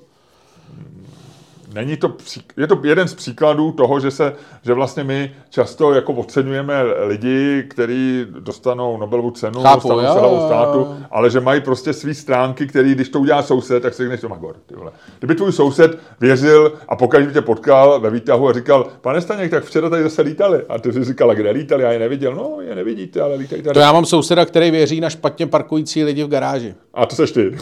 Není 1.75 1.97
to, 1.97 2.15
je 2.57 2.67
to 2.67 2.81
jeden 2.85 3.09
z 3.09 3.15
příkladů 3.15 3.73
toho, 3.73 4.01
že, 4.01 4.11
se, 4.11 4.33
že 4.63 4.75
vlastně 4.75 5.05
my 5.05 5.35
často 5.51 5.93
jako 5.93 6.13
oceňujeme 6.13 6.83
lidi, 6.83 7.65
kteří 7.69 8.27
dostanou 8.41 8.97
Nobelovu 8.97 9.31
cenu, 9.31 9.63
Chápu, 9.63 9.89
dostanou 9.89 10.35
jo, 10.35 10.45
státu, 10.47 10.97
ale 11.11 11.31
že 11.31 11.41
mají 11.41 11.61
prostě 11.61 11.93
svý 11.93 12.15
stránky, 12.15 12.67
který, 12.67 12.95
když 12.95 13.09
to 13.09 13.21
udělá 13.21 13.43
soused, 13.43 13.83
tak 13.83 13.95
si 13.95 14.03
řekneš, 14.03 14.21
to 14.21 14.29
Magor, 14.29 14.57
ty 14.67 14.75
vole. 14.75 14.93
Kdyby 15.19 15.35
tvůj 15.35 15.53
soused 15.53 15.99
věřil 16.21 16.73
a 16.89 16.97
pokaždé 16.97 17.33
tě 17.33 17.41
potkal 17.41 18.01
ve 18.01 18.11
výtahu 18.11 18.49
a 18.49 18.53
říkal, 18.53 18.87
pane 19.01 19.21
Staněk, 19.21 19.51
tak 19.51 19.65
včera 19.65 19.91
tady 19.91 20.03
zase 20.03 20.23
lítali. 20.23 20.63
A 20.69 20.79
ty 20.79 20.93
jsi 20.93 21.05
říkal, 21.05 21.35
kde 21.35 21.51
lítali? 21.51 21.83
Já 21.83 21.93
je 21.93 21.99
neviděl. 21.99 22.35
No, 22.35 22.57
je 22.61 22.75
nevidíte, 22.75 23.21
ale 23.21 23.35
lítají 23.35 23.63
tady. 23.63 23.75
To 23.75 23.81
já 23.81 23.93
mám 23.93 24.05
souseda, 24.05 24.45
který 24.45 24.71
věří 24.71 25.01
na 25.01 25.11
špatně 25.11 25.47
parkující 25.47 26.05
lidi 26.05 26.25
v 26.25 26.29
garáži. 26.29 26.75
A 26.95 27.07
to 27.07 27.17
seš 27.17 27.33
ty. 27.33 27.51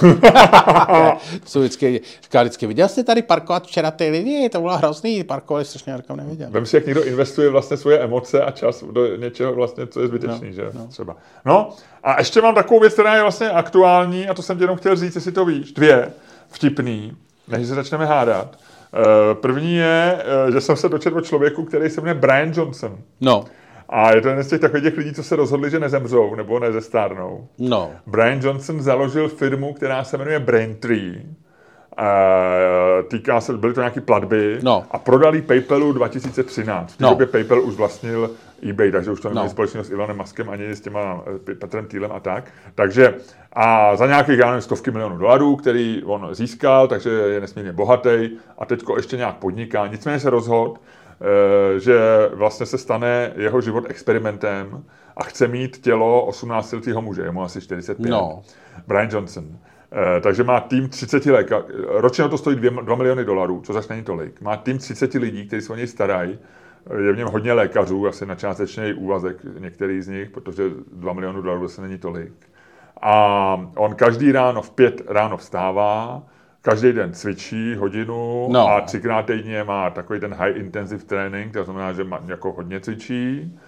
To 1.41 1.47
jsou 1.47 1.61
vždycky, 1.61 2.01
říká 2.23 2.43
vždycky, 2.43 2.67
viděl 2.67 2.89
jste 2.89 3.05
tady 3.05 3.23
parkovat 3.23 3.67
včera 3.67 3.91
ty 3.99 4.11
lidi, 4.11 4.49
to 4.49 4.61
bylo 4.61 4.77
hrozný, 4.79 5.25
parkovali 5.25 5.65
strašně, 5.65 5.93
já 5.93 5.99
říkám, 5.99 6.17
neviděl. 6.17 6.49
Vem 6.51 6.67
si, 6.67 6.77
jak 6.77 6.87
někdo 6.87 7.05
investuje 7.05 7.49
vlastně 7.51 7.77
svoje 7.77 7.99
emoce 7.99 8.43
a 8.43 8.51
čas 8.51 8.85
do 8.93 9.17
něčeho 9.17 9.55
vlastně, 9.55 9.87
co 9.87 10.01
je 10.01 10.09
zbytečný, 10.09 10.49
no, 10.49 10.53
že 10.55 10.71
no. 10.75 10.87
třeba. 10.87 11.17
No 11.45 11.71
a 12.03 12.19
ještě 12.19 12.43
mám 12.43 12.55
takovou 12.55 12.81
věc, 12.81 12.93
která 12.93 13.15
je 13.15 13.23
vlastně 13.23 13.51
aktuální 13.51 14.29
a 14.29 14.35
to 14.35 14.43
jsem 14.43 14.57
ti 14.59 14.65
jenom 14.65 14.77
chtěl 14.77 14.97
říct, 14.97 15.15
jestli 15.15 15.33
to 15.33 15.45
víš. 15.45 15.73
Dvě, 15.73 16.09
vtipný, 16.49 17.13
než 17.49 17.67
se 17.67 17.75
začneme 17.75 18.07
hádat. 18.07 18.59
Eh, 18.95 19.35
První 19.35 19.77
je, 19.77 20.19
eh, 20.49 20.53
že 20.53 20.61
jsem 20.61 20.77
se 20.77 20.89
dočetl 20.89 21.17
o 21.17 21.21
člověku, 21.21 21.65
který 21.65 21.91
se 21.91 22.01
jmenuje 22.01 22.15
Brian 22.21 22.53
Johnson. 22.55 22.99
No, 23.21 23.45
A 23.89 24.15
je 24.15 24.21
to 24.21 24.29
jeden 24.29 24.45
z 24.45 24.49
těch 24.49 24.61
takových 24.61 24.85
těch 24.85 24.97
lidí, 24.97 25.13
co 25.15 25.23
se 25.23 25.37
rozhodli, 25.37 25.71
že 25.71 25.81
nezemřou 25.81 26.35
nebo 26.35 26.59
nezestárnou. 26.59 27.47
no. 27.59 27.91
Brian 28.07 28.41
Johnson 28.43 28.83
založil 28.83 29.29
firmu, 29.29 29.73
která 29.73 30.05
se 30.05 30.19
jmenuje 30.19 30.39
Braintree. 30.41 31.23
Uh, 31.99 33.09
týká 33.09 33.41
se, 33.41 33.57
byly 33.57 33.75
to 33.75 33.81
nějaké 33.81 34.01
platby 34.01 34.59
No. 34.63 34.85
a 34.91 34.99
prodali 34.99 35.43
PayPalu 35.43 35.93
2013. 35.93 36.93
V 36.93 36.97
té 36.97 37.05
No. 37.05 37.11
době 37.11 37.27
PayPal 37.27 37.61
už 37.63 37.75
vlastnil 37.75 38.31
eBay, 38.71 38.93
takže 38.93 39.11
už 39.11 39.21
to 39.21 39.29
neměli 39.29 39.47
No. 39.47 39.51
společnost 39.51 39.87
s 39.87 39.91
Elonem 39.91 40.17
Muskem 40.17 40.51
ani 40.51 40.65
s 40.71 40.81
těma 40.81 41.25
eh, 41.51 41.55
Petrem 41.55 41.87
Thielem 41.87 42.13
a 42.13 42.21
tak. 42.21 42.45
Takže 42.75 43.15
a 43.53 43.97
za 43.97 44.07
nějakých, 44.07 44.39
já 44.39 44.47
nevím, 44.47 44.61
stovky 44.63 44.91
milionů 44.91 45.19
dolarů, 45.19 45.57
který 45.57 46.03
on 46.05 46.29
získal, 46.33 46.89
takže 46.89 47.11
je 47.11 47.41
nesmírně 47.41 47.73
bohatý 47.73 48.31
a 48.59 48.67
teďko 48.67 48.97
ještě 48.97 49.17
nějak 49.17 49.37
podniká. 49.37 49.87
Nicméně 49.87 50.21
se 50.21 50.31
rozhodl, 50.31 50.75
eh, 50.77 51.81
že 51.81 51.99
vlastně 52.35 52.67
se 52.67 52.79
stane 52.79 53.33
jeho 53.37 53.61
život 53.61 53.85
experimentem 53.89 54.85
a 55.17 55.25
chce 55.25 55.49
mít 55.49 55.79
tělo 55.79 56.27
18-letého 56.27 57.03
muže, 57.03 57.23
je 57.23 57.31
mu 57.31 57.43
asi 57.43 57.61
45. 57.61 58.11
No. 58.11 58.43
Brian 58.87 59.09
Johnson. 59.13 59.45
Eh, 59.93 60.21
takže 60.21 60.45
má 60.45 60.61
tým 60.61 60.89
30 60.89 61.27
lékařů. 61.27 61.65
Ročně 61.89 62.29
to 62.29 62.39
stojí 62.39 62.57
2, 62.57 62.83
2 62.83 62.97
miliony 62.97 63.25
dolarů, 63.25 63.61
co 63.65 63.73
zase 63.73 63.93
není 63.93 64.05
tolik. 64.05 64.41
Má 64.41 64.57
tým 64.57 64.79
30 64.79 65.15
lidí, 65.15 65.47
kteří 65.47 65.67
se 65.67 65.73
o 65.73 65.77
něj 65.77 65.87
starají. 65.87 66.39
Je 67.07 67.13
v 67.13 67.17
něm 67.17 67.29
hodně 67.29 67.53
lékařů, 67.53 68.07
asi 68.09 68.27
na 68.27 68.35
částečný 68.35 68.93
úvazek 68.95 69.37
některý 69.59 70.03
z 70.03 70.09
nich, 70.09 70.31
protože 70.31 70.63
2 70.93 71.13
miliony 71.13 71.43
dolarů 71.43 71.69
zase 71.69 71.83
není 71.83 71.99
tolik. 71.99 72.33
A 73.03 73.55
on 73.77 73.95
každý 73.95 74.33
ráno 74.33 74.63
v 74.63 74.71
pět 74.71 75.03
ráno 75.09 75.37
vstává, 75.37 76.23
každý 76.63 76.93
den 76.93 77.13
cvičí 77.13 77.75
hodinu 77.75 78.49
No. 78.51 78.69
a 78.69 78.81
třikrát 78.81 79.27
týdně 79.27 79.65
má 79.65 79.91
takový 79.91 80.21
ten 80.21 80.35
high 80.35 80.57
intensive 80.57 81.05
training, 81.05 81.53
to 81.53 81.65
znamená, 81.65 81.93
že 81.93 82.05
má, 82.05 82.21
jako 82.27 82.53
hodně 82.53 82.81
cvičí. 82.81 83.59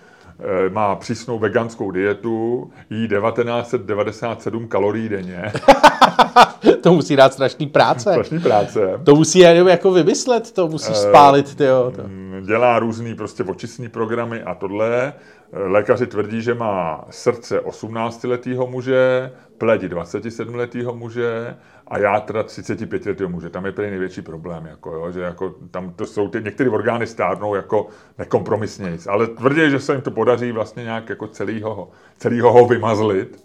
Eh, 0.43 0.71
Má 0.71 0.97
přísnou 0.97 1.39
veganskou 1.39 1.91
dietu, 1.91 2.71
jí 2.91 3.09
1997 3.09 4.69
kalorií 4.69 5.09
denně, 5.09 5.53
To 6.81 6.93
musí 6.93 7.17
dát 7.17 7.33
strašný 7.33 7.67
práce. 7.67 8.11
strašný 8.11 8.39
práce. 8.41 9.01
To 9.05 9.15
musí 9.15 9.39
jenom 9.39 9.69
jako 9.69 9.91
vymyslet, 9.93 10.53
to 10.53 10.69
musí 10.69 10.95
spálit, 10.95 11.55
ty 11.55 11.65
jo. 11.65 11.93
To. 11.97 12.03
Dělá 12.41 12.79
různý 12.79 13.15
prostě 13.15 13.45
očistní 13.45 13.89
programy 13.89 14.43
a 14.43 14.55
tohle. 14.55 15.13
Lékaři 15.53 16.07
tvrdí, 16.07 16.43
že 16.43 16.55
má 16.55 17.05
srdce 17.11 17.61
18-letého 17.61 18.67
muže, 18.67 19.33
pleť 19.59 19.83
27-letého 19.83 20.95
muže 20.95 21.57
a 21.89 21.99
játra 21.99 22.43
35-letého 22.43 23.29
muže. 23.29 23.51
Tam 23.51 23.67
je 23.67 23.73
prý 23.73 23.91
největší 23.91 24.23
problém, 24.23 24.67
jako, 24.67 24.93
jo, 24.93 25.11
že 25.11 25.21
jako, 25.21 25.55
tam 25.71 25.93
to 25.93 26.07
jsou 26.07 26.29
ty, 26.29 26.43
některé 26.43 26.71
orgány 26.71 27.07
stárnou 27.07 27.55
jako 27.55 27.87
nekompromisněji, 28.19 28.99
ale 29.09 29.27
tvrdí, 29.27 29.71
že 29.71 29.81
se 29.81 29.93
jim 29.93 30.03
to 30.03 30.11
podaří 30.11 30.53
vlastně 30.53 30.83
nějak 30.83 31.09
jako 31.09 31.27
celýho, 31.27 31.91
celýho 32.19 32.53
ho 32.53 32.67
vymazlit. 32.67 33.45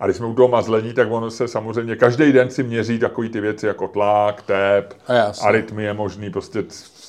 A 0.00 0.06
když 0.06 0.16
jsme 0.16 0.26
u 0.26 0.34
toho 0.34 0.48
mazlení, 0.48 0.92
tak 0.92 1.10
ono 1.10 1.30
se 1.30 1.48
samozřejmě 1.48 1.96
každý 1.96 2.32
den 2.32 2.50
si 2.50 2.62
měří 2.62 2.98
takový 2.98 3.28
ty 3.28 3.40
věci 3.40 3.66
jako 3.66 3.88
tlak, 3.88 4.42
tep, 4.42 4.94
arytmie 5.42 5.94
možný, 5.94 6.30
prostě 6.30 6.64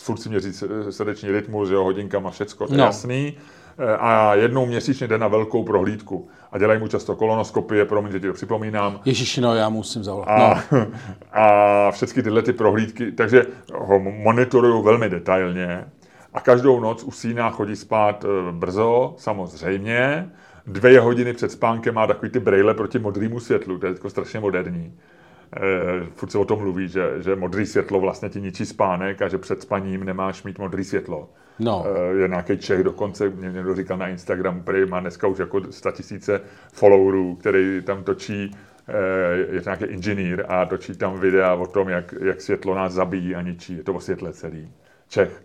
furt 0.06 0.18
si 0.18 0.30
měří 0.30 0.54
s- 0.54 0.88
srdeční 0.90 1.32
rytmus, 1.32 1.70
jo, 1.70 1.84
hodinkama, 1.84 2.30
všecko, 2.32 2.68
to 2.68 2.74
je 2.74 2.78
No. 2.78 2.84
jasný. 2.84 3.34
E, 3.78 3.98
A 3.98 4.36
jednou 4.36 4.66
měsíčně 4.66 5.08
jde 5.08 5.18
na 5.18 5.28
velkou 5.28 5.64
prohlídku. 5.64 6.28
A 6.52 6.58
dělají 6.58 6.80
mu 6.80 6.88
často 6.88 7.16
kolonoskopie, 7.16 7.86
promiň, 7.86 8.12
že 8.12 8.20
ti 8.20 8.28
to 8.28 8.34
připomínám. 8.34 9.00
Ježiši, 9.06 9.42
no 9.42 9.56
já 9.56 9.70
musím 9.70 10.04
zavolat. 10.04 10.28
A, 10.30 10.64
No. 10.72 10.88
a 11.32 11.92
všechny 11.92 12.24
tyhle 12.24 12.42
ty 12.42 12.54
prohlídky, 12.54 13.12
takže 13.12 13.46
ho 13.74 14.00
monitorují 14.00 14.84
velmi 14.84 15.10
detailně 15.10 15.86
a 16.34 16.40
každou 16.42 16.80
noc 16.80 17.04
usíná, 17.04 17.50
chodí 17.50 17.76
spát 17.76 18.26
e, 18.26 18.52
brzo, 18.52 19.14
samozřejmě. 19.18 20.30
Dvě 20.68 21.00
hodiny 21.00 21.34
před 21.34 21.52
spánkem 21.52 21.96
má 21.96 22.08
takový 22.08 22.32
ty 22.32 22.40
brejle 22.40 22.74
proti 22.74 23.00
modrému 23.00 23.40
světlu, 23.40 23.78
to 23.78 23.86
je 23.86 23.94
jako 23.94 24.10
strašně 24.10 24.40
moderní. 24.40 24.94
E, 25.54 26.06
furt 26.16 26.32
se 26.32 26.38
o 26.38 26.46
tom 26.46 26.60
mluví, 26.60 26.88
že, 26.88 27.24
že 27.24 27.36
modré 27.36 27.66
světlo 27.66 28.00
vlastně 28.00 28.30
ti 28.30 28.42
ničí 28.42 28.66
spánek 28.66 29.22
a 29.22 29.28
že 29.28 29.38
před 29.38 29.62
spaním 29.62 30.04
nemáš 30.04 30.44
mít 30.44 30.60
modré 30.60 30.84
světlo. 30.84 31.30
No. 31.60 31.86
E, 31.88 32.16
je 32.16 32.28
nějaký 32.28 32.58
Čech 32.58 32.84
dokonce, 32.84 33.30
mě 33.30 33.52
někdo 33.52 33.76
říkal 33.76 33.98
na 33.98 34.08
Instagramu, 34.08 34.62
který 34.62 34.86
má 34.86 35.00
dneska 35.00 35.28
už 35.28 35.40
jako 35.40 35.72
100 35.72 35.92
tisíce 35.92 36.42
followerů, 36.74 37.36
který 37.36 37.82
tam 37.86 38.04
točí 38.04 38.52
eh, 38.88 39.56
je 39.56 39.62
to 39.62 39.70
nějaký 39.70 39.86
inženýr 39.86 40.46
a 40.48 40.66
točí 40.66 40.96
tam 40.96 41.20
videa 41.20 41.54
o 41.54 41.68
tom, 41.68 41.90
jak, 41.90 42.14
jak 42.22 42.42
světlo 42.42 42.76
nás 42.76 42.94
zabíjí 42.94 43.36
a 43.36 43.42
ničí. 43.42 43.78
Je 43.78 43.84
to 43.84 43.94
o 43.94 44.00
světle 44.00 44.34
celý. 44.34 44.72
Čech. 45.08 45.45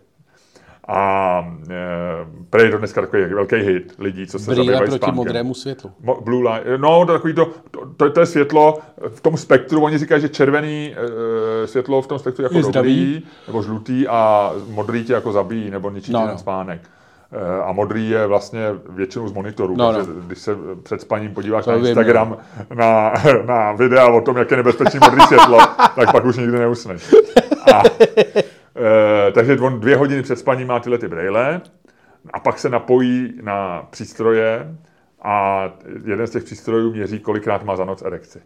A 0.87 1.41
e, 2.55 2.63
je 2.63 2.71
to 2.71 2.77
dneska 2.77 3.01
takový 3.01 3.23
velký 3.23 3.55
hit 3.55 3.93
lidí, 3.99 4.27
co 4.27 4.39
se 4.39 4.45
Brýle 4.51 4.65
zabývají 4.65 4.79
proti 4.89 4.97
spánkem. 4.97 5.15
modrému 5.15 5.53
světlu. 5.53 5.91
Mo- 6.03 6.21
Blue 6.23 6.49
light. 6.53 6.67
No, 6.77 7.05
to, 7.05 7.13
takový 7.13 7.33
to, 7.33 7.45
to, 7.71 7.79
to, 7.97 8.09
to, 8.09 8.19
je 8.19 8.25
světlo 8.25 8.79
v 9.09 9.21
tom 9.21 9.37
spektru. 9.37 9.83
Oni 9.83 9.97
říkají, 9.97 10.21
že 10.21 10.29
červený 10.29 10.95
e, 11.63 11.67
světlo 11.67 12.01
v 12.01 12.07
tom 12.07 12.19
spektru 12.19 12.43
je 12.43 12.45
jako 12.45 12.55
Je 12.55 12.61
dobrý, 12.61 12.71
zdravý. 12.71 13.23
nebo 13.47 13.61
žlutý 13.63 14.07
a 14.07 14.51
modrý 14.69 15.03
tě 15.03 15.13
jako 15.13 15.31
zabíjí, 15.31 15.71
nebo 15.71 15.89
ničí 15.89 16.11
No, 16.13 16.19
no, 16.19 16.27
no. 16.27 16.37
spánek. 16.37 16.81
E, 17.31 17.61
a 17.63 17.71
modrý 17.71 18.09
je 18.09 18.27
vlastně 18.27 18.61
většinou 18.89 19.27
z 19.27 19.33
monitoru, 19.33 19.75
No, 19.77 19.93
takže 19.93 20.11
no. 20.15 20.21
když 20.21 20.39
se 20.39 20.55
před 20.83 21.01
spaním 21.01 21.33
podíváš 21.33 21.65
To 21.65 21.71
na 21.71 21.77
vím, 21.77 21.85
Instagram 21.85 22.37
na, 22.73 23.13
na 23.45 23.71
videa 23.71 24.07
o 24.07 24.21
tom, 24.21 24.37
jak 24.37 24.51
je 24.51 24.57
nebezpečný 24.57 24.99
modrý 25.03 25.21
světlo, 25.21 25.57
tak 25.95 26.11
pak 26.11 26.25
už 26.25 26.37
nikdy 26.37 26.59
neusneš. 26.59 27.13
A, 27.73 27.81
e, 28.75 29.31
takže 29.31 29.59
on 29.59 29.79
dvě 29.79 29.95
hodiny 29.95 30.21
před 30.21 30.39
spaním 30.39 30.67
má 30.67 30.79
tyhle 30.79 30.97
ty 30.97 31.07
brejle 31.07 31.61
a 32.33 32.39
pak 32.39 32.59
se 32.59 32.69
napojí 32.69 33.33
na 33.41 33.87
přístroje 33.89 34.75
a 35.21 35.65
jeden 36.05 36.27
z 36.27 36.31
těch 36.31 36.43
přístrojů 36.43 36.91
měří, 36.91 37.19
kolikrát 37.19 37.63
má 37.63 37.75
za 37.75 37.85
noc 37.85 38.01
erekci. 38.01 38.41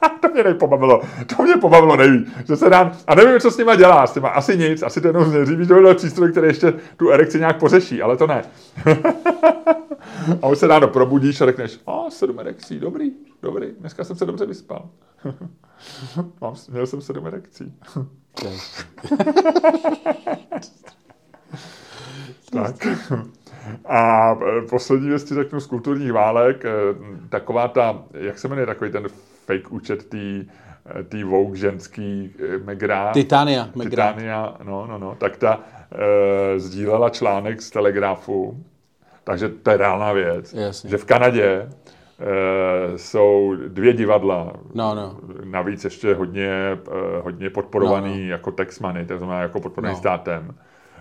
to 0.20 0.28
mě 0.28 0.42
nejpobavilo. 0.42 1.02
To 1.36 1.42
mě 1.42 1.56
pobavilo 1.56 1.96
nejvíc. 1.96 2.28
Že 2.46 2.56
se 2.56 2.70
dá, 2.70 2.92
a 3.06 3.14
nevím, 3.14 3.40
co 3.40 3.50
s 3.50 3.58
nima 3.58 3.76
dělá. 3.76 4.06
S 4.06 4.12
těma 4.12 4.28
asi 4.28 4.58
nic, 4.58 4.82
asi 4.82 5.00
to 5.00 5.06
jenom 5.06 5.24
změří. 5.24 5.56
Víš, 5.56 5.68
to 5.68 5.94
přístroj, 5.94 6.30
který 6.30 6.46
ještě 6.46 6.74
tu 6.96 7.10
erekci 7.10 7.38
nějak 7.38 7.58
pořeší, 7.58 8.02
ale 8.02 8.16
to 8.16 8.26
ne. 8.26 8.42
a 10.42 10.46
už 10.48 10.58
se 10.58 10.66
ráno 10.66 10.88
probudíš 10.88 11.40
a 11.40 11.46
řekneš, 11.46 11.80
a 11.86 12.10
sedm 12.10 12.40
erekcí, 12.40 12.80
dobrý, 12.80 13.10
dobrý, 13.42 13.66
dneska 13.80 14.04
jsem 14.04 14.16
se 14.16 14.26
dobře 14.26 14.46
vyspal. 14.46 14.88
Mám, 16.40 16.54
měl 16.70 16.86
jsem 16.86 17.00
sedm 17.00 17.26
erekcí. 17.26 17.74
tak. 22.52 22.86
A 23.84 24.32
e, 24.32 24.62
poslední 24.66 25.08
věc 25.08 25.24
ti 25.24 25.34
řeknu 25.34 25.60
z 25.60 25.66
kulturních 25.66 26.12
válek, 26.12 26.64
e, 26.64 26.70
taková 27.28 27.68
ta, 27.68 28.02
jak 28.12 28.38
se 28.38 28.48
jmenuje 28.48 28.66
takový 28.66 28.90
ten 28.92 29.06
fake 29.50 29.72
účet 29.72 30.08
tý, 30.08 30.46
tý 31.08 31.24
Vogue 31.24 31.56
ženský 31.56 32.30
Megra. 32.64 33.12
Titania. 33.12 33.68
Megra. 33.74 34.12
Titania, 34.12 34.56
no, 34.62 34.86
no, 34.86 34.98
no. 34.98 35.14
Tak 35.18 35.36
ta 35.36 35.60
e, 35.92 36.58
sdílela 36.58 37.10
článek 37.10 37.62
z 37.62 37.70
Telegrafu, 37.70 38.64
takže 39.24 39.48
to 39.48 39.70
je 39.70 39.76
reálná 39.76 40.12
věc, 40.12 40.54
Jasně. 40.54 40.90
že 40.90 40.98
v 40.98 41.04
Kanadě 41.04 41.46
e, 41.46 41.68
jsou 42.98 43.56
dvě 43.68 43.92
divadla, 43.92 44.52
no, 44.74 44.94
no. 44.94 45.16
navíc 45.44 45.84
ještě 45.84 46.14
hodně, 46.14 46.78
hodně 47.22 47.50
podporovaný 47.50 48.18
no, 48.18 48.24
no. 48.24 48.30
jako 48.30 48.50
Texmany, 48.50 49.06
to 49.06 49.18
znamená 49.18 49.40
jako 49.40 49.60
podporovaný 49.60 49.94
no. 49.94 49.98
státem 49.98 50.54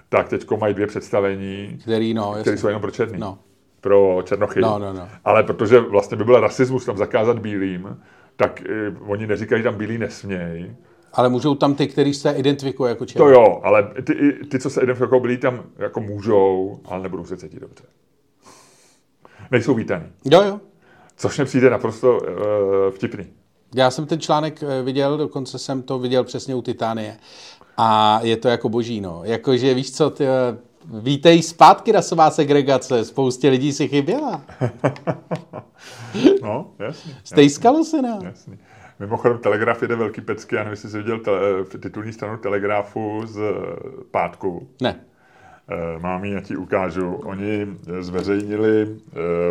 tak 0.10 0.30
teď 0.30 0.52
mají 0.60 0.74
dvě 0.74 0.88
představení, 0.88 1.78
Který, 1.82 2.14
no, 2.14 2.36
které 2.42 2.58
jsou 2.58 2.68
jenom 2.68 2.82
pro 2.82 2.92
černý. 2.92 3.20
No. 3.20 3.38
Pro 3.82 4.22
černochy. 4.24 4.62
No, 4.62 4.80
no, 4.80 4.94
no. 4.94 5.08
Ale 5.26 5.44
protože 5.44 5.80
vlastně 5.80 6.18
by 6.18 6.24
byl 6.24 6.40
rasismus 6.40 6.86
tam 6.86 6.98
zakázat 6.98 7.40
bílým, 7.40 7.98
tak 8.40 8.64
uh, 9.00 9.12
oni 9.12 9.28
neříkají, 9.28 9.60
že 9.60 9.70
tam 9.70 9.78
bílí 9.78 9.98
nesmějí. 9.98 10.76
Ale 11.14 11.30
můžou 11.30 11.56
tam 11.56 11.76
ty, 11.76 11.88
kteří 11.88 12.14
se 12.14 12.32
identifikují 12.32 12.90
jako 12.90 13.06
černý. 13.06 13.26
To 13.26 13.30
jo, 13.32 13.60
ale 13.64 13.84
ty, 14.04 14.34
ty, 14.52 14.60
co 14.60 14.70
se 14.70 14.82
identifikují 14.82 15.08
jako 15.08 15.20
bílí, 15.20 15.38
tam 15.38 15.64
jako 15.78 16.00
můžou, 16.00 16.80
ale 16.86 17.04
nebudou 17.04 17.26
se 17.26 17.38
cítit 17.38 17.60
dobře. 17.60 17.84
Nejsou 19.52 19.74
vítaný. 19.74 20.06
Jo, 20.26 20.42
jo. 20.42 20.60
Což 21.18 21.40
mi 21.40 21.46
přijde 21.46 21.70
naprosto 21.70 22.18
uh, 22.18 22.28
vtipný. 22.92 23.26
Já 23.76 23.92
jsem 23.92 24.06
ten 24.06 24.20
článek 24.20 24.64
eh, 24.64 24.84
viděl, 24.84 25.18
dokonce 25.18 25.60
jsem 25.60 25.82
to 25.82 26.00
viděl 26.00 26.24
přesně 26.24 26.56
u 26.56 26.62
Titánie. 26.62 27.18
A 27.78 28.20
je 28.24 28.38
to 28.38 28.48
jako 28.48 28.70
boží, 28.70 29.02
no. 29.02 29.22
Jakože 29.24 29.74
víš 29.74 29.92
co, 29.92 30.10
ty, 30.10 30.26
vítej 30.86 31.42
zpátky 31.42 31.92
rasová 31.92 32.32
segregace, 32.32 33.06
spoustě 33.06 33.50
lidí 33.50 33.74
si 33.74 33.88
chyběla. 33.88 34.42
no, 36.42 36.72
jasně. 36.80 37.14
Stejskalo 37.24 37.84
se 37.84 38.02
nám. 38.02 38.22
Jasný. 38.26 38.58
Mimochodem, 39.00 39.38
Telegraf 39.38 39.82
jede 39.82 39.96
velký 39.96 40.22
pecky, 40.22 40.56
já 40.56 40.62
nevím, 40.62 40.72
jestli 40.72 40.90
jsi 40.90 40.98
viděl 40.98 41.20
tele, 41.20 41.40
titulní 41.80 42.14
stranu 42.14 42.38
Telegrafu 42.38 43.22
z 43.26 43.42
pátku. 44.12 44.68
Ne. 44.82 45.00
Mám 46.02 46.26
ji, 46.26 46.34
já 46.34 46.42
ti 46.42 46.58
ukážu. 46.58 47.14
Oni 47.14 47.68
zveřejnili 48.00 48.98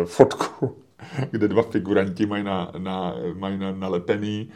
fotku, 0.05 0.77
kde 1.31 1.47
dva 1.47 1.63
figuranti 1.63 2.25
mají, 2.25 2.43
na, 2.43 2.71
na, 2.77 3.15
mají 3.33 3.57
na, 3.57 3.71
nalepený 3.71 4.49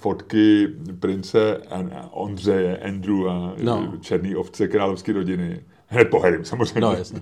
fotky 0.00 0.68
prince 1.00 1.62
Ondřeje, 2.10 2.78
Andrewa, 2.78 3.54
no. 3.62 3.92
černý 4.00 4.36
ovce 4.36 4.68
královské 4.68 5.12
rodiny. 5.12 5.60
Hned 5.86 6.10
po 6.10 6.18
Harrym, 6.20 6.44
samozřejmě. 6.44 6.80
No, 6.80 6.92
jasně. 6.92 7.20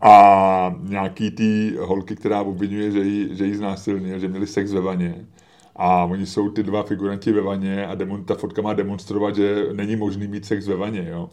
A 0.00 0.74
nějaký 0.82 1.30
ty 1.30 1.76
holky, 1.80 2.16
která 2.16 2.42
obvinuje, 2.42 2.90
že 2.90 2.98
jí, 2.98 3.36
že 3.36 3.46
jí 3.46 3.54
znásilnil, 3.54 4.18
že 4.18 4.28
měli 4.28 4.46
sex 4.46 4.72
ve 4.72 4.80
vaně. 4.80 5.26
A 5.76 6.04
oni 6.04 6.26
jsou 6.26 6.50
ty 6.50 6.62
dva 6.62 6.82
figuranti 6.82 7.32
ve 7.32 7.40
vaně 7.40 7.86
a 7.86 7.94
demon, 7.94 8.24
ta 8.24 8.34
fotka 8.34 8.62
má 8.62 8.74
demonstrovat, 8.74 9.36
že 9.36 9.66
není 9.72 9.96
možný 9.96 10.26
mít 10.26 10.44
sex 10.44 10.66
ve 10.66 10.76
vaně, 10.76 11.06
jo. 11.10 11.30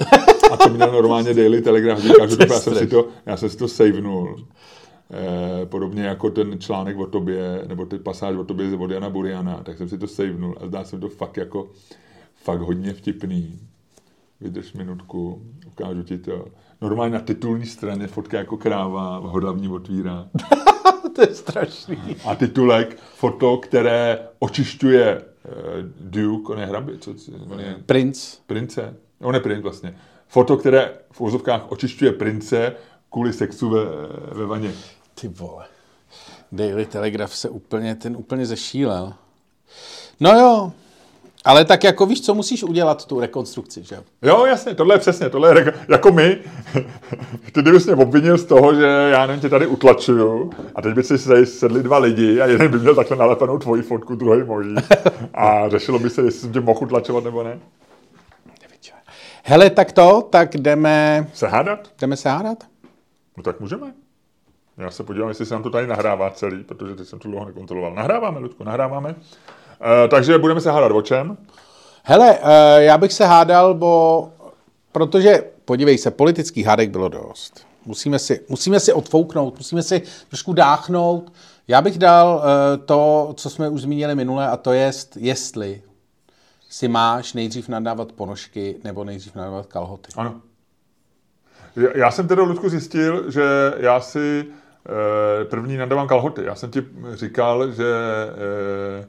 A 0.51 0.57
to 0.57 0.69
měl 0.69 0.91
normálně 0.91 1.33
Daily 1.33 1.61
Telegraph, 1.61 1.99
říká, 1.99 2.27
že 2.27 2.35
já 2.39 2.59
jsem 2.59 2.75
si 2.75 2.87
to, 2.87 3.07
já 3.25 3.37
jsem 3.37 3.49
si 3.49 3.57
to 3.57 3.67
savenul. 3.67 4.45
Eh, 5.13 5.65
podobně 5.65 6.03
jako 6.03 6.29
ten 6.29 6.59
článek 6.59 6.97
o 6.97 7.05
tobě, 7.05 7.65
nebo 7.67 7.85
ten 7.85 7.99
pasáž 8.03 8.35
o 8.35 8.43
tobě 8.43 8.77
od 8.77 8.91
Jana 8.91 9.09
Buriana, 9.09 9.63
tak 9.63 9.77
jsem 9.77 9.89
si 9.89 9.97
to 9.97 10.07
savenul 10.07 10.55
a 10.61 10.67
zdá 10.67 10.83
se 10.83 10.95
mi 10.95 11.01
to 11.01 11.09
fakt 11.09 11.37
jako 11.37 11.69
fakt 12.35 12.61
hodně 12.61 12.93
vtipný. 12.93 13.59
Vydrž 14.41 14.73
minutku, 14.73 15.41
ukážu 15.67 16.03
ti 16.03 16.17
to. 16.17 16.45
Normálně 16.81 17.13
na 17.13 17.21
titulní 17.21 17.65
straně 17.65 18.07
fotka 18.07 18.37
jako 18.37 18.57
kráva, 18.57 19.17
hodavní 19.17 19.67
otvírá. 19.67 20.27
to 21.15 21.21
je 21.21 21.35
strašný. 21.35 21.97
A 22.25 22.35
titulek, 22.35 22.99
foto, 23.15 23.57
které 23.57 24.27
očišťuje 24.39 25.21
uh, 25.21 25.51
Duke, 25.99 26.53
on 26.53 26.59
je 26.59 26.65
hrabi, 26.65 26.97
co, 26.97 27.13
on 27.49 27.59
je? 27.59 27.75
Prince. 27.85 28.37
Prince, 28.47 28.95
on 29.21 29.35
je 29.35 29.41
prince 29.41 29.61
vlastně. 29.61 29.95
Foto, 30.27 30.57
které 30.57 30.93
v 31.11 31.21
úzovkách 31.21 31.71
očišťuje 31.71 32.11
prince 32.11 32.75
kvůli 33.09 33.33
sexu 33.33 33.69
ve, 33.69 33.83
ve 34.31 34.45
vaně. 34.45 34.73
Ty 35.15 35.27
vole. 35.27 35.65
Daily 36.51 36.85
Telegraph 36.85 37.35
se 37.35 37.49
úplně, 37.49 37.95
ten 37.95 38.17
úplně 38.17 38.45
zešílel. 38.45 39.13
No 40.19 40.39
jo, 40.39 40.71
ale 41.45 41.65
tak 41.65 41.83
jako 41.83 42.05
víš, 42.05 42.21
co 42.21 42.33
musíš 42.33 42.63
udělat 42.63 43.05
tu 43.05 43.19
rekonstrukci, 43.19 43.83
že 43.83 43.95
jo? 44.21 44.45
jasně, 44.45 44.75
tohle 44.75 44.95
je 44.95 44.99
přesně, 44.99 45.29
tohle 45.29 45.49
je 45.49 45.53
reko- 45.53 45.73
jako 45.89 46.11
my. 46.11 46.37
Ty 47.51 47.61
bys 47.61 47.85
mě 47.85 47.95
obvinil 47.95 48.37
z 48.37 48.45
toho, 48.45 48.75
že 48.75 48.85
já 49.11 49.25
nevím, 49.25 49.41
tě 49.41 49.49
tady 49.49 49.67
utlačuju 49.67 50.51
a 50.75 50.81
teď 50.81 50.93
by 50.93 51.03
si 51.03 51.17
sedli 51.45 51.83
dva 51.83 51.97
lidi 51.97 52.41
a 52.41 52.45
jeden 52.45 52.71
by 52.71 52.79
měl 52.79 52.95
takhle 52.95 53.17
nalepenou 53.17 53.57
tvoji 53.57 53.81
fotku, 53.81 54.15
druhý 54.15 54.43
mojí 54.43 54.75
a 55.33 55.69
řešilo 55.69 55.99
by 55.99 56.09
se, 56.09 56.21
jestli 56.21 56.39
jsem 56.41 56.53
tě 56.53 56.61
mohl 56.61 56.79
utlačovat 56.83 57.23
nebo 57.23 57.43
ne. 57.43 57.59
Hele, 59.43 59.69
tak 59.69 59.91
to, 59.91 60.27
tak 60.29 60.55
jdeme... 60.57 61.27
Se 61.33 61.47
hádat? 61.47 61.91
Jdeme 62.01 62.17
se 62.17 62.29
hádat? 62.29 62.63
No 63.37 63.43
tak 63.43 63.59
můžeme. 63.59 63.93
Já 64.77 64.91
se 64.91 65.03
podívám, 65.03 65.29
jestli 65.29 65.45
se 65.45 65.53
nám 65.53 65.63
to 65.63 65.69
tady 65.69 65.87
nahrává 65.87 66.29
celý, 66.29 66.63
protože 66.63 66.95
teď 66.95 67.07
jsem 67.07 67.19
to 67.19 67.27
dlouho 67.27 67.45
nekontroloval. 67.45 67.93
Nahráváme, 67.93 68.39
Ludku, 68.39 68.63
nahráváme. 68.63 69.15
Uh, 69.81 70.09
takže 70.09 70.37
budeme 70.37 70.61
se 70.61 70.71
hádat 70.71 70.91
o 70.91 71.01
čem? 71.01 71.37
Hele, 72.03 72.39
uh, 72.39 72.47
já 72.77 72.97
bych 72.97 73.13
se 73.13 73.25
hádal, 73.25 73.73
bo... 73.73 74.29
protože, 74.91 75.43
podívej 75.65 75.97
se, 75.97 76.11
politických 76.11 76.65
hádek 76.65 76.89
bylo 76.89 77.09
dost. 77.09 77.67
Musíme 77.85 78.19
si, 78.19 78.45
musíme 78.49 78.79
si 78.79 78.93
odfouknout, 78.93 79.57
musíme 79.57 79.83
si 79.83 80.01
trošku 80.27 80.53
dáchnout. 80.53 81.33
Já 81.67 81.81
bych 81.81 81.97
dal 81.97 82.35
uh, 82.35 82.85
to, 82.85 83.33
co 83.37 83.49
jsme 83.49 83.69
už 83.69 83.81
zmínili 83.81 84.15
minule, 84.15 84.47
a 84.47 84.57
to 84.57 84.73
je, 84.73 84.91
jestli 85.17 85.81
si 86.69 86.87
máš 86.87 87.33
nejdřív 87.33 87.69
nadávat 87.69 88.11
ponožky 88.11 88.75
nebo 88.83 89.03
nejdřív 89.03 89.35
nadávat 89.35 89.65
kalhoty. 89.65 90.11
Ano. 90.17 90.41
Já 91.95 92.11
jsem 92.11 92.27
teda, 92.27 92.43
Ludku, 92.43 92.69
zjistil, 92.69 93.31
že 93.31 93.73
já 93.77 93.99
si 93.99 94.45
Eh, 94.85 95.45
první 95.45 95.77
nadávám 95.77 96.07
kalhoty. 96.07 96.43
Já 96.43 96.55
jsem 96.55 96.71
ti 96.71 96.85
říkal, 97.13 97.71
že 97.71 97.85
eh, 99.01 99.07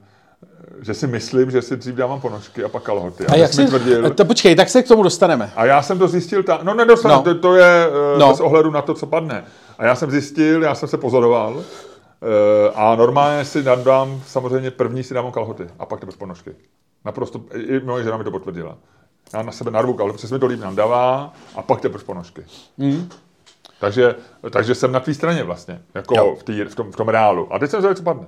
že 0.81 0.95
si 0.95 1.07
myslím, 1.07 1.51
že 1.51 1.63
si 1.63 1.77
dřív 1.77 1.95
dávám 1.95 2.21
ponožky 2.21 2.65
a 2.65 2.69
pak 2.69 2.83
kalhoty. 2.83 3.27
A, 3.27 3.33
a 3.33 3.37
jak 3.37 3.53
jsi, 3.53 3.67
tvrdil, 3.67 4.11
to 4.11 4.25
počkej, 4.25 4.57
tak 4.57 4.69
se 4.69 4.83
k 4.83 4.89
tomu 4.89 5.03
dostaneme. 5.03 5.53
A 5.57 5.65
já 5.65 5.83
jsem 5.83 5.99
to 5.99 6.09
zjistil, 6.09 6.43
ta, 6.43 6.61
no 6.63 6.75
nedostanu, 6.75 7.15
no. 7.15 7.23
To, 7.23 7.35
to 7.35 7.57
je 7.57 7.89
uh, 7.89 8.21
no. 8.21 8.29
bez 8.29 8.41
ohledu 8.41 8.71
na 8.71 8.83
to, 8.83 8.95
co 8.95 9.07
padne. 9.07 9.45
A 9.79 9.85
já 9.85 9.95
jsem 9.95 10.11
zjistil, 10.11 10.63
já 10.63 10.75
jsem 10.75 10.89
se 10.89 10.99
pozoroval 10.99 11.55
uh, 11.55 11.65
a 12.75 12.97
normálně 12.97 13.45
si 13.45 13.63
nadám, 13.63 14.23
samozřejmě 14.27 14.71
první 14.71 15.03
si 15.03 15.15
dávám 15.15 15.33
kalhoty 15.33 15.67
a 15.79 15.87
pak 15.87 16.01
teprve 16.01 16.19
ponožky. 16.19 16.51
Naprosto, 17.05 17.41
i 17.55 17.81
moje 17.81 18.05
žena 18.05 18.17
mi 18.17 18.25
to 18.25 18.31
potvrdila. 18.31 18.77
Já 19.35 19.43
na 19.43 19.53
sebe 19.53 19.71
narvu 19.71 19.95
kalhoty, 19.95 20.19
protože 20.19 20.35
mi 20.35 20.41
to 20.41 20.47
líp 20.47 20.61
nadává 20.61 21.35
a 21.55 21.63
pak 21.63 21.81
teprve 21.81 22.05
ponožky. 22.05 22.45
Mm. 22.79 23.09
Takže, 23.81 24.15
takže 24.51 24.75
jsem 24.75 24.93
na 24.93 25.01
tvý 25.01 25.15
straně 25.15 25.43
vlastně, 25.43 25.83
jako 25.95 26.37
v, 26.37 26.43
tý, 26.43 26.63
v, 26.63 26.75
tom, 26.75 26.93
v 26.93 26.97
tom 26.97 27.09
reálu. 27.09 27.53
A 27.53 27.59
teď 27.59 27.71
jsem 27.71 27.81
zvědavý, 27.81 27.97
co 27.97 28.03
padne. 28.03 28.27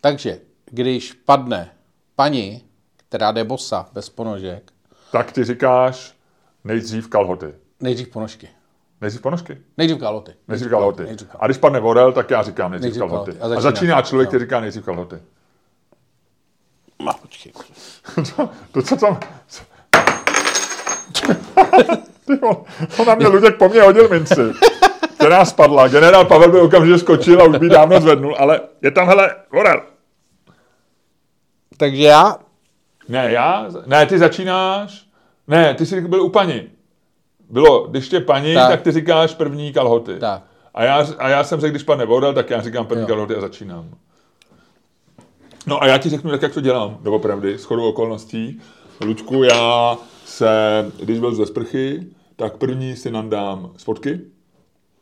Takže, 0.00 0.38
když 0.70 1.12
padne 1.12 1.70
paní, 2.16 2.64
která 2.96 3.32
jde 3.32 3.44
bosa, 3.44 3.86
bez 3.92 4.08
ponožek, 4.08 4.72
tak 5.12 5.32
ty 5.32 5.44
říkáš 5.44 6.14
nejdřív 6.64 7.08
kalhoty. 7.08 7.54
Nejdřív 7.80 8.08
ponožky. 8.08 8.48
Nejdřív 9.00 9.22
ponožky? 9.22 9.58
Nejdřív 9.76 9.98
kalhoty. 9.98 10.32
Nejdřív 10.48 10.70
kalhoty. 10.70 11.02
Nejdřív 11.02 11.28
kalhoty. 11.28 11.42
A 11.42 11.46
když 11.46 11.58
padne 11.58 11.80
vodel, 11.80 12.12
tak 12.12 12.30
já 12.30 12.42
říkám 12.42 12.70
nejdřív, 12.70 12.84
nejdřív 12.84 13.00
kalhoty. 13.00 13.32
kalhoty. 13.32 13.44
A, 13.44 13.48
začíná, 13.48 13.58
a 13.58 13.72
začíná 13.72 14.02
člověk, 14.02 14.28
který 14.28 14.44
říká 14.44 14.60
nejdřív 14.60 14.84
kalhoty. 14.84 15.16
No, 17.00 17.12
počkej. 17.22 17.52
to, 18.36 18.50
to, 18.72 18.82
co 18.82 18.96
tam... 18.96 19.20
on 22.98 23.06
na 23.06 23.14
mě 23.14 23.26
Luděk 23.26 23.56
po 23.56 23.68
mně 23.68 23.82
hodil 23.82 24.08
minci, 24.08 24.52
která 25.14 25.44
spadla. 25.44 25.88
Generál 25.88 26.24
Pavel 26.24 26.52
by 26.52 26.60
okamžitě 26.60 26.98
skočil 26.98 27.42
a 27.42 27.44
už 27.44 27.58
by 27.58 27.68
dávno 27.68 28.00
zvednul, 28.00 28.36
ale 28.38 28.60
je 28.82 28.90
tam, 28.90 29.06
hele, 29.06 29.36
Vorel. 29.52 29.82
Takže 31.76 32.02
já? 32.02 32.38
Ne, 33.08 33.32
já? 33.32 33.68
Ne, 33.86 34.06
ty 34.06 34.18
začínáš. 34.18 35.06
Ne, 35.48 35.74
ty 35.74 35.86
jsi 35.86 36.00
byl 36.00 36.22
u 36.22 36.28
paní. 36.28 36.62
Bylo, 37.50 37.86
když 37.86 38.08
tě 38.08 38.20
paní, 38.20 38.54
tak, 38.54 38.70
tak 38.70 38.82
ty 38.82 38.92
říkáš 38.92 39.34
první 39.34 39.72
kalhoty. 39.72 40.18
Tak. 40.18 40.42
A 40.74 40.84
já, 40.84 41.06
a 41.18 41.28
já 41.28 41.44
jsem 41.44 41.60
řekl, 41.60 41.70
když 41.70 41.82
padne 41.82 42.04
vodel, 42.04 42.34
tak 42.34 42.50
já 42.50 42.60
říkám 42.60 42.86
první 42.86 43.02
jo. 43.02 43.08
kalhoty 43.08 43.34
a 43.34 43.40
začínám. 43.40 43.90
No 45.66 45.82
a 45.82 45.86
já 45.86 45.98
ti 45.98 46.08
řeknu, 46.08 46.32
jak, 46.32 46.42
jak 46.42 46.54
to 46.54 46.60
dělám, 46.60 46.98
doopravdy, 47.02 47.58
s 47.58 47.64
chodou 47.64 47.88
okolností. 47.88 48.60
Luďku, 49.00 49.42
já 49.42 49.96
se, 50.24 50.50
když 51.02 51.18
byl 51.18 51.34
ze 51.34 51.46
sprchy, 51.46 52.06
tak 52.36 52.56
první 52.56 52.96
si 52.96 53.10
nandám 53.10 53.70
spotky, 53.76 54.20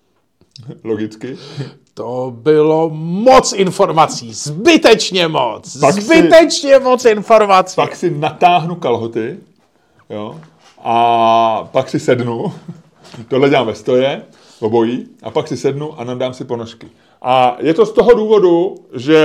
logicky. 0.84 1.38
To 1.95 2.32
bylo 2.36 2.90
moc 2.95 3.53
informací, 3.53 4.32
zbytečně 4.32 5.28
moc, 5.28 5.76
Pak 5.80 5.95
si- 5.95 6.01
zbytečně 6.01 6.78
moc 6.78 7.05
informací. 7.05 7.76
Pak 7.76 7.97
si 7.97 8.11
natáhnu 8.11 8.74
kalhoty, 8.74 9.36
jo, 10.11 10.40
a 10.84 11.68
pak 11.72 11.88
si 11.88 12.01
sednu, 12.01 12.53
tohle 13.28 13.51
dělám 13.51 13.66
ve 13.66 13.74
stoje, 13.74 14.22
obojí, 14.61 15.07
a 15.22 15.30
pak 15.30 15.49
si 15.49 15.57
sednu 15.57 16.01
a 16.01 16.05
nandám 16.05 16.34
si 16.34 16.45
ponožky. 16.45 16.86
A 17.22 17.57
je 17.61 17.74
to 17.74 17.86
z 17.86 17.92
toho 17.92 18.14
důvodu, 18.14 18.74
že, 18.95 19.18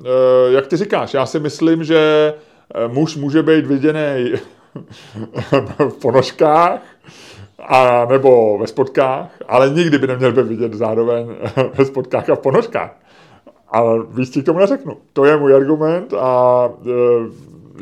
eh, 0.00 0.52
jak 0.52 0.66
ty 0.66 0.76
říkáš, 0.76 1.14
já 1.14 1.26
si 1.26 1.40
myslím, 1.40 1.84
že 1.84 2.34
eh, 2.74 2.88
muž 2.88 3.16
může 3.16 3.42
být 3.42 3.66
viděný 3.66 4.32
v 5.78 5.94
ponožkách, 6.00 6.80
a 7.66 8.04
nebo 8.04 8.58
ve 8.58 8.66
spotkách, 8.66 9.30
ale 9.48 9.70
nikdy 9.70 9.98
by 9.98 10.06
neměl 10.06 10.32
být 10.32 10.46
vidět 10.46 10.74
zároveň 10.74 11.26
ve 11.74 11.84
spotkách 11.84 12.30
a 12.30 12.34
v 12.34 12.38
ponožkách. 12.38 12.96
Ale 13.68 14.02
víc 14.08 14.30
ti 14.30 14.42
k 14.42 14.46
tomu 14.46 14.58
neřeknu. 14.58 14.96
To 15.12 15.24
je 15.24 15.36
můj 15.36 15.54
argument 15.54 16.14
a 16.14 16.68
e, 16.86 16.90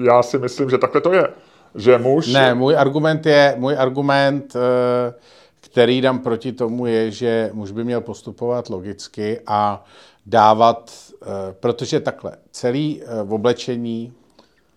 já 0.04 0.22
si 0.22 0.38
myslím, 0.38 0.70
že 0.70 0.78
takhle 0.78 1.00
to 1.00 1.12
je. 1.12 1.28
Že 1.74 1.98
muž... 1.98 2.32
Ne, 2.32 2.54
můj 2.54 2.76
argument 2.76 3.26
je, 3.26 3.54
můj 3.58 3.76
argument, 3.78 4.56
eh, 4.56 5.14
který 5.60 6.00
dám 6.00 6.18
proti 6.18 6.52
tomu, 6.52 6.86
je, 6.86 7.10
že 7.10 7.50
muž 7.52 7.70
by 7.70 7.84
měl 7.84 8.00
postupovat 8.00 8.70
logicky 8.70 9.40
a 9.46 9.84
dávat, 10.26 10.92
eh, 11.22 11.26
protože 11.60 12.00
takhle, 12.00 12.36
celý 12.50 13.02
eh, 13.02 13.22
v 13.22 13.32
oblečení, 13.32 14.12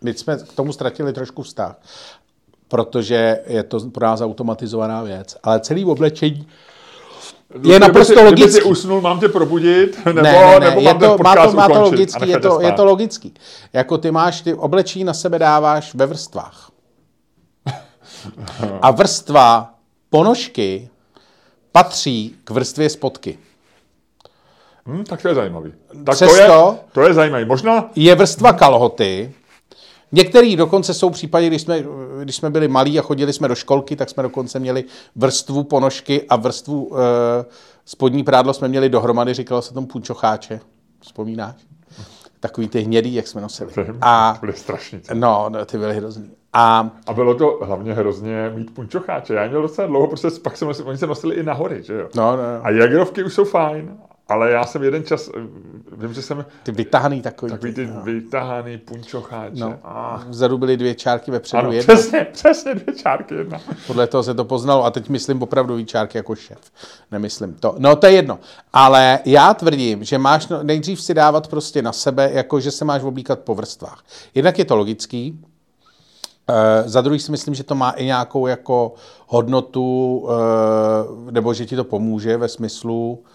my 0.02 0.14
jsme 0.14 0.38
k 0.38 0.54
tomu 0.54 0.74
ztratili 0.74 1.14
trošku 1.14 1.44
vztah, 1.44 1.80
protože 2.68 3.40
je 3.48 3.64
to 3.64 3.80
pro 3.80 4.06
nás 4.06 4.22
automatizovaná 4.22 5.04
věc, 5.04 5.38
ale 5.44 5.60
celý 5.60 5.86
oblečení 5.86 6.48
je 7.64 7.80
naprosto 7.80 8.14
kdyby 8.14 8.26
si, 8.28 8.32
Kdyby 8.32 8.42
logický. 8.42 8.62
si 8.62 8.64
usnul, 8.64 9.02
mám 9.02 9.20
tě 9.20 9.28
probudit, 9.30 10.00
nebo, 10.06 10.22
ne, 10.22 10.32
ne, 10.32 10.60
ne, 10.60 10.66
nebo 10.70 10.82
je 10.82 10.86
mám 10.88 11.00
to, 11.00 11.18
má 11.24 11.36
to, 11.36 11.52
má 11.54 11.68
to 11.68 11.82
logický, 11.82 12.30
je 12.30 12.40
to, 12.40 12.62
je 12.62 12.72
to 12.72 12.86
logický. 12.86 13.34
Jako 13.74 13.98
ty 13.98 14.12
máš, 14.12 14.42
ty 14.42 14.54
oblečení 14.54 15.04
na 15.06 15.14
sebe 15.14 15.40
dáváš 15.40 15.94
ve 15.96 16.06
vrstvách. 16.06 16.72
A 18.82 18.92
vrstva 18.92 19.74
ponožky 20.10 20.90
patří 21.72 22.36
k 22.44 22.50
vrstvě 22.50 22.90
spodky. 22.90 23.40
Hm, 24.86 25.04
tak 25.04 25.22
to 25.22 25.28
je 25.28 25.36
zajímavý. 25.36 25.74
Tak 26.06 26.16
Přesto- 26.16 26.36
to 26.36 26.72
je, 26.72 26.78
to 26.92 27.02
je 27.02 27.14
zajímavý. 27.14 27.46
Možná, 27.46 27.90
Je 27.96 28.16
vrstva 28.16 28.54
kalhoty, 28.54 29.34
Některý 30.12 30.56
dokonce 30.56 30.94
jsou 30.94 31.10
případy, 31.10 31.48
když 31.48 31.62
jsme, 31.62 31.84
když 32.24 32.36
jsme 32.36 32.50
byli 32.50 32.68
malí 32.68 33.00
a 33.00 33.02
chodili 33.02 33.34
jsme 33.34 33.48
do 33.48 33.56
školky, 33.56 33.96
tak 33.96 34.10
jsme 34.10 34.24
dokonce 34.24 34.60
měli 34.60 34.84
vrstvu 35.16 35.64
ponožky 35.64 36.26
a 36.30 36.36
vrstvu 36.36 36.92
e, 36.98 37.46
spodní 37.86 38.24
prádlo 38.24 38.54
jsme 38.54 38.68
měli 38.68 38.90
dohromady, 38.90 39.34
říkalo 39.34 39.62
se 39.62 39.74
tomu 39.74 39.88
punčocháče. 39.88 40.60
Vzpomínáš? 41.00 41.56
Takový 42.40 42.68
ty 42.68 42.82
hnědý, 42.82 43.14
jak 43.14 43.28
jsme 43.28 43.42
nosili. 43.42 43.72
a... 44.02 44.38
Byly 44.42 44.54
strašný. 44.54 45.00
no, 45.14 45.46
no, 45.50 45.66
ty 45.66 45.78
byly 45.78 45.96
hrozný. 45.96 46.32
A 46.54 46.92
A 47.08 47.14
bylo 47.14 47.36
to 47.36 47.60
hlavně 47.64 47.94
hrozně 47.94 48.52
mít 48.56 48.74
punčocháče. 48.74 49.34
Já 49.34 49.48
měl 49.48 49.62
docela 49.62 49.88
dlouho, 49.88 50.08
protože 50.08 50.30
pak 50.42 50.62
nosil, 50.62 50.88
oni 50.88 50.98
se 50.98 51.08
nosili 51.08 51.36
i 51.36 51.44
nahory, 51.44 51.84
že 51.84 51.94
jo. 51.94 52.10
no, 52.16 52.32
no, 52.32 52.38
no. 52.38 52.66
A 52.66 52.70
jagrovky 52.70 53.24
už 53.24 53.34
jsou 53.34 53.44
fajn, 53.44 53.98
ale 54.30 54.52
já 54.52 54.66
jsem 54.66 54.84
jeden 54.84 55.04
čas, 55.04 55.30
eh, 55.38 55.40
vím, 55.98 56.14
že 56.14 56.22
jsem 56.22 56.46
ty 56.64 56.72
vytahaný 56.72 57.22
takový. 57.22 57.52
takový 57.52 57.74
ty 57.74 57.88
no. 57.88 58.02
vytahaný 58.02 58.78
punčocháče. 58.78 59.60
No. 59.60 59.80
Ah. 59.84 60.24
Vzadu 60.28 60.58
byly 60.58 60.78
dvě 60.78 60.96
čárky, 60.96 61.32
vepředu 61.32 61.60
Ano, 61.60 61.72
jedna. 61.72 61.96
přesně, 61.96 62.28
přesně 62.32 62.76
dvě 62.76 62.96
čárky 62.96 63.36
jedna. 63.36 63.62
Podle 63.88 64.08
toho 64.08 64.24
se 64.24 64.34
to 64.34 64.46
poznalo 64.46 64.86
a 64.86 64.92
teď 64.92 65.10
myslím 65.10 65.42
opravdu 65.42 65.86
čárky 65.86 66.18
jako 66.18 66.36
šéf. 66.36 66.60
Nemyslím 67.12 67.54
to. 67.54 67.76
No 67.78 67.96
to 67.96 68.08
je 68.08 68.14
jedno. 68.14 68.40
Ale 68.74 69.20
já 69.26 69.54
tvrdím, 69.54 70.04
že 70.04 70.18
máš 70.18 70.48
no- 70.48 70.64
nejdřív 70.64 71.02
si 71.02 71.14
dávat 71.14 71.48
prostě 71.48 71.82
na 71.82 71.94
sebe, 71.94 72.30
jako 72.34 72.60
že 72.60 72.72
se 72.72 72.86
máš 72.86 73.04
oblíkat 73.04 73.40
po 73.40 73.56
vrstvách. 73.56 74.04
Jednak 74.36 74.60
je 74.60 74.66
to 74.66 74.76
logický, 74.76 75.40
Uh, 76.50 76.88
za 76.90 77.02
druhý 77.02 77.20
si 77.20 77.32
myslím, 77.32 77.56
že 77.56 77.64
to 77.64 77.76
má 77.76 77.92
i 77.92 78.06
nějakou 78.06 78.48
jako 78.48 78.94
hodnotu, 79.28 80.18
uh, 80.18 81.32
nebo 81.32 81.54
že 81.54 81.66
ti 81.66 81.76
to 81.76 81.84
pomůže 81.84 82.38
ve 82.38 82.48
smyslu, 82.48 83.12
uh, 83.12 83.28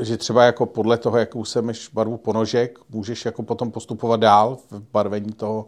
že 0.00 0.16
třeba 0.16 0.44
jako 0.44 0.66
podle 0.66 0.98
toho, 0.98 1.18
jakou 1.18 1.44
semeš 1.44 1.88
barvu 1.88 2.16
ponožek, 2.16 2.78
můžeš 2.90 3.24
jako 3.24 3.42
potom 3.42 3.70
postupovat 3.70 4.20
dál 4.20 4.58
v 4.70 4.82
barvení 4.92 5.32
toho, 5.32 5.66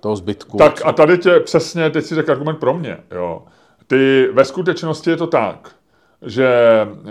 toho 0.00 0.16
zbytku. 0.16 0.56
Tak 0.56 0.80
a 0.84 0.92
tady 0.92 1.18
tě 1.18 1.40
přesně, 1.40 1.90
teď 1.90 2.04
si 2.04 2.14
řekl 2.14 2.30
argument 2.30 2.56
pro 2.56 2.74
mě, 2.74 2.98
jo. 3.10 3.42
Ty, 3.86 4.28
ve 4.32 4.44
skutečnosti 4.44 5.10
je 5.10 5.16
to 5.16 5.26
tak, 5.26 5.70
že 6.22 6.48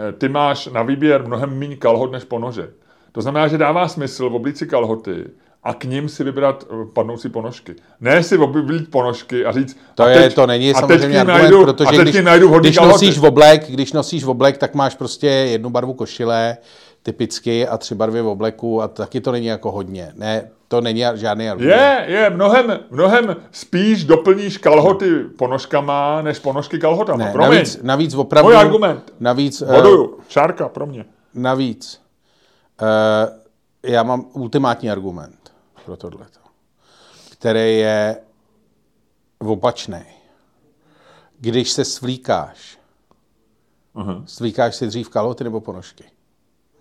eh, 0.10 0.12
ty 0.12 0.30
máš 0.30 0.68
na 0.68 0.84
výběr 0.84 1.28
mnohem 1.28 1.60
méně 1.60 1.76
kalhot 1.76 2.12
než 2.12 2.24
ponožek. 2.24 2.70
To 3.12 3.22
znamená, 3.22 3.48
že 3.48 3.58
dává 3.58 3.88
smysl 3.88 4.30
v 4.30 4.36
oblíci 4.36 4.68
kalhoty 4.68 5.26
a 5.66 5.74
k 5.74 5.84
ním 5.84 6.10
si 6.10 6.24
vybrat 6.24 6.66
eh, 6.70 6.86
padnoucí 6.94 7.30
ponožky. 7.30 7.76
Ne 8.02 8.24
si 8.24 8.38
oblít 8.38 8.92
ponožky 8.92 9.46
a 9.46 9.52
říct... 9.52 9.78
To, 9.96 10.04
a 10.04 10.10
je, 10.10 10.22
teď, 10.22 10.36
to 10.36 10.48
není 10.48 10.74
samozřejmě 10.74 11.20
argument, 11.20 11.42
najdu, 11.42 11.64
protože 11.64 11.88
a 11.88 11.92
teď 11.92 12.02
když, 12.02 12.16
najdu 12.24 12.60
když 12.60 12.80
nosíš 12.80 13.18
v 13.18 13.26
oblek, 13.26 13.70
když 13.70 13.94
nosíš 13.94 14.24
v 14.24 14.30
oblek, 14.30 14.58
tak 14.58 14.76
máš 14.76 14.96
prostě 14.96 15.28
jednu 15.28 15.70
barvu 15.70 15.94
košile 15.94 16.58
typicky 17.04 17.68
a 17.68 17.78
tři 17.78 17.96
barvy 17.96 18.22
v 18.22 18.28
obleku 18.28 18.82
a 18.82 18.88
taky 18.88 19.22
to 19.22 19.32
není 19.32 19.46
jako 19.46 19.72
hodně. 19.72 20.12
Ne, 20.16 20.50
to 20.68 20.82
není 20.82 21.04
žádný 21.14 21.50
argument. 21.50 21.72
Je, 21.72 22.06
je, 22.08 22.30
mnohem, 22.30 22.80
mnohem 22.92 23.36
spíš 23.52 24.04
doplníš 24.04 24.58
kalhoty 24.58 25.20
ponožkama, 25.38 26.22
než 26.22 26.40
ponožky 26.40 26.80
kalhotama. 26.80 27.26
Ne, 27.26 27.32
Promiň, 27.32 27.52
navíc, 27.52 27.80
navíc 27.84 28.14
opravdu... 28.14 28.50
Můj 28.50 28.58
argument. 28.58 29.14
Navíc, 29.20 29.62
eh, 29.62 29.76
Boduju, 29.76 30.20
čárka 30.28 30.70
pro 30.70 30.86
mě. 30.86 31.06
navíc 31.34 32.02
eh, 32.82 33.92
já 33.92 34.04
mám 34.04 34.26
ultimátní 34.34 34.92
argument 34.92 35.45
pro 35.86 35.98
tohleto, 35.98 36.40
který 37.32 37.78
je 37.78 38.18
opačný. 39.38 40.04
Když 41.40 41.72
se 41.72 41.86
svlíkáš, 41.86 42.78
Uh-huh. 43.96 44.24
svlíkáš 44.26 44.76
si 44.76 44.88
dřív 44.88 45.10
kalhoty 45.10 45.44
nebo 45.44 45.62
ponožky? 45.62 46.04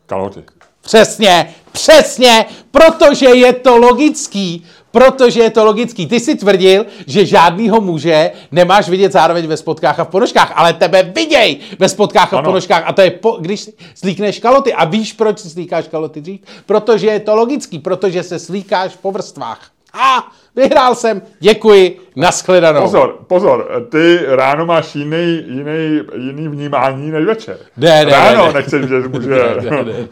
Kalhoty. 0.07 0.45
Přesně, 0.81 1.55
přesně, 1.73 2.47
protože 2.71 3.27
je 3.27 3.53
to 3.53 3.77
logický, 3.77 4.67
protože 4.95 5.40
je 5.42 5.51
to 5.51 5.64
logický. 5.64 6.07
Ty 6.07 6.20
si 6.20 6.34
tvrdil, 6.34 6.86
že 7.07 7.26
žádnýho 7.26 7.80
muže 7.80 8.30
nemáš 8.53 8.88
vidět 8.88 9.12
zároveň 9.12 9.47
ve 9.47 9.57
spotkách 9.57 10.01
a 10.01 10.05
v 10.05 10.09
ponožkách, 10.09 10.53
ale 10.55 10.72
tebe 10.72 11.03
viděj 11.03 11.59
ve 11.78 11.88
spotkách 11.88 12.34
a 12.34 12.40
v 12.40 12.45
ponožkách 12.45 12.82
a 12.86 12.92
to 12.92 13.03
je, 13.03 13.11
po, 13.11 13.36
když 13.40 13.70
slíkneš 13.95 14.38
kaloty. 14.38 14.74
A 14.74 14.84
víš, 14.84 15.12
proč 15.12 15.38
si 15.38 15.51
slíkáš 15.51 15.88
kaloty 15.88 16.20
dřív? 16.20 16.40
Protože 16.66 17.07
je 17.07 17.20
to 17.20 17.34
logický, 17.34 17.78
protože 17.78 18.22
se 18.22 18.38
slíkáš 18.38 18.97
po 18.97 19.12
vrstvách. 19.12 19.74
A 19.95 20.28
vyhrál 20.57 20.95
jsem, 20.95 21.22
děkuji, 21.40 22.01
nashledanou. 22.16 22.80
Pozor, 22.80 23.16
pozor, 23.26 23.86
ty 23.90 24.18
ráno 24.26 24.66
máš 24.66 24.95
jiný, 24.95 25.45
jiný, 25.47 26.01
jiný 26.16 26.49
vnímání 26.49 27.11
než 27.11 27.24
večer. 27.24 27.57
Ne, 27.76 28.05
ne, 28.05 28.12
ráno 28.12 28.47
ne, 28.47 28.47
ne. 28.47 28.53
nechceš 28.53 28.80
vidět 28.80 29.07
muže 29.07 29.30
Ne, 29.30 29.55
ne, 29.55 29.70
ne, 29.70 29.84
ne. 29.84 30.05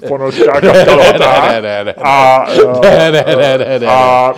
Ne, 0.63 1.61
ne, 1.63 1.63
ne, 1.63 1.85
ne. 1.85 1.95
A, 2.03 2.47
Ne, 2.83 3.11
ne, 3.13 3.25
ne, 3.37 3.59
ne, 3.59 3.79
ne. 3.79 3.87
a, 3.87 4.35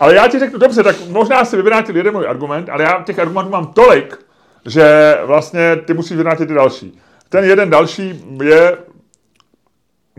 ale 0.00 0.14
já 0.14 0.28
ti 0.28 0.38
řeknu, 0.38 0.58
dobře, 0.58 0.82
tak 0.82 0.96
možná 1.08 1.44
si 1.44 1.56
vyvrátil 1.56 1.96
jeden 1.96 2.12
můj 2.14 2.28
argument, 2.28 2.68
ale 2.68 2.82
já 2.82 3.02
těch 3.06 3.18
argumentů 3.18 3.50
mám 3.50 3.66
tolik, 3.66 4.18
že 4.66 5.16
vlastně 5.24 5.76
ty 5.76 5.94
musíš 5.94 6.16
vyvrátit 6.16 6.48
ty 6.48 6.54
další. 6.54 7.00
Ten 7.28 7.44
jeden 7.44 7.70
další 7.70 8.24
je, 8.42 8.76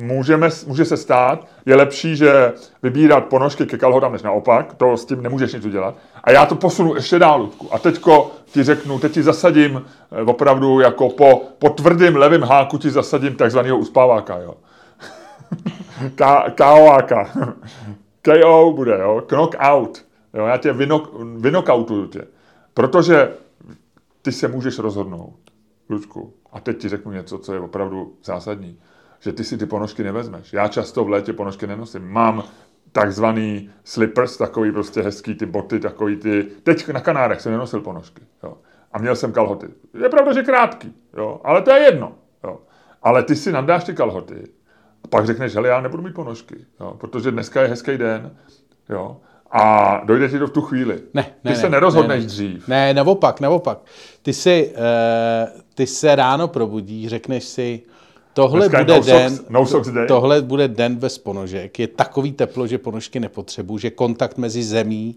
můžeme, 0.02 0.50
může 0.68 0.86
se 0.86 0.98
stát, 0.98 1.48
je 1.66 1.76
lepší, 1.76 2.16
že 2.16 2.54
vybírat 2.84 3.26
ponožky 3.26 3.66
ke 3.66 3.78
kalhotám, 3.78 4.12
než 4.12 4.22
naopak, 4.22 4.74
to 4.74 4.98
s 4.98 5.06
tím 5.06 5.24
nemůžeš 5.24 5.54
nic 5.54 5.66
udělat. 5.66 5.96
A 6.24 6.32
já 6.32 6.46
to 6.46 6.56
posunu 6.56 6.96
ještě 6.96 7.20
dál, 7.20 7.42
Ludku. 7.42 7.74
A 7.74 7.80
teďko 7.80 8.32
ti 8.46 8.64
řeknu, 8.64 9.00
teď 9.00 9.12
ti 9.12 9.24
zasadím 9.24 9.86
eh, 10.12 10.22
opravdu 10.22 10.80
jako 10.80 11.10
po, 11.10 11.42
po 11.60 11.70
tvrdým 11.70 12.16
levém 12.16 12.42
háku 12.42 12.78
ti 12.78 12.90
zasadím 12.90 13.36
takzvaného 13.36 13.78
uspáváka, 13.78 14.38
jo. 14.38 14.56
K- 16.16 16.52
KOáka. 16.58 17.30
KO 18.22 18.74
bude, 18.76 19.00
jo, 19.00 19.24
knockout. 19.28 20.06
Jo, 20.34 20.46
já 20.46 20.58
tě 20.58 20.74
vynok, 20.74 21.12
vynokautuju 21.38 22.08
tě. 22.08 22.28
Protože 22.74 23.32
ty 24.22 24.32
se 24.32 24.48
můžeš 24.48 24.80
rozhodnout, 24.80 25.40
Lučku, 25.90 26.34
a 26.52 26.60
teď 26.60 26.78
ti 26.78 26.90
řeknu 26.90 27.12
něco, 27.12 27.38
co 27.38 27.54
je 27.54 27.60
opravdu 27.60 28.14
zásadní, 28.24 28.80
že 29.22 29.34
ty 29.34 29.44
si 29.44 29.58
ty 29.58 29.66
ponožky 29.66 30.04
nevezmeš. 30.04 30.54
Já 30.54 30.68
často 30.68 31.04
v 31.04 31.10
létě 31.10 31.34
ponožky 31.34 31.68
nenosím. 31.68 32.08
Mám 32.08 32.44
takzvaný 32.92 33.70
slippers, 33.84 34.38
takový 34.38 34.72
prostě 34.72 35.02
hezký 35.02 35.36
ty 35.36 35.46
boty, 35.46 35.80
takový 35.80 36.16
ty... 36.16 36.48
Teď 36.64 36.90
na 36.90 37.00
Kanárech 37.00 37.42
jsem 37.42 37.52
nenosil 37.52 37.82
ponožky, 37.82 38.22
jo. 38.44 38.58
A 38.92 39.00
měl 39.00 39.16
jsem 39.16 39.32
kalhoty. 39.32 39.68
Je 40.04 40.10
pravda, 40.10 40.34
že 40.34 40.44
krátký, 40.44 40.94
jo, 41.18 41.42
ale 41.44 41.62
to 41.62 41.72
je 41.72 41.80
jedno, 41.80 42.16
jo. 42.44 42.60
Ale 43.04 43.24
ty 43.24 43.36
si 43.36 43.52
nadáš 43.52 43.84
ty 43.84 43.94
kalhoty 43.94 44.48
A 45.06 45.08
pak 45.08 45.26
řekneš, 45.26 45.56
hele, 45.56 45.68
já 45.68 45.82
nebudu 45.82 46.04
mít 46.04 46.14
ponožky, 46.14 46.56
jo, 46.80 46.96
protože 46.98 47.32
dneska 47.32 47.62
je 47.62 47.68
hezký 47.68 47.98
den, 47.98 48.36
jo, 48.90 49.18
a 49.52 50.02
dojde 50.06 50.30
ti 50.30 50.40
to 50.40 50.48
v 50.48 50.52
tu 50.52 50.62
chvíli. 50.62 51.02
Ne, 51.14 51.26
ne, 51.44 51.52
Ty 51.52 51.58
se 51.58 51.64
ne, 51.64 51.70
nerozhodneš 51.70 52.18
ne, 52.18 52.22
ne. 52.22 52.28
dřív. 52.28 52.68
Ne, 52.68 52.94
naopak, 52.94 53.40
naopak. 53.40 53.80
Ty 54.22 54.34
si, 54.34 54.74
uh, 54.76 55.62
ty 55.76 55.88
se 55.88 56.16
ráno 56.16 56.48
probudíš, 56.48 57.08
řekneš 57.08 57.44
si, 57.44 57.84
tohle 58.34 58.60
Dneska 58.60 58.84
bude 58.84 58.98
no 58.98 59.04
den, 59.04 59.34
socks- 59.34 59.46
no 59.50 59.66
socks 59.66 59.90
day. 59.90 60.08
tohle 60.08 60.42
bude 60.42 60.68
den 60.68 60.96
bez 60.96 61.18
ponožek. 61.18 61.80
Je 61.80 61.88
takový 61.88 62.32
teplo, 62.32 62.68
že 62.68 62.78
ponožky 62.78 63.20
nepotřebuji, 63.20 63.78
že 63.78 63.90
kontakt 63.90 64.38
mezi 64.38 64.64
zemí 64.64 65.16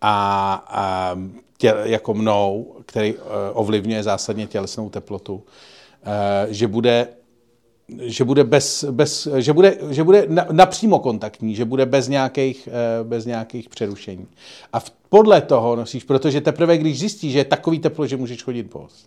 a, 0.00 0.64
a 0.68 1.16
tě, 1.58 1.74
jako 1.82 2.14
mnou, 2.14 2.76
který 2.86 3.14
uh, 3.14 3.20
ovlivňuje 3.52 4.02
zásadně 4.02 4.46
tělesnou 4.46 4.90
teplotu, 4.90 5.34
uh, 5.34 5.42
že 6.48 6.68
bude 6.68 7.08
že 7.98 8.24
bude, 8.24 8.44
bez, 8.44 8.84
bez, 8.84 9.28
že 9.36 9.52
bude, 9.52 9.78
že 9.90 10.04
bude 10.04 10.26
na, 10.28 10.46
napřímo 10.52 10.98
kontaktní, 10.98 11.54
že 11.54 11.64
bude 11.64 11.86
bez 11.86 12.08
nějakých, 12.08 12.68
eh, 12.72 13.04
bez 13.04 13.26
nějakých 13.26 13.68
přerušení. 13.68 14.26
A 14.72 14.80
v, 14.80 14.90
podle 15.08 15.40
toho 15.40 15.76
nosíš, 15.76 16.04
protože 16.04 16.40
teprve, 16.40 16.78
když 16.78 16.98
zjistíš, 16.98 17.32
že 17.32 17.38
je 17.38 17.44
takový 17.44 17.78
teplo, 17.78 18.06
že 18.06 18.16
můžeš 18.16 18.42
chodit 18.42 18.62
bos, 18.62 19.06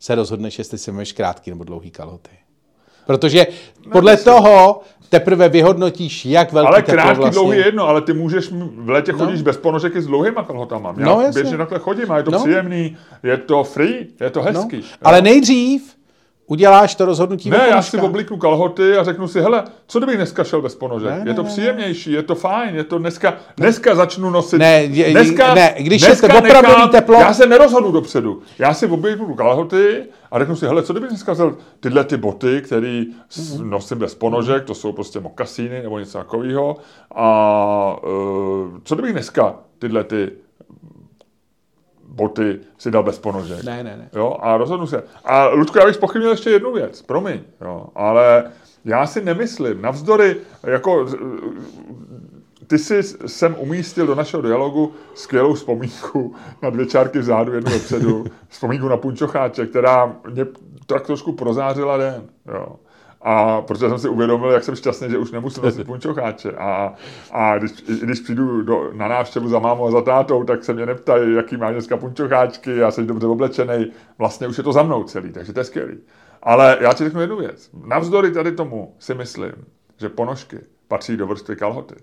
se 0.00 0.14
rozhodneš, 0.14 0.58
jestli 0.58 0.78
si 0.78 0.92
máš 0.92 1.12
krátký 1.12 1.50
nebo 1.50 1.64
dlouhý 1.64 1.90
kalhoty. 1.90 2.30
Protože 3.06 3.46
podle 3.92 4.16
toho 4.16 4.80
teprve 5.08 5.48
vyhodnotíš, 5.48 6.26
jak 6.26 6.52
velký 6.52 6.68
Ale 6.68 6.82
krátký, 6.82 7.16
vlastně. 7.20 7.40
dlouhý 7.40 7.58
je 7.58 7.66
jedno, 7.66 7.88
ale 7.88 8.00
ty 8.00 8.12
můžeš, 8.12 8.48
v 8.76 8.88
létě 8.90 9.12
chodíš 9.12 9.42
bez 9.42 9.56
ponožek 9.56 9.96
i 9.96 10.02
s 10.02 10.06
dlouhýma 10.06 10.42
kalhotama. 10.42 10.94
Já 10.98 11.06
No, 11.06 11.20
jasně. 11.20 11.42
běžně 11.42 11.58
takhle 11.58 11.78
chodím 11.78 12.10
a 12.12 12.16
je 12.16 12.22
to 12.22 12.30
No. 12.30 12.38
příjemný, 12.38 12.96
je 13.22 13.36
to 13.36 13.64
free, 13.64 14.06
je 14.20 14.30
to 14.30 14.40
No. 14.40 14.44
hezký. 14.46 14.76
jo. 14.76 14.82
Ale 15.02 15.22
nejdřív 15.22 15.94
uděláš 16.46 16.94
to 16.94 17.04
rozhodnutí 17.06 17.50
Ne, 17.50 17.66
já 17.70 17.82
si 17.82 18.00
oblíknu 18.00 18.36
kalhoty 18.36 18.96
a 18.96 19.04
řeknu 19.04 19.28
si, 19.28 19.40
hele, 19.40 19.64
co 19.86 19.98
kdybych 19.98 20.16
dneska 20.16 20.44
šel 20.44 20.62
bez 20.62 20.74
ponožek? 20.74 21.10
Ne, 21.10 21.24
ne, 21.24 21.30
je 21.30 21.34
to 21.34 21.42
ne, 21.42 21.48
ne. 21.48 21.52
příjemnější, 21.54 22.12
je 22.12 22.22
to 22.22 22.34
fajn, 22.34 22.74
je 22.74 22.84
to 22.84 22.98
dneska, 22.98 23.34
dneska 23.56 23.94
začnu 23.94 24.30
nosit. 24.30 24.58
Ne, 24.58 24.82
je- 24.82 25.10
dneska, 25.10 25.54
ne, 25.54 25.74
když 25.78 26.02
je 26.02 26.08
dneska 26.08 26.28
to 26.28 26.38
opravdový 26.38 26.74
nechám- 26.74 26.90
teplo- 26.90 27.20
Já 27.20 27.34
se 27.34 27.46
nerozhodnu 27.46 27.92
dopředu. 27.92 28.42
Já 28.58 28.74
si 28.74 28.86
oblíknu 28.86 29.34
kalhoty 29.34 30.04
a 30.30 30.38
řeknu 30.38 30.56
si, 30.56 30.66
hele, 30.66 30.82
co 30.82 30.92
kdybych 30.92 31.08
dneska 31.10 31.32
vzal 31.32 31.56
tyhle 31.80 32.04
ty 32.04 32.16
boty, 32.16 32.60
které 32.64 33.04
Mhm. 33.52 33.70
nosím 33.70 33.98
bez 33.98 34.14
ponožek, 34.14 34.64
to 34.64 34.74
jsou 34.74 34.92
prostě 34.92 35.20
mokasíny 35.20 35.82
nebo 35.82 35.98
něco 35.98 36.18
takového. 36.18 36.76
A 37.14 37.96
uh, 38.04 38.68
co 38.84 38.94
kdybych 38.94 39.12
dneska 39.12 39.54
tyhle 39.78 40.04
ty 40.04 40.30
boty 42.12 42.60
si 42.78 42.90
dal 42.90 43.02
bez 43.02 43.18
ponožek. 43.18 43.64
Ne, 43.64 43.84
ne, 43.84 43.96
ne. 43.96 44.08
Jo, 44.12 44.36
a 44.40 44.56
rozhodnu 44.56 44.86
se. 44.86 45.04
A 45.24 45.48
Ludku, 45.48 45.78
já 45.78 45.86
bych 45.86 45.94
spochybnil 45.94 46.30
ještě 46.30 46.50
jednu 46.50 46.72
věc, 46.72 47.02
promiň, 47.02 47.40
jo, 47.60 47.86
ale 47.94 48.44
já 48.84 49.06
si 49.06 49.24
nemyslím, 49.24 49.82
navzdory, 49.82 50.36
jako, 50.62 51.06
ty 52.66 52.78
jsi 52.78 53.02
sem 53.26 53.56
umístil 53.58 54.06
do 54.06 54.14
našeho 54.14 54.42
dialogu 54.42 54.92
skvělou 55.14 55.54
vzpomínku 55.54 56.34
na 56.62 56.70
dvě 56.70 56.86
čárky 56.86 57.18
vzadu, 57.18 57.52
jednu 57.52 57.72
vepředu, 57.72 58.24
vzpomínku 58.48 58.88
na 58.88 58.96
punčocháče, 58.96 59.66
která 59.66 60.16
mě 60.30 60.46
tak 60.86 61.06
trošku 61.06 61.32
prozářila 61.32 61.96
den, 61.96 62.22
jo. 62.54 62.76
A 63.22 63.62
protože 63.62 63.88
jsem 63.88 63.98
si 63.98 64.08
uvědomil, 64.08 64.50
jak 64.50 64.64
jsem 64.64 64.76
šťastný, 64.76 65.10
že 65.10 65.18
už 65.18 65.30
nemusím 65.30 65.62
nosit 65.62 65.86
punčocháče. 65.86 66.52
A, 66.52 66.94
a 67.30 67.58
když, 67.58 67.72
když 68.02 68.20
přijdu 68.20 68.62
do, 68.62 68.90
na 68.92 69.08
návštěvu 69.08 69.48
za 69.48 69.58
mámou 69.58 69.86
a 69.86 69.90
za 69.90 70.00
tátou, 70.00 70.44
tak 70.44 70.64
se 70.64 70.72
mě 70.72 70.86
neptají, 70.86 71.34
jaký 71.34 71.56
má 71.56 71.70
dneska 71.70 71.96
punčocháčky, 71.96 72.76
já 72.76 72.90
jsem 72.90 73.06
dobře 73.06 73.26
oblečený. 73.26 73.92
Vlastně 74.18 74.46
už 74.46 74.58
je 74.58 74.64
to 74.64 74.72
za 74.72 74.82
mnou 74.82 75.04
celý, 75.04 75.32
takže 75.32 75.52
to 75.52 75.60
je 75.60 75.64
skvělý. 75.64 75.98
Ale 76.42 76.78
já 76.80 76.92
ti 76.92 77.04
řeknu 77.04 77.20
jednu 77.20 77.36
věc. 77.36 77.70
Navzdory 77.86 78.30
tady 78.30 78.52
tomu 78.52 78.94
si 78.98 79.14
myslím, 79.14 79.52
že 79.96 80.08
ponožky 80.08 80.58
patří 80.88 81.16
do 81.16 81.26
vrstvy 81.26 81.56
kalhoty. 81.56 81.94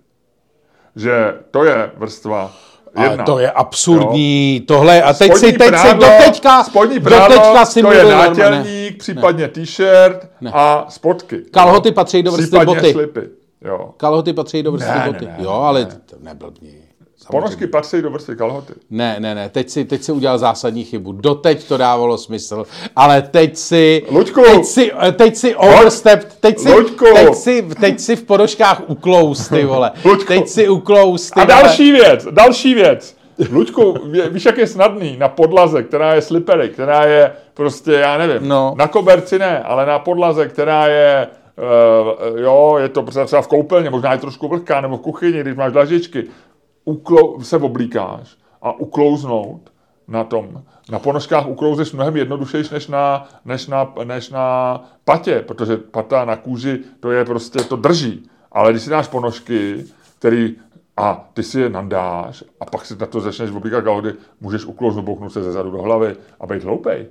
Že 0.95 1.34
to 1.51 1.63
je 1.63 1.91
vrstva 1.97 2.53
jedna. 2.98 3.10
Ale 3.16 3.24
to 3.24 3.40
je 3.40 3.52
absurdní, 3.52 4.64
tohle, 4.68 5.02
a 5.04 5.14
teď 5.14 5.32
Spodní 5.32 5.52
si, 5.52 5.58
teď 5.58 5.68
si, 5.68 5.88
prádlo- 5.88 6.18
doteďka, 6.18 6.64
spodní 6.64 7.00
prádlo, 7.00 7.28
doteďka 7.38 7.66
si 7.66 7.82
to 7.82 7.92
je 7.92 8.04
nátělník, 8.06 8.98
případně 9.00 9.48
t-shirt 9.48 10.28
a 10.54 10.86
spodky. 10.90 11.38
Kalhoty 11.52 11.92
patří 11.92 12.24
do 12.24 12.32
vrstvy 12.32 12.66
boty. 12.66 12.92
slipy. 12.94 13.22
Jo. 13.66 13.90
Kalhoty 13.98 14.34
patří 14.34 14.64
do 14.64 14.72
vrstvy 14.72 14.92
Ne, 14.92 15.00
ne, 15.06 15.12
boty. 15.12 15.26
ne, 15.26 15.36
jo, 15.40 15.52
ne, 15.62 15.68
ale 15.68 15.80
ne. 15.80 15.86
to 16.06 16.16
neblbni. 17.26 17.41
Ponožky 17.41 17.67
patří 17.67 18.01
do 18.01 18.09
vrstvy 18.11 18.36
kalhoty. 18.36 18.74
Ne, 18.89 19.15
ne, 19.20 19.36
ne, 19.36 19.49
teď 19.49 19.70
si, 19.70 19.86
teď 19.86 20.03
si 20.03 20.11
udělal 20.11 20.38
zásadní 20.38 20.84
chybu. 20.84 21.11
Doteď 21.11 21.67
to 21.67 21.78
dávalo 21.78 22.17
smysl, 22.17 22.65
ale 22.95 23.22
teď 23.22 23.57
si... 23.57 24.03
Luďku! 24.11 24.41
Teď 24.43 24.65
si, 24.65 24.91
teď 25.13 25.36
si 25.36 25.55
overstep, 25.55 26.24
teď 26.39 26.59
si, 26.59 26.72
Luďku! 26.74 27.05
teď 27.13 27.36
si, 27.36 27.61
teď 27.80 27.99
si 27.99 28.15
v 28.15 28.24
ponožkách 28.24 28.82
uklous, 28.88 29.47
ty 29.47 29.65
vole. 29.65 29.91
Luďku! 30.05 30.28
Teď 30.28 30.47
si 30.47 30.70
uklous, 30.70 31.32
ty 31.32 31.39
A 31.41 31.45
vole. 31.45 31.61
další 31.63 31.91
věc, 31.91 32.28
další 32.32 32.74
věc. 32.74 33.15
Luďku, 33.51 33.93
ví- 34.05 34.22
víš, 34.30 34.45
jak 34.45 34.57
je 34.57 34.67
snadný 34.67 35.17
na 35.17 35.30
podlaze, 35.30 35.84
která 35.84 36.13
je 36.15 36.22
slippery, 36.22 36.70
která 36.70 37.03
je 37.05 37.32
prostě, 37.53 37.91
já 37.93 38.17
nevím, 38.17 38.49
No. 38.49 38.74
na 38.78 38.88
koberci 38.88 39.39
ne, 39.39 39.59
ale 39.63 39.86
na 39.86 39.99
podlaze, 39.99 40.47
která 40.47 40.88
je, 40.88 41.28
uh, 42.32 42.39
jo, 42.39 42.78
je 42.82 42.89
to 42.89 43.03
třeba 43.26 43.41
v 43.41 43.47
koupelně, 43.47 43.89
možná 43.89 44.11
je 44.11 44.17
trošku 44.17 44.47
vlhká, 44.47 44.82
nebo 44.82 44.97
v 44.97 45.01
kuchyni, 45.01 45.41
když 45.41 45.55
máš 45.55 45.72
dlažičky, 45.72 46.24
uklou, 46.90 47.42
se 47.42 47.58
oblíkáš 47.58 48.38
a 48.62 48.72
uklouznout 48.72 49.72
na 50.08 50.24
tom. 50.24 50.64
Na 50.92 51.00
ponožkách 51.00 51.48
uklouzeš 51.48 51.92
mnohem 51.92 52.18
jednodušejš 52.18 52.70
než 52.70 52.88
na, 52.88 53.30
než, 53.46 53.68
na, 53.68 53.94
než 54.04 54.30
na 54.30 54.76
patě, 55.06 55.44
protože 55.48 55.78
pata 55.78 56.26
na 56.26 56.36
kůži, 56.36 56.80
to 57.00 57.12
je 57.12 57.26
prostě, 57.26 57.60
to 57.60 57.76
drží. 57.76 58.30
Ale 58.52 58.72
když 58.72 58.84
si 58.84 58.90
dáš 58.90 59.08
ponožky, 59.08 59.86
který 60.20 60.56
a 60.98 61.30
ty 61.34 61.44
si 61.44 61.60
je 61.62 61.70
nandáš 61.70 62.44
a 62.60 62.66
pak 62.66 62.86
si 62.86 62.96
na 62.96 63.06
to 63.06 63.22
začneš 63.22 63.52
oblíkat 63.52 63.84
kalhoty, 63.84 64.14
můžeš 64.42 64.66
uklouznout, 64.66 65.06
bouchnout 65.06 65.34
se 65.34 65.44
ze 65.44 65.52
zadu 65.52 65.72
do 65.72 65.82
hlavy 65.82 66.16
a 66.40 66.48
být 66.48 66.64
hloupej. 66.64 67.08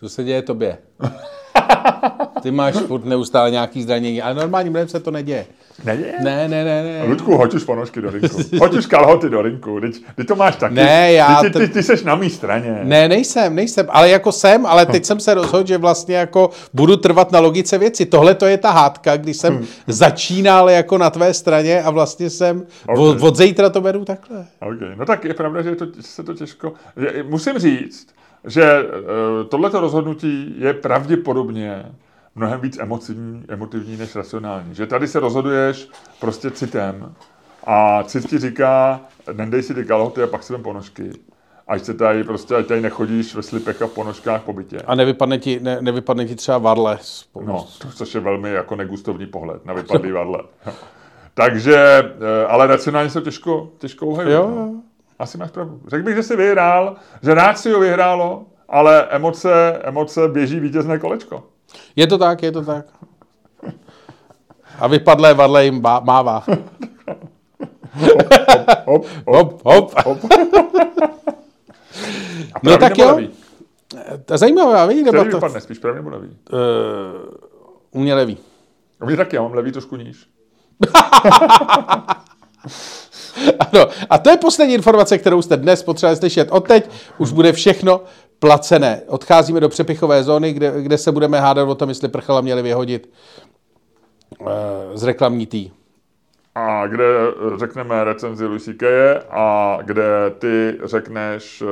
Co 0.00 0.08
se 0.08 0.24
děje 0.24 0.42
tobě? 0.42 0.78
Ty 2.46 2.50
máš 2.52 2.74
furt 2.74 3.04
neustále 3.04 3.50
nějaký 3.50 3.82
zranění, 3.82 4.22
ale 4.22 4.34
normálním 4.34 4.74
lidem 4.74 4.88
se 4.88 5.00
to 5.00 5.10
neděje. 5.10 5.46
Neděje? 5.84 6.14
Ne, 6.24 6.48
ne, 6.48 6.64
ne, 6.64 6.82
ne. 6.82 7.04
Ludku, 7.08 7.36
hoď 7.36 7.54
už 7.54 7.64
ponožky 7.64 8.00
do 8.00 8.10
rinku. 8.10 8.36
Hoď 8.58 8.74
už 8.74 8.86
kalhoty 8.86 9.30
do 9.30 9.42
rinku. 9.42 9.80
Teď, 9.80 9.96
ty 10.16 10.24
to 10.24 10.36
máš 10.36 10.56
taky. 10.56 10.74
Ne, 10.74 11.12
já 11.12 11.42
Ty, 11.42 11.50
ty, 11.50 11.58
ty, 11.58 11.68
ty 11.68 11.82
seš 11.82 12.02
na 12.02 12.14
mý 12.14 12.30
straně. 12.30 12.80
Ne, 12.82 13.08
nejsem, 13.08 13.54
nejsem, 13.54 13.86
ale 13.90 14.10
jako 14.10 14.32
jsem, 14.32 14.66
ale 14.66 14.86
teď 14.86 15.04
jsem 15.04 15.20
se 15.20 15.34
rozhodl, 15.34 15.66
že 15.66 15.78
vlastně 15.78 16.16
jako 16.16 16.50
budu 16.74 16.96
trvat 16.96 17.32
na 17.32 17.40
logice 17.40 17.78
věci. 17.78 18.06
Tohle 18.06 18.34
to 18.34 18.46
je 18.46 18.58
ta 18.58 18.70
hádka, 18.70 19.16
když 19.16 19.36
jsem 19.36 19.54
Hmm. 19.56 19.66
začínal 19.86 20.70
jako 20.70 20.98
na 20.98 21.10
tvé 21.10 21.34
straně 21.34 21.82
a 21.82 21.90
vlastně 21.90 22.30
jsem, 22.30 22.66
Ok. 22.88 22.98
od, 22.98 23.22
od 23.22 23.36
zítra 23.36 23.70
to 23.70 23.80
beru 23.80 24.04
takhle. 24.04 24.46
Okay. 24.60 24.96
No 24.96 25.04
tak 25.06 25.24
je 25.24 25.34
pravda, 25.34 25.62
že, 25.62 25.68
je 25.68 25.76
to, 25.76 25.84
že 25.84 26.02
se 26.02 26.22
to 26.22 26.34
těžko... 26.34 26.72
Že, 26.96 27.24
musím 27.28 27.58
říct, 27.58 28.06
že 28.46 28.82
uh, 28.82 29.48
tohleto 29.48 29.80
rozhodnutí 29.80 30.54
je 30.58 30.74
pravděpodobně 30.74 31.82
mnohem 32.36 32.60
víc 32.60 32.78
emotivní, 32.78 33.44
emotivní 33.48 33.96
než 33.96 34.16
racionální. 34.16 34.74
Že 34.74 34.86
tady 34.86 35.08
se 35.08 35.20
rozhoduješ 35.20 35.88
prostě 36.20 36.50
citem 36.50 37.14
a 37.66 38.02
cit 38.02 38.28
ti 38.28 38.38
říká, 38.38 39.00
nendej 39.32 39.62
si 39.62 39.74
ty 39.74 39.84
kalhoty 39.84 40.22
a 40.22 40.26
pak 40.26 40.42
si 40.42 40.52
vem 40.52 40.62
ponožky. 40.62 41.10
Ať 41.68 41.84
se 41.84 41.94
tady 41.94 42.24
prostě, 42.24 42.54
ať 42.54 42.66
tady 42.66 42.80
nechodíš 42.80 43.34
ve 43.34 43.42
slipech 43.42 43.82
a 43.82 43.86
v 43.86 43.90
ponožkách 43.90 44.42
po 44.42 44.52
bytě. 44.52 44.78
A 44.86 44.94
nevypadne 44.94 45.38
ti, 45.38 45.60
ne, 45.60 45.78
nevypadne 45.80 46.24
ti 46.24 46.34
třeba 46.34 46.58
varle. 46.58 46.98
No, 47.44 47.66
to, 47.78 47.88
což 47.88 48.14
je 48.14 48.20
velmi 48.20 48.50
jako 48.50 48.76
negustovní 48.76 49.26
pohled 49.26 49.66
na 49.66 49.74
vypadlý 49.74 50.12
vadle. 50.12 50.42
Takže, 51.34 51.76
eh, 51.76 52.46
ale 52.46 52.66
racionálně 52.66 53.10
se 53.10 53.20
to 53.20 53.24
těžko, 53.24 53.68
těžko 53.78 54.06
uhají. 54.06 54.32
Jo, 54.32 54.50
no. 54.56 54.82
Asi 55.18 55.38
máš 55.38 55.50
pravdu. 55.50 55.80
Řekl 55.86 56.04
bych, 56.04 56.16
že 56.16 56.22
jsi 56.22 56.36
vyhrál, 56.36 56.96
že 57.22 57.34
rád 57.34 57.58
si 57.58 57.72
ho 57.72 57.80
vyhrálo, 57.80 58.46
ale 58.68 59.06
emoce, 59.10 59.80
emoce 59.82 60.28
běží 60.28 60.60
vítězné 60.60 60.98
kolečko. 60.98 61.42
Je 61.96 62.06
to 62.06 62.18
tak, 62.18 62.42
je 62.42 62.52
to 62.52 62.62
tak. 62.62 62.86
A 64.78 64.86
vypadlé 64.86 65.34
varle 65.34 65.64
jim 65.64 65.80
bá, 65.80 66.00
mává. 66.00 66.44
Hop, 68.86 69.06
Hop, 69.26 69.62
hop. 69.64 69.94
hop. 70.04 70.18
A 72.54 72.58
No 72.62 72.76
pravý 72.76 72.78
tak 72.78 72.98
jo. 72.98 73.20
To 74.24 74.34
je 74.34 74.38
zajímavá, 74.38 74.86
Který 74.86 75.04
debata. 75.04 75.24
vypadne, 75.36 75.60
spíš 75.60 75.78
pravý 75.78 75.96
nebo 75.96 76.10
levý? 76.10 76.28
Uh, 76.28 76.36
u 77.90 78.00
mě 78.00 78.14
levý. 78.14 78.38
U 79.02 79.06
mě 79.06 79.16
taky, 79.16 79.36
já 79.36 79.42
mám 79.42 79.54
levý 79.54 79.72
trošku 79.72 79.96
níž. 79.96 80.26
Ano, 83.58 83.86
a 84.10 84.18
to 84.18 84.30
je 84.30 84.36
poslední 84.36 84.74
informace, 84.74 85.18
kterou 85.18 85.42
jste 85.42 85.56
dnes 85.56 85.82
potřebovali 85.82 86.16
slyšet. 86.16 86.48
Odteď 86.50 86.90
už 87.18 87.32
bude 87.32 87.52
všechno 87.52 88.00
placené. 88.38 89.02
Odcházíme 89.06 89.60
do 89.60 89.68
přepichové 89.68 90.22
zóny, 90.22 90.52
kde, 90.52 90.82
kde 90.82 90.98
se 90.98 91.12
budeme 91.12 91.40
hádat 91.40 91.68
o 91.68 91.74
tom, 91.74 91.88
jestli 91.88 92.08
prchala 92.08 92.40
měli 92.40 92.62
vyhodit 92.62 93.10
uh, 94.40 94.48
z 94.94 95.02
reklamní 95.02 95.46
tý. 95.46 95.70
A 96.54 96.86
kde 96.86 97.04
eh, 97.04 97.58
řekneme 97.58 98.04
recenzi 98.04 98.46
Lucy 98.46 98.74
Keje 98.74 99.22
a 99.30 99.78
kde 99.82 100.30
ty 100.38 100.78
řekneš 100.84 101.62
eh, 101.62 101.66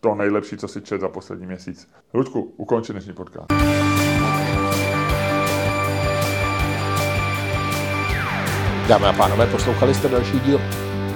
to 0.00 0.14
nejlepší, 0.14 0.56
co 0.56 0.68
si 0.68 0.80
čet 0.80 1.00
za 1.00 1.08
poslední 1.08 1.46
měsíc. 1.46 1.88
Ludku, 2.14 2.54
ukonči 2.56 2.92
dnešní 2.92 3.12
podcast. 3.12 3.46
Dámy 8.88 9.06
a 9.06 9.12
pánové, 9.12 9.46
poslouchali 9.46 9.94
jste 9.94 10.08
další 10.08 10.40
díl 10.40 10.60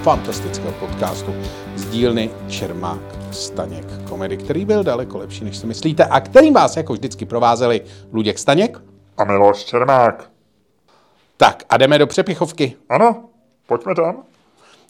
fantastického 0.01 0.71
podcastu 0.71 1.33
z 1.75 1.85
dílny 1.85 2.29
Čermák 2.47 3.22
Staněk 3.33 3.85
komedy, 4.09 4.37
který 4.37 4.65
byl 4.65 4.83
daleko 4.83 5.17
lepší, 5.17 5.43
než 5.43 5.57
si 5.57 5.67
myslíte 5.67 6.05
a 6.05 6.19
kterým 6.19 6.53
vás 6.53 6.77
jako 6.77 6.93
vždycky 6.93 7.25
provázeli 7.25 7.81
Luděk 8.11 8.39
Staněk. 8.39 8.81
A 9.17 9.23
Miloš 9.23 9.63
Čermák. 9.63 10.31
Tak 11.37 11.63
a 11.69 11.77
jdeme 11.77 11.97
do 11.97 12.07
přepichovky. 12.07 12.75
Ano, 12.89 13.29
pojďme 13.67 13.95
tam. 13.95 14.23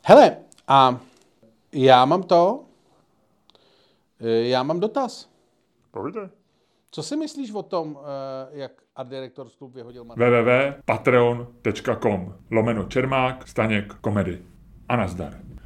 Hele, 0.04 0.38
a 0.68 0.98
já 1.72 2.06
mám 2.06 2.24
to, 2.24 2.64
eh, 4.22 4.28
já 4.30 4.64
mám 4.64 4.80
dotaz. 4.80 5.30
Povídej. 5.92 6.28
Co 6.92 7.04
si 7.04 7.16
myslíš 7.18 7.52
o 7.52 7.64
tom, 7.64 7.98
eh, 8.00 8.04
jak 8.52 8.72
Art 8.96 9.10
Directors 9.10 9.56
Club 9.56 9.74
vyhodil 9.74 10.04
Martin? 10.04 10.26
www.patreon.com 10.26 12.34
lomeno 12.52 12.84
Čermák 12.84 13.48
Staněk 13.48 13.94
komedy. 13.94 14.42
A 14.90 14.96
nazdar. 14.96 15.40